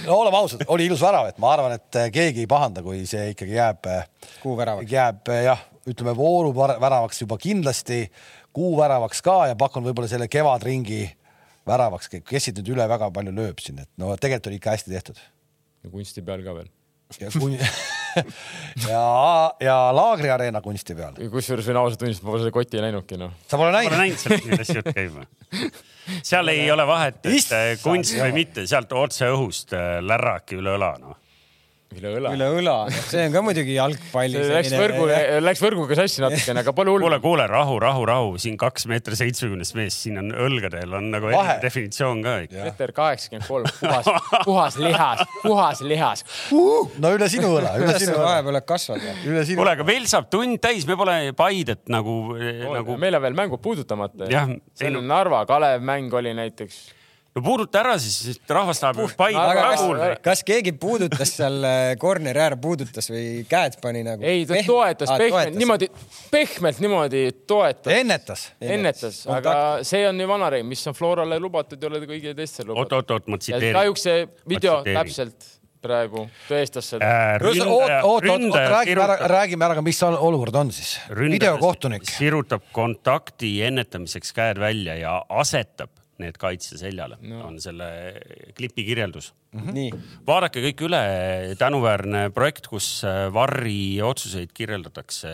no 0.06 0.18
oleme 0.18 0.40
ausad, 0.40 0.66
oli 0.74 0.88
ilus 0.90 1.02
värav, 1.04 1.30
et 1.30 1.38
ma 1.42 1.54
arvan, 1.54 1.76
et 1.78 2.00
keegi 2.14 2.44
ei 2.44 2.50
pahanda, 2.50 2.84
kui 2.86 3.04
see 3.10 3.30
ikkagi 3.34 3.56
jääb. 3.58 3.90
kuuväravaks. 4.42 4.90
jääb 4.90 5.32
jah, 5.46 5.64
ütleme 5.90 6.16
vooru 6.18 6.52
väravaks 6.56 7.22
juba 7.22 7.38
kindlasti, 7.40 8.04
kuuväravaks 8.56 9.22
ka 9.22 9.40
ja 9.52 9.58
pakun 9.58 9.86
võib-olla 9.86 10.10
selle 10.10 10.28
kevadringi 10.30 11.04
väravaks, 11.70 12.10
kes 12.10 12.48
siit 12.48 12.60
nüüd 12.60 12.74
üle 12.74 12.88
väga 12.90 13.10
palju 13.14 13.34
lööb 13.36 13.62
siin, 13.62 13.80
et 13.84 13.90
no 14.00 14.12
tegelikult 14.16 14.50
oli 14.50 14.60
ikka 14.60 14.76
hästi 14.76 14.94
tehtud. 14.94 15.24
ja 15.84 15.94
kunsti 15.94 16.26
peal 16.26 16.44
ka 16.46 16.56
veel 16.58 16.70
ja 17.20 17.30
kun... 17.34 17.56
ja, 18.90 19.04
ja 19.60 19.76
Laagri 19.94 20.30
Arena 20.30 20.60
kunsti 20.62 20.94
peal. 20.98 21.16
kusjuures 21.32 21.70
võin 21.70 21.80
ausalt 21.82 22.02
tunnistada, 22.02 22.26
ma 22.26 22.34
pole 22.34 22.44
seda 22.44 22.54
kotti 22.54 22.82
näinudki 22.84 23.18
noh. 23.20 23.32
sa 23.46 23.60
pole 23.60 23.72
näinud? 23.74 23.90
Pole 23.90 24.02
näinud 24.04 24.22
sealt, 24.22 24.46
millest 24.50 24.76
jutt 24.78 24.92
käib 24.94 25.18
seal 26.26 26.50
ei 26.50 26.70
ole 26.72 26.86
vahet, 26.88 27.20
et 27.26 27.82
kunst 27.82 28.16
või 28.18 28.36
mitte, 28.42 28.66
sealt 28.70 28.92
otse 28.98 29.30
õhust 29.30 29.74
äh, 29.78 29.98
lärraki 30.02 30.58
üle 30.58 30.74
õla 30.78 30.94
noh 31.02 31.18
üle 31.98 32.10
õla. 32.20 32.30
üle 32.36 32.46
õla, 32.60 32.74
see 33.10 33.24
on 33.26 33.32
ka 33.34 33.40
muidugi 33.42 33.74
jalgpalli. 33.74 34.42
Läks 34.52 34.74
võrgu, 34.78 35.06
läks 35.42 35.62
võrguga 35.64 35.96
sassi 35.98 36.22
natukene, 36.22 36.62
aga 36.62 36.74
pole 36.76 36.92
hullu. 36.92 37.08
kuule, 37.08 37.18
kuule, 37.24 37.46
rahu, 37.50 37.78
rahu, 37.82 38.04
rahu, 38.06 38.36
siin 38.42 38.54
kaks 38.60 38.86
meetrit 38.90 39.18
seitsmekümnest 39.18 39.74
meest, 39.78 40.04
siin 40.04 40.20
on 40.20 40.30
õlgadel 40.46 40.94
on 40.94 41.08
nagu 41.10 41.32
definitsioon 41.64 42.22
ka 42.26 42.36
meeter 42.52 42.94
kaheksakümmend 42.94 43.48
kolm, 43.50 43.66
puhas, 43.80 44.12
puhas 44.46 44.78
lihas, 44.78 45.24
puhas 45.42 45.82
lihas 45.86 46.24
uh,. 46.54 46.86
no 47.02 47.12
üle 47.16 47.30
sinu 47.32 47.50
õla, 47.58 47.74
üle 47.82 47.98
sinu 47.98 48.14
õla. 48.14 48.28
vahepeal 48.28 48.60
kasvab. 48.70 49.10
kuule, 49.24 49.74
aga 49.74 49.88
meil 49.90 50.06
saab 50.10 50.30
tund 50.30 50.62
täis, 50.62 50.86
me 50.86 50.98
pole 51.00 51.18
Paidet 51.38 51.90
nagu 51.90 52.16
oh,, 52.36 52.70
nagu. 52.78 53.00
meil 53.02 53.18
on 53.18 53.26
veel 53.26 53.42
mängud 53.42 53.62
puudutamata. 53.66 54.30
see 54.78 54.94
on 54.94 55.02
Narva, 55.10 55.42
Kalev 55.50 55.82
mäng 55.82 56.14
oli 56.14 56.36
näiteks 56.38 56.99
no 57.34 57.42
puuduta 57.44 57.80
ära 57.82 57.94
siis, 58.02 58.40
rahvas 58.48 58.80
tahab 58.82 58.98
ka 58.98 59.66
kuulda. 59.78 60.08
kas 60.24 60.42
keegi 60.46 60.72
puudutas 60.82 61.34
seal 61.38 61.62
korneri 62.02 62.40
äh, 62.40 62.48
äär, 62.48 62.56
puudutas 62.62 63.10
või 63.12 63.44
käed 63.50 63.78
pani 63.82 64.02
nagu? 64.06 64.24
ei, 64.26 64.42
ta 64.48 64.56
Pehm... 64.56 64.66
toetas 64.66 65.12
ah, 65.14 65.20
pehmelt, 65.20 65.60
niimoodi, 65.60 65.90
pehmelt 66.32 66.82
niimoodi 66.82 67.22
toetas. 67.46 67.92
ennetas. 67.94 68.48
ennetas, 68.60 69.22
aga 69.30 69.54
see 69.86 70.02
on 70.08 70.20
ju 70.20 70.26
vana 70.30 70.50
reegel, 70.56 70.68
mis 70.72 70.82
on 70.90 70.98
Florale 70.98 71.38
lubatud, 71.42 71.78
ei 71.78 71.90
ole 71.92 72.02
kõigile 72.02 72.34
teistele 72.38 72.72
lubatud. 72.72 72.98
oot, 72.98 72.98
oot, 72.98 73.16
oot, 73.20 73.30
ma 73.30 73.40
tsiteerin. 73.40 73.78
kahjuks 73.78 74.06
see 74.08 74.26
video 74.50 74.80
täpselt 74.90 75.48
praegu 75.80 76.26
tõestas 76.48 76.90
seda 76.92 77.06
äh,. 77.06 77.46
oot, 77.62 77.94
oot, 78.04 78.26
oot, 78.26 78.58
räägime 78.74 79.06
ära, 79.06 79.16
räägime 79.30 79.68
ära, 79.68 79.86
mis 79.86 80.02
olukord 80.08 80.58
on 80.60 80.74
siis. 80.74 80.98
videokohtunik. 81.14 82.10
sirutab 82.10 82.66
kontakti 82.74 83.54
ennetamiseks 83.70 84.34
käed 84.36 84.60
välja 84.60 84.98
ja 84.98 85.16
asetab 85.28 85.99
need 86.20 86.38
kaitse 86.40 86.78
seljale 86.80 87.18
no., 87.22 87.42
on 87.48 87.58
selle 87.62 87.88
klipi 88.56 88.84
kirjeldus 88.86 89.32
mm. 89.52 89.66
-hmm. 89.66 90.06
vaadake 90.26 90.62
kõik 90.68 90.84
üle, 90.88 91.02
tänuväärne 91.58 92.28
projekt, 92.36 92.70
kus 92.70 93.02
äh, 93.04 93.26
Varri 93.32 94.00
otsuseid 94.04 94.52
kirjeldatakse 94.54 95.30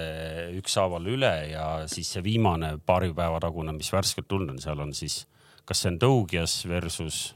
ükshaaval 0.61 1.07
üle 1.16 1.34
ja 1.53 1.66
siis 1.91 2.12
see 2.16 2.24
viimane 2.24 2.76
paari 2.87 3.12
päeva 3.14 3.41
tagune, 3.43 3.74
mis 3.76 3.93
värskelt 3.93 4.28
tulnud 4.28 4.57
on, 4.57 4.62
seal 4.62 4.80
on 4.80 4.95
siis, 4.95 5.26
kas 5.64 5.82
see 5.82 5.93
on 5.93 6.01
Tõugias 6.01 6.59
versus, 6.68 7.34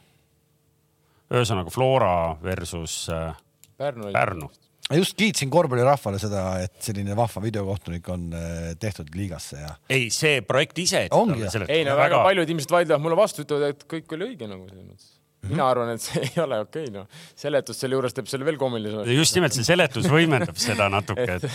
ühesõnaga 1.30 1.70
Flora 1.70 2.36
versus 2.42 3.08
äh, 3.12 3.34
Pärnu, 3.80 4.50
Pärnu 4.90 5.04
just 5.04 5.14
kiitsin 5.18 5.50
korvpallirahvale 5.52 6.18
seda, 6.18 6.44
et 6.64 6.74
selline 6.82 7.14
vahva 7.18 7.42
videokohtunik 7.44 8.08
on 8.10 8.26
äh, 8.34 8.72
tehtud 8.80 9.12
liigasse 9.14 9.60
ja. 9.62 9.70
ei, 9.92 10.08
see 10.14 10.40
projekt 10.42 10.82
ise. 10.82 11.06
ongi. 11.14 11.46
ei 11.68 11.84
no 11.86 11.94
väga, 11.94 12.02
väga 12.02 12.22
paljud 12.26 12.50
inimesed 12.50 12.74
vaidlevad 12.74 13.04
mulle 13.04 13.18
vastu, 13.20 13.46
ütlevad, 13.46 13.76
et 13.76 13.86
kõik 13.90 14.16
oli 14.16 14.32
õige 14.32 14.50
nagu 14.50 14.66
selles 14.66 14.84
mõttes 14.88 15.16
mina 15.40 15.54
mm 15.54 15.60
-hmm. 15.60 15.70
arvan, 15.70 15.90
et 15.94 16.02
see 16.02 16.22
ei 16.28 16.42
ole 16.42 16.60
okei 16.60 16.84
okay,, 16.84 16.94
noh. 16.94 17.06
seletus 17.36 17.80
selle 17.80 17.96
juures 17.96 18.14
teeb 18.14 18.28
selle 18.28 18.44
veel 18.44 18.58
koomilisemaks. 18.60 19.10
just 19.14 19.38
nimelt 19.38 19.56
see 19.56 19.64
seletus 19.64 20.10
võimendab 20.10 20.58
seda 20.60 20.88
natuke 20.92 21.38
et... 21.38 21.46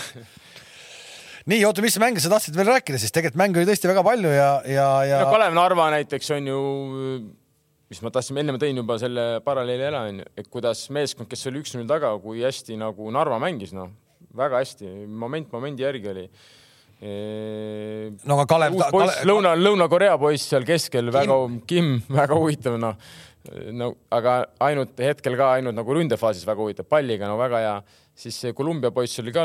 nii, 1.52 1.62
oota, 1.68 1.84
mis 1.86 2.00
mänge 2.02 2.24
sa 2.24 2.32
tahtsid 2.34 2.56
veel 2.58 2.72
rääkida 2.72 2.98
siis, 3.02 3.12
tegelikult 3.12 3.42
mänge 3.44 3.62
oli 3.62 3.70
tõesti 3.70 3.92
väga 3.92 4.04
palju 4.04 4.32
ja, 4.34 4.52
ja, 4.66 4.88
ja. 5.12 5.24
no 5.26 5.36
Kalev 5.36 5.54
Narva 5.60 5.92
näiteks 5.94 6.32
on 6.40 6.48
ju 6.54 6.62
mis 7.92 8.02
ma 8.02 8.12
tahtsin, 8.14 8.38
enne 8.42 8.56
ma 8.56 8.62
tõin 8.62 8.82
juba 8.82 8.98
selle 9.02 9.26
paralleeli 9.46 9.88
ära, 9.88 10.06
onju, 10.10 10.28
et 10.38 10.50
kuidas 10.52 10.88
meeskond, 10.96 11.30
kes 11.30 11.48
oli 11.52 11.62
üks-null 11.62 11.90
taga, 11.90 12.14
kui 12.24 12.44
hästi 12.46 12.78
nagu 12.82 13.10
Narva 13.14 13.38
mängis, 13.42 13.76
noh, 13.78 13.92
väga 14.36 14.62
hästi, 14.64 14.94
moment 15.08 15.52
momendi 15.54 15.86
järgi 15.86 16.12
oli 16.12 16.30
no 17.02 18.38
aga 18.38 18.46
Kalev. 18.48 18.76
uus 18.76 18.88
poiss 18.92 19.18
Kale..., 19.20 19.28
Lõuna, 19.28 19.54
Lõuna-Korea 19.60 20.16
poiss 20.20 20.48
seal 20.50 20.66
keskel, 20.68 21.12
väga, 21.14 21.38
Kim, 21.68 21.98
väga 22.20 22.38
huvitav, 22.40 22.78
noh. 22.82 22.96
No 23.76 23.92
aga 24.14 24.40
ainult 24.66 25.00
hetkel 25.02 25.38
ka 25.40 25.52
ainult 25.58 25.78
nagu 25.78 25.98
ründefaasis 25.98 26.48
väga 26.48 26.64
huvitav, 26.64 26.90
palliga 26.90 27.30
no 27.30 27.38
väga 27.42 27.62
hea 27.64 27.78
siis 28.16 28.38
see 28.40 28.54
Kolumbia 28.56 28.92
poiss 28.96 29.20
oli 29.20 29.34
ka, 29.36 29.44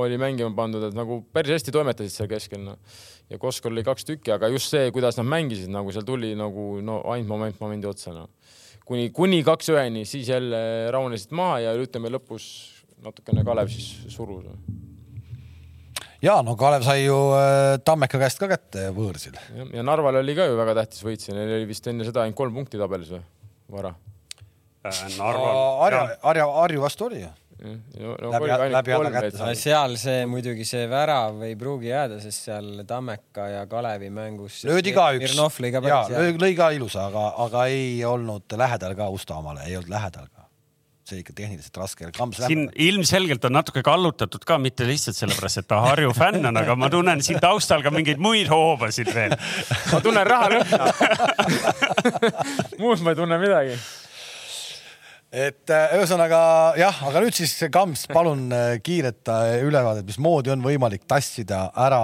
oli 0.00 0.18
mängima 0.20 0.52
pandud, 0.56 0.88
et 0.88 0.96
nagu 0.96 1.20
päris 1.34 1.58
hästi 1.58 1.74
toimetasid 1.74 2.14
seal 2.14 2.30
keskel, 2.30 2.62
noh. 2.64 2.78
ja 3.30 3.38
Koskol 3.40 3.76
oli 3.76 3.84
kaks 3.86 4.08
tükki, 4.08 4.32
aga 4.34 4.48
just 4.52 4.72
see, 4.72 4.88
kuidas 4.96 5.20
nad 5.20 5.28
mängisid, 5.28 5.68
nagu 5.72 5.92
seal 5.94 6.06
tuli 6.08 6.32
nagu 6.38 6.76
no 6.84 7.02
ainult 7.12 7.30
moment 7.30 7.60
momendi 7.60 7.90
otsa, 7.90 8.14
noh. 8.16 8.30
kuni, 8.88 9.10
kuni 9.14 9.42
kaks 9.46 9.70
üheni, 9.74 10.06
siis 10.08 10.32
jälle 10.32 10.58
rahunesid 10.94 11.36
maha 11.36 11.60
ja 11.66 11.76
ütleme 11.76 12.12
lõpus 12.16 12.48
natukene 13.04 13.44
Kalev 13.44 13.68
siis 13.72 13.92
surus. 14.14 14.48
Ja 16.26 16.36
no 16.46 16.56
Kalev 16.58 16.84
sai 16.86 17.04
ju 17.04 17.16
äh, 17.36 17.76
Tammeka 17.86 18.20
käest 18.22 18.42
ka 18.42 18.50
kätte 18.50 18.90
võõrsil. 18.96 19.38
ja 19.72 19.86
Narval 19.86 20.22
oli 20.22 20.36
ka 20.38 20.48
ju 20.50 20.58
väga 20.58 20.76
tähtis 20.82 21.04
võit, 21.06 21.22
siin 21.24 21.38
oli 21.40 21.64
vist 21.68 21.86
enne 21.90 22.06
seda 22.08 22.24
ainult 22.24 22.38
kolm 22.38 22.54
punkti 22.60 22.80
tabelis 22.80 23.14
või, 23.14 23.24
Vara 23.72 23.94
äh,? 24.86 25.02
Narva. 25.16 25.50
Harju, 25.82 26.04
Harju, 26.22 26.52
Harju 26.60 26.86
vastu 26.86 27.10
oli 27.10 27.24
ju 27.24 27.32
No, 27.56 28.12
läbi, 28.20 28.48
läbi 28.68 28.92
alla 28.92 29.10
kätte 29.10 29.38
saada. 29.38 29.54
seal 29.56 29.94
see 29.96 30.26
muidugi 30.28 30.64
see 30.68 30.82
värav 30.90 31.38
ei 31.46 31.54
pruugi 31.56 31.88
jääda, 31.88 32.18
sest 32.20 32.50
seal 32.50 32.82
Tammeka 32.86 33.46
ja 33.48 33.62
Kalevi 33.70 34.10
mängus. 34.12 34.58
löödi 34.68 34.92
ka 34.92 35.06
üks. 35.16 35.32
lõi 35.32 36.52
ka 36.58 36.68
ilusa, 36.76 37.06
aga, 37.08 37.22
aga 37.46 37.64
ei 37.72 38.04
olnud 38.04 38.58
lähedal 38.60 38.92
ka 38.98 39.08
Usta 39.08 39.38
omale, 39.40 39.64
ei 39.70 39.78
olnud 39.78 39.88
lähedal 39.94 40.28
ka 40.28 40.35
see 41.06 41.20
ikka 41.22 41.34
tehniliselt 41.36 41.76
raske. 41.78 42.08
siin 42.46 42.66
ilmselgelt 42.74 43.44
on 43.46 43.54
natuke 43.54 43.82
kallutatud 43.86 44.42
ka, 44.46 44.58
mitte 44.62 44.86
lihtsalt 44.88 45.18
sellepärast, 45.18 45.62
et 45.62 45.68
ta 45.70 45.78
Harju 45.84 46.14
fänn 46.16 46.46
on, 46.48 46.58
aga 46.58 46.74
ma 46.78 46.90
tunnen 46.92 47.22
siin 47.22 47.38
taustal 47.42 47.84
ka 47.84 47.92
mingeid 47.94 48.18
muid 48.22 48.50
hoobasid 48.50 49.12
veel. 49.14 49.36
ma 49.92 50.00
tunnen 50.02 50.26
raha 50.26 50.50
lõhna 50.56 50.90
muud 52.82 53.06
ma 53.06 53.14
ei 53.14 53.20
tunne 53.20 53.38
midagi 53.42 53.78
et 55.30 55.74
äh, 55.74 55.96
ühesõnaga 56.00 56.40
jah, 56.80 57.00
aga 57.10 57.22
nüüd 57.22 57.38
siis 57.38 57.54
Kams, 57.72 58.06
palun 58.10 58.46
äh, 58.54 58.76
kiiret 58.82 59.30
ülevaadet, 59.62 60.06
mismoodi 60.08 60.54
on 60.54 60.64
võimalik 60.64 61.06
tassida 61.06 61.68
ära 61.86 62.02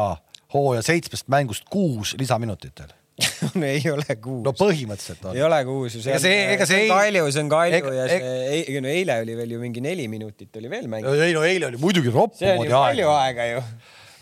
hooaja 0.55 0.85
seitsmest 0.93 1.31
mängust 1.33 1.67
kuus 1.73 2.15
lisaminutitel 2.21 2.93
no 3.61 3.69
ei 3.69 3.83
ole 3.93 4.17
kuus. 4.19 4.43
no 4.47 4.55
põhimõtteliselt 4.57 5.25
on. 5.31 5.39
ei 5.39 5.47
ole 5.47 5.63
kuus 5.69 5.97
ju. 5.99 6.05
ega 6.07 6.21
see, 6.23 6.45
ega 6.57 6.69
see 6.69 6.85
ei. 6.85 6.93
Kalju, 6.93 7.25
see 7.33 7.45
on 7.45 7.51
Kalju 7.53 7.81
ega, 7.81 7.97
ja 7.97 8.07
see 8.11 8.63
e, 8.63 8.85
no 8.85 8.93
eile 8.93 9.19
oli 9.25 9.39
veel 9.41 9.57
ju 9.57 9.65
mingi 9.65 9.85
neli 9.85 10.07
minutit 10.13 10.63
oli 10.63 10.71
veel 10.73 10.89
mäng. 10.93 11.09
ei 11.17 11.35
no 11.37 11.45
eile 11.49 11.71
oli 11.73 11.83
muidugi 11.83 12.15
roppu 12.15 12.45
moodi 12.45 12.71
aega. 12.71 12.85
palju 12.87 13.11
aega 13.17 13.51
ju. 13.51 13.67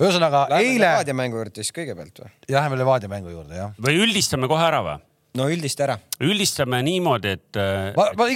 ühesõnaga 0.00 0.46
eile. 0.60 0.86
Levadia 0.86 1.16
mängu 1.22 1.40
juurde 1.40 1.62
siis 1.62 1.76
kõigepealt 1.76 2.24
või? 2.24 2.34
jah, 2.48 2.58
lähme 2.64 2.80
Levadia 2.80 3.12
mängu 3.12 3.32
juurde 3.32 3.62
jah. 3.62 3.78
või 3.80 4.02
üldistame 4.06 4.50
kohe 4.50 4.66
ära 4.66 4.82
või? 4.86 4.98
no 5.38 5.46
üldista 5.50 5.84
ära. 5.86 5.96
üldistame 6.22 6.80
niimoodi, 6.86 7.34
et 7.38 7.58
äh, 7.60 7.92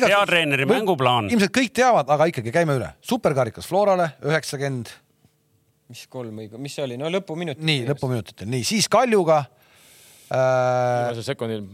peatreeneri 0.06 0.66
mänguplaan. 0.68 1.30
ilmselt 1.32 1.54
kõik 1.54 1.72
teavad, 1.74 2.10
aga 2.10 2.28
ikkagi 2.30 2.52
käime 2.54 2.76
üle. 2.78 2.92
superkarikas 3.02 3.66
Florale 3.70 4.12
üheksakümmend. 4.24 4.92
mis 5.90 6.06
kolm 6.10 6.38
õige, 6.42 6.60
mis 6.60 6.76
see 6.76 6.84
oli, 6.86 6.98
no 7.00 7.10
lõpuminutid. 7.12 7.64
nii, 7.66 7.84
lõpuminutitel, 7.90 8.50
nii 8.50 8.66
siis 8.66 8.88
Kaljuga. 8.92 9.44
Viimasel 10.30 11.26
sekundil. 11.26 11.66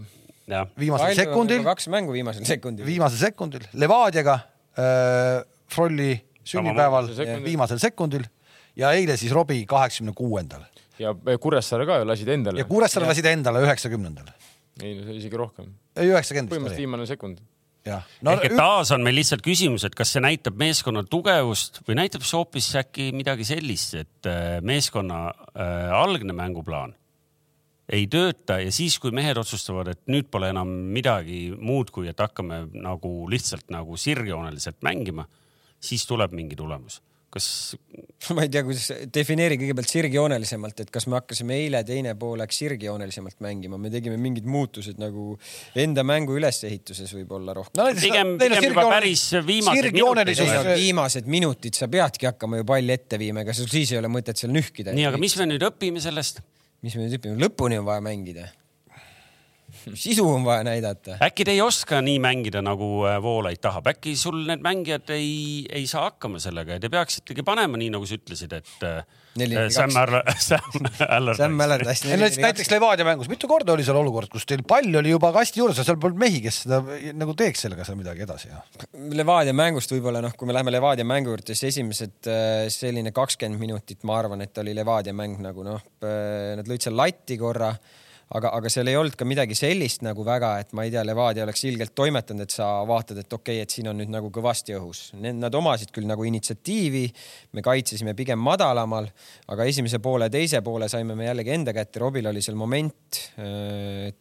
viimasel 0.78 1.14
sekundil. 1.18 1.62
kaks 1.64 1.88
mängu 1.92 2.16
viimasel 2.16 2.44
sekundil. 2.48 2.86
viimasel 2.86 3.22
sekundil, 3.28 3.68
Levadiaga 3.72 4.40
äh, 4.78 5.40
Frolli 5.70 6.12
sünnipäeval 6.44 7.12
viimasel 7.44 7.78
sekundil 7.82 8.26
ja 8.76 8.92
eile 8.96 9.16
siis 9.20 9.32
Robbie 9.32 9.66
kaheksakümne 9.66 10.16
kuuendal. 10.16 10.66
ja 10.98 11.14
Kuressaare 11.40 11.86
ka 11.86 12.02
ju 12.02 12.08
lasid 12.08 12.28
endale. 12.28 12.58
ja 12.58 12.68
Kuressaare 12.68 13.08
lasid 13.10 13.30
endale 13.30 13.62
üheksakümnendal 13.66 14.34
ei 14.82 14.96
no 14.96 15.04
see 15.04 15.14
oli 15.14 15.22
isegi 15.22 15.38
rohkem. 15.38 15.72
ei, 15.96 16.10
üheksakümmend. 16.10 16.52
põhimõtteliselt 16.52 16.84
viimane 16.84 17.08
sekund. 17.08 17.40
No, 18.20 18.34
ehk 18.34 18.50
et 18.50 18.54
taas 18.58 18.90
on 18.92 19.00
meil 19.04 19.16
lihtsalt 19.16 19.40
küsimus, 19.44 19.86
et 19.88 19.94
kas 19.96 20.12
see 20.12 20.20
näitab 20.20 20.58
meeskonna 20.60 21.00
tugevust 21.08 21.80
või 21.86 21.96
näitab 22.02 22.26
see 22.28 22.36
hoopis 22.36 22.68
äkki 22.76 23.08
midagi 23.16 23.46
sellist, 23.48 23.96
et 24.02 24.28
äh, 24.28 24.58
meeskonna 24.64 25.22
äh, 25.30 25.88
algne 25.96 26.36
mänguplaan 26.36 26.92
ei 27.90 28.06
tööta 28.10 28.60
ja 28.62 28.72
siis, 28.74 28.98
kui 29.02 29.12
mehed 29.14 29.38
otsustavad, 29.40 29.92
et 29.92 30.02
nüüd 30.12 30.30
pole 30.30 30.50
enam 30.54 30.70
midagi 30.94 31.48
muud, 31.58 31.92
kui 31.94 32.10
et 32.10 32.20
hakkame 32.20 32.64
nagu 32.74 33.12
lihtsalt 33.30 33.70
nagu 33.74 33.98
sirgjooneliselt 33.98 34.80
mängima, 34.86 35.26
siis 35.80 36.06
tuleb 36.06 36.34
mingi 36.36 36.58
tulemus 36.58 37.00
kas? 37.30 37.46
ma 38.36 38.44
ei 38.44 38.50
tea, 38.52 38.62
kuidas, 38.66 38.90
defineeri 39.14 39.56
kõigepealt 39.60 39.90
sirgjoonelisemalt, 39.90 40.82
et 40.84 40.92
kas 40.92 41.06
me 41.10 41.16
hakkasime 41.18 41.56
eile 41.62 41.82
teine 41.86 42.14
pool 42.18 42.38
läks 42.42 42.60
sirgjoonelisemalt 42.62 43.38
mängima, 43.44 43.78
me 43.80 43.92
tegime 43.92 44.18
mingid 44.20 44.48
muutused 44.50 45.00
nagu 45.00 45.32
enda 45.78 46.04
mängu 46.06 46.36
ülesehituses 46.38 47.14
võib-olla 47.16 47.54
rohkem 47.56 47.80
no,. 47.80 47.88
pigem, 47.96 48.36
pigem 48.40 48.68
juba 48.70 48.86
päris 48.90 49.26
viimased 49.46 49.90
minutid. 49.94 50.72
viimased 50.74 51.30
minutid, 51.30 51.78
sa 51.78 51.90
peadki 51.92 52.30
hakkama 52.30 52.60
ju 52.60 52.68
palli 52.68 52.96
ette 52.96 53.20
viima, 53.20 53.44
ega 53.46 53.56
siis 53.56 53.94
ei 53.94 54.00
ole 54.02 54.10
mõtet 54.12 54.40
seal 54.40 54.52
nühkida. 54.54 54.94
nii, 54.96 55.10
aga 55.12 55.22
mis 55.22 55.38
me 55.40 55.48
nüüd 55.54 55.68
õpime 55.70 56.02
sellest? 56.02 56.42
Mis 56.82 56.96
me 56.96 57.04
nüüd 57.04 57.18
õpime, 57.18 57.36
lõpuni 57.40 57.80
on 57.80 57.86
vaja 57.88 58.04
mängida 58.04 58.48
sisu 60.04 60.26
on 60.28 60.44
vaja 60.44 60.64
näidata. 60.66 61.16
äkki 61.24 61.46
te 61.46 61.54
ei 61.54 61.62
oska 61.64 62.00
nii 62.04 62.18
mängida, 62.22 62.62
nagu 62.64 62.88
äh, 63.08 63.18
Voolaid 63.22 63.60
tahab, 63.62 63.88
äkki 63.92 64.14
sul 64.18 64.42
need 64.48 64.62
mängijad 64.64 65.10
ei, 65.14 65.64
ei 65.68 65.86
saa 65.90 66.08
hakkama 66.08 66.40
sellega 66.42 66.76
ja 66.76 66.82
te 66.82 66.90
peaksitegi 66.92 67.44
panema 67.46 67.80
nii, 67.80 67.90
nagu 67.94 68.08
sa 68.08 68.18
ütlesid, 68.18 68.54
et 68.58 68.86
äh, 68.86 69.00
äh, 69.00 69.68
Sam 71.38 71.60
Allardyce. 71.64 72.16
Näiteks 72.42 72.72
Levadia 72.72 73.06
mängus, 73.06 73.30
mitu 73.30 73.48
korda 73.50 73.74
oli 73.76 73.86
seal 73.86 74.00
olukord, 74.00 74.30
kus 74.32 74.46
teil 74.48 74.64
pall 74.68 75.00
oli 75.00 75.14
juba 75.14 75.32
kasti 75.36 75.62
juures 75.62 75.80
ja 75.80 75.86
seal 75.86 76.00
polnud 76.02 76.20
mehi, 76.20 76.42
kes 76.44 76.64
seda 76.64 76.82
nagu 77.16 77.36
teeks 77.38 77.66
sellega 77.66 77.86
seal 77.86 77.98
midagi 78.00 78.26
edasi. 78.26 78.52
Levadia 79.16 79.54
mängust 79.56 79.94
võib-olla 79.94 80.22
noh, 80.24 80.34
kui 80.36 80.50
me 80.50 80.56
läheme 80.56 80.74
Levadia 80.74 81.06
mängu 81.08 81.34
juurde, 81.34 81.54
siis 81.54 81.70
esimesed 81.74 82.30
selline 82.74 83.14
kakskümmend 83.16 83.60
minutit, 83.62 84.02
ma 84.08 84.18
arvan, 84.20 84.44
et 84.44 84.62
oli 84.62 84.74
Levadia 84.76 85.14
mäng 85.16 85.40
nagu 85.42 85.64
noh, 85.66 85.82
nad 86.00 86.68
lõid 86.68 86.84
seal 86.84 86.98
latti 86.98 87.38
korra 87.40 87.72
aga, 88.36 88.52
aga 88.54 88.70
seal 88.72 88.90
ei 88.90 88.96
olnud 88.98 89.16
ka 89.18 89.26
midagi 89.28 89.56
sellist 89.58 90.04
nagu 90.06 90.24
väga, 90.26 90.52
et 90.62 90.74
ma 90.76 90.84
ei 90.86 90.92
tea, 90.94 91.02
Levadia 91.06 91.44
oleks 91.46 91.64
ilgelt 91.66 91.94
toimetanud, 91.98 92.44
et 92.46 92.54
sa 92.54 92.68
vaatad, 92.88 93.18
et 93.22 93.32
okei 93.32 93.58
okay,, 93.58 93.66
et 93.66 93.74
siin 93.74 93.90
on 93.90 93.98
nüüd 94.00 94.12
nagu 94.12 94.30
kõvasti 94.34 94.76
õhus. 94.78 95.02
Nad 95.18 95.56
omasid 95.58 95.92
küll 95.94 96.08
nagu 96.08 96.26
initsiatiivi, 96.28 97.04
me 97.58 97.64
kaitsesime 97.66 98.14
pigem 98.18 98.40
madalamal, 98.42 99.08
aga 99.50 99.68
esimese 99.70 100.02
poole 100.02 100.30
teise 100.32 100.62
poole 100.66 100.88
saime 100.92 101.16
me 101.18 101.26
jällegi 101.28 101.54
enda 101.56 101.74
kätte. 101.76 102.02
Robil 102.02 102.30
oli 102.30 102.42
seal 102.44 102.58
moment, 102.60 103.22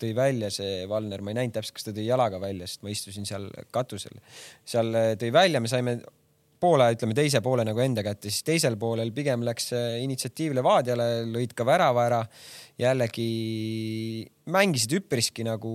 tõi 0.02 0.14
välja 0.18 0.52
see 0.54 0.86
Valner, 0.90 1.24
ma 1.24 1.34
ei 1.34 1.42
näinud 1.42 1.60
täpselt, 1.60 1.78
kas 1.78 1.90
ta 1.90 1.96
tõi 1.96 2.08
jalaga 2.10 2.42
välja, 2.42 2.70
sest 2.70 2.86
ma 2.86 2.94
istusin 2.94 3.30
seal 3.30 3.50
katusel. 3.76 4.18
seal 4.68 4.96
äh, 4.96 5.12
tõi 5.20 5.32
välja, 5.34 5.62
me 5.62 5.72
saime 5.72 6.00
poole, 6.60 6.90
ütleme 6.96 7.16
teise 7.18 7.42
poole 7.44 7.64
nagu 7.68 7.80
enda 7.84 8.04
kätte, 8.06 8.32
siis 8.32 8.46
teisel 8.48 8.76
poolel 8.80 9.14
pigem 9.16 9.44
läks 9.48 9.72
initsiatiiv 10.04 10.58
Levadiale, 10.58 11.10
lõid 11.30 11.56
ka 11.58 11.66
värava 11.68 12.06
ära 12.10 12.20
jällegi 12.80 13.30
mängisid 14.52 14.98
üpriski 15.00 15.46
nagu 15.48 15.72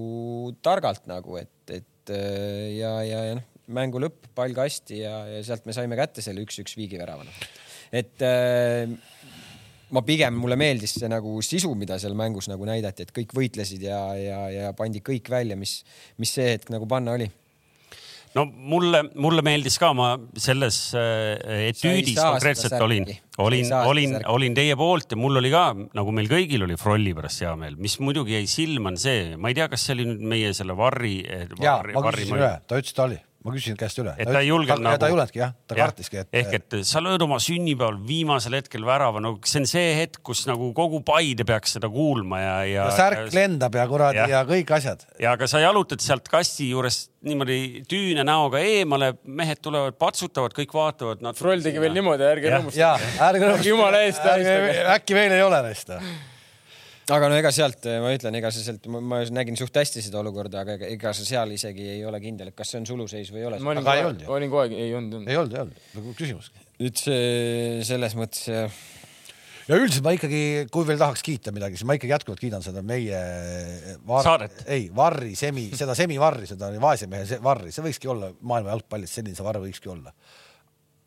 targalt 0.64 1.08
nagu, 1.10 1.38
et, 1.40 1.72
et 1.72 2.14
äh, 2.14 2.76
ja, 2.78 2.96
ja, 3.06 3.24
ja 3.30 3.34
noh, 3.40 3.50
mängu 3.74 4.00
lõpp, 4.02 4.28
pall 4.36 4.52
kasti 4.56 5.00
ja, 5.00 5.22
ja 5.30 5.40
sealt 5.44 5.64
me 5.64 5.76
saime 5.76 5.96
kätte 5.96 6.24
selle 6.24 6.44
üks-üks 6.44 6.76
viigiväravana. 6.76 7.32
et 7.94 8.24
äh, 8.24 8.90
ma 9.94 10.02
pigem, 10.04 10.36
mulle 10.40 10.58
meeldis 10.60 10.96
see 10.98 11.08
nagu 11.10 11.38
sisu, 11.44 11.72
mida 11.78 11.96
seal 12.02 12.16
mängus 12.18 12.50
nagu 12.50 12.66
näidati, 12.68 13.06
et 13.06 13.14
kõik 13.14 13.32
võitlesid 13.36 13.86
ja, 13.86 14.02
ja, 14.18 14.42
ja 14.52 14.74
pandi 14.76 15.00
kõik 15.04 15.30
välja, 15.32 15.56
mis, 15.56 15.80
mis 16.20 16.34
see 16.36 16.54
hetk 16.56 16.72
nagu 16.74 16.88
panna 16.90 17.16
oli 17.16 17.30
no 18.38 18.44
mulle, 18.46 19.04
mulle 19.14 19.44
meeldis 19.46 19.78
ka, 19.80 19.92
ma 19.96 20.14
selles 20.40 20.78
äh, 20.98 21.68
etüüdis 21.70 22.18
konkreetselt 22.18 22.78
olin, 22.84 23.06
olin, 23.42 23.70
olin, 23.90 24.16
olin 24.30 24.56
teie 24.56 24.78
poolt 24.78 25.14
ja 25.14 25.20
mul 25.20 25.42
oli 25.42 25.52
ka, 25.54 25.66
nagu 25.96 26.14
meil 26.16 26.30
kõigil 26.30 26.66
oli 26.66 26.78
Frolli 26.80 27.14
pärast 27.16 27.44
hea 27.44 27.54
meel, 27.60 27.78
mis 27.80 27.98
muidugi 28.02 28.36
jäi 28.38 28.48
silma, 28.50 28.92
on 28.92 28.98
see, 29.00 29.34
ma 29.38 29.52
ei 29.52 29.58
tea, 29.58 29.68
kas 29.72 29.86
see 29.86 29.98
oli 29.98 30.08
nüüd 30.10 30.26
meie 30.34 30.54
selle 30.56 30.76
Varri. 30.78 31.20
jaa, 31.62 31.80
ma 31.94 32.10
küsisin 32.10 32.40
üle, 32.40 32.56
ta 32.66 32.80
ütles, 32.82 32.96
ta 32.96 33.08
oli 33.08 33.20
ma 33.44 33.52
küsisin 33.52 33.76
käest 33.78 33.98
üle. 34.00 34.14
et 34.16 34.28
ta 34.28 34.40
ei 34.40 34.48
julgenud 34.48 34.80
nagu. 34.84 34.98
ta 35.00 35.08
ei 35.08 35.12
julgenudki 35.12 35.40
jah, 35.42 35.52
ta 35.68 35.76
kartiski, 35.76 36.22
et. 36.22 36.30
ehk 36.40 36.54
et 36.58 36.76
sa 36.88 37.02
lööd 37.04 37.22
oma 37.26 37.36
sünnipäeval 37.42 37.98
viimasel 38.08 38.56
hetkel 38.56 38.86
värava, 38.88 39.20
no 39.20 39.34
see 39.44 39.60
on 39.60 39.68
see 39.68 39.90
hetk, 39.98 40.22
kus 40.24 40.44
nagu 40.48 40.70
kogu 40.76 41.02
Paide 41.04 41.44
peaks 41.48 41.76
seda 41.76 41.90
kuulma 41.92 42.40
ja, 42.40 42.54
ja. 42.64 42.88
ja 42.88 42.96
särk 42.96 43.26
ja, 43.26 43.30
lendab 43.36 43.76
ja 43.76 43.86
kuradi 43.90 44.22
ja, 44.22 44.28
ja 44.32 44.42
kõik 44.48 44.72
asjad. 44.78 45.04
ja 45.20 45.36
aga 45.36 45.48
sa 45.50 45.60
jalutad 45.60 46.00
sealt 46.04 46.28
kasti 46.32 46.70
juurest 46.72 47.12
niimoodi 47.24 47.84
tüüne 47.88 48.24
näoga 48.26 48.60
eemale, 48.64 49.14
mehed 49.24 49.60
tulevad, 49.64 49.96
patsutavad, 50.00 50.52
kõik 50.56 50.72
vaatavad 50.76 51.24
nad.... 51.24 51.36
Froll 51.38 51.64
tegi 51.64 51.80
veel 51.80 51.96
niimoodi, 51.96 52.24
ärge 52.28 52.52
rõõmustage. 52.52 52.80
jaa, 52.80 52.96
ärge 53.30 53.48
rõõmustage. 53.48 53.72
jumala 53.72 54.04
eest. 54.04 54.28
äkki 54.98 55.16
veel 55.16 55.36
ei 55.36 55.44
ole 55.44 55.64
neist 55.68 55.92
aga 57.12 57.28
no 57.28 57.36
ega 57.36 57.52
sealt, 57.52 57.84
ma 58.00 58.14
ütlen, 58.16 58.38
ega 58.38 58.50
see 58.54 58.64
sealt, 58.64 58.88
ma 58.88 59.20
nägin 59.34 59.58
suht 59.60 59.76
hästi 59.76 60.04
seda 60.06 60.22
olukorda, 60.22 60.62
aga 60.64 60.78
ega, 60.78 60.90
ega 60.96 61.12
see 61.16 61.28
seal 61.28 61.52
isegi 61.56 61.86
ei 61.98 62.02
ole 62.08 62.20
kindel, 62.22 62.54
kas 62.56 62.72
see 62.72 62.80
on 62.80 62.88
suluseis 62.88 63.32
või 63.34 63.42
ei 63.42 63.48
ole. 63.50 63.60
ma 63.60 63.74
olin 63.74 63.84
kogu 63.84 63.94
aeg, 63.94 64.26
olin 64.38 64.52
kogu 64.52 64.62
aeg, 64.64 64.76
ei 64.86 64.96
olnud. 64.96 65.28
ei 65.28 65.40
olnud, 65.40 65.56
ei 65.56 65.64
olnud, 65.66 65.86
nagu 65.98 66.18
küsimuski. 66.18 66.66
nüüd 66.80 67.00
see 67.00 67.88
selles 67.90 68.16
mõttes 68.18 68.48
ja 68.48 68.66
ja 69.64 69.78
üldiselt 69.80 70.04
ma 70.04 70.12
ikkagi, 70.16 70.40
kui 70.72 70.88
veel 70.88 71.00
tahaks 71.00 71.24
kiita 71.24 71.52
midagi, 71.54 71.78
siis 71.78 71.88
ma 71.88 71.96
ikkagi 71.96 72.12
jätkuvalt 72.12 72.40
kiidan 72.42 72.64
seda 72.64 72.82
meie 72.84 73.20
var... 74.04 74.24
Saadet. 74.26 74.64
ei, 74.68 74.90
Varri, 74.94 75.32
Semi, 75.38 75.70
seda 75.76 75.96
Semi 75.96 76.18
Varri, 76.20 76.48
seda 76.50 76.68
vaese 76.82 77.08
mehe 77.10 77.40
Varri, 77.44 77.72
see 77.72 77.84
võikski 77.86 78.10
olla 78.12 78.28
maailma 78.44 78.74
jalgpallis, 78.74 79.14
selline 79.16 79.36
see 79.38 79.46
Varr 79.46 79.62
võikski 79.64 79.92
olla 79.92 80.12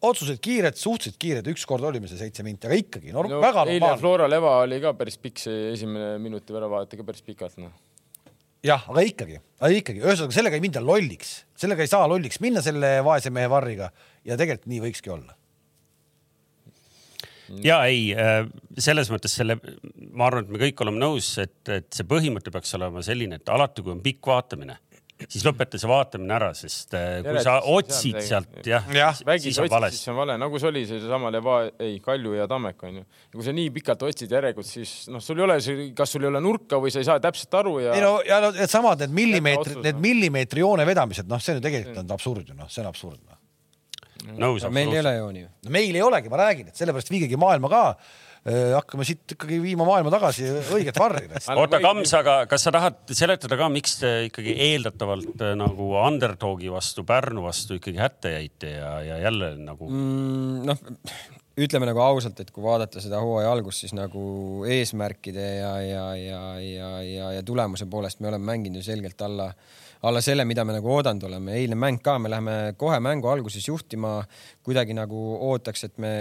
otsused 0.06 0.40
kiired, 0.44 0.78
suhteliselt 0.78 1.18
kiired, 1.22 1.50
ükskord 1.50 1.86
olime 1.88 2.10
see 2.10 2.20
seitse 2.20 2.46
minti, 2.46 2.70
aga 2.70 2.78
ikkagi 2.78 3.14
no, 3.14 3.24
no, 3.26 3.42
väga 3.42 3.64
normaalne. 3.64 3.78
eile 3.80 4.02
Flora 4.02 4.30
Leva 4.30 4.60
oli 4.62 4.80
ka 4.84 4.94
päris 4.98 5.18
pikk, 5.22 5.42
see 5.42 5.72
esimene 5.72 6.18
minuti 6.22 6.54
värava 6.54 6.82
vaadati 6.82 7.00
ka 7.00 7.08
päris 7.08 7.26
pikalt, 7.26 7.58
noh. 7.64 7.74
jah, 8.66 8.86
aga 8.94 9.06
ikkagi, 9.10 9.42
aga 9.62 9.82
ikkagi, 9.82 10.04
ühesõnaga 10.06 10.38
sellega 10.38 10.60
ei 10.60 10.66
minda 10.68 10.84
lolliks, 10.84 11.34
sellega 11.58 11.86
ei 11.86 11.92
saa 11.92 12.06
lolliks 12.10 12.42
minna 12.46 12.62
selle 12.66 13.00
vaese 13.08 13.34
mehe 13.34 13.50
varriga 13.52 13.90
ja 14.28 14.38
tegelikult 14.38 14.70
nii 14.74 14.86
võikski 14.86 15.14
olla 15.18 15.38
ja 17.64 17.80
ei, 17.88 18.12
äh, 18.14 18.44
selles 18.82 19.10
mõttes 19.12 19.36
selle, 19.40 19.58
ma 20.12 20.28
arvan, 20.28 20.46
et 20.46 20.54
me 20.54 20.62
kõik 20.62 20.84
oleme 20.84 21.02
nõus, 21.02 21.30
et, 21.42 21.62
et 21.72 21.88
see 21.96 22.08
põhimõte 22.08 22.52
peaks 22.54 22.74
olema 22.78 23.04
selline, 23.06 23.40
et 23.40 23.54
alati, 23.54 23.84
kui 23.86 23.94
on 23.94 24.04
pikk 24.04 24.30
vaatamine 24.30 24.78
siis 25.26 25.46
lõpeta 25.46 25.80
see 25.82 25.90
vaatamine 25.90 26.36
ära, 26.36 26.50
sest 26.58 26.94
äh, 26.98 27.20
kui 27.26 27.42
sa 27.44 27.58
otsid 27.72 28.20
sealt 28.26 28.68
jah 28.68 28.86
ja, 28.94 29.10
siis 29.42 29.58
on 29.64 29.70
valesti. 29.72 30.00
siis 30.00 30.12
on 30.12 30.20
vale, 30.20 30.36
nagu 30.42 30.62
see 30.62 30.70
oli 30.70 30.84
seesama 30.90 31.32
Leva, 31.34 31.58
ei 31.84 31.98
Kalju 32.04 32.36
ja 32.38 32.46
Tammek 32.50 32.84
onju. 32.90 33.06
kui 33.34 33.46
sa 33.46 33.56
nii 33.56 33.72
pikalt 33.80 34.06
otsid 34.08 34.36
järelikult, 34.38 34.70
siis 34.70 34.94
noh, 35.14 35.24
sul 35.24 35.42
ei 35.42 35.48
ole, 35.48 35.58
kas 35.98 36.14
sul 36.14 36.28
ei 36.28 36.32
ole 36.32 36.42
nurka 36.44 36.82
või 36.84 36.94
sa 36.94 37.02
ei 37.02 37.10
saa 37.10 37.24
täpselt 37.24 37.58
aru 37.62 37.80
ja. 37.88 37.96
ei 37.98 38.06
no 38.06 38.14
ja 38.28 38.40
no 38.44 38.54
needsamad 38.56 39.02
need 39.06 39.18
millimeetrid, 39.18 39.82
need 39.88 40.04
millimeetri 40.04 40.66
joone 40.66 40.86
vedamised, 40.88 41.30
noh, 41.32 41.42
see 41.42 41.56
on 41.56 41.62
ju 41.62 41.66
tegelikult 41.66 42.04
on 42.04 42.16
absurd 42.18 42.54
ju 42.54 42.60
noh, 42.60 42.70
see 42.70 42.86
on 42.86 42.92
absurd 42.92 43.20
noh. 43.24 44.38
nõus. 44.38 44.70
meil 44.70 44.94
ei 44.94 45.02
ole 45.02 45.18
jooni 45.18 45.44
ju. 45.48 45.52
meil 45.80 45.98
ei 45.98 46.06
olegi, 46.06 46.34
ma 46.34 46.44
räägin, 46.46 46.70
et 46.70 46.86
sellepärast 46.86 47.14
viigegi 47.14 47.42
maailma 47.42 47.74
ka 47.74 47.84
hakkame 48.48 49.06
siit 49.08 49.36
ikkagi 49.36 49.60
viima 49.64 49.86
maailma 49.88 50.12
tagasi 50.14 50.48
õiget 50.76 51.00
varri. 51.00 51.26
oota, 51.60 51.82
Kams, 51.84 52.14
aga 52.18 52.38
kas 52.50 52.68
sa 52.68 52.74
tahad 52.76 53.00
seletada 53.12 53.58
ka, 53.60 53.70
miks 53.74 53.98
te 54.02 54.12
ikkagi 54.30 54.56
eeldatavalt 54.70 55.44
äh, 55.44 55.56
nagu 55.60 55.90
underdogi 56.00 56.72
vastu, 56.72 57.04
Pärnu 57.08 57.44
vastu 57.48 57.80
ikkagi 57.80 58.00
hätta 58.02 58.36
jäite 58.38 58.78
ja, 58.78 58.94
ja 59.04 59.18
jälle 59.26 59.54
nagu 59.60 59.90
mm,? 59.90 60.62
noh, 60.68 60.80
ütleme 61.58 61.90
nagu 61.90 62.02
ausalt, 62.06 62.40
et 62.44 62.54
kui 62.54 62.64
vaadata 62.64 63.02
seda 63.04 63.20
hooaja 63.24 63.50
algust, 63.52 63.84
siis 63.84 63.96
nagu 63.98 64.22
eesmärkide 64.70 65.48
ja, 65.58 65.74
ja, 65.82 66.06
ja, 66.16 66.44
ja, 66.62 66.92
ja, 67.04 67.34
ja 67.40 67.44
tulemuse 67.44 67.90
poolest 67.90 68.22
me 68.22 68.32
oleme 68.32 68.54
mänginud 68.54 68.80
ju 68.80 68.88
selgelt 68.92 69.22
alla 69.28 69.52
alla 70.06 70.22
selle, 70.22 70.46
mida 70.46 70.62
me 70.62 70.76
nagu 70.76 70.92
oodanud 70.94 71.24
oleme. 71.26 71.56
eilne 71.58 71.76
mäng 71.76 71.98
ka, 72.06 72.20
me 72.22 72.30
läheme 72.30 72.76
kohe 72.78 73.00
mängu 73.02 73.32
alguses 73.32 73.66
juhtima, 73.68 74.20
kuidagi 74.64 74.94
nagu 74.94 75.18
ootaks, 75.50 75.88
et 75.88 75.98
me 75.98 76.14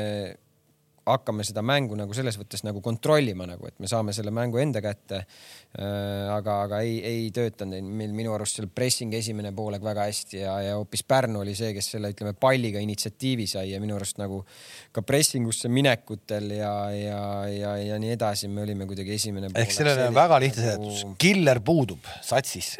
hakkame 1.06 1.44
seda 1.46 1.62
mängu 1.62 1.96
nagu 1.98 2.14
selles 2.16 2.36
mõttes 2.40 2.64
nagu 2.66 2.80
kontrollima 2.84 3.46
nagu, 3.48 3.68
et 3.68 3.78
me 3.82 3.90
saame 3.90 4.14
selle 4.16 4.32
mängu 4.34 4.58
enda 4.62 4.82
kätte. 4.84 5.22
Äh, 5.76 6.32
aga, 6.32 6.58
aga 6.66 6.80
ei, 6.86 6.98
ei 7.04 7.30
töötanud 7.34 7.84
meil 7.84 8.14
minu 8.16 8.32
arust 8.34 8.58
seal 8.58 8.68
pressing 8.72 9.14
esimene 9.14 9.52
poolek 9.56 9.84
väga 9.84 10.06
hästi 10.08 10.40
ja, 10.40 10.56
ja 10.64 10.74
hoopis 10.80 11.04
Pärnu 11.06 11.42
oli 11.42 11.54
see, 11.58 11.72
kes 11.76 11.90
selle, 11.94 12.10
ütleme, 12.14 12.32
palliga 12.40 12.82
initsiatiivi 12.82 13.46
sai 13.50 13.70
ja 13.74 13.80
minu 13.82 13.98
arust 13.98 14.20
nagu 14.22 14.42
ka 14.96 15.04
pressing 15.06 15.46
usse 15.50 15.70
minekutel 15.72 16.50
ja, 16.56 16.74
ja, 16.96 17.22
ja, 17.52 17.76
ja 17.92 18.00
nii 18.02 18.14
edasi, 18.16 18.48
me 18.48 18.64
olime 18.64 18.88
kuidagi 18.88 19.14
esimene. 19.18 19.52
ehk 19.54 19.74
sellele 19.74 20.08
on 20.10 20.16
väga 20.16 20.40
lihtne 20.42 20.64
seletus 20.70 21.02
nagu..., 21.04 21.18
killer 21.20 21.60
puudub 21.66 22.08
satsis, 22.24 22.76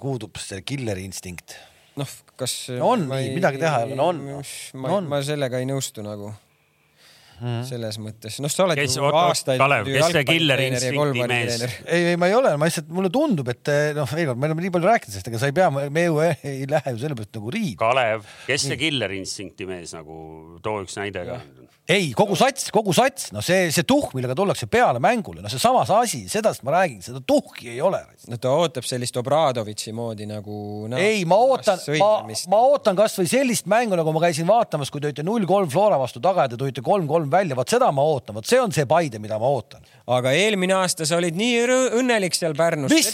puudub 0.00 0.38
see 0.40 0.62
killeri 0.66 1.06
instinkt 1.08 1.58
noh, 2.00 2.16
kas 2.38 2.54
no 2.76 2.92
on 2.94 3.06
nii, 3.10 3.34
midagi 3.36 3.60
teha 3.60 3.82
ei 3.82 3.90
ole, 3.90 3.98
no 3.98 4.10
on. 4.12 4.24
ma, 4.78 4.88
no 4.88 4.98
on. 5.00 5.08
ma 5.10 5.20
sellega 5.24 5.60
ei 5.62 5.68
nõustu 5.68 6.04
nagu 6.06 6.30
mm. 7.40 7.60
selles 7.68 7.98
mõttes, 8.02 8.38
noh, 8.44 8.52
sa 8.52 8.64
oled 8.66 8.80
kes, 8.80 8.96
ju 8.98 9.10
aastaid. 9.10 9.60
Kalev, 9.60 9.90
kes 9.90 10.14
see 10.16 10.24
killer 10.28 10.64
instinkti 10.66 11.28
mees? 11.30 11.66
ei, 11.84 12.12
ei, 12.12 12.16
ma 12.20 12.30
ei 12.30 12.36
ole, 12.38 12.54
ma 12.60 12.70
lihtsalt, 12.70 12.90
mulle 12.96 13.12
tundub, 13.14 13.52
et 13.52 13.72
noh, 13.96 14.16
veel 14.16 14.30
kord, 14.32 14.42
me 14.42 14.50
oleme 14.50 14.66
nii 14.66 14.74
palju 14.78 14.92
rääkinud 14.92 15.16
sellest, 15.16 15.30
ega 15.32 15.42
sa 15.42 15.52
ei 15.52 15.56
pea, 15.56 15.70
me 15.74 16.06
ju 16.08 16.18
ei 16.24 16.66
lähe 16.74 16.96
ju 16.96 17.04
selle 17.04 17.18
pealt 17.18 17.40
nagu 17.40 17.54
riid. 17.54 17.78
Kalev, 17.82 18.26
kes 18.48 18.68
see 18.70 18.80
killer 18.80 19.16
instinkti 19.16 19.68
mees 19.68 19.94
nagu, 19.96 20.18
too 20.64 20.82
üks 20.84 20.98
näide 21.00 21.26
ka 21.28 21.40
ei, 21.86 22.08
kogu 22.18 22.34
sats, 22.38 22.70
kogu 22.74 22.90
sats, 22.96 23.28
no 23.34 23.42
see, 23.44 23.68
see 23.74 23.86
tuhk, 23.86 24.10
millega 24.16 24.34
tullakse 24.38 24.66
peale 24.70 24.98
mängule, 25.02 25.38
no 25.42 25.50
seesama 25.50 25.84
asi, 26.00 26.24
sedast 26.30 26.64
ma 26.66 26.74
räägin, 26.74 26.98
seda 27.04 27.20
tuhki 27.22 27.70
ei 27.70 27.80
ole. 27.84 28.00
no 28.26 28.38
ta 28.42 28.50
ootab 28.58 28.86
sellist 28.86 29.16
Obradovitši 29.20 29.94
moodi 29.94 30.26
nagu 30.26 30.56
no,. 30.90 30.98
ei, 30.98 31.22
ma 31.28 31.38
ootan, 31.46 31.78
ma, 32.00 32.10
ma 32.50 32.62
ootan 32.72 32.98
kasvõi 32.98 33.28
sellist 33.30 33.70
mängu, 33.70 33.94
nagu 33.98 34.14
ma 34.14 34.24
käisin 34.24 34.48
vaatamas, 34.48 34.90
kui 34.90 35.02
te 35.02 35.12
olite 35.12 35.26
null 35.26 35.46
kolm 35.46 35.70
Flora 35.70 35.98
vastu 36.00 36.22
taga 36.22 36.46
ja 36.46 36.54
te 36.54 36.58
tulite 36.60 36.82
kolm-kolm 36.86 37.25
välja, 37.30 37.56
vot 37.58 37.70
seda 37.70 37.90
ma 37.94 38.04
ootan, 38.06 38.36
vot 38.38 38.48
see 38.48 38.60
on 38.62 38.74
see 38.74 38.86
Paide, 38.88 39.20
mida 39.22 39.38
ma 39.42 39.50
ootan. 39.50 39.84
aga 40.06 40.30
eelmine 40.38 40.76
aasta 40.76 41.06
sa 41.08 41.16
olid 41.18 41.34
nii 41.34 41.62
õnnelik 41.98 42.36
seal 42.36 42.54
Pärnus. 42.56 42.92
mis, 42.94 43.08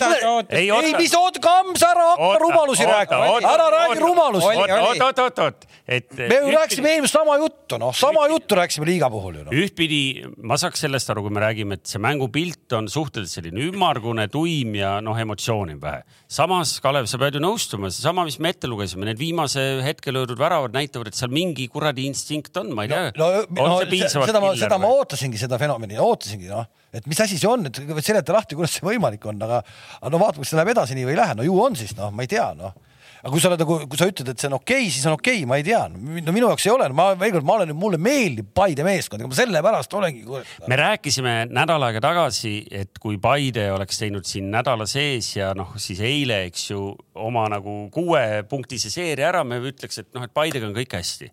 ei, 0.53 0.69
ei, 0.69 0.95
mis 0.99 1.15
oot-, 1.17 1.41
Kams, 1.43 1.83
ära 1.87 2.09
hakka 2.13 2.41
rumalusi 2.43 2.87
rääkima, 2.89 3.39
ära 3.49 3.69
räägi 3.77 4.01
rumalusi. 4.03 4.51
oot, 4.53 5.01
oot, 5.01 5.23
oot, 5.25 5.43
oot, 5.47 5.67
et. 5.87 6.11
me 6.19 6.41
ju 6.43 6.53
rääkisime 6.57 6.93
eelmist 6.97 7.17
sama 7.17 7.39
juttu, 7.41 7.79
noh, 7.81 7.95
sama 7.97 8.27
juttu 8.31 8.59
rääkisime 8.59 8.89
liiga 8.89 9.11
puhul 9.13 9.41
ju 9.41 9.47
no.. 9.47 9.55
ühtpidi 9.63 10.03
ma 10.43 10.59
saaks 10.61 10.85
sellest 10.85 11.11
aru, 11.13 11.25
kui 11.27 11.35
me 11.35 11.43
räägime, 11.43 11.79
et 11.81 11.89
see 11.89 12.03
mängupilt 12.03 12.77
on 12.77 12.89
suhteliselt 12.93 13.41
selline 13.41 13.67
ümmargune, 13.71 14.29
tuim 14.33 14.77
ja 14.79 14.95
noh, 15.05 15.19
emotsiooni 15.19 15.77
on 15.79 15.83
vähe. 15.83 16.03
samas, 16.33 16.77
Kalev, 16.85 17.09
sa 17.11 17.21
pead 17.21 17.39
ju 17.39 17.43
nõustuma, 17.43 17.91
seesama, 17.93 18.27
mis 18.29 18.39
me 18.43 18.53
ette 18.53 18.71
lugesime, 18.71 19.07
need 19.09 19.21
viimase 19.21 19.65
hetke 19.85 20.15
löödud 20.15 20.41
väravad 20.41 20.77
näitavad, 20.77 21.11
et 21.11 21.19
seal 21.19 21.33
mingi 21.33 21.69
kuradi 21.73 22.07
instinkt 22.11 22.57
on, 22.61 22.73
ma 22.77 22.87
ei 22.87 22.93
tea 22.93 23.11
no,. 23.19 23.31
No, 23.53 23.79
no, 24.07 24.27
seda 24.29 24.43
ma, 24.43 24.53
seda 24.59 24.79
ma 24.83 24.93
ootasingi, 24.99 25.41
seda 25.41 25.59
fenomeni, 25.61 25.99
ootasingi 26.03 26.51
noh, 26.51 26.69
et 26.93 27.07
mis 27.11 27.21
asi 27.25 27.41
see 27.41 27.51
on, 27.51 27.69
et 27.69 27.83
seleta 28.05 28.37
lahti, 28.37 28.59
kuidas 28.59 28.79
see 28.79 28.87
võimalik 28.87 29.25
on, 29.31 29.41
aga, 29.47 29.63
aga 30.01 30.13
no 30.13 30.23
vaatame, 30.23 30.45
kas 30.45 30.55
see 30.55 30.61
läheb 30.61 30.73
edasi 30.75 30.99
nii 30.99 31.09
või 31.09 31.17
ei 31.17 31.21
lähe, 31.23 31.37
no 31.39 31.47
ju 31.47 31.61
on 31.65 31.79
siis 31.79 31.95
noh, 31.99 32.13
ma 32.15 32.27
ei 32.27 32.33
tea 32.33 32.51
noh 32.59 32.75
aga 33.23 33.31
kui 33.31 33.43
sa 33.43 33.51
oled 33.53 33.61
nagu, 33.63 33.77
kui 33.87 33.99
sa 33.99 34.07
ütled, 34.11 34.31
et 34.33 34.43
see 34.43 34.49
on 34.49 34.57
okei 34.57 34.81
okay,, 34.83 34.91
siis 34.91 35.05
on 35.07 35.15
okei 35.15 35.37
okay,, 35.39 35.47
ma 35.47 35.59
ei 35.61 35.67
tea, 35.67 35.81
no 35.87 36.35
minu 36.35 36.49
jaoks 36.49 36.65
ei 36.67 36.73
ole, 36.73 36.89
ma 36.99 37.13
veel 37.19 37.37
kord, 37.37 37.47
ma 37.47 37.55
olen, 37.61 37.71
mulle 37.79 38.01
meeldib 38.03 38.49
Paide 38.57 38.83
meeskond, 38.87 39.23
ma 39.31 39.39
sellepärast 39.39 39.95
olengi. 39.95 40.25
me 40.67 40.79
rääkisime 40.81 41.35
nädal 41.55 41.87
aega 41.87 42.03
tagasi, 42.03 42.57
et 42.83 42.99
kui 43.03 43.21
Paide 43.23 43.69
oleks 43.77 44.03
teinud 44.03 44.27
siin 44.27 44.51
nädala 44.51 44.89
sees 44.91 45.31
ja 45.37 45.53
noh, 45.55 45.77
siis 45.79 46.03
eile, 46.03 46.43
eks 46.49 46.67
ju, 46.73 46.89
oma 47.23 47.47
nagu 47.53 47.77
kuuepunktise 47.95 48.91
seeria 48.91 49.31
ära, 49.31 49.47
me 49.47 49.61
ütleks, 49.71 50.03
et 50.03 50.11
noh, 50.17 50.27
et 50.27 50.35
Paidega 50.35 50.67
on 50.67 50.75
kõik 50.75 50.99
hästi. 50.99 51.31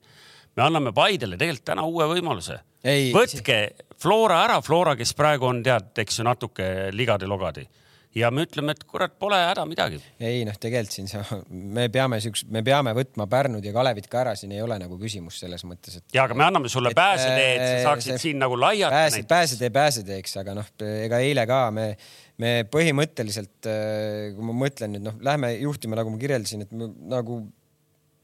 Me 0.59 0.67
anname 0.67 0.95
Paidele 0.95 1.39
tegelikult 1.39 1.67
täna 1.71 1.87
uue 1.87 2.07
võimaluse. 2.13 2.59
võtke 3.15 3.59
Flora 3.99 4.43
ära, 4.45 4.61
Flora, 4.63 4.95
kes 4.99 5.13
praegu 5.17 5.49
on 5.49 5.63
tead, 5.63 5.91
eks 6.03 6.19
ju 6.19 6.27
natuke 6.27 6.65
ligadi-logadi 6.95 7.67
ja 8.17 8.29
me 8.33 8.43
ütleme, 8.47 8.73
et 8.73 8.83
kurat, 8.89 9.13
pole 9.21 9.37
häda 9.37 9.63
midagi. 9.69 9.99
ei 10.23 10.41
noh, 10.47 10.55
tegelikult 10.61 10.95
siin 10.95 11.09
sa, 11.11 11.21
me 11.49 11.87
peame 11.93 12.19
siukse, 12.23 12.47
me 12.53 12.63
peame 12.65 12.93
võtma 12.97 13.27
Pärnud 13.29 13.65
ja 13.65 13.73
Kalevit 13.75 14.09
ka 14.09 14.23
ära, 14.23 14.33
siin 14.39 14.55
ei 14.55 14.63
ole 14.65 14.79
nagu 14.81 14.97
küsimust 15.01 15.43
selles 15.43 15.63
mõttes, 15.67 15.99
et. 15.99 16.07
ja, 16.15 16.25
aga 16.25 16.37
me 16.37 16.47
anname 16.47 16.71
sulle 16.73 16.91
pääsetee, 16.97 17.51
et 17.51 17.61
sa 17.61 17.75
äh, 17.75 17.83
saaksid 17.85 18.15
see, 18.15 18.23
siin 18.25 18.41
nagu 18.41 18.57
laiata. 18.59 18.95
pääse, 18.95 19.21
pääsetee 19.29 19.69
pääseteeks, 19.75 20.35
aga 20.41 20.57
noh, 20.57 20.73
ega 20.89 21.21
eile 21.25 21.45
ka 21.49 21.61
me, 21.75 21.91
me 22.41 22.55
põhimõtteliselt, 22.71 23.69
äh, 23.69 24.33
kui 24.33 24.49
ma 24.49 24.57
mõtlen 24.65 24.97
nüüd 24.97 25.05
noh, 25.05 25.21
lähme 25.29 25.53
juhtima, 25.59 25.99
nagu 25.99 26.13
ma 26.13 26.21
kirjeldasin, 26.21 26.65
et 26.65 26.73
me 26.73 26.89
nagu 27.13 27.43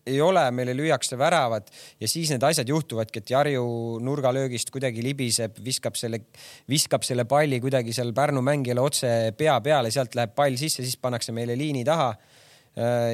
ei 0.06 0.22
ole, 0.22 0.44
meile 0.54 0.76
lüüakse 0.78 1.18
väravad 1.18 1.70
ja 2.02 2.10
siis 2.10 2.30
need 2.34 2.44
asjad 2.46 2.70
juhtuvadki, 2.70 3.24
et 3.24 3.34
Jarju 3.34 3.66
nurgalöögist 4.06 4.70
kuidagi 4.74 5.04
libiseb, 5.06 5.58
viskab 5.66 5.98
selle, 6.00 6.22
viskab 6.70 7.06
selle 7.08 7.26
palli 7.30 7.60
kuidagi 7.64 7.94
seal 7.96 8.14
Pärnu 8.16 8.44
mängijale 8.46 8.84
otse 8.86 9.12
pea 9.38 9.58
peale, 9.66 9.92
sealt 9.94 10.18
läheb 10.18 10.36
pall 10.38 10.58
sisse, 10.62 10.86
siis 10.86 10.98
pannakse 11.02 11.34
meile 11.36 11.58
liini 11.58 11.84
taha. 11.88 12.14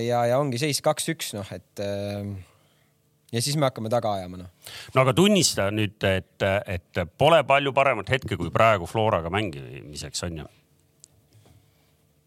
ja, 0.01 0.23
ja 0.25 0.39
ongi 0.41 0.57
seis 0.57 0.81
kaks-üks, 0.81 1.35
noh, 1.37 1.45
et 1.53 1.81
ja 3.31 3.41
siis 3.41 3.57
me 3.57 3.67
hakkame 3.69 3.91
taga 3.91 4.15
ajama, 4.17 4.41
noh. 4.43 4.71
no 4.95 5.03
aga 5.05 5.13
tunnista 5.15 5.69
nüüd, 5.73 6.01
et, 6.07 6.47
et 6.67 7.03
pole 7.17 7.43
palju 7.47 7.73
paremat 7.75 8.09
hetke 8.11 8.37
kui 8.39 8.51
praegu 8.53 8.89
Floraga 8.89 9.31
mängimiseks 9.33 10.25
on 10.27 10.41
ju? 10.41 10.49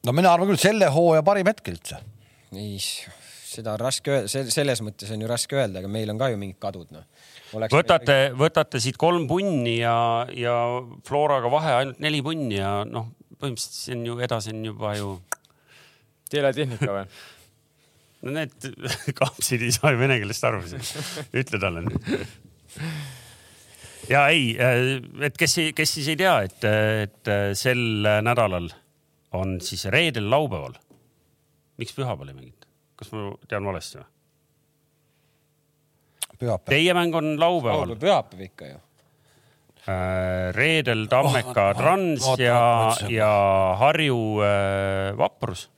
no 0.07 0.17
mina 0.17 0.33
arvan 0.33 0.53
küll 0.53 0.63
selle 0.63 0.89
hooaja 0.95 1.27
parim 1.27 1.51
hetk 1.51 1.75
üldse. 1.75 2.01
ei 2.55 2.79
seda 3.55 3.75
on 3.75 3.83
raske 3.83 4.13
öelda, 4.13 4.45
selles 4.55 4.83
mõttes 4.85 5.13
on 5.15 5.23
ju 5.25 5.31
raske 5.31 5.59
öelda, 5.59 5.83
aga 5.83 5.91
meil 5.91 6.13
on 6.13 6.21
ka 6.21 6.31
ju 6.33 6.41
mingid 6.41 6.61
kadud, 6.63 6.91
noh. 6.95 7.05
võtate 7.73 8.17
meil..., 8.17 8.39
võtate 8.45 8.81
siit 8.83 8.99
kolm 9.01 9.29
punni 9.31 9.79
ja, 9.81 9.97
ja 10.35 10.57
Floraga 11.07 11.53
vahe 11.53 11.77
ainult 11.81 12.03
neli 12.05 12.23
punni 12.25 12.59
ja 12.59 12.81
noh, 12.89 13.13
põhimõtteliselt 13.39 13.79
see 13.81 13.97
on 13.99 14.05
ju 14.09 14.19
edasi 14.27 14.55
on 14.55 14.67
juba 14.73 14.97
ju. 14.99 15.15
teletehnika 16.35 16.91
või? 16.91 17.07
no 18.25 18.39
need 18.39 18.71
kampsid 19.21 19.65
ei 19.65 19.75
saa 19.75 19.93
ju 19.95 20.01
vene 20.01 20.19
keelest 20.23 20.49
aru, 20.49 20.63
ütle 21.43 21.61
talle 21.63 21.85
nüüd. 21.85 22.15
ja 24.11 24.27
ei, 24.33 24.55
et 25.29 25.37
kes, 25.41 25.59
kes 25.77 25.95
siis 25.99 26.11
ei 26.13 26.19
tea, 26.21 26.39
et, 26.49 26.67
et 27.05 27.35
sel 27.59 27.85
nädalal 28.25 28.71
on 29.35 29.59
siis 29.65 29.87
reedel, 29.91 30.29
laupäeval. 30.31 30.77
miks 31.81 31.97
pühapäeval 31.97 32.31
ei 32.31 32.39
mängita? 32.39 32.64
Kas 32.97 33.13
ma 33.15 33.31
tean 33.49 33.67
valesti 33.67 34.01
või? 34.01 34.11
Teie 36.69 36.95
mäng 36.95 37.15
on 37.15 37.37
laupäeval. 37.41 37.95
pühapäev 37.97 38.41
ikka 38.49 38.67
ju. 38.67 38.81
Äh, 39.85 40.55
reedel 40.57 41.07
Tammeka 41.13 41.69
oh, 41.71 41.77
Trans 41.77 42.25
oh, 42.29 42.41
ja, 42.41 42.95
ja 43.09 43.31
Harju 43.79 44.41
äh, 44.41 45.19
Vaprus. 45.19 45.69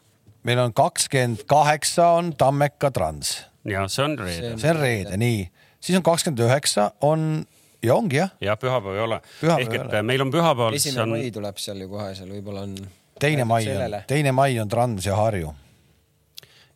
meil 0.46 0.60
on 0.62 0.72
kakskümmend 0.72 1.42
kaheksa 1.50 2.12
on 2.14 2.30
Tammeka 2.38 2.90
Trans. 2.90 3.46
ja 3.64 3.88
see 3.88 4.04
on 4.04 4.14
reede. 4.18 4.52
see 4.58 4.70
on 4.70 4.78
reede, 4.78 5.16
nii. 5.16 5.50
siis 5.80 5.98
on 5.98 6.06
kakskümmend 6.06 6.44
üheksa 6.46 6.92
on 7.00 7.44
ja 7.82 7.94
ongi 7.98 8.20
jah. 8.22 8.30
jah, 8.40 8.58
pühapäev 8.58 8.94
ei 8.94 9.02
ole. 9.08 9.20
ehk 9.42 9.74
et 9.74 9.88
ole. 9.88 10.02
meil 10.02 10.22
on 10.22 10.30
pühapäeval. 10.30 10.78
esimene 10.78 11.02
on... 11.02 11.16
mai 11.16 11.30
tuleb 11.34 11.58
seal 11.58 11.82
ju 11.82 11.90
kohe, 11.90 12.14
seal 12.14 12.30
võib-olla 12.30 12.62
on. 12.62 12.78
teine 13.18 13.44
mai 13.44 13.66
on, 13.74 14.00
teine 14.06 14.32
mai 14.32 14.54
on 14.62 14.70
Trans 14.70 15.10
ja 15.10 15.18
Harju 15.18 15.50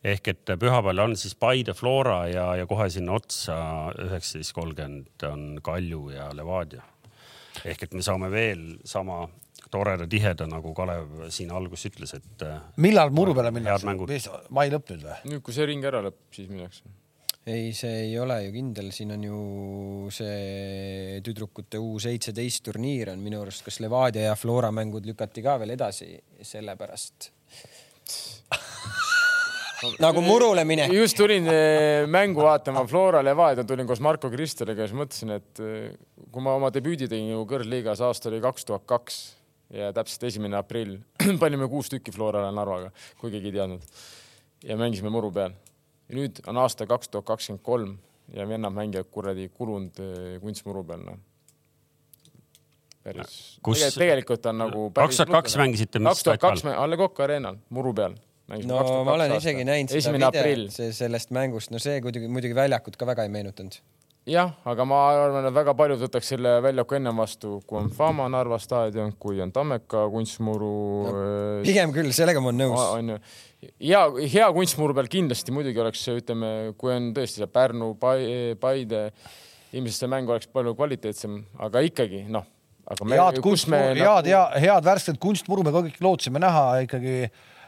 ehk 0.03 0.31
et 0.33 0.53
pühapäeval 0.57 1.03
on 1.03 1.15
siis 1.19 1.35
Paide 1.37 1.75
Flora 1.77 2.23
ja, 2.29 2.47
ja 2.57 2.65
kohe 2.69 2.89
sinna 2.89 3.17
otsa 3.19 3.57
üheksateist 4.01 4.55
kolmkümmend 4.57 5.27
on 5.29 5.45
Kalju 5.63 6.09
ja 6.15 6.31
Levadia. 6.35 6.83
ehk 7.65 7.83
et 7.83 7.93
me 7.93 8.01
saame 8.01 8.31
veel 8.31 8.79
sama 8.85 9.27
toreda 9.71 10.07
tiheda, 10.09 10.47
nagu 10.49 10.73
Kalev 10.75 11.29
siin 11.31 11.51
alguses 11.55 11.91
ütles, 11.91 12.15
et. 12.17 12.43
Äh, 12.43 12.57
millal 12.83 13.13
muru 13.15 13.35
peale 13.37 13.53
minnakse? 13.55 13.87
mai 14.49 14.71
lõpp 14.73 14.91
nüüd 14.91 15.05
või? 15.05 15.21
nüüd, 15.29 15.43
kui 15.45 15.55
see 15.55 15.69
ring 15.69 15.85
ära 15.87 16.01
lõpeb, 16.03 16.25
siis 16.35 16.49
minnakse. 16.51 16.83
ei, 17.45 17.71
see 17.77 18.07
ei 18.07 18.17
ole 18.19 18.39
ju 18.47 18.51
kindel, 18.57 18.91
siin 18.95 19.13
on 19.15 19.23
ju 19.29 19.39
see 20.13 21.21
tüdrukute 21.25 21.79
U 21.79 21.95
seitseteist 22.01 22.65
turniir 22.67 23.13
on 23.13 23.23
minu 23.23 23.45
arust, 23.45 23.63
kas 23.67 23.79
Levadia 23.83 24.31
ja 24.31 24.35
Flora 24.39 24.73
mängud 24.75 25.07
lükati 25.07 25.45
ka 25.45 25.59
veel 25.61 25.77
edasi, 25.77 26.15
sellepärast 26.41 27.31
nagu 30.01 30.21
murule 30.21 30.63
minek. 30.67 30.91
just 30.93 31.17
tulin 31.17 31.47
eh, 31.49 32.05
mängu 32.09 32.43
vaatama 32.45 32.83
Flora 32.89 33.21
Levadia, 33.23 33.65
tulin 33.67 33.87
koos 33.89 34.01
Marko 34.03 34.29
Kristeliga, 34.33 34.85
siis 34.87 34.97
mõtlesin, 34.97 35.33
et 35.37 35.61
eh, 35.63 35.95
kui 36.31 36.43
ma 36.43 36.55
oma 36.59 36.71
debüüdi 36.73 37.09
tegin 37.09 37.33
ju 37.33 37.45
kõrgliigas, 37.49 38.03
aasta 38.05 38.29
oli 38.31 38.41
kaks 38.43 38.67
tuhat 38.67 38.85
kaks 38.89 39.19
ja 39.73 39.91
täpselt 39.95 40.27
esimene 40.29 40.59
aprill 40.59 40.99
panime 41.41 41.69
kuus 41.71 41.89
tükki 41.91 42.13
Florale 42.13 42.51
Narvaga, 42.55 42.91
kui 43.21 43.33
keegi 43.33 43.51
ei 43.51 43.57
teadnud. 43.57 44.05
ja 44.67 44.77
mängisime 44.77 45.09
muru 45.13 45.31
peal. 45.33 45.57
ja 46.09 46.19
nüüd 46.19 46.43
on 46.47 46.61
aasta 46.61 46.87
kaks 46.89 47.09
tuhat 47.09 47.27
kakskümmend 47.33 47.65
kolm 47.65 47.97
ja 48.35 48.47
vennad 48.47 48.73
mängivad 48.75 49.09
kuradi 49.11 49.49
kulunud 49.49 50.01
eh, 50.03 50.39
kunstmuru 50.43 50.85
peal, 50.85 51.05
noh 51.09 51.21
päris. 53.01 53.37
kus 53.65 53.81
tegelikult 53.97 54.45
on 54.45 54.61
nagu. 54.61 54.89
kaks 54.93 55.23
tuhat 55.23 55.37
kaks 55.41 55.57
mängisite. 55.57 55.99
kaks 55.99 56.27
tuhat 56.27 56.43
kaks 56.43 56.69
A 56.69 56.85
Le 56.89 56.99
Coq 57.01 57.25
Arena'l 57.25 57.57
muru 57.73 57.95
peal 57.97 58.19
no 58.49 58.83
ma 59.05 59.15
olen 59.15 59.37
isegi 59.37 59.65
näinud 59.67 59.93
seda 59.93 60.13
videot 60.15 60.77
sellest 60.95 61.33
mängust, 61.35 61.71
no 61.73 61.81
see 61.81 62.01
kuidagi 62.03 62.29
muidugi 62.31 62.57
väljakut 62.57 62.97
ka 62.99 63.07
väga 63.09 63.25
ei 63.27 63.33
meenutanud. 63.33 63.77
jah, 64.29 64.51
aga 64.69 64.85
ma 64.85 64.99
arvan, 65.09 65.47
et 65.49 65.55
väga 65.55 65.73
paljud 65.77 66.03
võtaks 66.03 66.33
selle 66.33 66.57
väljaku 66.61 66.97
ennem 66.99 67.21
vastu, 67.23 67.55
kui 67.67 67.79
on 67.79 67.89
Fama 67.95 68.27
Narva 68.29 68.59
staadion, 68.61 69.15
kui 69.19 69.41
on 69.41 69.51
Tammeka 69.51 70.05
kunstmuru 70.13 70.73
no,. 71.07 71.15
Äh, 71.15 71.63
pigem 71.65 71.93
küll, 71.95 72.11
sellega 72.15 72.43
ma 72.43 72.51
olen 72.51 72.61
nõus. 72.65 72.83
on 72.99 73.13
ju, 73.15 73.19
hea, 73.89 74.03
hea 74.35 74.49
kunstmuru 74.57 74.97
peal 74.97 75.09
kindlasti 75.11 75.55
muidugi 75.55 75.81
oleks, 75.81 76.05
ütleme, 76.13 76.73
kui 76.77 76.93
on 76.93 77.11
tõesti 77.17 77.41
see 77.41 77.49
Pärnu, 77.49 77.93
Paide, 78.01 79.05
ilmselt 79.71 79.97
see 79.97 80.11
mäng 80.11 80.29
oleks 80.29 80.51
palju 80.53 80.75
kvaliteetsem, 80.77 81.41
aga 81.67 81.85
ikkagi 81.87 82.25
noh 82.29 82.45
aga 82.91 83.07
me, 83.07 83.17
head 83.17 83.39
kunstmuru, 83.43 83.95
head 83.95 84.03
nagu... 84.03 84.29
ja 84.29 84.41
head 84.61 84.85
värsket 84.85 85.19
kunstmuru 85.21 85.65
me 85.65 85.73
kõik 85.75 85.97
lootsime 86.03 86.41
näha 86.41 86.65
ikkagi 86.85 87.15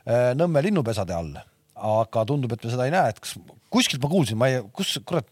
Nõmme 0.04 0.64
linnupesade 0.66 1.16
all, 1.16 1.36
aga 1.80 2.24
tundub, 2.28 2.52
et 2.56 2.66
me 2.66 2.72
seda 2.74 2.88
ei 2.88 2.92
näe, 2.92 3.14
et 3.14 3.22
kas 3.24 3.38
kuskilt 3.72 4.04
ma 4.04 4.10
kuulsin, 4.12 4.40
ma 4.40 4.50
ei, 4.52 4.64
kus 4.76 4.98
kurat, 5.08 5.30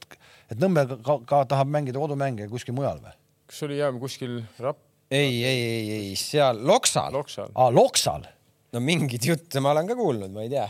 et 0.51 0.59
Nõmme 0.61 0.85
ka, 0.91 1.17
ka 1.27 1.41
tahab 1.51 1.71
mängida 1.71 1.99
kodumänge 1.99 2.47
kuskil 2.51 2.75
mujal 2.77 3.01
või? 3.03 3.15
kas 3.51 3.65
oli 3.67 3.81
jah 3.81 3.91
kuskil 3.99 4.37
Rap-? 4.63 4.79
ei, 5.11 5.43
ei, 5.43 5.59
ei, 5.59 5.89
ei 5.97 6.13
seal 6.19 6.61
Loksal. 6.67 7.11
Loksal. 7.11 7.51
aa, 7.55 7.71
Loksal? 7.71 8.23
no 8.71 8.83
mingeid 8.83 9.27
jutte 9.27 9.63
ma 9.63 9.73
olen 9.75 9.89
ka 9.91 9.97
kuulnud, 9.99 10.31
ma 10.31 10.45
ei 10.45 10.51
tea. 10.53 10.67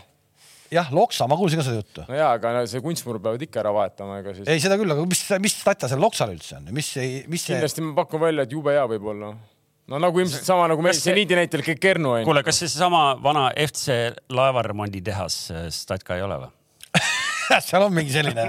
jah, 0.73 0.89
Loksa, 0.95 1.27
ma 1.29 1.37
kuulsin 1.37 1.61
ka 1.61 1.67
seda 1.67 1.81
juttu. 1.81 2.05
no 2.09 2.17
jaa, 2.17 2.33
aga 2.39 2.65
see 2.69 2.81
kunstmuru 2.83 3.21
peavad 3.21 3.45
ikka 3.45 3.61
ära 3.61 3.73
vahetama, 3.75 4.19
ega 4.23 4.33
siis. 4.37 4.49
ei, 4.49 4.61
seda 4.63 4.77
küll, 4.81 4.93
aga 4.93 5.05
mis, 5.09 5.23
mis 5.45 5.57
statja 5.61 5.91
seal 5.91 6.01
Loksal 6.01 6.33
üldse 6.33 6.57
on, 6.57 6.69
mis, 6.73 6.89
mis 7.29 7.45
see? 7.45 7.53
kindlasti 7.53 7.85
ma 7.85 7.93
pakun 8.01 8.25
välja, 8.25 8.47
et 8.47 8.57
jube 8.57 8.73
hea 8.73 8.85
võib-olla 8.95 9.35
no 9.91 9.99
nagu 10.01 10.23
ilmselt 10.23 10.47
sama 10.47 10.69
nagu 10.71 10.83
meil 10.85 10.97
seniidi 10.97 11.37
näitel 11.37 11.65
Kernu 11.67 12.15
on. 12.17 12.25
kuule, 12.27 12.43
kas 12.47 12.63
see 12.63 12.71
seesama 12.71 13.11
vana 13.23 13.49
FC 13.67 13.97
laevaremonditehas 14.31 15.43
Statka 15.81 16.17
ei 16.19 16.25
ole 16.27 16.41
või? 16.45 16.51
seal 17.67 17.83
on 17.83 17.93
mingi 17.93 18.13
selline 18.13 18.45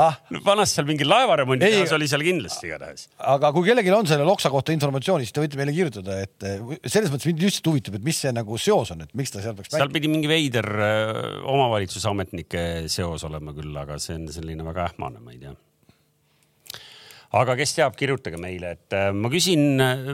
ah.. 0.00 0.16
vanasti 0.44 0.78
seal 0.78 0.86
mingi 0.88 1.06
laevaremondi 1.06 1.70
oli 1.96 2.08
seal 2.10 2.24
kindlasti 2.26 2.68
igatahes. 2.68 3.08
aga 3.34 3.50
kui 3.54 3.66
kellelgi 3.66 3.92
on 3.94 4.08
selle 4.10 4.26
Loksa 4.28 4.50
kohta 4.52 4.74
informatsiooni, 4.74 5.26
siis 5.26 5.34
te 5.34 5.42
võite 5.42 5.58
meile 5.60 5.74
kirjutada, 5.74 6.20
et 6.24 6.46
eh, 6.48 6.62
selles 6.86 7.12
mõttes 7.12 7.28
mind 7.30 7.44
just 7.46 7.66
huvitab, 7.68 7.98
et 7.98 8.06
mis 8.06 8.22
see 8.24 8.32
nagu 8.34 8.58
seos 8.60 8.94
on, 8.94 9.04
et 9.06 9.14
miks 9.18 9.34
ta 9.34 9.42
seal 9.44 9.56
peaks. 9.58 9.74
seal 9.74 9.92
pidi 9.94 10.10
mingi 10.12 10.30
veider 10.30 10.70
eh, 10.86 11.20
omavalitsusametnike 11.50 12.64
seos 12.92 13.26
olema 13.28 13.54
küll, 13.56 13.74
aga 13.80 13.98
see 14.02 14.18
on 14.20 14.28
selline 14.34 14.66
väga 14.66 14.90
ähmane, 14.92 15.22
ma 15.22 15.34
ei 15.34 15.42
tea 15.42 15.54
aga 17.34 17.56
kes 17.58 17.74
teab, 17.78 17.96
kirjutage 17.98 18.38
meile, 18.40 18.74
et 18.76 18.96
äh, 18.96 19.08
ma 19.16 19.30
küsin, 19.32 19.80
äh, 19.82 20.12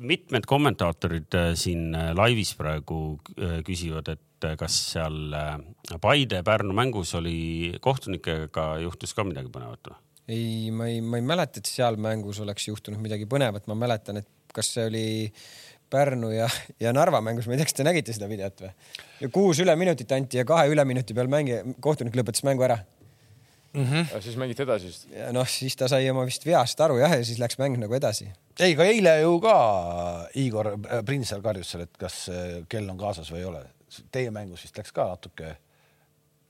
mitmed 0.00 0.46
kommentaatorid 0.48 1.36
äh, 1.38 1.50
siin 1.58 1.92
laivis 2.16 2.54
praegu 2.58 3.18
küsivad, 3.66 4.14
et 4.14 4.48
kas 4.60 4.76
seal 4.92 5.32
Paide-Pärnu 6.02 6.74
mängus 6.76 7.14
oli 7.16 7.72
kohtunikega 7.84 8.74
juhtus 8.82 9.14
ka 9.16 9.24
midagi 9.24 9.48
põnevat 9.52 9.88
või? 9.88 10.00
ei, 10.34 10.72
ma 10.72 10.88
ei, 10.88 11.00
ma 11.04 11.20
ei 11.20 11.24
mäleta, 11.24 11.60
et 11.60 11.68
seal 11.68 11.96
mängus 12.00 12.40
oleks 12.44 12.68
juhtunud 12.68 13.00
midagi 13.00 13.28
põnevat, 13.28 13.68
ma 13.68 13.76
mäletan, 13.76 14.20
et 14.20 14.28
kas 14.54 14.72
see 14.76 14.88
oli 14.88 15.06
Pärnu 15.94 16.30
ja, 16.32 16.48
ja 16.80 16.92
Narva 16.96 17.20
mängus, 17.24 17.46
ma 17.46 17.54
ei 17.54 17.60
tea, 17.60 17.68
kas 17.68 17.76
te 17.76 17.86
nägite 17.86 18.14
seda 18.16 18.28
videot 18.30 18.64
või? 18.64 19.30
kuus 19.32 19.60
üleminutit 19.64 20.12
anti 20.16 20.40
ja 20.40 20.46
kahe 20.48 20.68
üleminuti 20.72 21.16
peal 21.16 21.30
mängija, 21.32 21.62
kohtunik 21.84 22.16
lõpetas 22.18 22.44
mängu 22.46 22.64
ära 22.66 22.80
mm. 23.74 23.84
-hmm. 23.84 24.14
ja 24.14 24.20
siis 24.22 24.36
mängiti 24.40 24.62
edasi 24.62 24.86
vist? 24.86 25.06
noh, 25.32 25.48
siis 25.48 25.76
ta 25.76 25.88
sai 25.88 26.08
oma 26.10 26.24
vist 26.26 26.46
veast 26.46 26.80
aru 26.80 26.98
jah, 27.02 27.16
ja 27.18 27.24
siis 27.24 27.38
läks 27.42 27.58
mäng 27.58 27.78
nagu 27.80 27.94
edasi. 27.94 28.30
ei, 28.58 28.72
aga 28.74 28.84
eile 28.84 29.20
ju 29.20 29.38
ka 29.40 29.56
Igor 30.34 30.74
Prins 31.04 31.28
seal 31.28 31.42
karjus 31.42 31.74
seal, 31.74 31.86
et 31.88 31.96
kas 31.98 32.28
äh, 32.28 32.62
kell 32.68 32.88
on 32.90 32.98
kaasas 32.98 33.30
või 33.32 33.42
ei 33.42 33.50
ole. 33.50 33.64
Teie 34.10 34.30
mängus 34.34 34.64
vist 34.64 34.78
läks 34.78 34.92
ka 34.92 35.06
natuke 35.12 35.56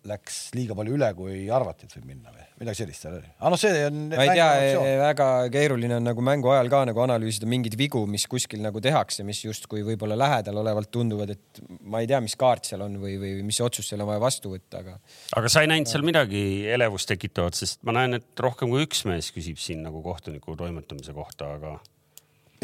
läks 0.08 0.38
liiga 0.56 0.76
palju 0.76 0.96
üle, 0.96 1.08
kui 1.16 1.44
arvati, 1.52 1.88
et 1.88 1.94
võib 1.96 2.08
minna 2.12 2.32
või 2.32 2.44
midagi 2.60 2.80
sellist 2.82 3.04
seal 3.04 3.16
oli. 3.16 3.30
aga 3.38 3.52
noh, 3.52 3.60
see 3.60 3.84
on. 3.88 4.00
ma 4.12 4.26
ei 4.26 4.32
tea, 4.36 4.82
väga 5.00 5.28
keeruline 5.54 5.96
on 5.98 6.06
nagu 6.06 6.24
mängu 6.24 6.50
ajal 6.54 6.70
ka 6.72 6.82
nagu 6.90 7.04
analüüsida 7.04 7.48
mingeid 7.50 7.76
vigu, 7.78 8.04
mis 8.10 8.26
kuskil 8.30 8.62
nagu 8.64 8.82
tehakse, 8.84 9.26
mis 9.26 9.40
justkui 9.44 9.84
võib-olla 9.86 10.18
lähedal 10.20 10.60
olevalt 10.62 10.92
tunduvad, 10.94 11.34
et 11.34 11.62
ma 11.80 12.02
ei 12.04 12.10
tea, 12.10 12.20
mis 12.24 12.36
kaart 12.40 12.68
seal 12.70 12.84
on 12.86 12.98
või, 13.02 13.16
või 13.20 13.32
mis 13.46 13.60
otsus 13.64 13.88
seal 13.90 14.04
on 14.04 14.12
vaja 14.12 14.22
vastu 14.22 14.54
võtta, 14.54 14.84
aga. 14.84 14.98
aga 15.40 15.52
sa 15.52 15.64
ei 15.64 15.72
näinud 15.72 15.90
seal 15.90 16.06
midagi 16.06 16.44
elevust 16.76 17.10
tekitavat, 17.10 17.58
sest 17.58 17.82
ma 17.86 17.96
näen, 17.98 18.20
et 18.20 18.44
rohkem 18.46 18.70
kui 18.72 18.84
üks 18.86 19.04
mees 19.08 19.32
küsib 19.34 19.58
siin 19.62 19.82
nagu 19.86 20.04
kohtuniku 20.04 20.56
toimetamise 20.60 21.16
kohta, 21.16 21.54
aga 21.58 21.78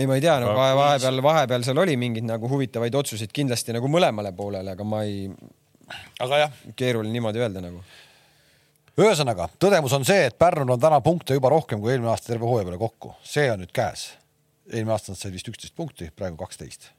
ei, 0.00 0.06
ma 0.06 0.16
ei 0.16 0.22
tea, 0.24 0.38
no 0.40 0.52
vahepeal, 0.56 1.20
vahepeal 1.24 1.64
seal 1.66 1.80
oli 1.82 1.96
mingeid 2.00 2.24
nagu 2.28 2.48
huvitavaid 2.48 2.94
otsuseid 3.02 3.32
kindlasti 3.36 3.74
nagu 3.76 3.90
mõlemale 3.90 4.32
poolele, 4.36 4.72
aga 4.76 4.86
ma 4.86 5.02
ei, 5.04 5.26
aga 6.20 6.44
jah, 6.44 6.62
keeruline 6.76 7.12
niimoodi 7.14 7.42
öelda 7.42 7.62
nagu. 7.64 7.82
ühesõnaga, 9.00 9.48
tõdemus 9.62 9.94
on 9.96 10.04
see, 10.04 10.26
et 10.28 10.38
Pärnul 10.38 10.74
on 10.76 10.80
täna 10.80 11.00
punkte 11.04 11.36
juba 11.36 11.52
rohkem 11.52 11.80
kui 11.80 11.94
eelmine 11.94 12.12
aasta 12.12 12.32
terve 12.32 12.48
hooaja 12.48 12.68
peale 12.68 12.80
kokku, 12.80 13.14
see 13.24 13.48
on 13.52 13.62
nüüd 13.64 13.74
käes. 13.76 14.10
eelmine 14.70 14.96
aasta 14.96 15.14
nad 15.14 15.20
said 15.20 15.34
vist 15.34 15.50
üksteist 15.50 15.76
punkti, 15.76 16.10
praegu 16.16 16.38
kaksteist. 16.40 16.90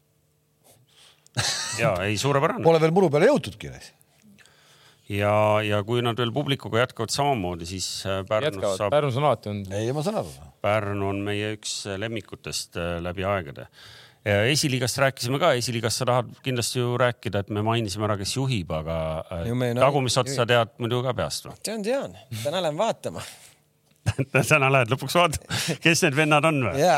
ja 1.82 1.96
ei, 2.06 2.18
suurepärane. 2.18 2.64
Pole 2.64 2.82
veel 2.82 2.92
muru 2.96 3.10
peale 3.10 3.30
jõutudki 3.32 3.72
ja, 5.12 5.34
ja 5.66 5.82
kui 5.88 6.04
nad 6.04 6.20
veel 6.20 6.32
publikuga 6.36 6.84
jätkavad 6.86 7.14
samamoodi, 7.14 7.68
siis 7.70 7.88
äh, 8.08 8.22
Pärnus 8.28 8.78
saab. 8.78 8.92
Pärnus 8.94 9.18
on 9.20 9.28
alati 9.28 9.52
olnud. 9.52 9.74
ei, 9.76 9.92
ma 9.96 10.04
saan 10.06 10.22
aru. 10.22 10.52
Pärnu 10.62 11.10
on 11.12 11.24
meie 11.26 11.56
üks 11.58 11.82
lemmikutest 12.00 12.80
äh, 12.80 12.96
läbi 13.04 13.28
aegade 13.28 13.68
esiliigast 14.26 14.98
rääkisime 15.02 15.40
ka, 15.42 15.54
esiliigast 15.58 16.02
sa 16.02 16.06
tahad 16.06 16.34
kindlasti 16.46 16.80
ju 16.80 16.98
rääkida, 17.02 17.42
et 17.42 17.50
me 17.50 17.64
mainisime 17.66 18.06
ära, 18.06 18.18
kes 18.20 18.36
juhib, 18.36 18.72
aga 18.76 18.98
äh, 19.34 19.48
no, 19.50 19.70
tagumist 19.82 20.22
otsa 20.22 20.46
tead 20.50 20.76
muidu 20.82 21.02
ka 21.06 21.16
peast 21.18 21.48
või? 21.48 21.56
tean, 21.66 21.86
tean, 21.86 22.18
täna 22.44 22.62
lähen 22.62 22.78
vaatama. 22.78 23.24
Täna 24.34 24.72
lähed 24.74 24.90
lõpuks 24.94 25.18
vaatama, 25.18 25.58
kes 25.82 26.06
need 26.06 26.18
vennad 26.18 26.46
on 26.50 26.64
või? 26.70 26.86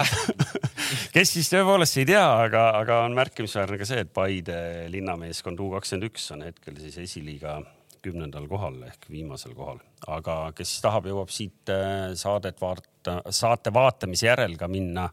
Kes 1.13 1.31
siis 1.35 1.47
tõepoolest 1.49 1.97
ei 2.01 2.05
tea, 2.05 2.21
aga, 2.21 2.67
aga 2.77 2.99
on 3.07 3.15
märkimisväärne 3.17 3.79
ka 3.79 3.85
see, 3.87 4.03
et 4.03 4.11
Paide 4.13 4.57
linnameeskond 4.93 5.59
U 5.63 5.71
kakskümmend 5.73 6.09
üks 6.11 6.27
on 6.35 6.43
hetkel 6.45 6.77
siis 6.81 6.99
esiliiga 7.01 7.57
kümnendal 8.03 8.45
kohal 8.51 8.77
ehk 8.87 9.07
viimasel 9.09 9.55
kohal, 9.57 9.79
aga 10.11 10.37
kes 10.57 10.75
tahab, 10.83 11.07
jõuab 11.09 11.31
siit 11.33 11.71
äh, 11.71 12.13
saadet 12.19 12.59
vaata, 12.61 13.21
saate 13.31 13.73
vaatamise 13.73 14.27
järel 14.27 14.57
ka 14.59 14.69
minna 14.71 15.07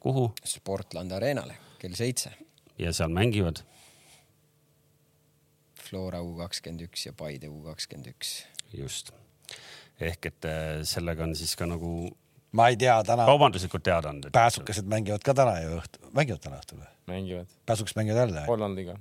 kuhu? 0.00 0.30
Sportland 0.44 1.12
Arenale 1.12 1.56
kell 1.80 1.94
seitse. 1.96 2.32
ja 2.78 2.92
seal 2.96 3.12
mängivad? 3.12 3.62
Flora 5.80 6.22
U 6.22 6.36
kakskümmend 6.38 6.86
üks 6.86 7.06
ja 7.08 7.12
Paide 7.16 7.50
U 7.50 7.60
kakskümmend 7.66 8.12
üks. 8.14 8.40
just, 8.72 9.12
ehk 10.00 10.32
et 10.32 10.48
äh, 10.48 10.80
sellega 10.88 11.26
on 11.26 11.36
siis 11.36 11.56
ka 11.58 11.68
nagu 11.68 11.92
ma 12.56 12.70
ei 12.72 12.80
tea 12.80 12.96
täna. 13.06 13.28
kaubanduslikud 13.28 13.84
teadaanded. 13.84 14.32
pääsukesed 14.36 14.88
mängivad 14.88 15.24
ka 15.26 15.36
täna 15.36 15.58
ju 15.60 15.76
õhtul, 15.80 16.10
mängivad 16.16 16.42
täna 16.48 16.62
õhtul 16.62 16.82
või? 16.82 16.90
mängivad. 17.12 17.54
pääsukesed 17.68 18.00
mängivad 18.00 18.24
jälle? 18.24 18.48
Hollandiga. 18.48 18.98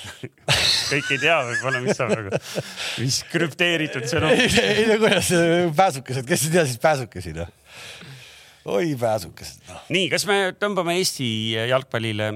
kõik 0.90 1.10
ei 1.12 1.18
tea 1.20 1.34
võib-olla, 1.44 1.80
mis 1.84 1.98
on 2.00 2.14
nagu, 2.14 2.38
mis 3.02 3.18
krüpteeritud 3.28 4.06
sõnum. 4.08 4.32
ei 4.64 4.86
no 4.88 4.96
kuidas 5.02 5.28
pääsukesed, 5.76 6.24
kes 6.26 6.46
ei 6.48 6.56
tea 6.56 6.64
siis 6.70 6.80
pääsukesi 6.80 7.36
noh 7.36 7.58
oi 8.64 8.96
pääsukesed 9.00 9.70
no.. 9.70 9.78
nii, 9.94 10.08
kas 10.12 10.26
me 10.28 10.40
tõmbame 10.60 10.98
Eesti 11.00 11.30
jalgpallile 11.70 12.32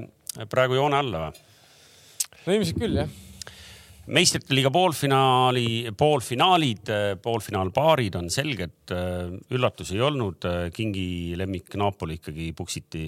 praegu 0.49 0.79
joone 0.79 0.97
alla 0.97 1.27
või? 1.27 1.45
no 2.45 2.57
ilmselt 2.57 2.81
küll 2.81 3.03
jah 3.03 3.13
meistrite 4.05 4.53
liiga 4.53 4.69
poolfinaali, 4.69 5.91
poolfinaalid, 5.97 6.91
poolfinaalpaarid 7.23 8.17
on 8.19 8.27
selged, 8.29 8.93
üllatusi 9.53 9.97
ei 9.97 10.03
olnud. 10.05 10.45
kingi 10.73 11.33
lemmik 11.37 11.73
Napoli 11.81 12.19
ikkagi 12.19 12.51
puksiti. 12.57 13.07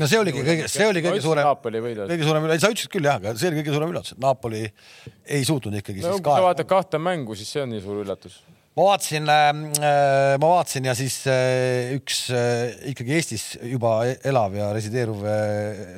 no 0.00 0.08
see 0.08 0.20
oligi 0.22 0.40
kõige, 0.40 0.70
see 0.72 0.86
oli 0.88 1.02
kõige 1.04 1.20
suurem, 1.20 1.50
kõige 1.52 2.24
suurem, 2.24 2.48
sa 2.56 2.72
ütlesid 2.72 2.94
küll 2.94 3.10
jah, 3.10 3.20
aga 3.20 3.34
see 3.36 3.50
oli 3.50 3.60
kõige 3.60 3.76
suurem 3.76 3.92
üllatus, 3.92 4.16
et 4.16 4.24
Napoli 4.24 4.62
ei 5.26 5.44
suutnud 5.44 5.76
ikkagi 5.82 6.00
no, 6.00 6.14
siis 6.14 6.24
ka. 6.24 6.30
kui 6.30 6.40
sa 6.40 6.48
vaatad 6.48 6.70
kahte 6.70 7.02
mängu, 7.02 7.36
siis 7.36 7.52
see 7.52 7.66
on 7.66 7.74
nii 7.74 7.84
suur 7.84 8.00
üllatus 8.06 8.40
ma 8.72 8.86
vaatasin 8.86 9.28
äh,, 9.28 9.52
ma 10.40 10.48
vaatasin 10.54 10.88
ja 10.88 10.94
siis 10.96 11.18
äh, 11.28 11.92
üks 11.98 12.24
äh, 12.32 12.72
ikkagi 12.92 13.16
Eestis 13.18 13.44
juba 13.68 13.98
elav 14.24 14.56
ja 14.56 14.70
resideeruv 14.72 15.26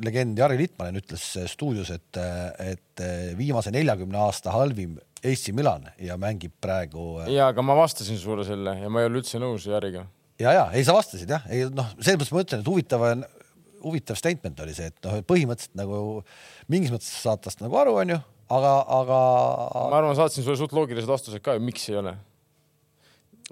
legend 0.05 0.39
Jari 0.39 0.59
Litmanen 0.59 0.99
ütles 0.99 1.29
stuudios, 1.51 1.93
et, 1.95 2.18
et 2.64 3.05
viimase 3.39 3.70
neljakümne 3.75 4.18
aasta 4.27 4.55
halvim 4.55 4.99
Eesti 5.25 5.55
Milan 5.57 5.87
ja 6.03 6.18
mängib 6.20 6.53
praegu. 6.61 7.22
ja, 7.31 7.49
aga 7.53 7.62
ma 7.64 7.79
vastasin 7.79 8.18
sulle 8.20 8.45
selle 8.49 8.77
ja 8.83 8.91
ma 8.91 9.05
ei 9.05 9.09
ole 9.09 9.22
üldse 9.22 9.41
nõus 9.43 9.68
Jariga. 9.70 10.05
ja, 10.43 10.59
ja 10.59 10.66
ei, 10.75 10.83
sa 10.85 10.99
vastasid 10.99 11.31
jah, 11.31 11.47
ei 11.49 11.70
noh, 11.70 11.95
selles 12.01 12.18
mõttes 12.18 12.35
ma 12.35 12.45
ütlen, 12.45 12.66
et 12.66 12.75
huvitav, 12.75 13.07
huvitav 13.87 14.18
statement 14.18 14.66
oli 14.66 14.75
see, 14.75 14.91
et 14.91 14.99
noh, 15.07 15.22
põhimõtteliselt 15.31 15.79
nagu 15.79 16.05
mingis 16.66 16.91
mõttes 16.91 17.14
saad 17.22 17.47
tast 17.47 17.62
nagu 17.62 17.79
aru, 17.79 17.97
onju, 18.03 18.20
aga, 18.51 18.77
aga. 18.99 19.25
ma 19.87 20.01
arvan, 20.03 20.18
saatsin 20.18 20.43
sulle 20.43 20.59
suht 20.59 20.75
loogilised 20.75 21.09
vastused 21.09 21.45
ka 21.45 21.55
ju, 21.55 21.62
miks 21.70 21.87
ei 21.95 22.03
ole 22.03 22.18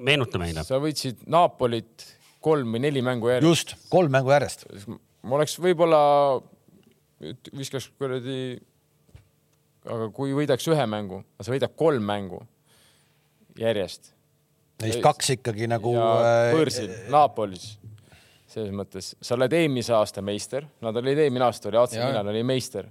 meenuta 0.00 0.40
meile. 0.40 0.64
sa 0.64 0.80
võitsid 0.82 1.24
Napolit 1.30 2.06
kolm 2.42 2.74
või 2.74 2.82
neli 2.86 3.02
mängu 3.04 3.30
järjest. 3.30 3.48
just, 3.48 3.74
kolm 3.92 4.12
mängu 4.14 4.32
järjest. 4.32 4.66
ma 5.22 5.36
oleks 5.38 5.58
võib-olla, 5.62 6.00
viskaks 7.56 7.90
kuradi, 7.98 8.56
aga 9.84 10.08
kui 10.14 10.34
võidaks 10.36 10.66
ühe 10.72 10.88
mängu, 10.90 11.22
sa 11.40 11.52
võidad 11.54 11.76
kolm 11.76 12.04
mängu 12.08 12.42
järjest. 13.60 14.14
Neist 14.82 15.02
kaks 15.04 15.36
ikkagi 15.36 15.68
nagu. 15.70 15.92
võõrsil 15.94 16.90
äh,, 16.90 17.06
Napolis 17.12 17.76
selles 18.52 18.72
mõttes, 18.76 19.14
sa 19.16 19.36
oled 19.36 19.54
eelmise 19.56 19.94
aasta 19.96 20.20
meister, 20.24 20.66
nad 20.84 20.96
olid 21.00 21.22
eelmine 21.22 21.46
aasta 21.46 21.70
oli 21.70 21.78
AC 21.80 21.94
Milan 21.96 22.28
oli 22.28 22.42
meister. 22.44 22.88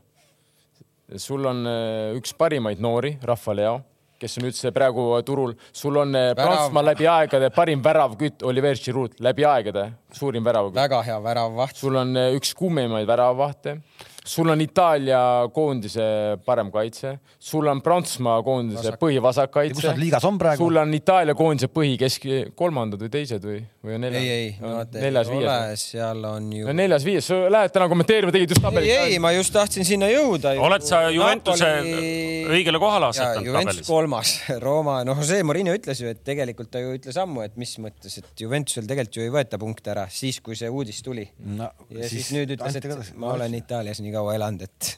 sul 1.21 1.45
on 1.45 1.67
äh, 1.67 2.15
üks 2.17 2.33
parimaid 2.33 2.79
noori, 2.81 3.17
Rahva 3.21 3.53
Leo 3.53 3.75
kes 4.21 4.37
on 4.37 4.47
üldse 4.49 4.71
praegu 4.75 5.07
turul. 5.25 5.55
sul 5.73 5.97
on 5.97 6.15
eh, 6.15 6.31
Prantsusmaa 6.37 6.85
läbi 6.91 7.07
aegade 7.09 7.49
parim 7.55 7.81
väravkütt 7.83 8.43
Oliver 8.43 8.77
Giroud, 8.77 9.17
läbi 9.19 9.45
aegade 9.47 9.91
suurim 10.13 10.45
väravkütt. 10.45 10.77
väga 10.77 11.01
hea 11.09 11.19
väravvaht. 11.23 11.75
sul 11.75 11.95
on 11.95 12.15
eh, 12.17 12.35
üks 12.37 12.53
kuumemaid 12.57 13.07
väravvahte. 13.07 13.79
Sul 14.25 14.49
on 14.53 14.61
Itaalia 14.61 15.19
koondise 15.53 16.03
parem 16.45 16.69
kaitse, 16.71 17.15
sul 17.41 17.65
on 17.71 17.81
Prantsusmaa 17.81 18.37
koondise 18.45 18.93
põhivasak 19.01 19.49
kaitse. 19.53 19.79
kus 19.79 19.87
nad 19.89 19.97
liigas 19.97 20.25
on 20.29 20.37
praegu? 20.37 20.61
sul 20.61 20.77
on 20.77 20.93
Itaalia 20.93 21.33
koondise 21.37 21.71
põhikesk, 21.73 22.27
kolmandad 22.57 23.01
või 23.01 23.09
teised 23.15 23.47
või, 23.47 23.57
või 23.81 23.95
on 23.97 24.05
neljad? 24.05 24.21
ei, 24.21 24.35
ei, 24.35 24.51
vaata, 24.61 25.01
neljas, 25.01 25.31
viies. 25.31 25.85
seal 25.95 26.27
on 26.29 26.51
ju 26.53 26.67
no,. 26.69 26.75
neljas, 26.77 27.07
viies, 27.07 27.29
sa 27.31 27.39
lähed 27.55 27.73
täna 27.73 27.87
kommenteerima, 27.89 28.33
tegid 28.35 28.53
just 28.53 28.61
tabelit. 28.61 28.91
ei, 28.93 29.15
ei, 29.15 29.21
ma 29.23 29.31
just 29.33 29.53
tahtsin 29.55 29.87
sinna 29.89 30.11
jõuda. 30.11 30.53
oled 30.67 30.85
sa 30.85 31.01
Juventuse 31.09 31.71
Napoli... 31.79 32.13
õigele 32.59 32.83
kohale 32.83 33.09
asetanud 33.09 33.57
tabelis? 33.57 33.89
kolmas, 33.89 34.35
Rooma, 34.65 34.99
noh, 35.07 35.17
Jose 35.23 35.41
Mourinho 35.47 35.73
ütles 35.79 36.03
ju, 36.03 36.13
et 36.13 36.21
tegelikult 36.27 36.69
ta 36.73 36.83
ju 36.83 36.93
ütles 36.99 37.17
ammu, 37.21 37.41
et 37.47 37.57
mis 37.61 37.73
mõttes, 37.81 38.19
et 38.21 38.45
Juventusel 38.45 38.85
tegelikult 38.85 39.17
ju 39.17 39.25
ei 39.25 39.33
võeta 39.33 39.57
punkte 39.61 39.95
ära, 39.95 40.05
siis 40.13 40.37
kui 40.45 40.59
see 40.59 40.69
uudis 40.69 41.01
tuli 41.01 41.25
no,. 41.57 41.73
ja 41.89 42.05
siis, 42.05 42.27
siis 42.29 42.33
nüüd 42.37 42.53
ütles, 42.59 42.77
et 42.77 43.17
ma 43.17 43.33
olen 43.33 43.57
Itaalias 43.57 44.03
nii 44.03 44.10
kaua 44.15 44.35
elanud, 44.39 44.67
et 44.67 44.97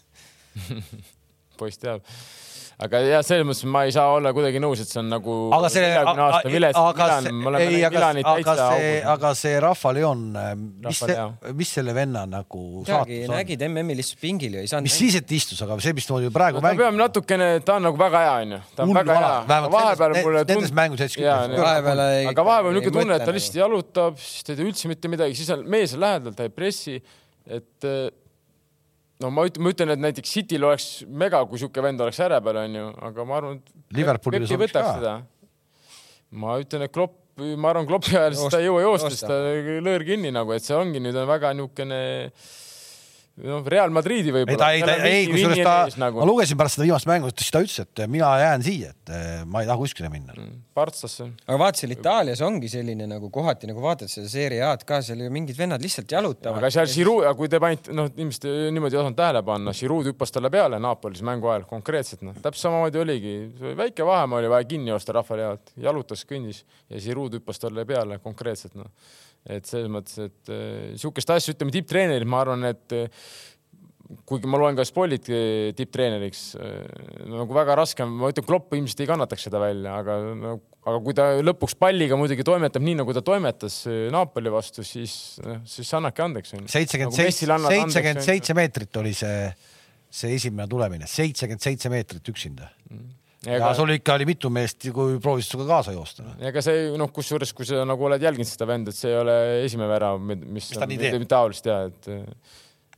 poiss 1.59 1.81
teab 1.81 2.05
aga 2.81 2.99
jah, 3.05 3.21
selles 3.25 3.45
mõttes 3.45 3.65
ma 3.69 3.83
ei 3.87 3.93
saa 3.93 4.13
olla 4.15 4.31
kuidagi 4.35 4.59
nõus, 4.61 4.81
et 4.81 4.89
see 4.89 4.99
on 5.01 5.09
nagu 5.11 5.33
aga 5.55 5.69
see, 5.71 5.89
aga, 5.99 6.13
aga 6.13 6.39
see, 6.41 7.67
ei, 7.67 7.83
aga, 7.85 8.07
aga 8.33 8.55
see, 8.57 8.93
aga 9.13 9.31
see 9.37 9.59
Rahva 9.63 9.91
Leon, 9.95 10.23
mis, 10.87 11.01
mis 11.59 11.73
selle 11.77 11.95
venna 11.95 12.23
nagu 12.29 12.83
saatus 12.87 13.27
on? 13.27 13.35
nägid 13.37 13.65
MM-il 13.69 14.03
istus 14.03 14.17
pingil 14.21 14.57
ju, 14.57 14.63
ei 14.63 14.71
saanud. 14.71 14.89
mis 14.89 14.97
siis, 15.03 15.19
et 15.21 15.35
istus, 15.37 15.61
aga 15.65 15.77
see, 15.83 15.95
mismoodi 15.97 16.31
praegu 16.33 16.59
no, 16.59 16.65
mäng. 16.65 16.79
ta 16.79 16.87
peab 16.87 16.97
natukene, 16.99 17.51
ta 17.65 17.77
on 17.77 17.87
nagu 17.89 18.01
väga 18.01 18.23
hea, 18.25 18.33
onju. 18.47 18.61
ta 18.73 18.87
on 18.87 18.97
väga 18.99 19.19
hea. 19.19 19.61
vahepeal 19.77 20.17
mulle 20.19 20.43
tundub. 20.43 20.55
nendes 20.55 20.75
mängudes 20.81 21.19
vahepeal 21.19 22.03
ei. 22.07 22.25
aga 22.33 22.47
vahepeal 22.49 22.79
niisugune 22.79 23.05
tunne, 23.05 23.21
et 23.21 23.27
ta 23.29 23.37
lihtsalt 23.37 23.61
jalutab, 23.61 24.19
siis 24.23 24.47
ta 24.47 24.55
ei 24.55 24.59
tee 24.59 24.67
üldse 24.71 24.91
mitte 24.91 25.13
midagi, 25.13 25.37
siis 25.37 25.53
on 25.53 25.63
mees 25.69 25.95
on 25.95 26.03
lähedal, 26.03 26.35
ta 26.37 26.49
ei 26.49 26.53
pressi, 26.53 26.97
et 27.45 27.91
no 29.21 29.31
ma 29.33 29.45
ütlen, 29.47 29.63
ma 29.65 29.73
ütlen, 29.73 29.93
et 29.93 30.01
näiteks 30.01 30.33
Cityl 30.37 30.65
oleks 30.69 30.87
mega, 31.07 31.43
kui 31.49 31.61
sihuke 31.61 31.83
vend 31.85 32.01
oleks 32.03 32.21
ääre 32.23 32.39
peal, 32.43 32.61
onju, 32.63 32.87
aga 33.09 33.27
ma 33.29 33.37
arvan, 33.39 33.59
et 33.59 33.99
Liverpoolil 33.99 34.47
sobiks 34.49 34.73
ka. 34.75 34.85
Seda. 34.97 35.13
ma 36.43 36.57
ütlen, 36.63 36.87
et 36.87 36.93
Klopp, 36.93 37.19
ma 37.37 37.73
arvan, 37.73 37.87
Kloppi 37.89 38.17
ajal 38.17 38.37
ta 38.49 38.61
ei 38.61 38.69
jõua 38.69 38.83
joosta, 38.87 39.13
sest 39.13 39.29
ta 39.29 39.39
lõõr 39.85 40.07
kinni 40.07 40.33
nagu, 40.33 40.55
et 40.55 40.65
see 40.65 40.77
ongi 40.77 41.01
nüüd 41.03 41.17
on 41.19 41.29
väga 41.29 41.53
niisugune 41.57 42.01
noh, 43.41 43.63
Real 43.65 43.93
Madridi 43.93 44.33
võib-olla. 44.33 44.69
ei, 44.75 44.83
ta, 44.85 44.95
ei, 45.01 45.23
ei, 45.23 45.29
kusjuures 45.31 45.61
ta 45.65 46.01
nagu., 46.01 46.21
ma 46.21 46.27
lugesin 46.27 46.57
pärast 46.59 46.77
seda 46.77 46.85
viimast 46.85 47.07
mängu, 47.09 47.31
siis 47.33 47.53
ta 47.53 47.61
ütles, 47.63 47.79
et 47.81 48.03
mina 48.11 48.29
jään 48.41 48.65
siia, 48.65 48.91
et 48.93 49.13
eh, 49.13 49.31
ma 49.49 49.63
ei 49.63 49.69
taha 49.69 49.79
kuskile 49.81 50.11
minna 50.13 50.35
mm,. 50.35 50.59
Partsasse. 50.73 51.27
aga 51.45 51.57
vaata, 51.61 51.81
seal 51.81 51.95
Itaalias 51.95 52.43
ongi 52.45 52.69
selline 52.71 53.07
nagu 53.09 53.29
kohati 53.33 53.69
nagu 53.69 53.81
vaatad 53.83 54.11
seda 54.11 54.29
Serie 54.29 54.61
A-d 54.65 54.85
ka, 54.89 55.01
seal 55.05 55.25
ju 55.25 55.31
mingid 55.33 55.57
vennad 55.57 55.81
lihtsalt 55.83 56.13
jalutavad. 56.13 56.61
aga 56.61 56.71
seal 56.73 56.89
Giroud, 56.93 57.27
kui 57.39 57.49
te 57.49 57.61
panite, 57.63 57.93
noh, 57.97 58.09
ilmselt 58.13 58.47
niimoodi 58.73 58.97
ei 58.97 59.01
osanud 59.01 59.17
tähele 59.17 59.43
panna, 59.45 59.73
Giroud 59.77 60.09
hüppas 60.11 60.33
talle 60.33 60.53
peale 60.53 60.81
Napolis 60.81 61.25
mängu 61.25 61.49
ajal 61.53 61.67
konkreetselt, 61.69 62.21
noh, 62.25 62.37
täpselt 62.37 62.69
samamoodi 62.69 63.01
oligi, 63.01 63.35
väike 63.77 64.05
vahemaa 64.05 64.41
oli 64.41 64.53
vaja 64.53 64.69
kinni 64.69 64.93
joosta 64.93 65.17
rahvale 65.17 65.49
head, 65.49 65.75
jalutas, 65.89 66.25
kõndis 66.29 66.63
ja 66.89 67.01
Giroud 67.01 67.37
hüppas 67.37 67.61
talle 67.61 67.85
peale 67.89 68.21
konkreetselt, 68.23 68.77
noh 68.77 68.89
et 69.49 69.65
selles 69.67 69.89
mõttes, 69.91 70.19
et 70.23 70.53
niisugust 70.93 71.31
äh, 71.31 71.39
asja, 71.39 71.55
ütleme 71.55 71.73
tipptreenerid, 71.75 72.29
ma 72.29 72.43
arvan, 72.43 72.63
et 72.69 72.95
äh, 72.95 73.25
kuigi 74.27 74.47
ma 74.47 74.59
loen 74.61 74.77
ka 74.77 74.85
Spolit 74.87 75.27
äh, 75.33 75.71
tipptreeneriks 75.75 76.43
nagu 77.31 77.55
väga 77.55 77.75
raske 77.79 78.05
on, 78.05 78.13
ma 78.21 78.29
ütlen, 78.31 78.45
Klopp 78.47 78.75
ilmselt 78.77 79.03
ei 79.03 79.09
kannataks 79.09 79.47
seda 79.49 79.61
välja, 79.63 79.97
aga 79.99 80.17
no, 80.39 80.53
aga 80.83 81.01
kui 81.03 81.17
ta 81.17 81.27
lõpuks 81.43 81.75
palliga 81.79 82.19
muidugi 82.19 82.45
toimetab 82.47 82.85
nii, 82.85 82.99
nagu 83.01 83.15
ta 83.15 83.23
toimetas 83.25 83.81
Napoli 84.13 84.53
vastu, 84.53 84.85
siis, 84.87 85.17
siis 85.69 85.93
annake 85.97 86.23
andeks. 86.23 86.55
seitsekümmend 86.71 87.17
seitse, 87.17 87.49
seitsekümmend 87.49 88.27
seitse 88.27 88.55
meetrit 88.57 89.01
oli 89.01 89.15
see, 89.17 89.49
see 90.13 90.37
esimene 90.37 90.69
tulemine, 90.71 91.09
seitsekümmend 91.09 91.67
seitse 91.71 91.91
meetrit 91.91 92.33
üksinda. 92.35 92.71
Mm 92.91 93.11
ja, 93.45 93.59
ja 93.59 93.71
sul 93.77 93.93
ikka 93.95 94.17
oli 94.17 94.27
mitu 94.29 94.51
meest, 94.53 94.87
kui 94.95 95.17
proovisid 95.23 95.53
sinuga 95.53 95.77
kaasa 95.77 95.95
joosta. 95.95 96.25
ega 96.49 96.63
see 96.65 96.89
noh, 96.99 97.11
kusjuures, 97.13 97.53
kui 97.55 97.67
sa 97.67 97.83
nagu 97.87 98.09
oled 98.09 98.23
jälginud 98.23 98.49
seda 98.49 98.67
venda, 98.69 98.93
et 98.93 98.99
see 98.99 99.11
ei 99.11 99.19
ole 99.19 99.37
esimene 99.63 99.89
värav, 99.91 100.21
mis, 100.23 100.45
mis 100.59 100.69
ta 100.75 100.89
nii 100.89 101.01
teeb. 101.01 101.27
taolist 101.29 101.67
ja 101.69 101.83
et 101.89 102.11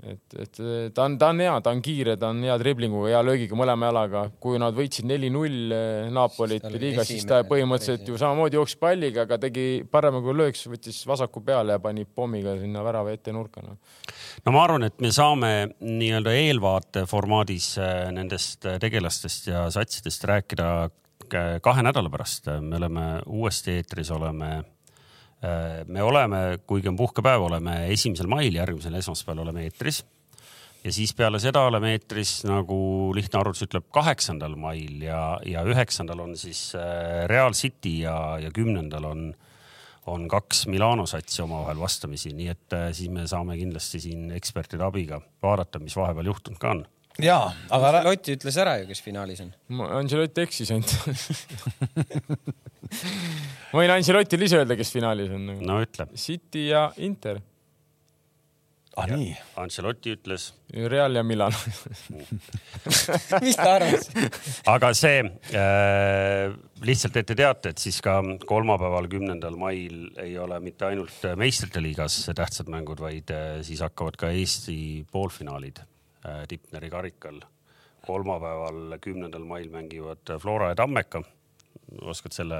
et, 0.03 0.35
et 0.41 0.59
ta 0.93 1.05
on, 1.05 1.15
ta 1.19 1.29
on 1.31 1.39
hea, 1.39 1.53
ta 1.63 1.71
on 1.71 1.81
kiire, 1.83 2.15
ta 2.19 2.29
on 2.33 2.41
hea 2.43 2.55
driblinguga, 2.59 3.11
hea 3.13 3.21
löögiga 3.23 3.57
mõlema 3.57 3.89
jalaga. 3.89 4.23
kui 4.41 4.59
nad 4.61 4.75
võitsid 4.75 5.07
neli-null 5.07 5.75
eh, 5.75 6.09
Napolit 6.13 6.67
liigas, 6.73 7.07
siis 7.09 7.25
ta 7.29 7.41
põhimõtteliselt 7.47 8.11
ju 8.11 8.19
samamoodi 8.19 8.59
jooksis 8.59 8.79
palliga, 8.81 9.23
aga 9.25 9.39
tegi 9.47 9.85
paremaga 9.91 10.35
lööks, 10.35 10.65
võttis 10.71 10.99
vasaku 11.07 11.43
peale 11.45 11.77
ja 11.77 11.83
pani 11.83 12.05
pommiga 12.05 12.57
sinna 12.59 12.83
värava 12.85 13.15
ette 13.15 13.33
nurka 13.35 13.63
no.. 13.65 13.77
no 14.45 14.55
ma 14.55 14.65
arvan, 14.65 14.89
et 14.89 14.99
me 15.03 15.13
saame 15.15 15.53
nii-öelda 15.79 16.35
eelvaate 16.43 17.07
formaadis 17.09 17.71
eh, 17.79 18.05
nendest 18.15 18.67
tegelastest 18.83 19.51
ja 19.53 19.65
satsidest 19.73 20.27
rääkida 20.27 20.69
kahe 21.63 21.81
nädala 21.81 22.11
pärast. 22.13 22.51
me 22.61 22.77
oleme 22.77 23.05
uuesti 23.25 23.79
eetris, 23.79 24.11
oleme 24.11 24.59
me 25.87 26.03
oleme, 26.03 26.37
kuigi 26.67 26.87
on 26.89 26.95
puhkepäev, 26.97 27.43
oleme 27.45 27.75
esimesel 27.93 28.29
mail, 28.31 28.55
järgmisel 28.55 28.95
esmaspäeval 28.97 29.43
oleme 29.43 29.65
eetris. 29.67 30.05
ja 30.83 30.93
siis 30.93 31.13
peale 31.13 31.39
seda 31.39 31.65
oleme 31.67 31.91
eetris, 31.93 32.43
nagu 32.47 32.77
lihtne 33.15 33.39
arvutus 33.39 33.65
ütleb, 33.67 33.85
kaheksandal 33.93 34.55
mail 34.55 35.03
ja, 35.03 35.39
ja 35.45 35.63
üheksandal 35.67 36.23
on 36.23 36.37
siis 36.37 36.71
äh, 36.75 37.25
Real 37.29 37.53
City 37.53 37.99
ja, 38.05 38.39
ja 38.41 38.51
kümnendal 38.51 39.05
on, 39.11 39.27
on 40.05 40.27
kaks 40.31 40.65
Milano 40.71 41.05
satsi 41.05 41.43
omavahel 41.45 41.79
vastamisi, 41.83 42.33
nii 42.33 42.49
et 42.55 42.77
äh, 42.77 42.89
siis 42.93 43.13
me 43.13 43.27
saame 43.27 43.59
kindlasti 43.59 44.01
siin 44.07 44.31
ekspertide 44.31 44.87
abiga 44.87 45.21
vaadata, 45.43 45.83
mis 45.83 45.97
vahepeal 45.99 46.33
juhtunud 46.33 46.61
ka 46.61 46.77
on 46.77 46.85
jaa, 47.23 47.47
aga. 47.71 48.01
Angelotti 48.01 48.35
ütles 48.35 48.57
ära 48.59 48.73
ju, 48.81 48.87
kes 48.89 49.01
finaalis 49.05 49.39
on. 49.45 49.51
Angelotti 49.85 50.43
eksis 50.43 50.71
ainult 50.75 50.91
ma 53.71 53.81
võin 53.81 53.93
Angelotile 53.95 54.47
ise 54.47 54.59
öelda, 54.61 54.75
kes 54.79 54.91
finaalis 54.95 55.31
on. 55.35 55.43
no 55.63 55.75
ütle. 55.83 56.03
City 56.19 56.63
ja 56.73 56.89
Inter. 57.07 57.39
ah 58.99 59.07
nii. 59.11 59.31
Ancelotti 59.63 60.09
ütles. 60.17 60.43
Real 60.75 61.15
ja 61.15 61.23
Milan 61.23 61.55
mis 63.45 63.55
ta 63.55 63.69
arvas 63.77 64.09
aga 64.71 64.89
see 64.97 65.21
äh, 65.23 66.51
lihtsalt, 66.83 67.15
et 67.21 67.27
te 67.31 67.35
teate, 67.39 67.71
et 67.71 67.79
siis 67.79 68.01
ka 68.03 68.19
kolmapäeval, 68.43 69.07
kümnendal 69.11 69.55
mail 69.59 70.09
ei 70.19 70.35
ole 70.39 70.59
mitte 70.63 70.83
ainult 70.91 71.15
meistrite 71.39 71.79
liigas 71.83 72.13
tähtsad 72.35 72.67
mängud, 72.71 72.99
vaid 72.99 73.31
äh, 73.31 73.61
siis 73.63 73.79
hakkavad 73.87 74.19
ka 74.19 74.27
Eesti 74.35 75.05
poolfinaalid 75.11 75.79
Tipneri 76.47 76.89
karikal. 76.89 77.41
kolmapäeval, 78.05 78.99
kümnendal 79.01 79.43
mail 79.43 79.69
mängivad 79.73 80.37
Flora 80.39 80.67
ja 80.69 80.75
Tammeka 80.75 81.23
oskad 82.01 82.35
selle 82.35 82.59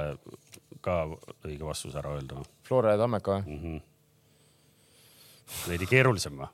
ka 0.86 1.04
õige 1.46 1.66
vastuse 1.66 2.00
ära 2.02 2.16
öelda? 2.18 2.42
Flora 2.66 2.96
ja 2.96 3.02
Tammeka 3.02 3.40
või 3.40 3.46
mm 3.46 3.64
-hmm.? 3.64 3.82
veidi 5.70 5.86
keerulisem 5.90 6.38
või? 6.42 6.48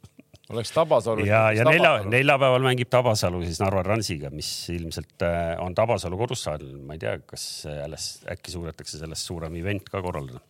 oleks 0.52 0.72
Tabasalu. 0.72 1.26
ja, 1.28 1.52
ja 1.52 1.64
nelja, 1.64 2.04
neljapäeval 2.04 2.64
mängib 2.64 2.88
Tabasalu 2.90 3.42
siis 3.44 3.60
Narva 3.60 3.82
Transiga, 3.84 4.30
mis 4.30 4.50
ilmselt 4.72 5.22
äh, 5.22 5.56
on 5.60 5.74
Tabasalu 5.74 6.18
kodussaal. 6.18 6.64
ma 6.86 6.96
ei 6.96 6.98
tea, 7.04 7.18
kas 7.18 7.66
alles 7.84 8.24
äkki 8.30 8.50
suudetakse 8.50 8.98
sellest 8.98 9.26
suurem 9.26 9.56
event 9.56 9.88
ka 9.88 10.02
korraldada 10.02 10.40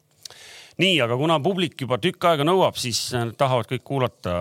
nii, 0.79 0.99
aga 1.03 1.17
kuna 1.19 1.39
publik 1.43 1.75
juba 1.83 1.99
tükk 2.03 2.29
aega 2.31 2.45
nõuab, 2.47 2.77
siis 2.79 3.01
tahavad 3.39 3.67
kõik 3.71 3.83
kuulata, 3.87 4.35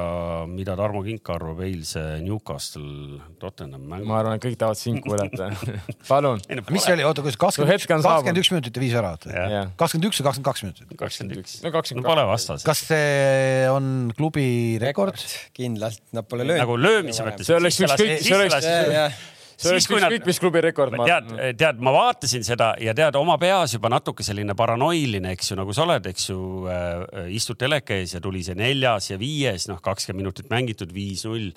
mida 0.51 0.75
Tarmo 0.77 1.01
Kink 1.05 1.31
arvab 1.33 1.63
eilse 1.65 2.03
Newcastle 2.21 3.21
Tottenham 3.41 3.87
mängu. 3.89 4.05
ma 4.09 4.19
arvan, 4.21 4.37
et 4.37 4.43
kõik 4.45 4.57
tahavad 4.61 4.79
sind 4.79 5.01
kuulata 5.05 5.49
palun. 6.11 6.43
mis 6.69 6.85
see 6.85 6.93
oli, 6.93 7.05
oota, 7.07 7.23
kuidas 7.25 7.39
kakskümmend, 7.41 7.87
kakskümmend 7.89 8.41
üks 8.43 8.51
minutit 8.53 8.77
ja 8.77 8.83
viis 8.83 8.93
väravat 8.97 9.25
või? 9.29 9.63
kakskümmend 9.81 10.09
üks 10.11 10.21
või 10.21 10.27
kakskümmend 10.29 10.49
kaks 10.51 10.65
minutit? 10.67 10.91
kakskümmend 11.01 11.41
üks. 11.41 11.55
no 11.63 11.73
kakskümmend 11.73 12.05
kaks. 12.05 12.13
pole 12.13 12.27
vastas. 12.29 12.67
kas 12.67 12.83
see 12.91 13.71
on 13.73 13.89
klubi 14.17 14.49
rekord? 14.83 15.17
kindlalt, 15.57 16.03
nad 16.13 16.29
pole 16.29 16.45
löönud. 16.45 16.61
nagu 16.67 16.77
löömise 16.77 17.25
mõttes. 17.25 17.49
see 17.49 17.57
oleks 17.57 17.81
ükskõik, 17.81 18.21
see 18.21 18.37
oleks 18.37 19.33
see 19.57 19.71
oleks 19.73 19.87
ükskõik 19.89 20.27
mis 20.27 20.39
klubi 20.41 20.61
rekord. 20.61 20.95
tead, 21.01 21.31
tead, 21.57 21.79
ma 21.83 21.93
vaatasin 21.95 22.45
seda 22.45 22.69
ja 22.81 22.93
tead 22.97 23.17
oma 23.19 23.37
peas 23.41 23.73
juba 23.73 23.89
natuke 23.91 24.25
selline 24.25 24.53
paranoiline, 24.57 25.33
eks 25.33 25.51
ju, 25.51 25.57
nagu 25.59 25.73
sa 25.73 25.85
oled, 25.87 26.09
eks 26.11 26.29
ju 26.29 26.39
äh,, 26.69 27.31
istud 27.37 27.59
teleka 27.59 27.97
ees 27.97 28.13
ja 28.15 28.21
tuli 28.23 28.43
see 28.45 28.57
neljas 28.57 29.11
ja 29.11 29.19
viies, 29.21 29.67
noh, 29.71 29.81
kakskümmend 29.83 30.23
minutit 30.23 30.51
mängitud, 30.53 30.93
viis-null 30.93 31.49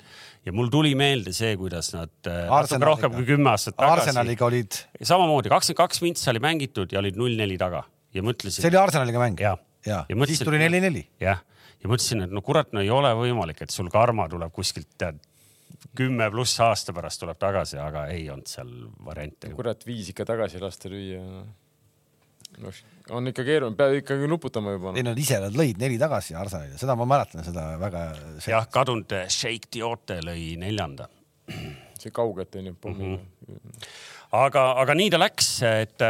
ja 0.47 0.55
mul 0.55 0.71
tuli 0.73 0.95
meelde 0.97 1.33
see, 1.37 1.53
kuidas 1.59 1.93
nad 1.93 2.13
äh, 2.29 2.47
natuke 2.49 2.81
rohkem 2.89 3.15
kui 3.15 3.27
kümme 3.29 3.53
aastat 3.53 3.77
tagasi. 3.77 4.09
Arsenaliga 4.09 4.49
olid. 4.49 4.81
samamoodi 4.97 5.53
kakskümmend 5.53 5.81
kaks 5.81 6.01
mintsi 6.03 6.29
oli 6.33 6.41
mängitud 6.43 6.93
ja 6.93 7.01
olid 7.03 7.19
null-neli 7.19 7.57
taga 7.61 7.85
ja 8.15 8.25
mõtlesin. 8.25 8.63
see 8.63 8.71
oli 8.73 8.81
Arsenaliga 8.81 9.21
mäng? 9.21 9.39
ja, 9.41 9.55
ja, 9.85 10.03
ja 10.09 10.17
mõtlesin, 10.17 10.41
siis 10.41 10.49
tuli 10.49 10.61
neli-neli. 10.61 11.05
jah, 11.21 11.43
ja 11.81 11.91
mõtlesin, 11.91 12.25
et 12.25 12.33
no 12.33 12.41
kurat, 12.45 12.73
no 12.73 12.81
ei 12.81 12.89
ole 12.93 13.13
võimalik, 13.17 13.61
et 13.61 13.73
sul 13.73 13.91
karma 13.93 14.27
tuleb 14.31 14.53
kuskilt 14.55 14.89
tead 14.97 15.21
kümme 15.97 16.29
pluss 16.33 16.59
aasta 16.63 16.93
pärast 16.95 17.21
tuleb 17.21 17.39
tagasi, 17.41 17.79
aga 17.81 18.05
ei 18.13 18.29
olnud 18.29 18.49
seal 18.49 18.71
variante. 19.05 19.51
kurat, 19.57 19.85
viis 19.87 20.11
ikka 20.13 20.25
tagasi 20.33 20.61
lasta 20.61 20.91
lüüa. 20.91 21.21
on 23.09 23.27
ikka 23.31 23.45
keeruline, 23.47 23.77
pead 23.79 24.01
ikkagi 24.01 24.29
nuputama 24.31 24.75
juba. 24.77 24.95
ei 24.95 25.05
no 25.07 25.15
ise 25.17 25.39
nad 25.43 25.57
lõid 25.57 25.81
neli 25.81 25.99
tagasi 26.01 26.35
Arsenalile, 26.35 26.77
seda 26.81 26.95
ma 26.99 27.07
mäletan, 27.09 27.43
seda 27.47 27.73
väga. 27.81 28.05
jah, 28.47 28.69
kadunud 28.71 29.17
Sheikh 29.27 29.71
Diote 29.73 30.21
lõi 30.25 30.55
neljanda. 30.61 31.09
see 32.01 32.09
kaugelt 32.13 32.55
onju 32.57 32.73
pommi 32.81 33.05
mm. 33.11 33.19
-hmm 33.45 34.09
aga, 34.31 34.63
aga 34.79 34.95
nii 34.95 35.11
ta 35.11 35.19
läks, 35.19 35.49
et, 35.67 36.03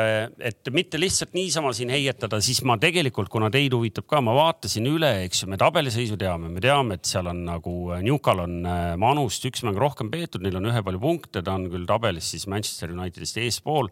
et 0.45 0.71
mitte 0.73 0.99
lihtsalt 1.01 1.33
niisama 1.33 1.71
siin 1.75 1.91
heietada, 1.93 2.37
siis 2.43 2.61
ma 2.67 2.77
tegelikult, 2.81 3.31
kuna 3.33 3.49
teid 3.53 3.73
huvitab 3.73 4.05
ka, 4.09 4.21
ma 4.23 4.35
vaatasin 4.37 4.89
üle, 4.91 5.09
eks 5.25 5.43
ju, 5.43 5.49
me 5.51 5.59
tabeliseisu 5.61 6.19
teame, 6.21 6.51
me 6.53 6.61
teame, 6.63 6.99
et 6.99 7.09
seal 7.09 7.31
on 7.31 7.43
nagu 7.47 7.75
Newcal 8.05 8.43
on 8.45 8.59
äh, 8.61 8.81
Manust 9.01 9.45
üks 9.49 9.65
mäng 9.65 9.79
rohkem 9.81 10.11
peetud, 10.13 10.43
neil 10.45 10.59
on 10.61 10.69
ühepalju 10.69 11.01
punkte, 11.01 11.41
ta 11.41 11.57
on 11.57 11.67
küll 11.73 11.89
tabelis 11.89 12.29
siis 12.35 12.45
Manchester 12.51 12.93
Unitedist 12.93 13.41
eespool 13.41 13.89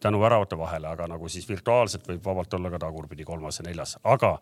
tänu 0.00 0.20
väravate 0.20 0.56
vahele, 0.58 0.88
aga 0.88 1.06
nagu 1.10 1.28
siis 1.28 1.48
virtuaalselt 1.48 2.06
võib 2.08 2.24
vabalt 2.24 2.54
olla 2.56 2.70
ka 2.72 2.80
tagurpidi 2.84 3.26
kolmas 3.28 3.60
ja 3.60 3.66
neljas, 3.66 3.96
aga 4.08 4.34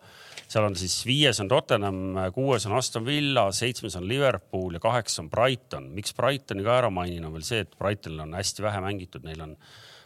seal 0.45 0.67
on 0.69 0.77
siis 0.79 0.95
viies 1.05 1.41
on 1.43 1.49
Tottenham, 1.51 2.01
kuues 2.35 2.65
on 2.69 2.77
Aston 2.77 3.05
Villa, 3.05 3.47
seitsmes 3.55 3.97
on 3.99 4.07
Liverpool 4.07 4.77
ja 4.77 4.83
kaheksas 4.83 5.25
on 5.25 5.29
Brighton. 5.33 5.91
miks 5.95 6.15
Brightoni 6.17 6.63
ka 6.63 6.77
ära 6.77 6.93
mainin, 6.93 7.25
on 7.27 7.35
veel 7.35 7.47
see, 7.47 7.65
et 7.65 7.75
Brightonil 7.79 8.23
on 8.23 8.37
hästi 8.37 8.63
vähe 8.63 8.81
mängitud, 8.85 9.27
neil 9.27 9.43
on 9.43 9.57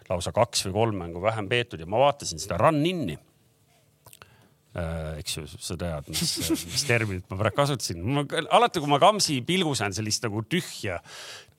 lausa 0.09 0.33
kaks 0.33 0.67
või 0.67 0.75
kolm 0.79 0.99
mängu 1.05 1.21
vähem 1.21 1.49
peetud 1.49 1.81
ja 1.81 1.89
ma 1.89 2.01
vaatasin 2.07 2.41
seda 2.41 2.57
run-in'i 2.61 3.17
Äh, 4.75 5.21
eks 5.21 5.37
ju, 5.37 5.45
sa 5.47 5.77
tead, 5.79 6.09
mis, 6.11 6.31
mis 6.67 6.83
terminit 6.83 7.29
ma 7.31 7.37
praegu 7.39 7.55
kasutasin. 7.61 8.01
alati, 8.51 8.81
kui 8.83 8.91
ma 8.91 8.97
Kamsi 8.99 9.37
pilgus 9.47 9.79
näen 9.79 9.95
sellist 9.95 10.25
nagu 10.27 10.41
tühja, 10.51 10.97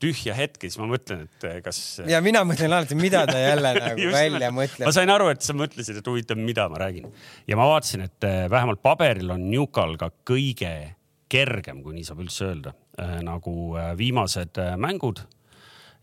tühja 0.03 0.35
hetke, 0.37 0.69
siis 0.69 0.79
ma 0.81 0.89
mõtlen, 0.91 1.25
et 1.27 1.47
eh, 1.49 1.61
kas. 1.65 1.81
ja 2.09 2.21
mina 2.25 2.43
mõtlen 2.47 2.73
alati, 2.73 2.99
mida 2.99 3.25
ta 3.29 3.39
jälle 3.41 3.73
nagu 3.81 4.11
välja 4.13 4.51
mõtleb. 4.55 4.89
ma 4.89 4.95
sain 4.95 5.13
aru, 5.13 5.31
et 5.33 5.47
sa 5.47 5.57
mõtlesid, 5.57 6.01
et 6.01 6.11
huvitav, 6.11 6.41
mida 6.41 6.69
ma 6.73 6.81
räägin 6.85 7.09
ja 7.49 7.59
ma 7.59 7.69
vaatasin, 7.73 8.07
et 8.09 8.29
eh, 8.29 8.45
vähemalt 8.53 8.83
paberil 8.85 9.33
on 9.37 9.49
Newcal 9.51 9.97
ka 10.01 10.11
kõige 10.29 10.75
kergem, 11.33 11.81
kui 11.83 11.97
nii 11.97 12.07
saab 12.07 12.21
üldse 12.27 12.51
öelda, 12.51 12.77
eh, 13.01 13.17
nagu 13.27 13.57
viimased 13.99 14.61
mängud 14.83 15.25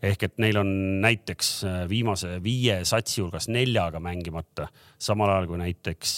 ehk 0.04 0.26
et 0.26 0.34
neil 0.42 0.58
on 0.60 0.70
näiteks 1.00 1.52
viimase 1.88 2.34
viie 2.44 2.82
satsi 2.84 3.22
hulgas 3.22 3.46
neljaga 3.48 4.02
mängimata, 4.04 4.66
samal 5.00 5.30
ajal 5.32 5.46
kui 5.48 5.60
näiteks 5.62 6.12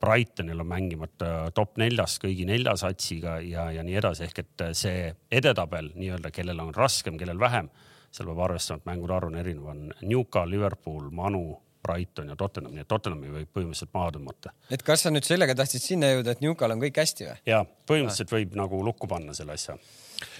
Brightonil 0.00 0.60
on 0.60 0.68
mängimata 0.70 1.30
top 1.54 1.78
neljas 1.80 2.18
kõigi 2.22 2.46
nelja 2.48 2.74
satsiga 2.80 3.38
ja, 3.44 3.68
ja 3.74 3.84
nii 3.86 3.96
edasi, 4.00 4.26
ehk 4.26 4.42
et 4.42 4.66
see 4.78 5.08
edetabel 5.30 5.92
nii-öelda, 5.94 6.32
kellel 6.34 6.60
on 6.64 6.74
raskem, 6.74 7.18
kellel 7.20 7.40
vähem, 7.40 7.70
seal 8.10 8.30
peab 8.32 8.44
arvestama, 8.48 8.82
et 8.82 8.90
mängude 8.90 9.16
arv 9.16 9.30
on 9.30 9.40
erinev, 9.40 9.68
on 9.70 9.82
Newcastle, 10.02 10.50
Liverpool, 10.50 11.10
Manu, 11.14 11.44
Brighton 11.86 12.28
ja 12.28 12.36
Tottenham, 12.36 12.74
nii 12.76 12.84
et 12.84 12.90
Tottenhami 12.90 13.30
võib 13.32 13.50
põhimõtteliselt 13.56 13.94
maha 13.96 14.12
tõmmata. 14.18 14.52
et 14.70 14.82
kas 14.84 15.06
sa 15.06 15.12
nüüd 15.14 15.24
sellega 15.24 15.54
tahtsid 15.56 15.84
sinna 15.84 16.10
jõuda, 16.12 16.34
et 16.34 16.42
Newcastle 16.44 16.76
on 16.76 16.82
kõik 16.82 17.00
hästi 17.00 17.28
või? 17.30 17.40
ja 17.48 17.62
põhimõtteliselt 17.64 18.34
võib 18.34 18.58
nagu 18.60 18.82
lukku 18.84 19.08
panna 19.08 19.36
selle 19.36 19.56
asja 19.56 19.78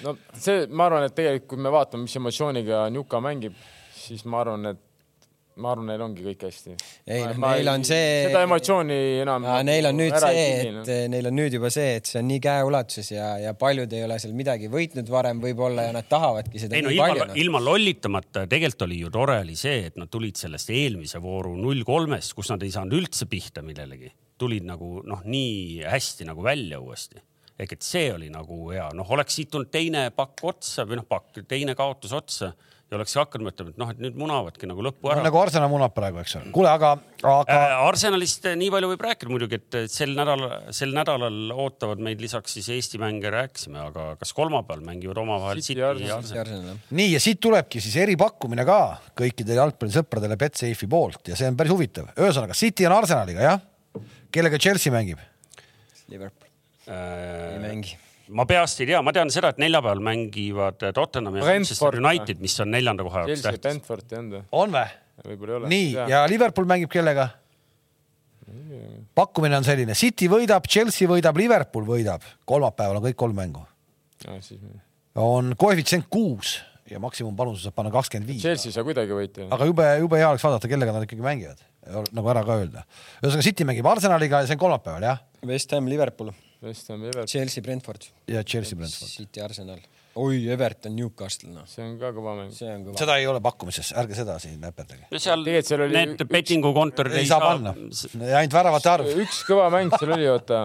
no 0.05 0.17
see, 0.35 0.67
ma 0.69 0.91
arvan, 0.91 1.07
et 1.09 1.17
tegelikult, 1.17 1.49
kui 1.55 1.65
me 1.65 1.73
vaatame, 1.73 2.05
mis 2.07 2.17
emotsiooniga 2.21 2.85
Njuka 2.93 3.23
mängib, 3.25 3.57
siis 3.97 4.27
ma 4.29 4.43
arvan, 4.45 4.73
et 4.75 4.85
ma 5.61 5.73
arvan, 5.75 5.89
neil 5.91 6.03
ongi 6.05 6.25
kõik 6.25 6.45
hästi. 6.47 6.75
ei, 7.11 7.23
noh, 7.25 7.39
neil 7.43 7.71
on 7.73 7.85
see. 7.87 8.07
seda 8.29 8.43
emotsiooni 8.47 8.99
enam. 9.25 9.47
Neil 9.67 9.89
on 9.91 9.99
nüüd 9.99 10.17
see, 10.23 10.45
et 10.55 10.73
no. 10.77 10.85
neil 11.15 11.31
on 11.31 11.37
nüüd 11.37 11.57
juba 11.59 11.71
see, 11.75 11.97
et 11.99 12.11
see 12.11 12.21
on 12.23 12.29
nii 12.31 12.43
käeulatuses 12.45 13.11
ja, 13.13 13.31
ja 13.43 13.55
paljud 13.59 13.93
ei 13.97 14.05
ole 14.07 14.19
seal 14.23 14.37
midagi 14.39 14.71
võitnud 14.73 15.11
varem 15.13 15.43
võib-olla 15.43 15.89
ja 15.89 15.95
nad 15.97 16.09
tahavadki 16.11 16.63
seda 16.63 16.79
ei, 16.79 16.85
no, 16.87 16.93
nii 16.93 17.01
ilma, 17.01 17.09
palju. 17.13 17.29
No. 17.33 17.39
ilma 17.45 17.63
lollitamata, 17.65 18.45
tegelikult 18.51 18.87
oli 18.89 19.01
ju 19.03 19.13
tore 19.15 19.41
oli 19.45 19.57
see, 19.59 19.87
et 19.91 19.99
nad 20.01 20.13
tulid 20.13 20.41
sellest 20.41 20.71
eelmise 20.75 21.23
vooru 21.23 21.57
null 21.59 21.85
kolmest, 21.89 22.37
kus 22.39 22.53
nad 22.55 22.63
ei 22.67 22.75
saanud 22.75 22.99
üldse 23.01 23.29
pihta 23.31 23.65
millelegi, 23.67 24.13
tulid 24.41 24.69
nagu 24.69 25.01
noh, 25.07 25.27
nii 25.27 25.83
hästi 25.91 26.29
nagu 26.31 26.47
välja 26.47 26.81
uuesti 26.83 27.21
ehk 27.61 27.75
et 27.77 27.85
see 27.85 28.09
oli 28.15 28.31
nagu 28.33 28.71
hea, 28.73 28.87
noh, 28.97 29.09
oleks 29.13 29.35
siit 29.37 29.51
tulnud 29.53 29.69
teine 29.73 30.07
pakk 30.17 30.47
otsa 30.49 30.87
või 30.89 30.97
noh, 31.01 31.05
pakk, 31.09 31.43
teine 31.49 31.75
kaotus 31.77 32.15
otsa 32.17 32.55
ja 32.91 32.99
oleks 32.99 33.13
hakanud 33.15 33.47
mõtlema, 33.47 33.71
et 33.71 33.79
noh, 33.79 33.91
et 33.93 34.01
nüüd 34.03 34.17
munavadki 34.19 34.67
nagu 34.67 34.83
lõppu 34.83 35.13
ära 35.13 35.21
no,. 35.21 35.27
nagu 35.29 35.39
Arsenal 35.39 35.71
munab 35.71 35.93
praegu, 35.95 36.19
eks 36.25 36.35
ole. 36.41 36.51
kuule, 36.55 36.73
aga, 36.73 36.97
aga 37.23 37.55
äh,. 37.55 37.75
Arsenalist 37.87 38.49
nii 38.59 38.71
palju 38.75 38.91
võib 38.91 39.05
rääkida 39.07 39.31
muidugi, 39.31 39.61
et 39.61 39.93
sel 39.93 40.17
nädalal, 40.19 40.57
sel 40.75 40.95
nädalal 40.97 41.55
ootavad 41.55 42.03
meid 42.03 42.23
lisaks 42.23 42.57
siis 42.59 42.67
Eesti 42.75 42.99
mänge 43.03 43.31
rääkisime, 43.31 43.79
aga 43.93 44.09
kas 44.19 44.35
kolmapäeval 44.35 44.83
mängivad 44.89 45.23
omavahel 45.23 45.63
City 45.63 45.79
ja 45.85 46.19
Arsenal? 46.19 46.75
nii 46.91 47.15
ja 47.15 47.23
siit 47.23 47.39
tulebki 47.47 47.83
siis 47.85 47.95
eripakkumine 48.03 48.67
ka 48.67 48.81
kõikidele 49.23 49.63
jalgpallisõpradele 49.63 50.41
Betsafe'i 50.41 50.91
poolt 50.91 51.31
ja 51.31 51.39
see 51.39 51.51
on 51.53 51.59
päris 51.61 51.77
huvitav. 51.77 52.11
ühesõnaga 52.19 52.59
City 52.59 52.91
on 52.91 52.99
Arsenaliga, 52.99 53.47
jah? 53.53 53.67
kellega 54.35 54.59
Chelsea 54.59 54.91
mängib? 54.95 55.23
Liverpool 56.11 56.51
äh, 56.91 57.55
ei 57.55 57.67
mängi 57.71 57.99
ma 58.37 58.47
peast 58.49 58.83
ei 58.83 58.89
tea, 58.91 59.01
ma 59.05 59.13
tean 59.15 59.31
seda, 59.33 59.53
et 59.55 59.61
neljapäeval 59.63 60.03
mängivad 60.05 60.83
Tottenham 60.95 61.39
ja 61.41 61.47
Manchester 61.47 61.99
United, 62.01 62.41
mis 62.43 62.57
on 62.63 62.73
neljanda 62.75 63.07
koha 63.07 63.25
jaoks 63.25 63.45
tähtis. 63.45 63.63
Brentford 63.67 64.13
ei 64.13 64.21
olnud 64.21 64.37
või? 64.37 64.43
on 64.63 64.75
või? 64.77 64.87
võib-olla 65.27 65.53
ei 65.53 65.59
ole. 65.59 65.71
nii, 65.75 65.93
ja 66.13 66.25
Liverpool 66.31 66.69
mängib 66.71 66.93
kellega? 66.93 67.29
pakkumine 69.15 69.59
on 69.61 69.67
selline, 69.67 69.95
City 69.99 70.27
võidab, 70.31 70.67
Chelsea 70.71 71.09
võidab, 71.11 71.39
Liverpool 71.39 71.87
võidab, 71.87 72.25
kolmapäeval 72.49 72.99
on 72.99 73.07
kõik 73.09 73.19
kolm 73.21 73.39
mängu. 73.39 73.63
on 75.15 75.55
koefitsient 75.59 76.09
kuus 76.11 76.59
ja 76.91 76.99
maksimumpanuse 77.03 77.67
saab 77.67 77.77
panna 77.79 77.93
kakskümmend 77.95 78.31
viis. 78.31 78.43
Chelsea 78.43 78.71
ei 78.71 78.75
saa 78.75 78.87
kuidagi 78.87 79.15
võita. 79.15 79.47
aga 79.55 79.71
jube, 79.71 79.87
jube 80.03 80.19
hea 80.19 80.31
oleks 80.31 80.47
vaadata, 80.47 80.71
kellega 80.71 80.95
nad 80.95 81.07
ikkagi 81.07 81.23
mängivad, 81.25 81.63
nagu 82.11 82.31
ära 82.33 82.45
ka 82.47 82.59
öelda. 82.63 82.87
ühesõnaga 83.23 83.47
City 83.47 83.67
mängib 83.69 83.91
Arsenaliga 83.91 84.43
ja 84.43 84.51
see 84.51 84.59
on 84.59 84.65
kolmapäeval, 84.67 85.11
jah? 85.13 85.27
West 85.47 85.71
Ham, 85.75 85.87
Liverpool 85.91 86.35
West 86.63 86.91
Ham, 86.93 87.05
Everton. 87.05 87.27
Chelsea, 87.27 87.63
Brentford. 87.63 88.11
ja 88.29 88.43
Chelsea, 88.45 88.77
Brentford. 88.77 89.09
City, 89.09 89.41
Arsenal. 89.41 89.79
oi, 90.15 90.49
Everton, 90.51 90.93
Newcastle, 90.97 91.53
noh. 91.55 91.65
see 91.71 91.85
on 91.87 91.97
ka 92.01 92.11
kõva 92.13 92.35
mäng. 92.37 92.53
seda 92.53 93.17
ei 93.17 93.29
ole 93.31 93.41
pakkumises, 93.45 93.93
ärge 93.97 94.19
seda 94.19 94.37
siin 94.43 94.61
näperdage. 94.61 95.09
seal, 95.17 95.47
seal 95.65 95.87
oli 95.87 95.97
need 95.97 96.21
üks... 96.21 96.33
bettingu 96.33 96.75
kontorid 96.77 97.17
ei 97.17 97.29
saa 97.31 97.41
panna, 97.45 97.73
ainult 98.29 98.57
väravate 98.59 98.93
arv. 98.93 99.11
üks 99.25 99.43
kõva 99.49 99.71
mäng 99.73 99.95
seal 99.97 100.17
oli, 100.19 100.29
oota, 100.29 100.63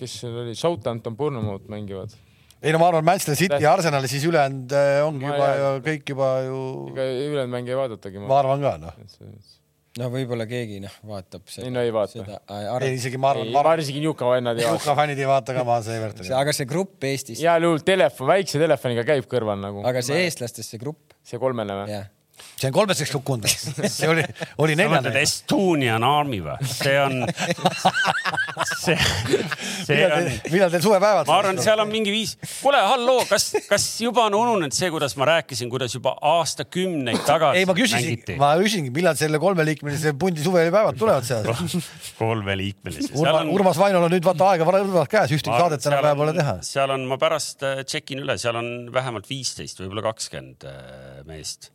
kes 0.00 0.20
seal 0.24 0.44
oli, 0.44 0.56
Southampton, 0.58 1.18
Bournemouth 1.18 1.70
mängivad 1.70 2.16
ei 2.64 2.72
no 2.72 2.80
ma 2.80 2.88
arvan, 2.88 3.04
Manchester 3.04 3.36
City 3.36 3.60
ja 3.60 3.74
Arsenal, 3.76 4.06
siis 4.08 4.24
ülejäänud 4.24 4.72
äh, 4.72 5.02
ongi 5.04 5.26
ma 5.28 5.34
juba 5.36 5.48
ju 5.58 5.82
kõik 5.84 6.14
juba 6.14 6.30
ju. 6.46 6.60
ega 6.94 7.10
ülejäänud 7.12 7.52
mänge 7.52 7.74
ei 7.74 7.76
vaadatagi. 7.76 8.24
ma 8.24 8.40
arvan 8.40 8.64
ka 8.64 8.78
noh 8.80 9.02
no 10.00 10.08
võib-olla 10.12 10.46
keegi 10.50 10.80
noh, 10.82 10.94
vaatab 11.06 11.46
seda. 11.50 11.66
ei 11.68 11.74
no 11.74 11.84
ei 11.84 11.92
vaata. 11.94 12.24
ei, 12.80 12.96
isegi 12.96 13.20
ma 13.20 13.30
arvan. 13.34 13.52
ma 13.54 13.62
arvan 13.62 13.82
isegi 13.84 14.02
Njuka 14.02 14.30
vennad 14.32 14.58
ei 14.58 14.66
vaata. 14.66 14.80
Njuka 14.80 14.96
fännid 14.98 15.22
ei 15.22 15.30
vaata 15.30 15.54
ka, 15.54 15.62
ma 15.62 15.76
arvan, 15.76 15.86
see 15.86 16.00
Evertoni. 16.00 16.32
aga 16.40 16.56
see 16.56 16.68
grupp 16.70 17.06
Eestis. 17.10 17.44
heal 17.44 17.68
juhul 17.68 17.84
telefon, 17.86 18.30
väikse 18.32 18.62
telefoniga 18.62 19.06
käib 19.12 19.30
kõrval 19.30 19.60
nagu. 19.62 19.84
aga 19.86 20.02
see 20.06 20.24
eestlastest 20.26 20.74
see 20.74 20.82
grupp. 20.82 21.14
see 21.22 21.40
kolmene 21.42 21.78
või? 21.82 22.02
See 22.64 22.68
on 22.70 22.74
kolmeseks 22.74 23.12
kukkunud 23.14 23.46
see 23.96 24.08
oli, 24.08 24.24
oli 24.62 24.76
neljane. 24.78 25.12
Estonian 25.20 26.04
Army 26.06 26.40
või? 26.44 26.68
see 26.68 26.94
on, 27.00 27.24
see, 28.78 28.96
see 29.84 29.98
millal 29.98 30.16
on. 30.16 30.30
millal 30.52 30.72
teil 30.72 30.84
suvepäevad? 30.86 31.28
ma 31.30 31.38
arvan, 31.42 31.60
seal 31.64 31.82
on 31.82 31.90
mingi 31.90 32.14
viis. 32.14 32.36
kuule, 32.60 32.80
halloo, 32.84 33.24
kas, 33.28 33.50
kas 33.68 33.86
juba 34.04 34.26
on 34.28 34.38
ununenud 34.38 34.76
see, 34.76 34.90
kuidas 34.94 35.16
ma 35.20 35.28
rääkisin, 35.34 35.70
kuidas 35.72 35.96
juba 35.96 36.14
aastakümneid 36.34 37.24
tagasi 37.26 37.62
ei, 37.62 37.68
ma 37.68 37.76
küsisin, 37.78 38.24
ma 38.40 38.54
küsingi, 38.62 38.94
millal 38.94 39.18
selle 39.18 39.40
kolmeliikmelise 39.42 40.14
pundi 40.18 40.44
suvepäevad 40.44 40.98
tulevad 41.00 41.26
seal 41.30 41.50
kolmeliikmelise. 42.18 43.12
Urma, 43.18 43.42
on... 43.42 43.54
Urmas 43.58 43.80
Vainol 43.80 44.08
on 44.08 44.14
nüüd 44.14 44.26
vaata 44.26 44.52
aega 44.54 44.66
varem 44.68 44.90
käes, 45.10 45.34
ühtegi 45.34 45.54
saadet 45.54 45.90
enam 45.90 46.04
päeva 46.06 46.18
pole 46.22 46.36
teha. 46.38 46.58
seal 46.66 46.94
on, 46.94 47.06
ma 47.10 47.20
pärast 47.20 47.62
tšekin 47.62 48.22
äh, 48.22 48.26
üle, 48.28 48.38
seal 48.40 48.58
on 48.58 48.74
vähemalt 48.94 49.28
viisteist, 49.30 49.82
võib-olla 49.82 50.06
kakskümmend 50.12 50.68
äh, 50.70 51.22
meest 51.28 51.74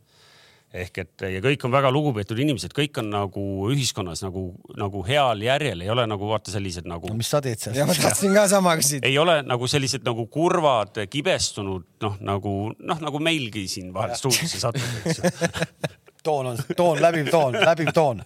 ehk 0.69 0.99
et 1.01 1.23
ja 1.33 1.41
kõik 1.41 1.63
on 1.65 1.73
väga 1.73 1.89
lugupeetud 1.93 2.37
inimesed, 2.39 2.73
kõik 2.77 2.99
on 3.01 3.09
nagu 3.09 3.43
ühiskonnas 3.73 4.21
nagu, 4.21 4.51
nagu 4.77 5.01
heal 5.07 5.41
järjel, 5.41 5.81
ei 5.81 5.89
ole 5.89 6.05
nagu 6.09 6.29
vaata 6.29 6.53
sellised 6.53 6.89
nagu 6.89 7.09
no,. 7.09 7.17
mis 7.17 7.31
sa 7.33 7.41
teed 7.41 7.61
seal? 7.61 7.77
ja 7.77 7.85
ma 7.89 7.95
tahtsin 7.97 8.35
ka 8.37 8.45
sama 8.51 8.75
küsida. 8.79 9.07
ei 9.09 9.17
ole 9.17 9.39
nagu 9.47 9.69
sellised 9.69 10.05
nagu 10.05 10.27
kurvad, 10.29 11.01
kibestunud 11.09 11.87
noh, 12.05 12.19
nagu 12.21 12.55
noh, 12.77 13.01
nagu 13.01 13.23
meilgi 13.23 13.65
siin 13.71 13.93
vahel 13.95 14.13
stuudiosse 14.19 14.61
satub, 14.61 14.99
eks 15.01 15.23
ju 15.23 15.33
toon 16.27 16.51
on, 16.53 16.61
toon, 16.77 17.01
läbiv 17.01 17.31
toon, 17.33 17.57
läbiv 17.65 17.93
toon 17.95 18.21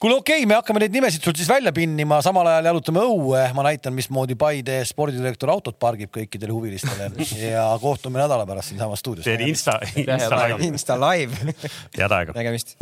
kuule, 0.00 0.18
okei 0.18 0.40
okay,, 0.40 0.48
me 0.48 0.56
hakkame 0.58 0.82
neid 0.82 0.94
nimesid 0.94 1.24
sul 1.24 1.36
siis 1.38 1.48
välja 1.50 1.72
pinnima, 1.74 2.20
samal 2.24 2.46
ajal 2.52 2.70
jalutame 2.70 3.02
õue, 3.02 3.42
ma 3.56 3.66
näitan, 3.66 3.94
mismoodi 3.96 4.38
Paide 4.38 4.80
spordidirektor 4.88 5.52
autot 5.54 5.78
pargib 5.80 6.12
kõikidele 6.14 6.54
huvilistele 6.54 7.10
ja 7.42 7.66
kohtume 7.82 8.22
nädala 8.22 8.46
pärast 8.48 8.74
siinsamas 8.74 9.02
stuudios. 9.04 9.26
teen 9.28 9.46
Insta, 9.48 9.78
Insta 9.96 10.42
live. 10.44 10.62
Insta 10.70 11.00
live. 11.08 11.56
head 11.98 12.18
aega. 12.20 12.36
nägemist 12.38 12.76